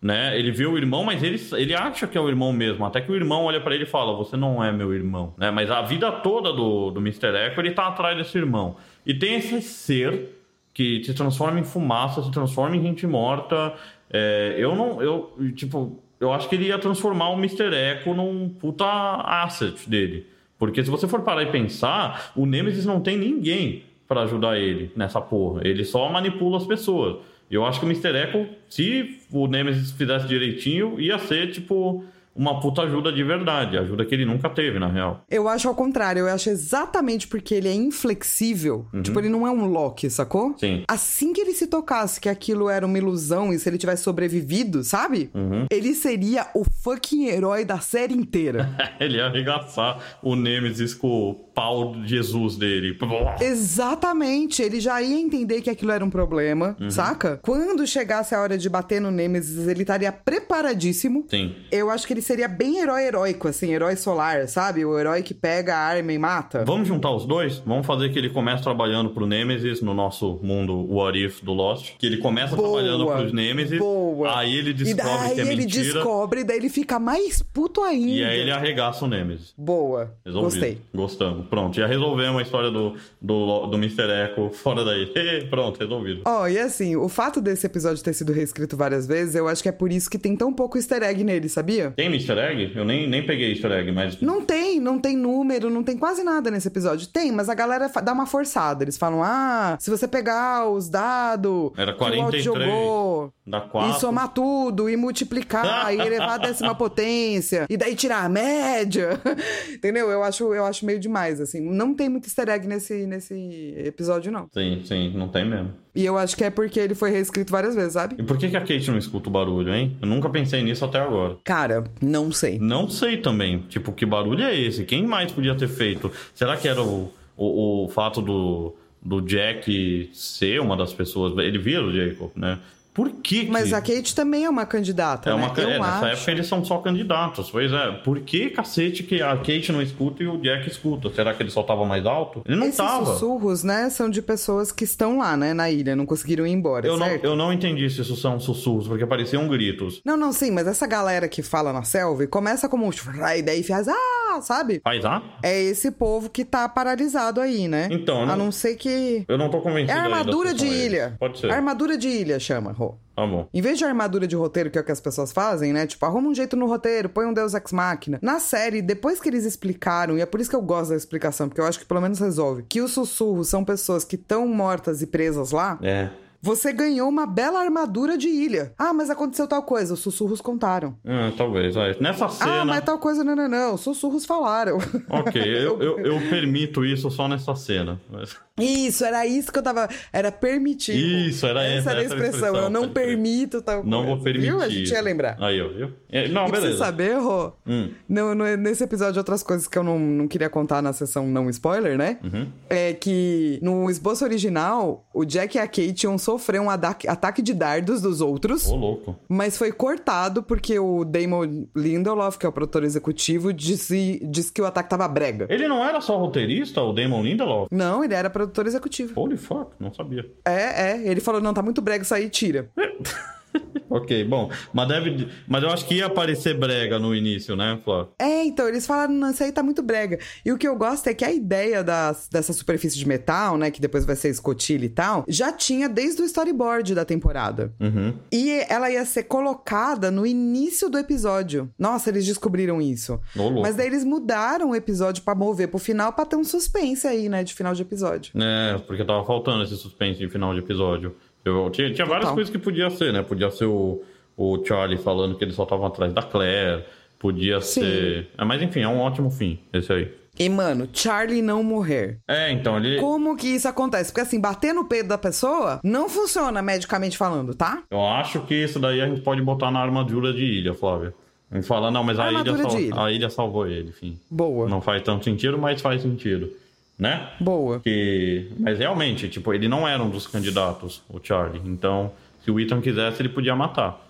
né? 0.02 0.38
Ele 0.38 0.52
vê 0.52 0.66
o 0.68 0.78
irmão, 0.78 1.04
mas 1.04 1.24
ele, 1.24 1.42
ele 1.54 1.74
acha 1.74 2.06
que 2.06 2.18
é 2.18 2.22
o 2.22 2.28
irmão 2.28 2.54
mesmo. 2.54 2.86
Até 2.86 3.02
que 3.02 3.12
o 3.12 3.16
irmão 3.16 3.46
olha 3.46 3.60
pra 3.60 3.74
ele 3.74 3.86
e 3.86 3.88
fala: 3.88 4.16
Você 4.18 4.38
não 4.38 4.64
é 4.64 4.72
meu 4.72 4.94
irmão, 4.94 5.34
né? 5.38 5.50
Mas 5.50 5.72
a 5.72 5.82
vida 5.82 6.12
toda 6.12 6.54
do, 6.54 6.92
do 6.92 7.00
Mr. 7.00 7.28
Echo 7.48 7.60
ele 7.60 7.72
tá 7.72 7.88
atrás 7.88 8.16
desse 8.18 8.38
irmão. 8.38 8.76
E 9.06 9.14
tem 9.14 9.36
esse 9.36 9.62
ser 9.62 10.35
que 10.76 11.02
se 11.06 11.14
transforma 11.14 11.58
em 11.58 11.64
fumaça, 11.64 12.22
se 12.22 12.30
transforma 12.30 12.76
em 12.76 12.82
gente 12.82 13.08
morta. 13.08 13.74
É, 14.12 14.56
eu 14.58 14.76
não. 14.76 15.02
Eu, 15.02 15.34
tipo, 15.56 15.98
eu 16.20 16.34
acho 16.34 16.50
que 16.50 16.56
ele 16.56 16.66
ia 16.66 16.78
transformar 16.78 17.30
o 17.30 17.38
Mr. 17.38 17.74
Echo 17.74 18.14
num 18.14 18.50
puta 18.50 18.86
asset 18.86 19.90
dele. 19.90 20.28
Porque 20.60 20.84
se 20.84 20.92
você 20.92 21.08
for 21.08 21.22
parar 21.22 21.44
e 21.44 21.48
pensar, 21.48 22.34
o 22.36 22.46
Nemesis 22.46 22.86
não 22.86 23.00
tem 23.00 23.18
ninguém 23.18 23.84
pra 24.06 24.24
ajudar 24.24 24.60
ele 24.60 24.92
nessa 24.96 25.22
porra. 25.22 25.62
Ele 25.66 25.86
só 25.86 26.12
manipula 26.12 26.58
as 26.58 26.68
pessoas. 26.68 27.18
Eu 27.50 27.66
acho 27.66 27.80
que 27.80 27.86
o 27.86 27.90
Mr. 27.90 28.10
Echo, 28.10 28.48
se 28.68 29.20
o 29.32 29.48
Nemesis 29.48 29.92
fizesse 29.92 30.28
direitinho, 30.28 31.00
ia 31.00 31.18
ser 31.20 31.52
tipo 31.52 32.04
uma 32.36 32.60
puta 32.60 32.82
ajuda 32.82 33.12
de 33.12 33.24
verdade, 33.24 33.78
ajuda 33.78 34.06
que 34.06 34.14
ele 34.14 34.26
nunca 34.26 34.50
teve, 34.50 34.78
na 34.78 34.88
real. 34.88 35.24
Eu 35.30 35.48
acho 35.48 35.68
ao 35.68 35.76
contrário, 35.76 36.22
eu 36.22 36.28
acho 36.28 36.50
exatamente 36.50 37.28
porque 37.28 37.56
ele 37.56 37.70
é 37.70 37.74
inflexível. 37.74 38.88
Tipo, 39.02 39.20
ele 39.20 39.30
não 39.30 39.48
é 39.48 39.52
um 39.52 39.66
Loki, 39.66 40.10
sacou? 40.10 40.56
Sim. 40.58 40.84
Assim 40.88 41.32
que 41.32 41.42
ele 41.42 41.54
se 41.54 41.68
tocasse 41.68 42.20
que 42.20 42.28
aquilo 42.28 42.70
era 42.70 42.86
uma 42.86 42.98
ilusão 42.98 43.54
e 43.54 43.60
se 43.60 43.70
ele 43.70 43.78
tivesse 43.78 44.04
sobrevivido, 44.04 44.84
sabe? 44.84 45.30
Ele 45.70 45.94
seria 45.96 46.48
o 46.54 46.64
fucking 46.84 47.28
herói 47.28 47.64
da 47.64 47.80
série 47.80 48.14
inteira. 48.14 48.70
ele 49.00 49.18
ia 49.18 49.26
arregaçar 49.28 50.00
o 50.22 50.36
Nemesis 50.36 50.94
com 50.94 51.08
o 51.08 51.34
pau 51.34 51.96
de 51.96 52.08
Jesus 52.08 52.58
dele. 52.58 52.98
Exatamente, 53.40 54.62
ele 54.62 54.80
já 54.80 55.02
ia 55.02 55.20
entender 55.20 55.62
que 55.62 55.70
aquilo 55.70 55.92
era 55.92 56.04
um 56.04 56.10
problema, 56.10 56.76
saca? 56.90 57.40
Quando 57.42 57.88
chegasse 57.88 58.36
a 58.36 58.42
hora 58.42 58.58
de 58.58 58.70
bater 58.70 59.00
no 59.00 59.12
Nemesis, 59.12 59.68
ele 59.68 59.82
estaria 59.82 60.12
preparadíssimo. 60.12 61.26
Sim. 61.30 61.56
Eu 61.72 61.90
acho 61.90 62.06
que 62.06 62.14
ele 62.14 62.22
seria 62.26 62.48
bem 62.48 62.80
herói 62.80 63.04
heróico, 63.04 63.48
assim, 63.48 63.74
herói 63.74 63.96
solar, 63.96 64.48
sabe? 64.48 64.84
O 64.86 64.98
herói 65.00 65.22
que 65.22 65.34
pega 65.34 65.76
a 65.76 65.80
arma 65.80 66.12
e 66.12 66.18
mata. 66.18 66.64
Vamos 66.66 66.88
juntar 66.88 67.12
os 67.12 67.26
dois? 67.26 67.60
Vamos 67.66 67.86
fazer 67.86 68.10
que 68.10 68.18
ele 68.20 68.30
comece 68.30 68.64
trabalhando 68.64 69.12
pro 69.12 69.26
Nemesis 69.26 69.82
no 69.82 69.94
nosso 69.94 70.40
mundo 70.42 70.76
What 70.92 71.18
If 71.24 71.42
do 71.44 71.54
Lost. 71.54 71.94
Que 71.98 72.06
ele 72.06 72.18
começa 72.18 72.56
Boa, 72.56 72.82
trabalhando 72.82 73.06
pro 73.06 73.34
Nemesis. 73.34 73.80
boa. 73.80 74.40
Aí 74.40 74.56
ele 74.56 74.72
e 74.72 74.74
descobre 74.74 75.04
daí 75.06 75.36
que 75.36 75.42
é 75.42 75.44
ele 75.46 75.56
mentira. 75.62 75.94
descobre, 75.94 76.44
daí 76.44 76.58
ele 76.58 76.70
fica 76.70 77.00
mais 77.00 77.42
puto 77.42 77.82
ainda. 77.84 78.12
E 78.12 78.24
aí 78.24 78.40
ele 78.40 78.52
arregaça 78.52 79.06
o 79.06 79.08
Nemesis. 79.08 79.54
Boa, 79.58 80.12
Resolvido. 80.26 80.52
gostei. 80.52 80.78
Gostamos. 80.94 81.48
Pronto, 81.48 81.76
já 81.76 81.86
resolvemos 81.88 82.40
a 82.40 82.42
história 82.44 82.72
do, 82.72 82.96
do, 83.22 83.68
do 83.68 83.78
Mr. 83.78 84.04
Echo 84.32 84.50
fora 84.52 84.84
daí. 84.84 85.06
Pronto, 85.50 85.80
resolvido. 85.80 86.22
Ó, 86.26 86.48
e 86.48 86.58
assim, 86.58 86.96
o 86.96 87.08
fato 87.08 87.40
desse 87.40 87.66
episódio 87.68 88.04
ter 88.04 88.14
sido 88.14 88.34
reescrito 88.34 88.76
várias 88.76 89.06
vezes, 89.06 89.36
eu 89.36 89.48
acho 89.48 89.62
que 89.62 89.70
é 89.70 89.72
por 89.72 89.92
isso 89.92 90.10
que 90.10 90.18
tem 90.18 90.36
tão 90.36 90.52
pouco 90.52 90.78
easter 90.78 91.04
egg 91.04 91.24
nele, 91.24 91.48
sabia? 91.50 91.92
Tem 91.96 92.10
Mr. 92.16 92.38
Egg? 92.40 92.72
Eu 92.76 92.86
nem, 92.86 93.08
nem 93.08 93.26
peguei 93.26 93.52
Easter 93.52 93.72
Egg, 93.72 93.92
mas. 93.92 94.20
Não 94.22 94.42
tem, 94.42 94.80
não 94.80 95.00
tem 95.00 95.16
número, 95.16 95.70
não 95.70 95.84
tem 95.84 95.98
quase 95.98 96.24
nada 96.24 96.50
nesse 96.50 96.68
episódio. 96.68 97.08
Tem, 97.08 97.32
mas 97.32 97.50
a 97.50 97.54
galera 97.54 97.90
dá 98.04 98.14
uma 98.14 98.26
forçada. 98.26 98.84
Eles 98.84 98.98
falam, 98.98 99.22
ah, 99.24 99.78
se 99.80 99.90
você 99.90 100.08
pegar 100.08 100.68
os 100.70 100.90
dados 100.90 101.72
Era 101.78 101.94
que 101.94 101.98
o 101.98 102.06
Walt 102.06 102.16
43, 102.16 102.44
jogou 102.44 103.34
Dá 103.46 103.62
4. 103.62 103.92
e 103.92 104.00
somar 104.00 104.30
tudo, 104.30 104.90
e 104.90 104.96
multiplicar, 104.96 105.94
e 105.94 106.00
elevar 106.00 106.32
a 106.32 106.38
décima 106.38 106.74
potência, 106.74 107.66
e 107.70 107.78
daí 107.78 107.96
tirar 107.96 108.26
a 108.26 108.30
média. 108.30 109.20
Entendeu? 109.74 110.10
Eu 110.10 110.24
acho, 110.24 110.54
eu 110.54 110.66
acho 110.66 110.86
meio 110.86 111.00
demais, 111.00 111.40
assim. 111.40 111.62
Não 111.62 111.94
tem 111.94 112.10
muito 112.10 112.28
easter 112.28 112.50
egg 112.50 112.68
nesse, 112.68 113.06
nesse 113.06 113.74
episódio, 113.78 114.32
não. 114.32 114.48
Sim, 114.54 114.82
sim, 114.86 115.14
não 115.16 115.28
tem 115.28 115.48
mesmo. 115.48 115.86
E 115.96 116.04
eu 116.04 116.18
acho 116.18 116.36
que 116.36 116.44
é 116.44 116.50
porque 116.50 116.78
ele 116.78 116.94
foi 116.94 117.10
reescrito 117.10 117.52
várias 117.54 117.74
vezes, 117.74 117.94
sabe? 117.94 118.16
E 118.20 118.24
por 118.24 118.38
que, 118.38 118.50
que 118.50 118.58
a 118.58 118.60
Kate 118.60 118.92
não 118.92 118.98
escuta 118.98 119.30
o 119.30 119.32
barulho, 119.32 119.74
hein? 119.74 119.96
Eu 120.02 120.08
nunca 120.08 120.30
pensei 120.30 120.62
nisso 120.62 120.84
até 120.84 121.00
agora. 121.00 121.38
Cara, 121.44 121.86
não 122.06 122.32
sei. 122.32 122.60
Não 122.60 122.90
sei 122.90 123.18
também. 123.18 123.60
Tipo, 123.70 123.92
que 123.92 124.06
barulho 124.06 124.44
é 124.44 124.58
esse? 124.58 124.86
Quem 124.86 125.06
mais 125.06 125.32
podia 125.32 125.56
ter 125.56 125.68
feito? 125.68 126.12
Será 126.34 126.56
que 126.56 126.68
era 126.68 126.82
o, 126.82 127.12
o, 127.36 127.86
o 127.86 127.90
fato 127.90 128.22
do, 128.22 128.76
do 129.02 129.22
Jack 129.22 130.10
ser 130.14 130.62
uma 130.62 130.78
das 130.78 130.94
pessoas? 130.94 131.38
Ele 131.38 131.58
vira 131.58 131.84
o 131.84 131.92
Jacob, 131.92 132.32
né? 132.36 132.60
Por 132.96 133.12
que 133.12 133.46
que... 133.46 133.52
Mas 133.52 133.74
a 133.74 133.82
Kate 133.82 134.16
também 134.16 134.46
é 134.46 134.50
uma 134.50 134.66
candidata, 134.66 135.30
É 135.30 135.36
né? 135.36 135.46
uma, 135.46 135.54
eu 135.60 135.70
é, 135.70 135.78
nessa 135.80 135.92
acho. 135.98 136.06
época 136.06 136.32
eles 136.32 136.48
são 136.48 136.66
só 136.66 136.78
candidatos. 136.80 137.52
Pois 137.52 137.72
é. 137.72 137.92
Por 138.04 138.22
que 138.22 138.50
cacete 138.50 139.04
que 139.04 139.22
a 139.22 139.36
Kate 139.38 139.72
não 139.72 139.82
escuta 139.82 140.24
e 140.24 140.28
o 140.28 140.38
Jack 140.38 140.68
escuta? 140.70 141.10
Será 141.14 141.34
que 141.34 141.44
ele 141.44 141.52
só 141.52 141.62
tava 141.62 141.86
mais 141.86 142.06
alto? 142.06 142.42
Ele 142.46 142.56
não 142.56 142.66
Esses 142.68 142.78
tava. 142.78 143.06
sussurros, 143.06 143.64
né, 143.64 143.90
são 143.90 144.10
de 144.10 144.22
pessoas 144.22 144.72
que 144.72 144.86
estão 144.86 145.18
lá, 145.20 145.36
né, 145.38 145.54
na 145.54 145.70
ilha, 145.70 145.96
não 145.96 146.06
conseguiram 146.06 146.48
ir 146.48 146.52
embora, 146.52 146.88
Eu 146.88 146.98
não, 146.98 147.06
certo? 147.06 147.24
eu 147.26 147.36
não 147.36 147.52
entendi 147.54 147.90
se 147.90 148.02
isso 148.02 148.16
são 148.16 148.40
sussurros, 148.40 148.88
porque 148.88 149.06
pareciam 149.06 149.48
gritos. 149.48 150.02
Não, 150.06 150.16
não, 150.16 150.32
sim, 150.32 150.50
mas 150.52 150.66
essa 150.66 150.88
galera 150.88 151.28
que 151.28 151.44
fala 151.44 151.74
na 151.74 151.84
selva 151.84 152.26
começa 152.28 152.70
como 152.70 152.86
um 152.86 152.92
e 153.36 153.42
daí 153.42 153.62
faz, 153.64 153.88
ah, 153.90 154.40
sabe? 154.42 154.80
Faz 154.84 155.04
ah? 155.04 155.22
É 155.44 155.62
esse 155.62 155.92
povo 155.92 156.30
que 156.30 156.46
tá 156.46 156.68
paralisado 156.70 157.42
aí, 157.42 157.68
né? 157.68 157.90
Então, 157.92 158.24
A 158.24 158.26
não- 158.26 158.38
não 158.46 158.52
ser 158.52 158.76
que. 158.76 159.26
Eu 159.28 159.38
não 159.38 159.50
tô 159.50 159.60
convencido. 159.60 159.92
É 159.98 160.02
armadura 160.02 160.54
de 160.54 160.66
ilha. 160.66 161.16
Pode 161.20 161.40
ser. 161.40 161.52
Armadura 161.52 161.98
de 161.98 162.08
ilha 162.08 162.40
chama, 162.40 162.74
Rô. 162.88 162.96
Tá 163.16 163.26
bom. 163.26 163.48
Em 163.54 163.62
vez 163.62 163.78
de 163.78 163.86
armadura 163.86 164.28
de 164.28 164.36
roteiro, 164.36 164.70
que 164.70 164.78
é 164.78 164.82
o 164.82 164.84
que 164.84 164.92
as 164.92 165.00
pessoas 165.00 165.32
fazem, 165.32 165.72
né? 165.72 165.88
Tipo, 165.88 166.06
arruma 166.06 166.28
um 166.30 166.36
jeito 166.36 166.58
no 166.58 166.66
roteiro, 166.68 167.08
põe 167.08 167.26
um 167.26 167.34
Deus 167.34 167.54
Ex 167.54 167.72
Machina. 167.72 168.20
Na 168.22 168.40
série, 168.40 168.82
depois 168.82 169.22
que 169.22 169.30
eles 169.30 169.46
explicaram, 169.46 170.18
e 170.18 170.22
é 170.22 170.26
por 170.26 170.42
isso 170.42 170.50
que 170.50 170.56
eu 170.56 170.62
gosto 170.62 170.90
da 170.90 170.98
explicação, 170.98 171.48
porque 171.48 171.62
eu 171.62 171.66
acho 171.66 171.80
que 171.80 171.86
pelo 171.86 172.02
menos 172.02 172.20
resolve, 172.20 172.64
que 172.68 172.82
os 172.82 172.92
sussurros 172.92 173.48
são 173.48 173.64
pessoas 173.64 174.04
que 174.04 174.16
estão 174.16 174.46
mortas 174.48 175.02
e 175.02 175.08
presas 175.08 175.52
lá, 175.52 175.80
É. 175.82 176.10
você 176.42 176.74
ganhou 176.74 177.08
uma 177.08 177.26
bela 177.26 177.60
armadura 177.62 178.18
de 178.18 178.28
ilha. 178.28 178.74
Ah, 178.78 178.92
mas 178.94 179.10
aconteceu 179.10 179.48
tal 179.48 179.64
coisa, 179.64 179.94
os 179.94 180.02
sussurros 180.02 180.42
contaram. 180.42 180.98
Ah, 181.08 181.32
talvez. 181.38 181.76
é. 181.78 181.96
Nessa 182.02 182.28
cena. 182.28 182.62
Ah, 182.62 182.66
mas 182.66 182.84
tal 182.84 183.00
coisa, 183.00 183.24
não, 183.24 183.34
não, 183.36 183.48
não, 183.48 183.74
os 183.76 183.82
sussurros 183.82 184.26
falaram. 184.26 184.78
Ok, 185.10 185.42
eu, 185.42 185.82
eu, 185.82 186.00
eu 186.00 186.20
permito 186.30 186.84
isso 186.84 187.10
só 187.10 187.30
nessa 187.30 187.56
cena. 187.56 187.98
Mas- 188.12 188.36
Isso, 188.60 189.04
era 189.04 189.26
isso 189.26 189.52
que 189.52 189.60
eu 189.60 189.64
tava. 189.64 189.90
Era 190.14 190.32
permitido. 190.32 190.96
Isso, 190.98 191.46
era 191.46 191.62
essa- 191.64 191.92
era 191.92 192.00
a 192.00 192.04
essa 192.04 192.14
expressão. 192.16 192.40
expressão, 192.48 192.64
eu 192.64 192.70
não 192.70 192.88
permito 192.90 193.62
tal 193.62 193.82
coisa. 193.82 193.90
Não 193.90 194.06
vou 194.06 194.18
permitir. 194.22 194.48
Viu? 194.48 194.62
A 194.62 194.70
gente 194.70 194.92
ia 194.94 195.02
lembrar. 195.02 195.36
Aí, 195.42 195.62
ó, 195.62 195.68
viu? 195.68 195.90
É, 196.10 196.30
Não, 196.30 196.46
E 196.46 196.50
pra 196.50 196.60
você 196.60 196.68
beleza. 196.68 196.78
saber, 196.86 197.18
Rô, 197.20 197.52
Hum. 197.68 197.90
no- 198.08 198.34
no- 198.34 198.56
nesse 198.58 198.84
episódio, 198.84 199.18
outras 199.20 199.44
coisas 199.44 199.68
que 199.68 199.78
eu 199.78 199.84
não, 199.84 200.00
não 200.00 200.28
queria 200.28 200.50
contar 200.50 200.82
na 200.82 200.94
sessão 200.94 201.28
não 201.28 201.50
spoiler, 201.50 201.98
né? 201.98 202.18
Uhum. 202.24 202.48
É 202.70 202.94
que 202.94 203.60
no 203.62 203.90
esboço 203.90 204.24
original, 204.24 205.06
o 205.14 205.26
Jack 205.26 205.58
e 205.58 205.60
a 205.60 205.68
Kate 205.68 206.06
iam 206.06 206.18
sofrer 206.18 206.62
um 206.62 206.70
ataque, 206.70 207.08
ataque 207.10 207.42
de 207.42 207.54
dardos 207.54 208.02
dos 208.02 208.22
outros, 208.22 208.68
Ô, 208.68 208.76
louco. 208.76 209.16
mas 209.28 209.58
foi 209.58 209.72
cortado 209.74 210.42
porque 210.42 210.80
o 210.80 211.04
Damon 211.04 211.66
Lindelof, 211.76 212.38
que 212.38 212.46
é 212.46 212.50
o 212.50 212.52
produtor 212.54 212.84
executivo, 212.86 213.52
disse, 213.52 214.22
disse 214.30 214.52
que 214.52 214.62
o 214.62 214.66
ataque 214.66 214.90
tava 214.90 215.06
brega. 215.10 215.46
Ele 215.50 215.68
não 215.68 215.84
era 215.84 216.00
só 216.00 216.18
roteirista, 216.18 216.82
o 216.82 216.94
Damon 216.94 217.22
Lindelof? 217.22 217.68
Não, 217.72 218.02
ele 218.04 218.14
era 218.14 218.30
produtor 218.30 218.45
executivo. 218.68 219.20
Holy 219.20 219.38
fuck, 219.38 219.72
não 219.80 219.94
sabia. 219.94 220.30
É, 220.46 220.92
é. 220.92 221.08
Ele 221.08 221.22
falou, 221.22 221.42
não, 221.42 221.54
tá 221.54 221.62
muito 221.62 221.82
brega 221.82 222.04
isso 222.04 222.14
aí, 222.14 222.30
tira. 222.30 222.70
Ok, 223.90 224.24
bom. 224.26 224.52
Mas 224.74 224.88
deve. 224.88 225.28
Mas 225.48 225.64
eu 225.64 225.70
acho 225.70 225.86
que 225.86 225.96
ia 225.96 226.08
aparecer 226.08 226.58
brega 226.58 227.00
no 227.00 227.16
início, 227.16 227.56
né, 227.56 227.80
Flávio? 227.84 228.10
É, 228.20 228.44
então, 228.44 228.68
eles 228.68 228.86
falaram, 228.86 229.14
não, 229.14 229.32
isso 229.32 229.44
aí 229.44 229.52
tá 229.52 229.64
muito 229.64 229.82
brega. 229.82 230.20
E 230.44 230.52
o 230.52 230.58
que 230.58 230.68
eu 230.68 230.76
gosto 230.76 231.08
é 231.08 231.14
que 231.14 231.24
a 231.24 231.32
ideia 231.32 231.84
das, 231.84 232.28
dessa 232.28 232.52
superfície 232.52 232.98
de 232.98 233.08
metal, 233.08 233.58
né, 233.58 233.72
que 233.72 233.80
depois 233.80 234.06
vai 234.06 234.16
ser 234.16 234.30
escotilha 234.30 234.86
e 234.86 234.90
tal, 234.90 235.24
já 235.28 235.52
tinha 235.52 235.88
desde 235.88 236.22
o 236.22 236.26
storyboard 236.26 236.94
da 236.94 237.06
temporada. 237.06 237.74
Uhum. 237.80 238.14
E 238.32 238.52
ela 238.70 238.90
ia 238.90 239.06
ser 239.06 239.24
colocada 239.24 240.12
no 240.12 240.26
início 240.26 240.90
do 240.90 240.98
episódio. 240.98 241.70
Nossa, 241.78 242.10
eles 242.10 242.26
descobriram 242.26 242.82
isso. 242.82 243.20
Ô, 243.36 243.44
louco. 243.44 243.62
Mas 243.62 243.76
daí 243.76 243.88
eles 243.88 244.04
mudaram 244.04 244.72
o 244.72 244.76
episódio 244.76 245.24
pra 245.24 245.36
mover 245.36 245.68
pro 245.68 245.80
final 245.80 246.12
pra 246.12 246.26
ter 246.26 246.36
um 246.36 246.44
suspense 246.44 247.08
aí, 247.08 247.30
né, 247.30 247.44
de 247.44 247.54
final 247.54 247.74
de 247.74 247.82
episódio. 247.82 248.34
É, 248.36 248.78
porque 248.80 249.06
tava 249.06 249.24
faltando 249.26 249.64
esse 249.64 249.76
suspense 249.78 250.20
de 250.20 250.30
final 250.30 250.54
de 250.54 250.60
episódio. 250.60 251.16
Eu, 251.46 251.70
tinha 251.70 251.94
tinha 251.94 252.06
várias 252.06 252.24
Total. 252.24 252.34
coisas 252.36 252.52
que 252.52 252.58
podia 252.58 252.90
ser, 252.90 253.14
né? 253.14 253.22
Podia 253.22 253.52
ser 253.52 253.66
o, 253.66 254.02
o 254.36 254.64
Charlie 254.66 254.98
falando 254.98 255.36
que 255.38 255.44
eles 255.44 255.56
só 255.56 255.64
estavam 255.64 255.86
atrás 255.86 256.12
da 256.12 256.24
Claire. 256.24 256.84
Podia 257.20 257.62
Sim. 257.62 257.82
ser. 257.82 258.28
É, 258.38 258.44
mas 258.44 258.62
enfim, 258.62 258.82
é 258.82 258.88
um 258.88 259.00
ótimo 259.00 259.30
fim, 259.30 259.60
esse 259.72 259.92
aí. 259.94 260.12
E, 260.38 260.50
mano, 260.50 260.90
Charlie 260.92 261.42
não 261.42 261.64
morrer. 261.64 262.18
É, 262.28 262.52
então, 262.52 262.78
ele. 262.78 263.00
Como 263.00 263.38
que 263.38 263.48
isso 263.48 263.70
acontece? 263.70 264.12
Porque 264.12 264.20
assim, 264.22 264.40
bater 264.42 264.74
no 264.74 264.84
peito 264.86 265.08
da 265.08 265.18
pessoa 265.18 265.80
não 265.82 266.10
funciona 266.10 266.62
medicamente 266.62 267.18
falando, 267.18 267.56
tá? 267.56 267.84
Eu 267.90 268.06
acho 268.06 268.42
que 268.42 268.54
isso 268.54 268.78
daí 268.78 269.00
a 269.00 269.08
gente 269.08 269.22
pode 269.22 269.42
botar 269.42 269.72
na 269.72 269.80
armadura 269.80 270.34
de 270.34 270.44
ilha, 270.44 270.74
Flávia. 270.74 271.14
A 271.50 271.56
gente 271.56 271.68
fala, 271.68 271.90
não, 271.90 272.04
mas 272.04 272.20
a 272.20 272.28
ilha, 272.30 272.40
Armadura 272.40 272.70
sal- 272.70 272.80
ilha. 272.82 273.02
a 273.02 273.12
ilha 273.12 273.30
salvou 273.30 273.66
ele, 273.66 273.90
enfim. 273.90 274.20
Boa. 274.30 274.68
Não 274.68 274.82
faz 274.82 275.02
tanto 275.04 275.24
sentido, 275.24 275.58
mas 275.58 275.80
faz 275.80 276.02
sentido. 276.02 276.50
Né? 276.98 277.30
Boa. 277.40 277.80
Que... 277.82 278.52
Mas 278.58 278.80
realmente, 278.80 279.28
tipo, 279.28 279.54
ele 279.54 279.68
não 279.68 279.88
era 279.88 280.02
um 280.02 280.10
dos 280.10 280.28
candidatos, 280.28 281.02
o 281.10 281.20
Charlie. 281.22 281.62
Então, 281.66 282.12
se 282.44 282.50
o 282.50 282.60
Ethan 282.60 282.80
quisesse, 282.82 283.22
ele 283.22 283.30
podia 283.30 283.56
matar 283.56 284.02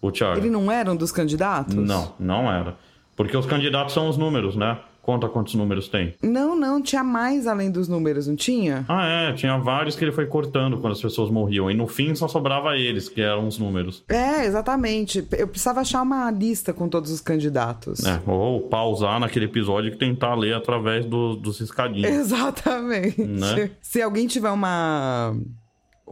o 0.00 0.12
Charlie. 0.12 0.42
Ele 0.42 0.50
não 0.50 0.70
era 0.70 0.90
um 0.90 0.96
dos 0.96 1.12
candidatos? 1.12 1.74
Não, 1.74 2.14
não 2.18 2.50
era. 2.50 2.74
Porque 3.16 3.36
os 3.36 3.46
candidatos 3.46 3.94
são 3.94 4.08
os 4.08 4.16
números, 4.16 4.56
né? 4.56 4.78
Conta 5.02 5.28
quantos 5.28 5.54
números 5.54 5.88
tem. 5.88 6.14
Não, 6.22 6.54
não, 6.54 6.80
tinha 6.80 7.02
mais 7.02 7.48
além 7.48 7.70
dos 7.70 7.88
números, 7.88 8.28
não 8.28 8.36
tinha? 8.36 8.84
Ah, 8.88 9.04
é, 9.04 9.32
tinha 9.32 9.58
vários 9.58 9.96
que 9.96 10.04
ele 10.04 10.12
foi 10.12 10.26
cortando 10.26 10.78
quando 10.78 10.92
as 10.92 11.02
pessoas 11.02 11.28
morriam. 11.28 11.68
E 11.68 11.74
no 11.74 11.88
fim 11.88 12.14
só 12.14 12.28
sobrava 12.28 12.76
eles, 12.76 13.08
que 13.08 13.20
eram 13.20 13.48
os 13.48 13.58
números. 13.58 14.04
É, 14.08 14.44
exatamente. 14.46 15.26
Eu 15.32 15.48
precisava 15.48 15.80
achar 15.80 16.02
uma 16.02 16.30
lista 16.30 16.72
com 16.72 16.88
todos 16.88 17.10
os 17.10 17.20
candidatos. 17.20 18.04
É, 18.04 18.20
ou 18.26 18.60
pausar 18.60 19.18
naquele 19.18 19.46
episódio 19.46 19.92
e 19.92 19.96
tentar 19.96 20.36
ler 20.36 20.54
através 20.54 21.04
do, 21.04 21.34
dos 21.34 21.58
riscadinhos. 21.58 22.08
Exatamente. 22.22 23.24
Né? 23.24 23.70
Se 23.80 24.00
alguém 24.00 24.28
tiver 24.28 24.50
uma 24.50 25.34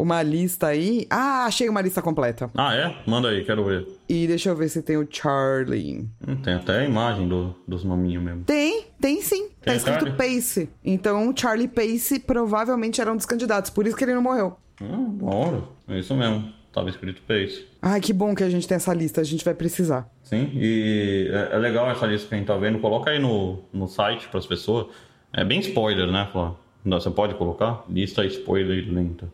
uma 0.01 0.23
lista 0.23 0.69
aí. 0.69 1.07
Ah, 1.11 1.45
achei 1.47 1.69
uma 1.69 1.81
lista 1.81 2.01
completa. 2.03 2.51
Ah, 2.57 2.75
é? 2.75 2.97
Manda 3.07 3.29
aí, 3.29 3.45
quero 3.45 3.65
ver. 3.65 3.87
E 4.09 4.27
deixa 4.27 4.49
eu 4.51 4.57
ver 4.57 4.69
se 4.69 4.83
tem 4.83 4.97
o 4.97 5.07
Charlie. 5.09 6.09
Hum, 6.27 6.37
Tem 6.37 6.55
até 6.55 6.79
a 6.81 6.85
imagem 6.85 7.29
do, 7.29 7.55
dos 7.67 7.85
nominhos 7.85 8.23
mesmo. 8.23 8.45
Tem, 8.45 8.87
tem 9.01 9.21
sim. 9.23 9.49
Tá 9.49 9.55
Tem 9.67 9.77
escrito 9.77 10.07
Charlie? 10.07 10.17
Pace. 10.17 10.69
Então, 10.85 11.33
Charlie 11.37 11.69
Pace 11.69 12.19
provavelmente 12.21 13.01
era 13.01 13.13
um 13.13 13.17
dos 13.17 13.27
candidatos. 13.27 13.71
Por 13.71 13.87
isso 13.87 13.97
que 13.97 14.05
ele 14.05 14.15
não 14.15 14.23
morreu. 14.23 14.57
Hum, 14.81 15.05
bora. 15.11 15.63
É 15.89 15.99
isso 15.99 16.15
mesmo. 16.15 16.53
Tava 16.73 16.89
escrito 16.89 17.21
Pace. 17.23 17.67
Ai, 17.83 18.01
que 18.01 18.13
bom 18.13 18.35
que 18.35 18.45
a 18.45 18.49
gente 18.49 18.67
tem 18.67 18.77
essa 18.77 18.95
lista. 18.95 19.21
A 19.21 19.25
gente 19.25 19.45
vai 19.45 19.55
precisar. 19.55 20.09
Sim, 20.23 20.51
e 20.55 21.29
é, 21.33 21.57
é 21.57 21.59
legal 21.59 21.91
essa 21.91 22.07
lista 22.07 22.29
que 22.29 22.35
a 22.35 22.39
gente 22.39 22.47
tá 22.47 22.57
vendo. 22.57 22.79
Coloca 22.79 23.11
aí 23.11 23.19
no, 23.19 23.59
no 23.73 23.89
site 23.89 24.29
pras 24.29 24.47
pessoas. 24.47 24.87
É 25.33 25.45
bem 25.45 25.59
spoiler, 25.61 26.07
né, 26.11 26.29
Flá? 26.31 26.55
Não, 26.85 27.01
Você 27.01 27.11
pode 27.11 27.35
colocar? 27.35 27.85
Lista 27.89 28.25
spoiler 28.25 28.87
lenta. 28.93 29.29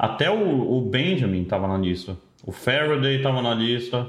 Até 0.00 0.28
o, 0.30 0.78
o 0.78 0.80
Benjamin 0.80 1.44
tava 1.44 1.68
na 1.68 1.76
lista. 1.76 2.16
O 2.42 2.52
Faraday 2.52 3.20
tava 3.20 3.42
na 3.42 3.52
lista. 3.52 4.08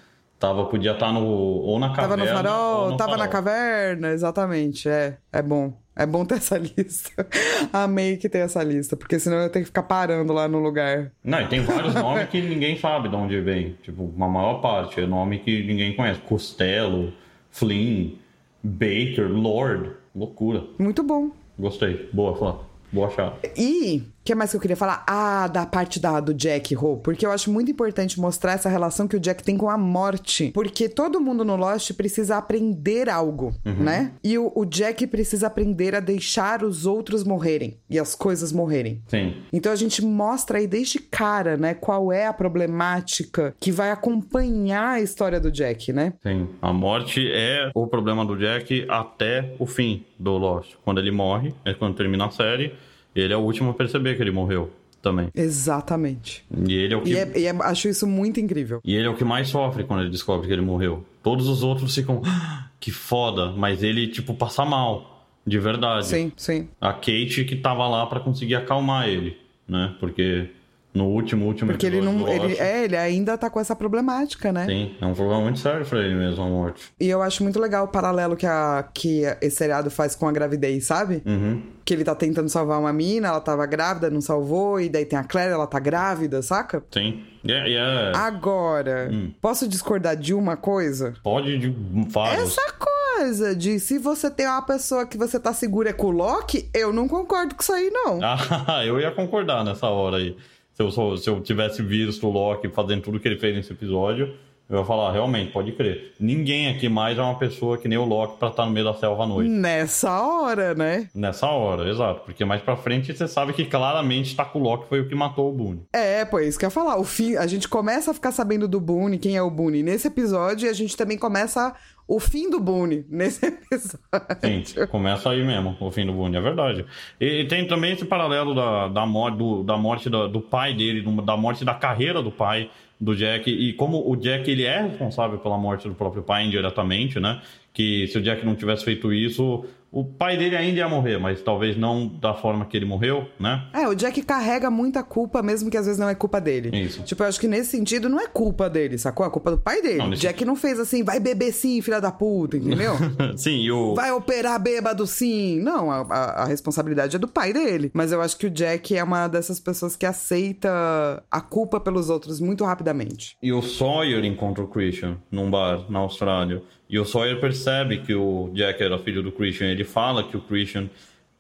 Tava, 0.44 0.66
podia 0.66 0.92
estar 0.92 1.10
no. 1.10 1.24
Ou 1.24 1.78
na 1.78 1.88
Tava 1.94 2.08
caverna. 2.16 2.24
no 2.24 2.36
farol, 2.36 2.90
no 2.90 2.96
tava 2.98 3.10
na 3.12 3.16
farol. 3.18 3.32
caverna, 3.32 4.08
exatamente. 4.10 4.88
É, 4.88 5.16
é 5.32 5.40
bom. 5.40 5.72
É 5.96 6.04
bom 6.04 6.24
ter 6.26 6.34
essa 6.34 6.58
lista. 6.76 7.26
Amei 7.72 8.16
que 8.18 8.28
tem 8.28 8.42
essa 8.42 8.62
lista, 8.62 8.94
porque 8.96 9.18
senão 9.18 9.38
eu 9.38 9.48
tenho 9.48 9.62
que 9.64 9.68
ficar 9.68 9.84
parando 9.84 10.32
lá 10.34 10.46
no 10.46 10.58
lugar. 10.58 11.12
Não, 11.24 11.40
e 11.40 11.46
tem 11.48 11.60
vários 11.60 11.94
nomes 11.96 12.28
que 12.28 12.42
ninguém 12.42 12.76
sabe 12.78 13.08
de 13.08 13.16
onde 13.16 13.40
vem. 13.40 13.78
Tipo, 13.82 14.02
uma 14.02 14.28
maior 14.28 14.60
parte. 14.60 15.00
É 15.00 15.06
nome 15.06 15.38
que 15.38 15.62
ninguém 15.64 15.96
conhece. 15.96 16.20
Costello, 16.20 17.12
Flynn, 17.50 18.16
Baker, 18.62 19.28
Lord. 19.30 19.92
Loucura. 20.14 20.62
Muito 20.78 21.02
bom. 21.02 21.30
Gostei. 21.58 22.08
Boa, 22.12 22.36
Flá. 22.36 22.58
Boa 22.92 23.06
achada. 23.08 23.36
E 23.56 24.02
o 24.24 24.26
que 24.26 24.34
mais 24.34 24.50
que 24.50 24.56
eu 24.56 24.60
queria 24.60 24.74
falar? 24.74 25.04
Ah, 25.06 25.46
da 25.48 25.66
parte 25.66 26.00
da, 26.00 26.18
do 26.18 26.32
Jack 26.32 26.74
Ho, 26.74 26.96
porque 26.96 27.26
eu 27.26 27.30
acho 27.30 27.52
muito 27.52 27.70
importante 27.70 28.18
mostrar 28.18 28.52
essa 28.52 28.70
relação 28.70 29.06
que 29.06 29.14
o 29.14 29.20
Jack 29.20 29.44
tem 29.44 29.54
com 29.54 29.68
a 29.68 29.76
morte. 29.76 30.50
Porque 30.54 30.88
todo 30.88 31.20
mundo 31.20 31.44
no 31.44 31.56
Lost 31.56 31.92
precisa 31.92 32.38
aprender 32.38 33.10
algo, 33.10 33.54
né? 33.62 34.12
E 34.24 34.38
o, 34.38 34.50
o 34.54 34.64
Jack 34.64 35.06
precisa 35.08 35.48
aprender 35.48 35.94
a 35.94 36.00
deixar 36.00 36.64
os 36.64 36.86
outros 36.86 37.22
morrerem 37.22 37.76
e 37.90 37.98
as 37.98 38.14
coisas 38.14 38.50
morrerem. 38.50 39.02
Sim. 39.08 39.34
Então 39.52 39.70
a 39.70 39.76
gente 39.76 40.02
mostra 40.02 40.56
aí 40.56 40.66
desde 40.66 40.98
cara, 40.98 41.58
né, 41.58 41.74
qual 41.74 42.10
é 42.10 42.26
a 42.26 42.32
problemática 42.32 43.54
que 43.60 43.70
vai 43.70 43.90
acompanhar 43.90 44.94
a 44.94 45.00
história 45.02 45.38
do 45.38 45.52
Jack, 45.52 45.92
né? 45.92 46.14
Sim. 46.22 46.48
A 46.62 46.72
morte 46.72 47.30
é 47.30 47.70
o 47.74 47.86
problema 47.86 48.24
do 48.24 48.38
Jack 48.38 48.86
até 48.88 49.54
o 49.58 49.66
fim 49.66 50.02
do 50.18 50.38
Lost. 50.38 50.76
Quando 50.82 50.98
ele 50.98 51.10
morre, 51.10 51.54
é 51.62 51.74
quando 51.74 51.94
termina 51.94 52.24
a 52.24 52.30
série, 52.30 52.72
ele 53.14 53.32
é 53.32 53.36
o 53.36 53.40
último 53.40 53.70
a 53.70 53.74
perceber 53.74 54.16
que 54.16 54.22
ele 54.22 54.30
morreu 54.30 54.70
também. 55.02 55.28
Exatamente. 55.34 56.44
E 56.66 56.74
ele 56.74 56.94
é 56.94 56.96
o 56.96 57.02
que. 57.02 57.10
E, 57.10 57.16
é- 57.16 57.32
e 57.38 57.46
é- 57.46 57.50
acho 57.62 57.88
isso 57.88 58.06
muito 58.06 58.40
incrível. 58.40 58.80
E 58.84 58.94
ele 58.94 59.06
é 59.06 59.10
o 59.10 59.14
que 59.16 59.24
mais 59.24 59.48
sofre 59.48 59.84
quando 59.84 60.00
ele 60.00 60.10
descobre 60.10 60.46
que 60.46 60.52
ele 60.52 60.62
morreu. 60.62 61.04
Todos 61.22 61.48
os 61.48 61.62
outros 61.62 61.94
ficam, 61.94 62.22
"Ah, 62.24 62.68
que 62.80 62.90
foda, 62.90 63.50
mas 63.52 63.82
ele, 63.82 64.08
tipo, 64.08 64.34
passa 64.34 64.64
mal, 64.64 65.26
de 65.46 65.58
verdade. 65.58 66.06
Sim, 66.06 66.32
sim. 66.36 66.68
A 66.80 66.92
Kate 66.92 67.44
que 67.46 67.56
tava 67.56 67.86
lá 67.88 68.06
pra 68.06 68.20
conseguir 68.20 68.54
acalmar 68.54 69.08
ele, 69.08 69.36
né? 69.68 69.94
Porque 70.00 70.48
no 70.94 71.06
último, 71.06 71.46
último 71.46 71.72
Porque 71.72 71.86
ele 71.86 72.00
não. 72.00 72.28
Ele, 72.28 72.54
é, 72.56 72.84
ele 72.84 72.96
ainda 72.96 73.36
tá 73.36 73.50
com 73.50 73.58
essa 73.58 73.74
problemática, 73.74 74.52
né? 74.52 74.64
Sim, 74.66 74.94
é 75.00 75.04
um 75.06 75.12
problema 75.14 75.40
muito 75.42 75.58
sério 75.58 75.84
pra 75.84 75.98
ele 75.98 76.14
mesmo, 76.14 76.42
a 76.44 76.46
morte. 76.48 76.92
E 77.00 77.08
eu 77.08 77.20
acho 77.20 77.42
muito 77.42 77.58
legal 77.58 77.84
o 77.86 77.88
paralelo 77.88 78.36
que, 78.36 78.46
a, 78.46 78.88
que 78.94 79.22
esse 79.40 79.56
seriado 79.56 79.90
faz 79.90 80.14
com 80.14 80.28
a 80.28 80.32
gravidez, 80.32 80.84
sabe? 80.86 81.20
Uhum. 81.26 81.62
Que 81.84 81.92
ele 81.94 82.04
tá 82.04 82.14
tentando 82.14 82.48
salvar 82.48 82.78
uma 82.78 82.92
mina, 82.92 83.28
ela 83.28 83.40
tava 83.40 83.66
grávida, 83.66 84.08
não 84.08 84.20
salvou, 84.20 84.80
e 84.80 84.88
daí 84.88 85.04
tem 85.04 85.18
a 85.18 85.24
Claire, 85.24 85.52
ela 85.52 85.66
tá 85.66 85.78
grávida, 85.80 86.40
saca? 86.42 86.82
Sim. 86.92 87.22
E 87.42 87.52
é, 87.52 87.68
e 87.68 87.74
é- 87.74 88.12
Agora, 88.14 89.10
Hum. 89.12 89.32
posso 89.40 89.68
discordar 89.68 90.16
de 90.16 90.32
uma 90.32 90.56
coisa? 90.56 91.12
pode 91.22 91.58
de 91.58 91.74
vários. 92.08 92.56
Essa 92.56 92.72
coisa 93.18 93.54
de 93.54 93.78
se 93.80 93.98
você 93.98 94.30
tem 94.30 94.46
uma 94.46 94.62
pessoa 94.62 95.06
que 95.06 95.18
você 95.18 95.38
tá 95.40 95.52
segura 95.52 95.90
é 95.90 95.92
com 95.92 96.06
o 96.06 96.10
Loki, 96.10 96.68
eu 96.72 96.92
não 96.92 97.06
concordo 97.08 97.54
com 97.54 97.62
isso 97.62 97.72
aí, 97.72 97.90
não. 97.90 98.18
Ah, 98.66 98.84
eu 98.84 98.98
ia 99.00 99.10
concordar 99.10 99.64
nessa 99.64 99.88
hora 99.88 100.16
aí. 100.18 100.36
Se 100.74 100.82
eu, 100.82 100.90
sou- 100.90 101.16
se 101.16 101.28
eu 101.30 101.40
tivesse 101.40 101.82
visto 101.82 102.26
o 102.26 102.30
Loki 102.30 102.68
fazendo 102.68 103.02
tudo 103.02 103.20
que 103.20 103.28
ele 103.28 103.38
fez 103.38 103.54
nesse 103.54 103.72
episódio, 103.72 104.34
eu 104.68 104.78
ia 104.78 104.84
falar, 104.84 105.12
realmente, 105.12 105.52
pode 105.52 105.72
crer. 105.72 106.14
Ninguém 106.18 106.68
aqui 106.70 106.88
mais 106.88 107.18
é 107.18 107.20
uma 107.22 107.38
pessoa 107.38 107.76
que 107.76 107.86
nem 107.86 107.98
o 107.98 108.04
Loki 108.06 108.38
pra 108.38 108.48
estar 108.48 108.64
no 108.64 108.72
meio 108.72 108.86
da 108.86 108.94
selva 108.94 109.22
à 109.24 109.26
noite. 109.26 109.50
Nessa 109.50 110.10
hora, 110.20 110.74
né? 110.74 111.08
Nessa 111.14 111.46
hora, 111.48 111.88
exato. 111.88 112.22
Porque 112.24 112.44
mais 112.46 112.62
pra 112.62 112.74
frente 112.74 113.14
você 113.14 113.28
sabe 113.28 113.52
que 113.52 113.66
claramente 113.66 114.34
tá 114.34 114.42
com 114.44 114.58
o 114.58 114.62
Loki 114.62 114.88
foi 114.88 115.00
o 115.00 115.08
que 115.08 115.14
matou 115.14 115.50
o 115.50 115.52
Boone. 115.52 115.82
É, 115.92 116.24
pô, 116.24 116.40
isso 116.40 116.58
que 116.58 116.64
eu 116.64 116.68
ia 116.68 116.70
falar. 116.70 116.96
O 116.96 117.04
fim, 117.04 117.36
a 117.36 117.46
gente 117.46 117.68
começa 117.68 118.10
a 118.10 118.14
ficar 118.14 118.32
sabendo 118.32 118.66
do 118.66 118.80
Boone, 118.80 119.18
quem 119.18 119.36
é 119.36 119.42
o 119.42 119.50
Boone 119.50 119.82
nesse 119.82 120.08
episódio, 120.08 120.66
e 120.66 120.70
a 120.70 120.72
gente 120.72 120.96
também 120.96 121.18
começa 121.18 121.74
o 122.06 122.20
fim 122.20 122.50
do 122.50 122.60
Boone 122.60 123.04
nesse 123.08 123.44
episódio. 123.46 123.98
Sim, 124.42 124.86
começa 124.86 125.30
aí 125.30 125.42
mesmo, 125.44 125.76
o 125.80 125.90
fim 125.90 126.04
do 126.06 126.12
Boone, 126.12 126.36
é 126.36 126.40
verdade. 126.40 126.84
E, 127.20 127.40
e 127.40 127.44
tem 127.48 127.66
também 127.66 127.92
esse 127.92 128.04
paralelo 128.04 128.54
da, 128.54 128.88
da, 128.88 129.06
mor 129.06 129.30
do, 129.30 129.62
da 129.62 129.76
morte 129.76 130.10
da- 130.10 130.26
do 130.26 130.40
pai 130.40 130.74
dele, 130.74 131.00
do- 131.02 131.22
da 131.22 131.36
morte 131.36 131.64
da 131.64 131.74
carreira 131.74 132.22
do 132.22 132.30
pai 132.30 132.70
do 133.00 133.14
Jack, 133.16 133.50
e 133.50 133.72
como 133.72 134.08
o 134.08 134.16
Jack 134.16 134.48
ele 134.50 134.64
é 134.64 134.82
responsável 134.82 135.38
pela 135.38 135.58
morte 135.58 135.88
do 135.88 135.94
próprio 135.94 136.22
pai 136.22 136.44
indiretamente, 136.46 137.18
né? 137.18 137.40
Que 137.74 138.06
se 138.08 138.16
o 138.16 138.22
Jack 138.22 138.46
não 138.46 138.54
tivesse 138.54 138.84
feito 138.84 139.12
isso, 139.12 139.64
o 139.90 140.04
pai 140.04 140.36
dele 140.36 140.56
ainda 140.56 140.78
ia 140.78 140.88
morrer, 140.88 141.18
mas 141.18 141.40
talvez 141.42 141.76
não 141.76 142.06
da 142.06 142.32
forma 142.32 142.64
que 142.66 142.76
ele 142.76 142.84
morreu, 142.84 143.26
né? 143.38 143.64
É, 143.72 143.86
o 143.88 143.94
Jack 143.94 144.22
carrega 144.22 144.70
muita 144.70 145.02
culpa, 145.02 145.42
mesmo 145.42 145.68
que 145.70 145.76
às 145.76 145.84
vezes 145.86 146.00
não 146.00 146.08
é 146.08 146.14
culpa 146.14 146.40
dele. 146.40 146.70
Isso. 146.76 147.02
Tipo, 147.02 147.24
eu 147.24 147.26
acho 147.28 147.38
que 147.40 147.48
nesse 147.48 147.72
sentido 147.72 148.08
não 148.08 148.20
é 148.20 148.28
culpa 148.28 148.70
dele, 148.70 148.96
sacou? 148.96 149.26
É 149.26 149.30
culpa 149.30 149.50
do 149.50 149.58
pai 149.58 149.82
dele. 149.82 149.98
Não, 149.98 150.06
O 150.06 150.10
nesse- 150.10 150.22
Jack 150.22 150.44
não 150.44 150.54
fez 150.54 150.78
assim, 150.78 151.02
vai 151.02 151.18
beber 151.18 151.50
sim, 151.52 151.80
filha 151.82 152.00
da 152.00 152.12
puta, 152.12 152.56
entendeu? 152.56 152.94
Sim, 153.36 153.56
e 153.60 153.70
o. 153.72 153.94
vai 153.96 154.12
operar 154.12 154.60
bêbado 154.62 155.04
sim. 155.06 155.58
Não, 155.60 155.90
a, 155.90 156.02
a- 156.08 156.42
a 156.42 156.44
responsabilidade 156.44 157.16
é 157.16 157.18
do 157.18 157.26
pai 157.28 157.52
dele. 157.52 157.90
Mas 157.92 158.12
eu 158.12 158.20
acho 158.20 158.36
que 158.38 158.46
o 158.46 158.50
Jack 158.50 158.96
é 158.96 159.02
uma 159.02 159.26
dessas 159.26 159.58
pessoas 159.58 159.96
que 159.96 160.06
aceita 160.06 161.22
a 161.30 161.40
culpa 161.40 161.80
pelos 161.80 162.08
outros 162.08 162.40
muito 162.40 162.64
rapidamente. 162.64 163.36
E 163.42 163.52
o 163.52 163.60
Sawyer 163.62 164.24
encontra 164.24 164.62
o 164.62 164.68
Christian 164.68 165.18
num 165.30 165.50
bar 165.50 165.90
na 165.90 165.98
Austrália. 166.00 166.62
E 166.94 166.98
o 167.00 167.04
Sawyer 167.04 167.40
percebe 167.40 167.98
que 167.98 168.14
o 168.14 168.50
Jack 168.54 168.80
era 168.80 168.96
filho 169.00 169.20
do 169.20 169.32
Christian. 169.32 169.66
Ele 169.66 169.82
fala 169.82 170.22
que 170.22 170.36
o 170.36 170.40
Christian 170.40 170.88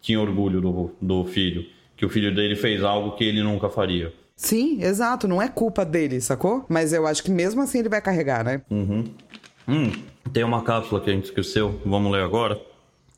tinha 0.00 0.20
orgulho 0.20 0.60
do, 0.60 0.90
do 1.00 1.24
filho. 1.26 1.64
Que 1.96 2.04
o 2.04 2.08
filho 2.08 2.34
dele 2.34 2.56
fez 2.56 2.82
algo 2.82 3.12
que 3.12 3.22
ele 3.22 3.40
nunca 3.40 3.68
faria. 3.68 4.12
Sim, 4.34 4.82
exato, 4.82 5.28
não 5.28 5.40
é 5.40 5.46
culpa 5.46 5.84
dele, 5.84 6.20
sacou? 6.20 6.66
Mas 6.68 6.92
eu 6.92 7.06
acho 7.06 7.22
que 7.22 7.30
mesmo 7.30 7.62
assim 7.62 7.78
ele 7.78 7.88
vai 7.88 8.02
carregar, 8.02 8.42
né? 8.42 8.62
Hum, 8.68 9.92
tem 10.32 10.42
uma 10.42 10.60
cápsula 10.64 11.00
que 11.00 11.08
a 11.08 11.12
gente 11.12 11.26
esqueceu. 11.26 11.80
Vamos 11.86 12.10
ler 12.10 12.24
agora. 12.24 12.60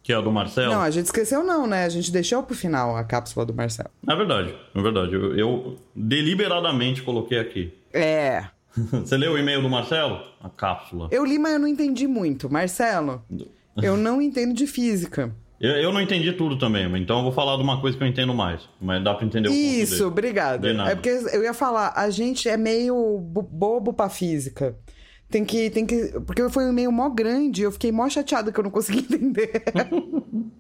Que 0.03 0.13
é 0.13 0.17
a 0.17 0.21
do 0.21 0.31
Marcelo. 0.31 0.75
Não, 0.75 0.83
a 0.83 0.91
gente 0.91 1.07
esqueceu 1.07 1.43
não, 1.43 1.67
né? 1.67 1.87
A 1.87 1.89
gente 1.89 2.13
deixou 2.13 2.43
pro 2.43 2.55
final 2.55 2.99
a 2.99 3.03
cápsula 3.03 3.47
do 3.47 3.55
Marcelo. 3.55 3.89
É 4.07 4.15
verdade, 4.15 4.55
é 4.75 4.83
verdade. 4.83 5.15
Eu, 5.15 5.35
eu 5.39 5.79
deliberadamente 5.95 7.03
coloquei 7.03 7.39
aqui. 7.39 7.73
É. 7.95 8.45
Você 9.05 9.17
leu 9.17 9.33
o 9.33 9.39
e-mail 9.39 9.63
do 9.63 9.69
Marcelo? 9.69 10.21
A 10.41 10.49
cápsula. 10.49 11.09
Eu 11.11 11.25
li, 11.25 11.39
mas 11.39 11.55
eu 11.55 11.59
não 11.59 11.69
entendi 11.69 12.07
muito. 12.07 12.51
Marcelo, 12.51 13.23
eu 13.83 13.97
não 13.97 14.21
entendo 14.21 14.55
de 14.55 14.67
física. 14.67 15.35
Eu, 15.59 15.71
eu 15.73 15.93
não 15.93 16.01
entendi 16.01 16.33
tudo 16.33 16.59
também, 16.59 16.85
então 17.01 17.19
eu 17.19 17.23
vou 17.23 17.33
falar 17.33 17.57
de 17.57 17.63
uma 17.63 17.81
coisa 17.81 17.97
que 17.97 18.03
eu 18.03 18.07
entendo 18.07 18.35
mais. 18.35 18.69
Mas 18.81 19.03
dá 19.03 19.15
pra 19.15 19.25
entender 19.25 19.49
o 19.49 19.53
Isso, 19.53 19.97
ponto 19.97 20.09
obrigada. 20.09 20.69
É 20.69 20.95
porque 20.95 21.09
eu 21.09 21.43
ia 21.43 21.55
falar, 21.55 21.95
a 21.97 22.11
gente 22.11 22.49
é 22.49 22.57
meio 22.57 23.19
bobo 23.19 23.93
pra 23.95 24.11
física. 24.11 24.77
Tem 25.31 25.45
que, 25.45 25.71
tem 25.71 25.87
que. 25.87 26.13
Porque 26.27 26.49
foi 26.51 26.67
um 26.67 26.69
e-mail 26.69 26.93
mó 26.93 27.09
grande, 27.09 27.63
eu 27.63 27.73
fiquei 27.73 27.91
mó 27.91 28.09
chateada 28.09 28.53
que 28.53 28.61
eu 28.61 28.65
não 28.65 28.71
consegui 28.71 28.99
entender. 29.13 29.63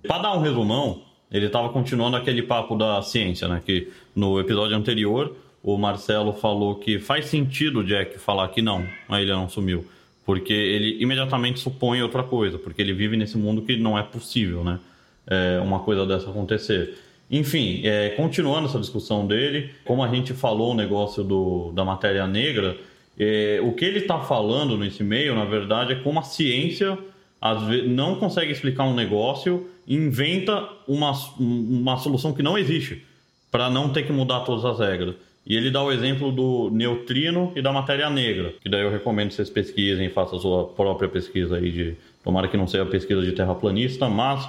pra 0.02 0.18
dar 0.18 0.34
um 0.34 0.40
resumão, 0.40 1.02
ele 1.30 1.48
tava 1.48 1.68
continuando 1.68 2.16
aquele 2.16 2.42
papo 2.42 2.74
da 2.74 3.02
ciência, 3.02 3.46
né? 3.46 3.62
Que 3.64 3.92
no 4.14 4.40
episódio 4.40 4.76
anterior, 4.76 5.36
o 5.66 5.76
Marcelo 5.76 6.32
falou 6.32 6.76
que 6.76 7.00
faz 7.00 7.26
sentido 7.26 7.80
o 7.80 7.84
Jack 7.84 8.20
falar 8.20 8.46
que 8.50 8.62
não, 8.62 8.86
a 9.08 9.20
ilha 9.20 9.34
não 9.34 9.48
sumiu. 9.48 9.84
Porque 10.24 10.52
ele 10.52 11.02
imediatamente 11.02 11.58
supõe 11.58 12.00
outra 12.00 12.22
coisa, 12.22 12.56
porque 12.56 12.80
ele 12.80 12.92
vive 12.92 13.16
nesse 13.16 13.36
mundo 13.36 13.62
que 13.62 13.76
não 13.76 13.98
é 13.98 14.02
possível, 14.04 14.62
né? 14.62 14.78
É, 15.26 15.60
uma 15.60 15.80
coisa 15.80 16.06
dessa 16.06 16.30
acontecer. 16.30 16.96
Enfim, 17.28 17.80
é, 17.84 18.10
continuando 18.10 18.68
essa 18.68 18.78
discussão 18.78 19.26
dele, 19.26 19.72
como 19.84 20.04
a 20.04 20.08
gente 20.08 20.32
falou 20.32 20.70
o 20.70 20.74
negócio 20.74 21.24
do, 21.24 21.72
da 21.72 21.84
matéria 21.84 22.28
negra, 22.28 22.76
é, 23.18 23.58
o 23.60 23.72
que 23.72 23.84
ele 23.84 23.98
está 23.98 24.20
falando 24.20 24.76
nesse 24.78 25.02
e-mail, 25.02 25.34
na 25.34 25.44
verdade, 25.44 25.94
é 25.94 25.96
como 25.96 26.20
a 26.20 26.22
ciência 26.22 26.96
às 27.40 27.60
vezes, 27.64 27.90
não 27.90 28.14
consegue 28.14 28.52
explicar 28.52 28.84
um 28.84 28.94
negócio 28.94 29.68
e 29.84 29.96
inventa 29.96 30.68
uma, 30.86 31.10
uma 31.40 31.96
solução 31.98 32.32
que 32.32 32.42
não 32.42 32.56
existe 32.56 33.04
para 33.50 33.68
não 33.68 33.88
ter 33.88 34.04
que 34.04 34.12
mudar 34.12 34.40
todas 34.40 34.64
as 34.64 34.78
regras. 34.78 35.16
E 35.46 35.56
ele 35.56 35.70
dá 35.70 35.82
o 35.82 35.92
exemplo 35.92 36.32
do 36.32 36.70
neutrino 36.70 37.52
e 37.54 37.62
da 37.62 37.72
matéria 37.72 38.10
negra, 38.10 38.54
que 38.60 38.68
daí 38.68 38.82
eu 38.82 38.90
recomendo 38.90 39.28
que 39.28 39.34
vocês 39.34 39.48
pesquisem, 39.48 40.10
façam 40.10 40.38
a 40.38 40.42
sua 40.42 40.64
própria 40.64 41.08
pesquisa 41.08 41.56
aí 41.56 41.70
de. 41.70 41.96
Tomara 42.24 42.48
que 42.48 42.56
não 42.56 42.66
seja 42.66 42.84
pesquisa 42.84 43.22
de 43.22 43.30
terraplanista, 43.30 44.08
mas 44.08 44.48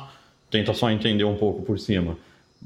tenta 0.49 0.73
só 0.73 0.89
entender 0.89 1.25
um 1.25 1.35
pouco 1.35 1.61
por 1.61 1.77
cima. 1.77 2.17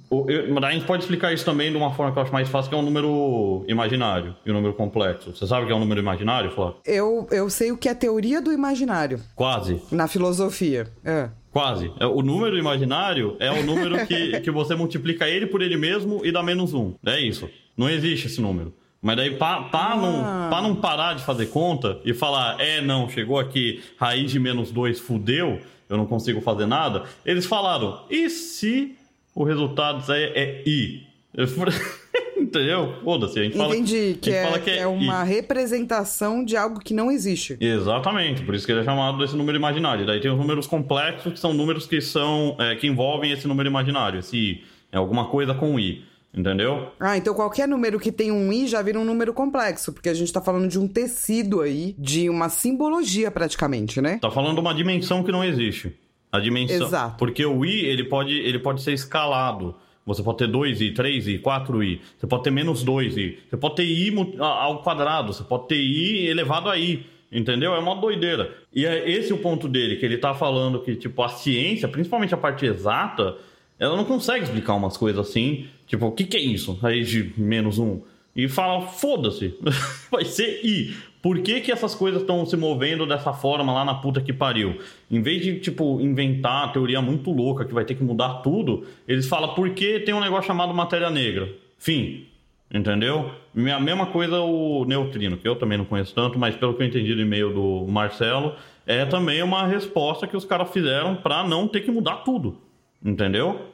Eu, 0.09 0.57
a 0.57 0.71
gente 0.71 0.85
pode 0.85 1.03
explicar 1.03 1.33
isso 1.33 1.43
também 1.43 1.69
de 1.69 1.75
uma 1.75 1.93
forma 1.93 2.13
que 2.13 2.17
eu 2.17 2.23
acho 2.23 2.31
mais 2.31 2.47
fácil, 2.47 2.69
que 2.69 2.75
é 2.75 2.77
um 2.77 2.81
número 2.81 3.65
imaginário 3.67 4.35
e 4.45 4.51
um 4.51 4.53
número 4.53 4.73
complexo. 4.73 5.35
Você 5.35 5.45
sabe 5.45 5.63
o 5.63 5.67
que 5.67 5.73
é 5.73 5.75
um 5.75 5.79
número 5.79 5.99
imaginário, 5.99 6.51
Flávio? 6.51 6.75
Eu, 6.85 7.27
eu 7.29 7.49
sei 7.49 7.73
o 7.73 7.77
que 7.77 7.89
é 7.89 7.93
teoria 7.93 8.41
do 8.41 8.53
imaginário. 8.53 9.19
Quase. 9.35 9.81
Na 9.91 10.07
filosofia. 10.07 10.87
É. 11.03 11.29
Quase. 11.51 11.91
É, 11.99 12.05
o 12.05 12.21
número 12.21 12.57
imaginário 12.57 13.35
é 13.39 13.51
o 13.51 13.63
número 13.63 14.05
que, 14.07 14.39
que 14.39 14.51
você 14.51 14.75
multiplica 14.75 15.27
ele 15.27 15.45
por 15.45 15.61
ele 15.61 15.75
mesmo 15.75 16.25
e 16.25 16.31
dá 16.31 16.41
menos 16.41 16.73
um. 16.73 16.93
É 17.05 17.19
isso. 17.19 17.49
Não 17.77 17.89
existe 17.89 18.27
esse 18.27 18.41
número. 18.41 18.73
Mas 19.01 19.17
daí, 19.17 19.35
para 19.35 19.67
ah. 19.73 20.49
não, 20.51 20.61
não 20.61 20.75
parar 20.75 21.15
de 21.15 21.23
fazer 21.23 21.47
conta 21.47 21.99
e 22.05 22.13
falar, 22.13 22.59
é, 22.59 22.81
não, 22.81 23.09
chegou 23.09 23.39
aqui, 23.39 23.81
raiz 23.97 24.31
de 24.31 24.39
menos 24.39 24.71
2 24.71 24.99
fudeu, 24.99 25.59
eu 25.89 25.97
não 25.97 26.05
consigo 26.05 26.39
fazer 26.39 26.67
nada, 26.67 27.05
eles 27.25 27.45
falaram, 27.45 28.03
e 28.09 28.29
se 28.29 28.95
o 29.33 29.43
resultado 29.43 30.03
é, 30.13 30.23
é 30.35 30.63
I? 30.67 31.07
Entendeu? 32.37 32.95
Foda-se, 33.03 33.39
a 33.39 33.43
gente 33.43 33.57
fala. 33.57 33.75
Entendi, 33.75 34.17
que, 34.21 34.31
é, 34.31 34.59
que 34.59 34.69
é, 34.69 34.79
é, 34.79 34.87
uma 34.87 35.23
I. 35.23 35.29
representação 35.29 36.43
de 36.43 36.57
algo 36.57 36.79
que 36.79 36.93
não 36.93 37.11
existe. 37.11 37.57
Exatamente, 37.59 38.43
por 38.43 38.53
isso 38.53 38.65
que 38.65 38.71
ele 38.71 38.81
é 38.81 38.83
chamado 38.83 39.17
desse 39.17 39.35
número 39.35 39.57
imaginário. 39.57 40.05
Daí 40.05 40.19
tem 40.19 40.29
os 40.29 40.37
números 40.37 40.67
complexos, 40.67 41.33
que 41.33 41.39
são 41.39 41.53
números 41.53 41.87
que 41.87 42.01
são. 42.01 42.55
É, 42.59 42.75
que 42.75 42.87
envolvem 42.87 43.31
esse 43.31 43.47
número 43.47 43.69
imaginário, 43.69 44.19
esse 44.19 44.37
I. 44.37 44.63
É 44.91 44.97
alguma 44.97 45.25
coisa 45.25 45.53
com 45.53 45.79
I. 45.79 46.03
Entendeu? 46.33 46.87
Ah, 46.97 47.17
então 47.17 47.33
qualquer 47.33 47.67
número 47.67 47.99
que 47.99 48.11
tem 48.11 48.31
um 48.31 48.53
i 48.53 48.65
já 48.65 48.81
vira 48.81 48.97
um 48.97 49.03
número 49.03 49.33
complexo, 49.33 49.91
porque 49.91 50.07
a 50.07 50.13
gente 50.13 50.31
tá 50.31 50.41
falando 50.41 50.67
de 50.67 50.79
um 50.79 50.87
tecido 50.87 51.59
aí, 51.59 51.93
de 51.99 52.29
uma 52.29 52.47
simbologia 52.47 53.29
praticamente, 53.29 53.99
né? 53.99 54.17
Tá 54.21 54.31
falando 54.31 54.55
de 54.55 54.61
uma 54.61 54.73
dimensão 54.73 55.23
que 55.23 55.31
não 55.31 55.43
existe. 55.43 55.93
A 56.31 56.39
dimensão. 56.39 56.87
Exato. 56.87 57.17
Porque 57.17 57.45
o 57.45 57.65
i, 57.65 57.85
ele 57.85 58.05
pode, 58.05 58.33
ele 58.33 58.59
pode 58.59 58.81
ser 58.81 58.93
escalado. 58.93 59.75
Você 60.05 60.23
pode 60.23 60.39
ter 60.39 60.47
2i, 60.49 60.95
3i, 60.95 61.41
4i, 61.41 61.99
você 62.17 62.25
pode 62.25 62.43
ter 62.43 62.49
menos 62.49 62.83
2i, 62.83 63.37
você 63.47 63.57
pode 63.57 63.75
ter 63.75 63.85
i 63.85 64.11
ao 64.39 64.81
quadrado, 64.81 65.31
você 65.31 65.43
pode 65.43 65.67
ter 65.67 65.75
i 65.75 66.27
elevado 66.27 66.69
a 66.69 66.77
i. 66.77 67.05
Entendeu? 67.31 67.73
É 67.73 67.79
uma 67.79 67.95
doideira. 67.95 68.53
E 68.73 68.85
é 68.85 69.09
esse 69.09 69.31
o 69.31 69.37
ponto 69.37 69.67
dele, 69.67 69.95
que 69.95 70.05
ele 70.05 70.17
tá 70.17 70.33
falando 70.33 70.81
que, 70.81 70.95
tipo, 70.95 71.21
a 71.21 71.29
ciência, 71.29 71.87
principalmente 71.87 72.33
a 72.33 72.37
parte 72.37 72.65
exata, 72.65 73.37
ela 73.79 73.95
não 73.95 74.03
consegue 74.03 74.43
explicar 74.43 74.73
umas 74.73 74.97
coisas 74.97 75.29
assim. 75.29 75.67
Tipo, 75.91 76.05
o 76.05 76.11
que, 76.13 76.23
que 76.23 76.37
é 76.37 76.39
isso? 76.39 76.71
Raiz 76.75 77.09
de 77.09 77.33
menos 77.37 77.77
um. 77.77 77.99
E 78.33 78.47
fala, 78.47 78.87
foda-se, 78.87 79.53
vai 80.09 80.23
ser 80.23 80.65
I. 80.65 80.95
Por 81.21 81.41
que, 81.41 81.59
que 81.59 81.69
essas 81.69 81.93
coisas 81.93 82.21
estão 82.21 82.45
se 82.45 82.55
movendo 82.55 83.05
dessa 83.05 83.33
forma 83.33 83.73
lá 83.73 83.83
na 83.83 83.95
puta 83.95 84.21
que 84.21 84.31
pariu? 84.31 84.79
Em 85.11 85.21
vez 85.21 85.43
de, 85.43 85.59
tipo, 85.59 85.99
inventar 85.99 86.63
a 86.63 86.67
teoria 86.69 87.01
muito 87.01 87.29
louca 87.29 87.65
que 87.65 87.73
vai 87.73 87.83
ter 87.83 87.95
que 87.95 88.03
mudar 88.05 88.35
tudo, 88.35 88.85
eles 89.05 89.27
falam, 89.27 89.53
por 89.53 89.69
que 89.71 89.99
tem 89.99 90.15
um 90.15 90.21
negócio 90.21 90.47
chamado 90.47 90.73
matéria 90.73 91.09
negra? 91.09 91.53
Fim. 91.77 92.25
Entendeu? 92.73 93.29
A 93.75 93.79
mesma 93.81 94.05
coisa 94.05 94.39
o 94.39 94.85
neutrino, 94.85 95.35
que 95.35 95.45
eu 95.45 95.57
também 95.57 95.77
não 95.77 95.83
conheço 95.83 96.15
tanto, 96.15 96.39
mas 96.39 96.55
pelo 96.55 96.73
que 96.73 96.81
eu 96.81 96.87
entendi 96.87 97.13
do 97.13 97.21
e-mail 97.21 97.53
do 97.53 97.85
Marcelo, 97.91 98.55
é 98.87 99.05
também 99.05 99.43
uma 99.43 99.67
resposta 99.67 100.25
que 100.25 100.37
os 100.37 100.45
caras 100.45 100.71
fizeram 100.71 101.17
para 101.17 101.45
não 101.45 101.67
ter 101.67 101.81
que 101.81 101.91
mudar 101.91 102.23
tudo. 102.23 102.61
Entendeu? 103.03 103.71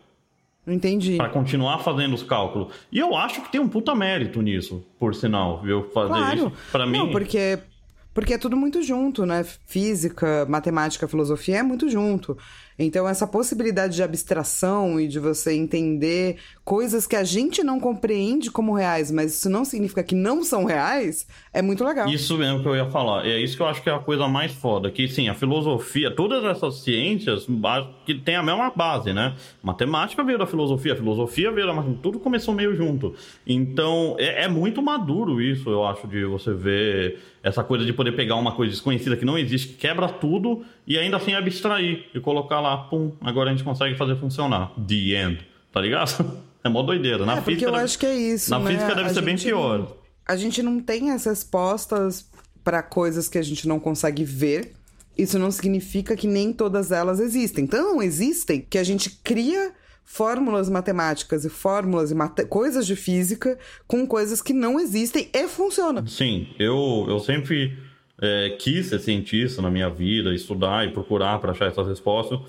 Entendi. 0.68 1.16
Para 1.16 1.30
continuar 1.30 1.80
fazendo 1.80 2.14
os 2.14 2.24
cálculos. 2.24 2.74
E 2.92 3.00
eu 3.00 3.16
acho 3.16 3.42
que 3.42 3.52
tem 3.52 3.62
um 3.62 3.70
puta 3.70 3.96
mérito 3.96 4.42
nisso, 4.42 4.86
por 5.00 5.16
sinal, 5.16 5.62
viu? 5.62 5.90
Fazer 5.94 6.10
claro. 6.10 6.36
isso. 6.36 6.54
Para 6.72 6.86
mim. 6.86 6.98
Não, 6.98 7.10
porque 7.10 7.60
porque 8.14 8.34
é 8.34 8.38
tudo 8.40 8.58
muito 8.58 8.82
junto, 8.82 9.28
né? 9.28 9.44
Física, 9.44 10.44
matemática, 10.50 11.08
filosofia 11.08 11.58
é 11.58 11.64
muito 11.64 11.88
junto. 11.88 12.36
Então, 12.80 13.08
essa 13.08 13.26
possibilidade 13.26 13.96
de 13.96 14.04
abstração 14.04 15.00
e 15.00 15.08
de 15.08 15.20
você 15.20 15.54
entender 15.54 16.38
coisas 16.64 17.08
que 17.08 17.16
a 17.16 17.24
gente 17.24 17.64
não 17.64 17.80
compreende 17.80 18.52
como 18.52 18.74
reais, 18.74 19.10
mas 19.10 19.36
isso 19.36 19.50
não 19.50 19.66
significa 19.66 20.04
que 20.04 20.14
não 20.14 20.44
são 20.44 20.66
reais, 20.66 21.26
é 21.52 21.62
muito 21.62 21.84
legal. 21.84 22.08
Isso 22.08 22.38
mesmo 22.38 22.62
que 22.62 22.68
eu 22.68 22.76
ia 22.76 22.86
falar. 22.86 23.26
É 23.26 23.40
isso 23.40 23.56
que 23.56 23.64
eu 23.64 23.68
acho 23.68 23.82
que 23.82 23.90
é 23.90 23.94
a 23.94 24.00
coisa 24.00 24.28
mais 24.28 24.52
foda. 24.52 24.92
Que, 24.92 25.08
sim, 25.08 25.28
a 25.28 25.34
filosofia, 25.34 26.12
todas 26.12 26.44
essas 26.44 26.82
ciências 26.82 27.48
que 28.06 28.16
tem 28.16 28.36
a 28.36 28.44
mesma 28.44 28.72
base, 28.76 29.14
né? 29.14 29.36
Matemática 29.64 30.24
veio 30.24 30.38
da 30.38 30.46
filosofia, 30.46 30.96
filosofia 30.96 31.52
veio 31.52 31.66
da 31.66 31.74
matemática, 31.74 32.04
tudo 32.04 32.20
começou 32.20 32.54
meio 32.54 32.76
junto. 32.76 33.16
Então, 33.46 34.16
é, 34.20 34.44
é 34.44 34.48
muito 34.48 34.82
maduro 34.82 35.42
isso, 35.42 35.70
eu 35.70 35.86
acho, 35.86 36.08
de 36.08 36.26
você 36.26 36.54
ver 36.54 37.20
essa 37.48 37.64
coisa 37.64 37.86
de 37.86 37.94
poder 37.94 38.12
pegar 38.12 38.36
uma 38.36 38.52
coisa 38.52 38.72
desconhecida 38.72 39.16
que 39.16 39.26
não 39.26 39.38
existe, 39.38 39.70
que 39.70 39.76
quebra 39.76 40.10
tudo 40.10 40.66
e 40.86 40.98
ainda 40.98 41.18
assim 41.18 41.34
abstrair 41.34 42.06
e 42.14 42.20
colocar 42.20 42.60
lá, 42.60 42.78
pum, 42.78 43.14
agora 43.22 43.50
a 43.50 43.54
gente 43.54 43.64
consegue 43.64 43.96
fazer 43.96 44.18
funcionar. 44.18 44.72
The 44.76 44.96
end. 44.96 45.48
Tá 45.72 45.82
ligado? 45.82 46.48
É 46.64 46.70
mó 46.70 46.82
doideira. 46.82 47.26
Na 47.26 47.38
é, 47.38 47.42
física 47.42 47.66
eu 47.66 47.72
deve... 47.72 47.84
acho 47.84 48.00
que 48.00 48.06
é 48.06 48.16
isso. 48.16 48.50
Na 48.50 48.60
né? 48.60 48.72
física 48.72 48.94
deve 48.94 49.10
a 49.10 49.14
ser 49.14 49.22
bem 49.22 49.38
pior. 49.38 49.80
Não, 49.80 49.96
a 50.28 50.36
gente 50.36 50.62
não 50.62 50.82
tem 50.82 51.12
as 51.12 51.24
respostas 51.24 52.30
para 52.62 52.84
coisas 52.84 53.30
que 53.30 53.38
a 53.38 53.42
gente 53.42 53.66
não 53.68 53.80
consegue 53.80 54.26
ver. 54.26 54.74
Isso 55.18 55.40
não 55.40 55.50
significa 55.50 56.18
que 56.18 56.28
nem 56.28 56.52
todas 56.52 56.92
elas 56.92 57.22
existem. 57.22 57.64
Então, 57.64 58.02
existem 58.02 58.60
que 58.60 58.78
a 58.78 58.84
gente 58.84 59.10
cria 59.24 59.72
fórmulas 60.10 60.70
matemáticas 60.70 61.44
e 61.44 61.50
fórmulas 61.50 62.12
e 62.12 62.46
coisas 62.46 62.88
de 62.88 62.96
física 62.96 63.60
com 63.86 64.08
coisas 64.08 64.42
que 64.42 64.54
não 64.54 64.80
existem 64.80 65.30
e 65.34 65.48
funcionam. 65.50 66.08
Sim, 66.08 66.48
eu, 66.58 67.06
eu 67.10 67.20
sempre 67.20 67.78
é, 68.20 68.56
quis 68.58 68.88
ser 68.88 69.00
cientista 69.00 69.62
na 69.62 69.70
minha 69.70 69.90
vida, 69.90 70.34
estudar 70.34 70.88
e 70.88 70.92
procurar 70.92 71.40
para 71.40 71.52
achar 71.52 71.68
essas 71.68 71.86
respostas, 71.86 72.40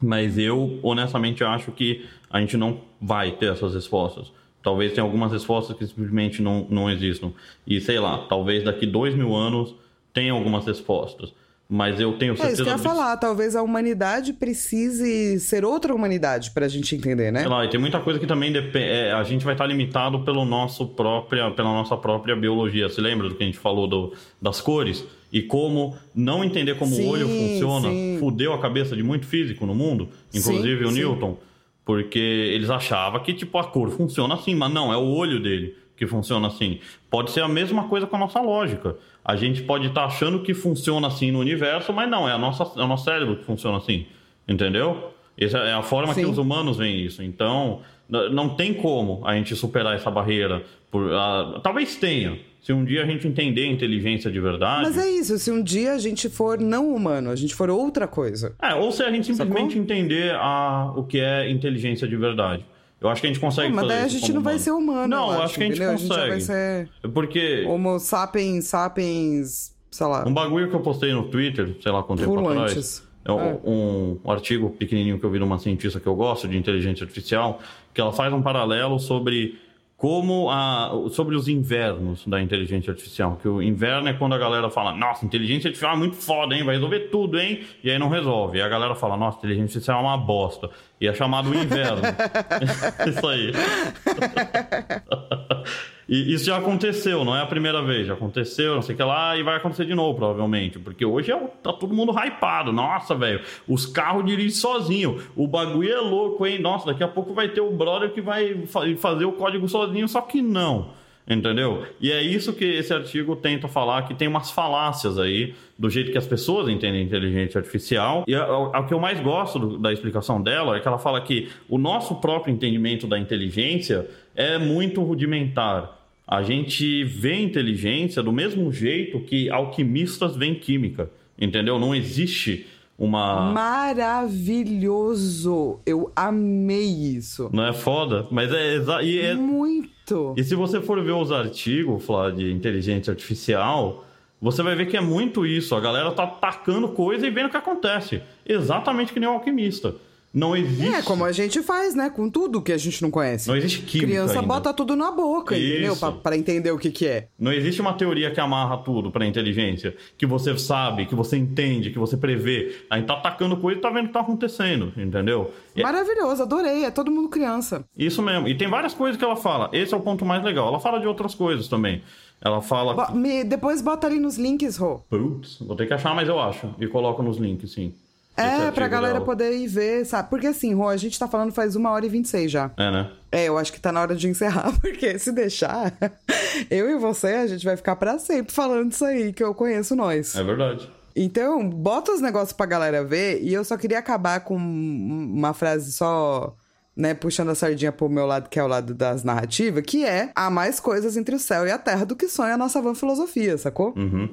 mas 0.00 0.36
eu 0.36 0.80
honestamente 0.82 1.44
acho 1.44 1.70
que 1.70 2.04
a 2.28 2.40
gente 2.40 2.56
não 2.56 2.80
vai 3.00 3.30
ter 3.30 3.52
essas 3.52 3.72
respostas. 3.74 4.32
Talvez 4.60 4.92
tenha 4.92 5.04
algumas 5.04 5.30
respostas 5.30 5.76
que 5.76 5.86
simplesmente 5.86 6.42
não, 6.42 6.66
não 6.68 6.90
existam. 6.90 7.32
E 7.64 7.80
sei 7.80 8.00
lá, 8.00 8.26
talvez 8.26 8.64
daqui 8.64 8.86
dois 8.86 9.14
mil 9.14 9.36
anos 9.36 9.74
tenha 10.12 10.32
algumas 10.32 10.66
respostas. 10.66 11.32
Mas 11.74 11.98
eu 11.98 12.12
tenho 12.18 12.36
certeza. 12.36 12.50
É 12.50 12.52
isso 12.52 12.64
que 12.64 12.68
eu 12.68 12.72
ia 12.74 12.78
falar. 12.78 13.16
Talvez 13.16 13.56
a 13.56 13.62
humanidade 13.62 14.34
precise 14.34 15.40
ser 15.40 15.64
outra 15.64 15.94
humanidade 15.94 16.50
para 16.50 16.66
a 16.66 16.68
gente 16.68 16.94
entender, 16.94 17.32
né? 17.32 17.40
Sei 17.40 17.48
lá, 17.48 17.64
e 17.64 17.70
tem 17.70 17.80
muita 17.80 17.98
coisa 17.98 18.20
que 18.20 18.26
também 18.26 18.52
depende. 18.52 18.84
É, 18.84 19.10
a 19.10 19.22
gente 19.22 19.42
vai 19.42 19.54
estar 19.54 19.64
limitado 19.64 20.20
pelo 20.20 20.44
nosso 20.44 20.86
própria, 20.88 21.50
pela 21.50 21.70
nossa 21.70 21.96
própria 21.96 22.36
biologia. 22.36 22.90
Se 22.90 23.00
lembra 23.00 23.26
do 23.26 23.36
que 23.36 23.42
a 23.42 23.46
gente 23.46 23.58
falou 23.58 23.86
do, 23.86 24.12
das 24.40 24.60
cores? 24.60 25.02
E 25.32 25.40
como 25.40 25.96
não 26.14 26.44
entender 26.44 26.76
como 26.76 26.94
sim, 26.94 27.06
o 27.06 27.08
olho 27.08 27.26
funciona 27.26 27.88
sim. 27.88 28.18
fudeu 28.20 28.52
a 28.52 28.58
cabeça 28.58 28.94
de 28.94 29.02
muito 29.02 29.24
físico 29.24 29.64
no 29.64 29.74
mundo, 29.74 30.10
inclusive 30.34 30.84
sim, 30.84 30.90
o 30.90 30.90
Newton. 30.90 31.38
Porque 31.86 32.18
eles 32.18 32.68
achavam 32.68 33.22
que 33.22 33.32
tipo 33.32 33.56
a 33.56 33.64
cor 33.64 33.88
funciona 33.88 34.34
assim, 34.34 34.54
mas 34.54 34.70
não, 34.70 34.92
é 34.92 34.96
o 34.98 35.06
olho 35.06 35.40
dele 35.42 35.74
que 35.96 36.06
funciona 36.06 36.48
assim. 36.48 36.80
Pode 37.10 37.30
ser 37.30 37.42
a 37.42 37.48
mesma 37.48 37.88
coisa 37.88 38.06
com 38.06 38.16
a 38.16 38.18
nossa 38.18 38.40
lógica. 38.40 38.96
A 39.24 39.36
gente 39.36 39.62
pode 39.62 39.86
estar 39.86 40.02
tá 40.02 40.06
achando 40.06 40.40
que 40.40 40.54
funciona 40.54 41.06
assim 41.06 41.30
no 41.30 41.38
universo, 41.38 41.92
mas 41.92 42.10
não, 42.10 42.28
é, 42.28 42.32
a 42.32 42.38
nossa, 42.38 42.64
é 42.80 42.82
o 42.82 42.88
nosso 42.88 43.04
cérebro 43.04 43.36
que 43.36 43.44
funciona 43.44 43.78
assim. 43.78 44.06
Entendeu? 44.48 45.12
Essa 45.38 45.58
é 45.58 45.72
a 45.72 45.82
forma 45.82 46.12
Sim. 46.14 46.24
que 46.24 46.26
os 46.30 46.38
humanos 46.38 46.76
veem 46.76 47.04
isso. 47.04 47.22
Então, 47.22 47.80
não 48.08 48.50
tem 48.50 48.74
como 48.74 49.26
a 49.26 49.34
gente 49.34 49.54
superar 49.56 49.94
essa 49.94 50.10
barreira. 50.10 50.62
Por, 50.90 51.12
ah, 51.12 51.60
talvez 51.62 51.96
tenha. 51.96 52.38
Se 52.60 52.72
um 52.72 52.84
dia 52.84 53.02
a 53.02 53.06
gente 53.06 53.26
entender 53.26 53.64
a 53.64 53.66
inteligência 53.66 54.30
de 54.30 54.38
verdade. 54.38 54.82
Mas 54.82 54.96
é 54.96 55.10
isso, 55.10 55.36
se 55.36 55.50
um 55.50 55.60
dia 55.60 55.94
a 55.94 55.98
gente 55.98 56.28
for 56.28 56.60
não 56.60 56.94
humano, 56.94 57.30
a 57.30 57.34
gente 57.34 57.56
for 57.56 57.68
outra 57.68 58.06
coisa. 58.06 58.54
É, 58.62 58.72
ou 58.72 58.92
se 58.92 59.02
a 59.02 59.10
gente 59.10 59.26
simplesmente 59.26 59.76
entender 59.76 60.32
a, 60.36 60.92
o 60.94 61.02
que 61.02 61.18
é 61.18 61.50
inteligência 61.50 62.06
de 62.06 62.16
verdade. 62.16 62.64
Eu 63.02 63.08
acho 63.08 63.20
que 63.20 63.26
a 63.26 63.30
gente 63.30 63.40
consegue 63.40 63.72
mas 63.74 63.84
fazer 63.84 63.94
daí 63.96 64.04
a 64.04 64.08
gente 64.08 64.32
não 64.32 64.42
vai 64.42 64.54
humano. 64.54 64.64
ser 64.64 64.70
humano. 64.70 65.08
Não, 65.08 65.32
eu 65.34 65.42
acho 65.42 65.54
que 65.54 65.62
a 65.62 65.66
gente 65.66 65.74
entendeu? 65.76 65.94
A 65.94 65.96
gente 65.96 66.08
vai 66.08 66.30
consegue. 66.38 66.40
ser 66.42 66.88
Porque 67.12 67.64
Homo 67.68 67.98
sapiens, 67.98 68.64
sapiens, 68.66 69.74
sei 69.90 70.06
lá, 70.06 70.24
um 70.26 70.32
bagulho 70.32 70.68
que 70.68 70.74
eu 70.76 70.80
postei 70.80 71.12
no 71.12 71.24
Twitter, 71.24 71.74
sei 71.82 71.90
lá 71.92 72.02
quanto 72.02 72.20
tempo 72.20 72.48
atrás, 72.48 73.02
é 73.24 73.32
um, 73.32 73.54
um- 73.64 74.20
um 74.24 74.30
artigo 74.30 74.70
pequenininho 74.70 75.18
que 75.18 75.24
eu 75.24 75.30
vi 75.30 75.38
de 75.38 75.44
uma 75.44 75.58
cientista 75.58 75.98
que 76.00 76.06
eu 76.06 76.14
gosto, 76.14 76.46
de 76.48 76.56
inteligência 76.56 77.04
artificial, 77.04 77.60
que 77.92 78.00
ela 78.00 78.12
faz 78.12 78.32
um 78.32 78.40
paralelo 78.42 78.98
sobre 78.98 79.58
como 80.02 80.50
a, 80.50 80.90
sobre 81.10 81.36
os 81.36 81.46
invernos 81.46 82.26
da 82.26 82.42
inteligência 82.42 82.90
artificial. 82.90 83.38
Que 83.40 83.46
o 83.46 83.62
inverno 83.62 84.08
é 84.08 84.12
quando 84.12 84.34
a 84.34 84.38
galera 84.38 84.68
fala, 84.68 84.92
nossa, 84.92 85.24
inteligência 85.24 85.68
artificial 85.68 85.94
é 85.94 85.96
muito 85.96 86.16
foda, 86.16 86.56
hein? 86.56 86.64
Vai 86.64 86.74
resolver 86.74 87.02
tudo, 87.02 87.38
hein? 87.38 87.60
E 87.84 87.88
aí 87.88 87.96
não 88.00 88.08
resolve. 88.08 88.58
E 88.58 88.62
a 88.62 88.68
galera 88.68 88.96
fala, 88.96 89.16
nossa, 89.16 89.38
inteligência 89.38 89.78
artificial 89.78 90.00
é 90.00 90.02
uma 90.02 90.18
bosta. 90.18 90.68
E 91.00 91.06
é 91.06 91.14
chamado 91.14 91.54
inverno. 91.54 92.02
Isso 93.06 93.28
aí. 93.28 93.52
E 96.08 96.32
isso 96.34 96.44
já 96.46 96.56
aconteceu, 96.58 97.24
não 97.24 97.34
é 97.36 97.40
a 97.42 97.46
primeira 97.46 97.80
vez, 97.82 98.06
já 98.06 98.14
aconteceu, 98.14 98.74
não 98.74 98.82
sei 98.82 98.94
o 98.94 98.98
que 98.98 99.04
lá, 99.04 99.36
e 99.36 99.42
vai 99.42 99.56
acontecer 99.56 99.84
de 99.84 99.94
novo, 99.94 100.16
provavelmente. 100.18 100.78
Porque 100.78 101.04
hoje 101.04 101.30
é, 101.32 101.36
tá 101.62 101.72
todo 101.72 101.94
mundo 101.94 102.12
hypado. 102.12 102.72
Nossa, 102.72 103.14
velho, 103.14 103.40
os 103.68 103.86
carros 103.86 104.24
dirigem 104.24 104.50
sozinho. 104.50 105.22
O 105.36 105.46
bagulho 105.46 105.92
é 105.92 106.00
louco, 106.00 106.46
hein? 106.46 106.58
Nossa, 106.60 106.86
daqui 106.86 107.04
a 107.04 107.08
pouco 107.08 107.32
vai 107.32 107.48
ter 107.48 107.60
o 107.60 107.70
brother 107.70 108.10
que 108.10 108.20
vai 108.20 108.66
fa- 108.66 108.82
fazer 108.98 109.24
o 109.24 109.32
código 109.32 109.68
sozinho, 109.68 110.08
só 110.08 110.20
que 110.20 110.42
não. 110.42 111.00
Entendeu? 111.24 111.84
E 112.00 112.10
é 112.10 112.20
isso 112.20 112.52
que 112.52 112.64
esse 112.64 112.92
artigo 112.92 113.36
tenta 113.36 113.68
falar, 113.68 114.02
que 114.08 114.12
tem 114.14 114.26
umas 114.26 114.50
falácias 114.50 115.20
aí, 115.20 115.54
do 115.78 115.88
jeito 115.88 116.10
que 116.10 116.18
as 116.18 116.26
pessoas 116.26 116.68
entendem 116.68 117.00
inteligência 117.00 117.60
artificial. 117.60 118.24
E 118.26 118.34
o 118.36 118.84
que 118.88 118.92
eu 118.92 118.98
mais 118.98 119.20
gosto 119.20 119.56
do- 119.56 119.78
da 119.78 119.92
explicação 119.92 120.42
dela 120.42 120.76
é 120.76 120.80
que 120.80 120.88
ela 120.88 120.98
fala 120.98 121.20
que 121.20 121.48
o 121.68 121.78
nosso 121.78 122.16
próprio 122.16 122.52
entendimento 122.52 123.06
da 123.06 123.16
inteligência 123.16 124.10
é 124.34 124.58
muito 124.58 125.02
rudimentar. 125.02 125.98
A 126.26 126.42
gente 126.42 127.04
vê 127.04 127.40
inteligência 127.40 128.22
do 128.22 128.32
mesmo 128.32 128.72
jeito 128.72 129.20
que 129.20 129.50
alquimistas 129.50 130.36
veem 130.36 130.54
química. 130.54 131.10
Entendeu? 131.38 131.78
Não 131.78 131.94
existe 131.94 132.66
uma. 132.98 133.52
maravilhoso. 133.52 135.80
Eu 135.84 136.10
amei 136.14 137.16
isso. 137.16 137.50
Não 137.52 137.66
é 137.66 137.72
foda? 137.72 138.26
Mas 138.30 138.52
é, 138.52 138.74
exa... 138.74 139.02
e 139.02 139.18
é, 139.18 139.34
Muito. 139.34 140.34
E 140.36 140.44
se 140.44 140.54
você 140.54 140.80
for 140.80 141.02
ver 141.02 141.12
os 141.12 141.32
artigos, 141.32 142.04
Flá, 142.04 142.30
de 142.30 142.52
inteligência 142.52 143.10
artificial, 143.10 144.04
você 144.40 144.62
vai 144.62 144.74
ver 144.74 144.86
que 144.86 144.96
é 144.96 145.00
muito 145.00 145.44
isso. 145.44 145.74
A 145.74 145.80
galera 145.80 146.12
tá 146.12 146.26
tacando 146.26 146.88
coisa 146.88 147.26
e 147.26 147.30
vendo 147.30 147.46
o 147.46 147.50
que 147.50 147.56
acontece. 147.56 148.22
Exatamente 148.46 149.12
que 149.12 149.20
nem 149.20 149.28
o 149.28 149.32
alquimista. 149.32 149.94
Não 150.34 150.56
existe. 150.56 150.94
É, 150.94 151.02
como 151.02 151.24
a 151.24 151.32
gente 151.32 151.62
faz, 151.62 151.94
né? 151.94 152.08
Com 152.08 152.30
tudo 152.30 152.62
que 152.62 152.72
a 152.72 152.78
gente 152.78 153.02
não 153.02 153.10
conhece. 153.10 153.48
Não 153.48 153.56
existe 153.56 153.82
química. 153.82 154.06
Criança 154.08 154.34
ainda. 154.34 154.46
bota 154.46 154.72
tudo 154.72 154.96
na 154.96 155.10
boca, 155.10 155.56
entendeu? 155.56 155.92
Isso. 155.92 156.00
Pra, 156.00 156.12
pra 156.12 156.36
entender 156.36 156.70
o 156.70 156.78
que 156.78 156.90
que 156.90 157.06
é. 157.06 157.28
Não 157.38 157.52
existe 157.52 157.80
uma 157.82 157.92
teoria 157.92 158.30
que 158.30 158.40
amarra 158.40 158.78
tudo 158.78 159.10
pra 159.10 159.26
inteligência. 159.26 159.94
Que 160.16 160.24
você 160.24 160.56
sabe, 160.56 161.04
que 161.06 161.14
você 161.14 161.36
entende, 161.36 161.90
que 161.90 161.98
você 161.98 162.16
prevê. 162.16 162.76
A 162.88 162.96
gente 162.96 163.06
tá 163.06 163.14
atacando 163.14 163.56
coisa 163.58 163.78
e 163.78 163.82
tá 163.82 163.90
vendo 163.90 164.04
o 164.04 164.06
que 164.08 164.12
tá 164.14 164.20
acontecendo, 164.20 164.92
entendeu? 164.96 165.52
É 165.76 165.82
Maravilhoso, 165.82 166.42
adorei. 166.42 166.84
É 166.84 166.90
todo 166.90 167.10
mundo 167.10 167.28
criança. 167.28 167.84
Isso 167.96 168.22
mesmo. 168.22 168.48
E 168.48 168.56
tem 168.56 168.68
várias 168.68 168.94
coisas 168.94 169.18
que 169.18 169.24
ela 169.24 169.36
fala. 169.36 169.68
Esse 169.72 169.92
é 169.92 169.96
o 169.96 170.00
ponto 170.00 170.24
mais 170.24 170.42
legal. 170.42 170.68
Ela 170.68 170.80
fala 170.80 170.98
de 170.98 171.06
outras 171.06 171.34
coisas 171.34 171.68
também. 171.68 172.02
Ela 172.40 172.60
fala. 172.62 172.94
Bo- 172.94 173.14
me- 173.14 173.44
depois 173.44 173.82
bota 173.82 174.06
ali 174.06 174.18
nos 174.18 174.36
links, 174.38 174.76
Rô. 174.76 175.00
Putz, 175.10 175.58
vou 175.60 175.76
ter 175.76 175.86
que 175.86 175.92
achar, 175.94 176.14
mas 176.14 176.26
eu 176.28 176.40
acho. 176.40 176.74
E 176.80 176.86
coloco 176.86 177.22
nos 177.22 177.36
links, 177.36 177.72
sim. 177.72 177.94
É, 178.36 178.70
pra 178.70 178.88
galera 178.88 179.14
dela. 179.14 179.24
poder 179.24 179.52
ir 179.52 179.66
ver, 179.66 180.06
sabe? 180.06 180.30
Porque 180.30 180.46
assim, 180.46 180.74
Rô, 180.74 180.88
a 180.88 180.96
gente 180.96 181.18
tá 181.18 181.28
falando 181.28 181.52
faz 181.52 181.76
uma 181.76 181.90
hora 181.90 182.06
e 182.06 182.08
26 182.08 182.50
já. 182.50 182.70
É, 182.76 182.90
né? 182.90 183.10
É, 183.30 183.44
eu 183.44 183.58
acho 183.58 183.72
que 183.72 183.80
tá 183.80 183.92
na 183.92 184.00
hora 184.00 184.14
de 184.14 184.28
encerrar, 184.28 184.72
porque 184.80 185.18
se 185.18 185.32
deixar, 185.32 185.92
eu 186.70 186.90
e 186.90 186.98
você, 186.98 187.28
a 187.28 187.46
gente 187.46 187.64
vai 187.64 187.76
ficar 187.76 187.96
pra 187.96 188.18
sempre 188.18 188.52
falando 188.52 188.92
isso 188.92 189.04
aí, 189.04 189.32
que 189.32 189.42
eu 189.42 189.54
conheço 189.54 189.94
nós. 189.94 190.34
É 190.34 190.42
verdade. 190.42 190.88
Então, 191.14 191.68
bota 191.68 192.12
os 192.12 192.20
negócios 192.22 192.52
pra 192.52 192.64
galera 192.64 193.04
ver, 193.04 193.42
e 193.42 193.52
eu 193.52 193.64
só 193.64 193.76
queria 193.76 193.98
acabar 193.98 194.40
com 194.40 194.56
uma 194.56 195.52
frase 195.52 195.92
só, 195.92 196.56
né, 196.96 197.12
puxando 197.12 197.50
a 197.50 197.54
sardinha 197.54 197.92
pro 197.92 198.08
meu 198.08 198.24
lado, 198.24 198.48
que 198.48 198.58
é 198.58 198.64
o 198.64 198.66
lado 198.66 198.94
das 198.94 199.22
narrativas, 199.22 199.84
que 199.86 200.04
é: 200.06 200.30
há 200.34 200.48
mais 200.48 200.80
coisas 200.80 201.16
entre 201.16 201.34
o 201.34 201.38
céu 201.38 201.66
e 201.66 201.70
a 201.70 201.76
terra 201.78 202.06
do 202.06 202.16
que 202.16 202.28
sonha 202.28 202.54
a 202.54 202.58
nossa 202.58 202.80
van 202.80 202.94
filosofia, 202.94 203.58
sacou? 203.58 203.92
Uhum. 203.96 204.30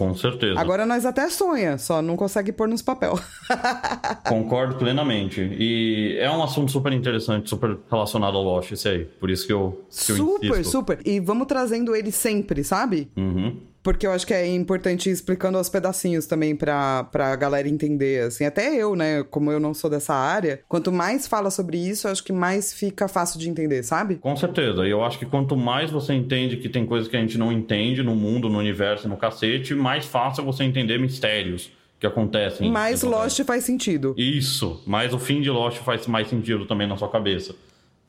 Com 0.00 0.14
certeza. 0.14 0.58
Agora 0.58 0.86
nós 0.86 1.04
até 1.04 1.28
sonha, 1.28 1.76
só 1.76 2.00
não 2.00 2.16
consegue 2.16 2.52
pôr 2.52 2.66
nos 2.66 2.80
papel. 2.80 3.20
Concordo 4.26 4.76
plenamente. 4.76 5.42
E 5.42 6.16
é 6.18 6.30
um 6.30 6.42
assunto 6.42 6.72
super 6.72 6.90
interessante, 6.90 7.50
super 7.50 7.76
relacionado 7.90 8.34
ao 8.34 8.42
Lost, 8.42 8.72
esse 8.72 8.88
aí. 8.88 9.04
Por 9.04 9.28
isso 9.28 9.46
que 9.46 9.52
eu, 9.52 9.84
que 9.90 10.12
eu 10.12 10.16
super, 10.16 10.46
insisto. 10.52 10.70
super. 10.70 11.00
E 11.04 11.20
vamos 11.20 11.46
trazendo 11.46 11.94
ele 11.94 12.10
sempre, 12.10 12.64
sabe? 12.64 13.10
Uhum. 13.14 13.58
Porque 13.82 14.06
eu 14.06 14.12
acho 14.12 14.26
que 14.26 14.34
é 14.34 14.46
importante 14.46 15.08
ir 15.08 15.12
explicando 15.12 15.56
aos 15.56 15.68
pedacinhos 15.68 16.26
também 16.26 16.54
pra, 16.54 17.04
pra 17.04 17.34
galera 17.36 17.68
entender, 17.68 18.24
assim. 18.24 18.44
Até 18.44 18.74
eu, 18.74 18.94
né? 18.94 19.22
Como 19.22 19.50
eu 19.50 19.58
não 19.58 19.72
sou 19.72 19.88
dessa 19.88 20.14
área, 20.14 20.60
quanto 20.68 20.92
mais 20.92 21.26
fala 21.26 21.50
sobre 21.50 21.78
isso, 21.78 22.06
eu 22.06 22.12
acho 22.12 22.22
que 22.22 22.32
mais 22.32 22.74
fica 22.74 23.08
fácil 23.08 23.40
de 23.40 23.48
entender, 23.48 23.82
sabe? 23.82 24.16
Com 24.16 24.36
certeza. 24.36 24.86
E 24.86 24.90
eu 24.90 25.02
acho 25.02 25.18
que 25.18 25.26
quanto 25.26 25.56
mais 25.56 25.90
você 25.90 26.12
entende 26.12 26.56
que 26.58 26.68
tem 26.68 26.84
coisas 26.84 27.08
que 27.08 27.16
a 27.16 27.20
gente 27.20 27.38
não 27.38 27.50
entende 27.50 28.02
no 28.02 28.14
mundo, 28.14 28.48
no 28.48 28.58
universo, 28.58 29.08
no 29.08 29.16
cacete, 29.16 29.74
mais 29.74 30.04
fácil 30.04 30.42
é 30.42 30.44
você 30.44 30.64
entender 30.64 30.98
mistérios 30.98 31.72
que 31.98 32.06
acontecem. 32.06 32.70
Mais. 32.70 33.02
Lost 33.02 33.42
faz 33.44 33.64
sentido. 33.64 34.14
Isso. 34.16 34.82
Mas 34.86 35.12
o 35.12 35.18
fim 35.18 35.40
de 35.40 35.50
Lost 35.50 35.78
faz 35.78 36.06
mais 36.06 36.28
sentido 36.28 36.64
também 36.64 36.86
na 36.86 36.96
sua 36.96 37.08
cabeça. 37.08 37.54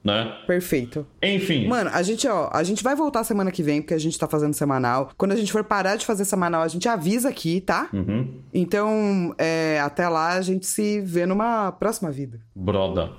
Né? 0.04 0.36
Perfeito. 0.48 1.06
Enfim. 1.22 1.68
Mano, 1.68 1.92
a 1.94 2.02
gente, 2.02 2.28
ó, 2.28 2.50
a 2.52 2.64
gente 2.64 2.84
vai 2.84 2.96
voltar 2.96 3.24
semana 3.24 3.52
que 3.52 3.62
vem, 3.62 3.82
porque 3.82 3.94
a 3.94 4.00
gente 4.00 4.18
tá 4.18 4.28
fazendo 4.28 4.54
semanal. 4.54 5.12
Quando 5.16 5.34
a 5.34 5.36
gente 5.36 5.52
for 5.52 5.64
parar 5.64 5.96
de 5.96 6.06
fazer 6.06 6.26
semanal, 6.26 6.64
a 6.64 6.68
gente 6.68 6.90
avisa 6.90 7.30
aqui, 7.30 7.62
tá? 7.62 7.88
Uhum. 7.94 8.40
Então, 8.54 9.36
é, 9.38 9.80
até 9.80 10.10
lá 10.10 10.34
a 10.34 10.42
gente 10.42 10.66
se 10.66 11.02
vê 11.02 11.26
numa 11.26 11.72
próxima 11.72 12.12
vida. 12.12 12.40
Broda. 12.56 13.12